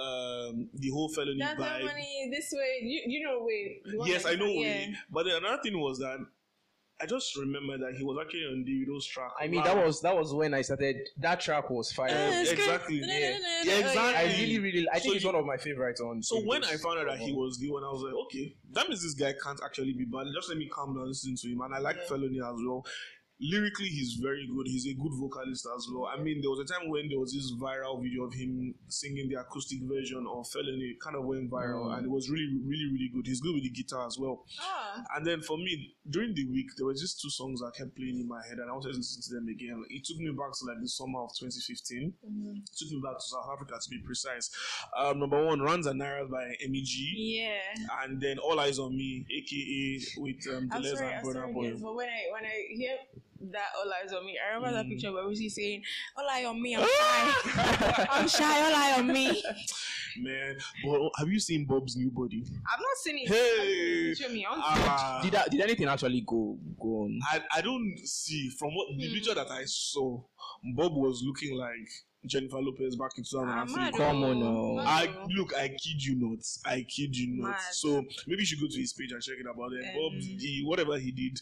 um 0.00 0.68
the 0.74 0.90
whole 0.90 1.08
felony 1.08 1.38
That's 1.38 1.60
vibe. 1.60 1.84
money 1.84 2.30
this 2.32 2.52
way. 2.52 2.78
You, 2.82 3.02
you 3.06 3.26
know, 3.26 3.40
way. 3.42 3.80
Yes, 4.08 4.26
I 4.26 4.34
know. 4.34 4.46
Yeah. 4.46 4.86
But 5.10 5.24
then 5.24 5.36
another 5.36 5.62
thing 5.62 5.78
was 5.80 5.98
that 5.98 6.18
I 7.00 7.06
just 7.06 7.36
remember 7.36 7.78
that 7.78 7.96
he 7.96 8.02
was 8.02 8.18
actually 8.20 8.44
on 8.46 8.64
Davido's 8.66 9.06
track. 9.06 9.30
I 9.40 9.46
mean, 9.46 9.60
Wow. 9.60 9.66
that 9.74 9.86
was 9.86 10.00
that 10.02 10.16
was 10.16 10.34
when 10.34 10.52
I 10.52 10.62
started. 10.62 10.96
That 11.18 11.38
track 11.38 11.70
was 11.70 11.92
fire. 11.92 12.08
Uh, 12.10 12.40
it's 12.40 12.50
good. 12.50 12.58
exactly, 12.58 13.00
No, 13.00 13.06
no, 13.06 13.12
yeah. 13.12 13.30
no, 13.30 13.38
no, 13.38 13.62
Yeah, 13.72 13.78
exactly. 13.86 14.16
I 14.16 14.36
really, 14.40 14.58
really, 14.58 14.88
I 14.92 14.98
So 14.98 15.02
think 15.04 15.16
it's 15.16 15.24
one 15.24 15.36
of 15.36 15.46
my 15.46 15.56
favorites 15.58 16.00
on. 16.00 16.22
So 16.24 16.40
when 16.40 16.64
I 16.64 16.76
found 16.76 16.98
out 16.98 17.06
that 17.06 17.18
he 17.20 17.32
was 17.32 17.56
the 17.60 17.70
one, 17.70 17.84
I 17.84 17.88
was 17.88 18.02
like, 18.02 18.14
okay, 18.26 18.56
that 18.72 18.88
means 18.88 19.00
this 19.04 19.14
guy 19.14 19.32
can't 19.40 19.60
actually 19.64 19.92
be 19.92 20.06
bad. 20.06 20.26
Just 20.34 20.48
let 20.48 20.58
me 20.58 20.66
calm 20.66 20.96
down, 20.96 21.06
listen 21.06 21.36
to 21.36 21.48
him. 21.48 21.60
And 21.60 21.72
I 21.72 21.78
like 21.78 21.98
Yeah. 21.98 22.08
Felony 22.08 22.38
as 22.40 22.56
well. 22.66 22.84
Lyrically, 23.40 23.86
he's 23.88 24.14
very 24.20 24.48
good. 24.52 24.66
He's 24.66 24.86
a 24.86 24.94
good 24.94 25.12
vocalist 25.14 25.66
as 25.76 25.86
well. 25.94 26.06
I 26.06 26.20
mean, 26.20 26.40
there 26.40 26.50
was 26.50 26.58
a 26.58 26.64
time 26.64 26.88
when 26.90 27.08
there 27.08 27.20
was 27.20 27.32
this 27.32 27.52
viral 27.54 28.02
video 28.02 28.24
of 28.24 28.34
him 28.34 28.74
singing 28.88 29.28
the 29.28 29.36
acoustic 29.40 29.78
version 29.82 30.26
of 30.28 30.48
Felony, 30.50 30.90
It 30.96 31.00
kind 31.00 31.14
of 31.14 31.24
went 31.24 31.48
viral, 31.50 31.86
Mm. 31.86 31.96
and 31.98 32.06
it 32.06 32.10
was 32.10 32.28
really, 32.30 32.58
really, 32.66 32.86
really 32.90 33.10
good. 33.14 33.26
He's 33.26 33.40
good 33.40 33.54
with 33.54 33.62
the 33.62 33.70
guitar 33.70 34.06
as 34.08 34.18
well. 34.18 34.44
Ah, 34.60 35.04
And 35.14 35.24
then 35.24 35.40
for 35.42 35.56
me, 35.56 35.94
during 36.10 36.34
the 36.34 36.46
week, 36.50 36.66
there 36.76 36.86
were 36.86 36.94
just 36.94 37.20
two 37.22 37.30
songs 37.30 37.60
that 37.60 37.74
kept 37.78 37.94
playing 37.94 38.18
in 38.18 38.26
my 38.26 38.42
head, 38.48 38.58
and 38.58 38.68
I 38.68 38.72
wanted 38.72 38.90
to 38.92 38.96
listen 38.98 39.22
to 39.22 39.34
them 39.34 39.46
again. 39.48 39.84
It 39.88 40.04
took 40.04 40.18
me 40.18 40.30
back 40.32 40.50
to 40.58 40.64
like 40.66 40.80
the 40.80 40.88
summer 40.88 41.20
of 41.22 41.30
2015. 41.38 42.14
mhm. 42.26 42.58
It 42.58 42.70
took 42.76 42.90
me 42.90 43.00
back 43.04 43.18
to 43.18 43.24
South 43.24 43.46
Africa 43.54 43.78
to 43.80 43.88
be 43.90 43.98
precise. 44.04 44.50
Um, 44.98 45.20
number 45.20 45.44
one, 45.46 45.60
Runs 45.60 45.86
and 45.86 46.00
Naras 46.00 46.28
by 46.28 46.56
MEG, 46.66 47.14
yeah. 47.14 47.60
and 48.02 48.20
then 48.20 48.38
All 48.38 48.58
Eyes 48.58 48.78
on 48.80 48.96
Me, 48.96 49.24
aka 49.30 50.00
with 50.18 50.42
um, 50.56 50.68
I'm 50.72 50.82
sorry, 50.82 51.06
and 51.06 51.14
I'm 51.20 51.24
Burna 51.24 51.32
sorry, 51.34 51.52
Boy. 51.52 51.70
guys, 51.70 51.80
but 51.82 51.94
when 51.94 52.08
I 52.08 52.20
when 52.32 52.44
I 52.44 52.56
hear 52.74 52.96
that 53.40 53.66
all 53.78 53.90
eyes 54.02 54.12
on 54.12 54.24
me, 54.26 54.36
I 54.38 54.54
remember 54.54 54.76
that 54.76 54.86
Mm. 54.86 54.90
picture 54.90 55.12
where 55.12 55.24
Lucy 55.24 55.48
saying, 55.48 55.82
"All 56.16 56.26
eye 56.28 56.44
on 56.44 56.60
me, 56.60 56.74
I'm 56.76 56.82
shy, 56.98 58.06
I'm 58.10 58.28
shy, 58.28 58.60
all 58.62 58.74
eye 58.74 58.94
on 58.98 59.06
me." 59.06 59.42
Man, 60.20 60.56
but 60.84 61.10
have 61.18 61.28
you 61.28 61.38
seen 61.38 61.64
Bob's 61.64 61.96
new 61.96 62.10
body? 62.10 62.42
I've 62.44 62.80
not 62.80 62.96
seen 63.02 63.18
it. 63.18 63.28
Hey, 63.28 64.14
Show 64.14 64.28
me. 64.32 64.44
I 64.44 64.50
want 64.50 64.62
to 64.64 64.68
see 64.68 64.82
it. 64.82 64.88
ah, 64.88 65.20
did 65.22 65.32
that, 65.32 65.50
did 65.50 65.60
anything 65.60 65.86
actually 65.86 66.22
go 66.26 66.58
go 66.80 67.02
on? 67.04 67.20
I, 67.30 67.40
I 67.54 67.60
don't 67.60 67.96
see 68.04 68.50
from 68.50 68.74
what 68.74 68.88
the 68.96 69.06
Hmm. 69.06 69.14
picture 69.14 69.34
that 69.34 69.50
I 69.50 69.64
saw, 69.66 70.20
Bob 70.74 70.92
was 70.94 71.22
looking 71.24 71.56
like 71.56 71.88
Jennifer 72.26 72.60
Lopez 72.60 72.96
back 72.96 73.12
in 73.16 73.24
Ah, 73.36 73.64
2003. 73.64 73.92
Come 73.92 74.24
on 74.24 74.42
oh, 74.42 74.74
now. 74.76 74.84
I 74.90 75.06
oh. 75.16 75.26
look, 75.36 75.54
I 75.56 75.68
kid 75.68 76.02
you 76.04 76.16
not. 76.16 76.40
I 76.66 76.82
kid 76.82 77.16
you 77.16 77.36
not. 77.40 77.50
Mad. 77.50 77.60
So 77.72 78.04
maybe 78.26 78.40
you 78.42 78.46
should 78.46 78.60
go 78.60 78.66
to 78.66 78.80
his 78.80 78.92
page 78.92 79.12
and 79.12 79.22
check 79.22 79.36
it 79.38 79.46
about 79.46 79.72
it. 79.72 79.84
Bob, 79.94 80.12
Um, 80.12 80.18
the 80.38 80.64
whatever 80.64 80.98
he 80.98 81.12
did 81.12 81.38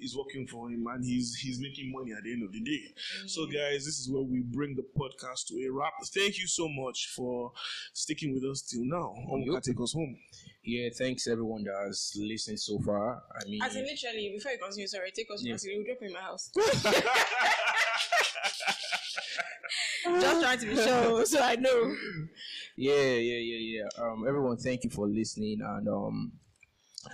is 0.00 0.16
working 0.16 0.46
for 0.46 0.70
him, 0.70 0.86
and 0.86 1.04
he's 1.04 1.34
he's 1.36 1.58
making 1.60 1.92
money 1.92 2.12
at 2.12 2.22
the 2.24 2.32
end 2.32 2.42
of 2.44 2.52
the 2.52 2.60
day. 2.60 2.94
So, 3.26 3.42
Mm. 3.46 3.52
guys, 3.52 3.84
this 3.84 3.98
is 3.98 4.08
where 4.10 4.22
we 4.22 4.40
bring 4.40 4.74
the 4.76 4.84
podcast 4.96 5.46
to 5.48 5.54
a 5.66 5.70
wrap. 5.72 5.92
Thank 6.14 6.38
you 6.38 6.46
so 6.46 6.68
much 6.68 7.08
for 7.16 7.52
sticking 7.92 8.32
with 8.34 8.44
us 8.44 8.62
till 8.62 8.84
now. 8.84 9.14
Um, 9.32 9.40
Yup. 9.42 9.62
can 9.62 9.74
take 9.74 9.82
us 9.82 9.92
home. 9.92 10.16
Yeah, 10.62 10.88
thanks 10.96 11.26
everyone 11.26 11.64
that 11.64 11.74
has 11.86 12.12
listened 12.18 12.60
so 12.60 12.78
far. 12.80 13.22
I 13.34 13.44
mean, 13.48 13.62
As 13.62 13.74
in, 13.76 13.84
literally, 13.84 14.32
before 14.34 14.52
you 14.52 14.58
continue, 14.58 14.86
sorry, 14.86 15.10
take 15.12 15.30
us 15.32 15.40
to 15.42 15.48
Yeah. 15.48 15.56
yeah. 15.62 15.74
We'll 15.76 15.84
drop 15.84 16.02
in 16.02 16.12
my 16.12 16.20
house. 16.20 16.50
Just 20.20 20.40
trying 20.40 20.58
to 20.58 20.66
be 20.66 20.74
sure, 20.76 21.26
so 21.32 21.40
I 21.40 21.56
know. 21.56 21.94
yeah, 22.76 22.94
yeah, 23.14 23.38
yeah, 23.38 23.82
yeah. 23.82 23.88
Um, 24.02 24.24
everyone, 24.26 24.56
thank 24.56 24.84
you 24.84 24.90
for 24.90 25.06
listening, 25.06 25.60
and 25.62 25.88
um, 25.88 26.32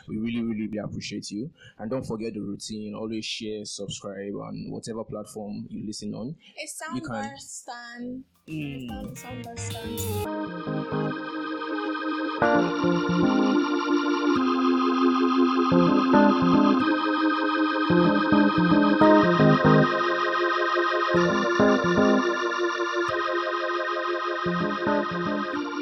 we 0.09 0.17
really, 0.19 0.43
really, 0.43 0.67
really 0.67 0.79
appreciate 0.79 1.31
you. 1.31 1.51
And 1.79 1.91
don't 1.91 2.05
forget 2.07 2.35
the 2.35 2.41
routine. 2.41 2.95
Always 2.95 3.25
share, 3.25 3.65
subscribe 3.65 4.35
on 4.35 4.67
whatever 4.71 5.05
platform 5.05 5.67
you 5.71 5.87
listen 5.87 6.15
on. 6.15 6.37
A 6.59 6.95
You 6.95 7.01
can- 7.01 7.11
soundbar 7.15 7.39
stand. 7.39 8.25
Mm. 8.49 8.91
A 8.91 9.15
soundbar 9.15 9.59
stand. 9.59 10.01
Thank 24.37 25.74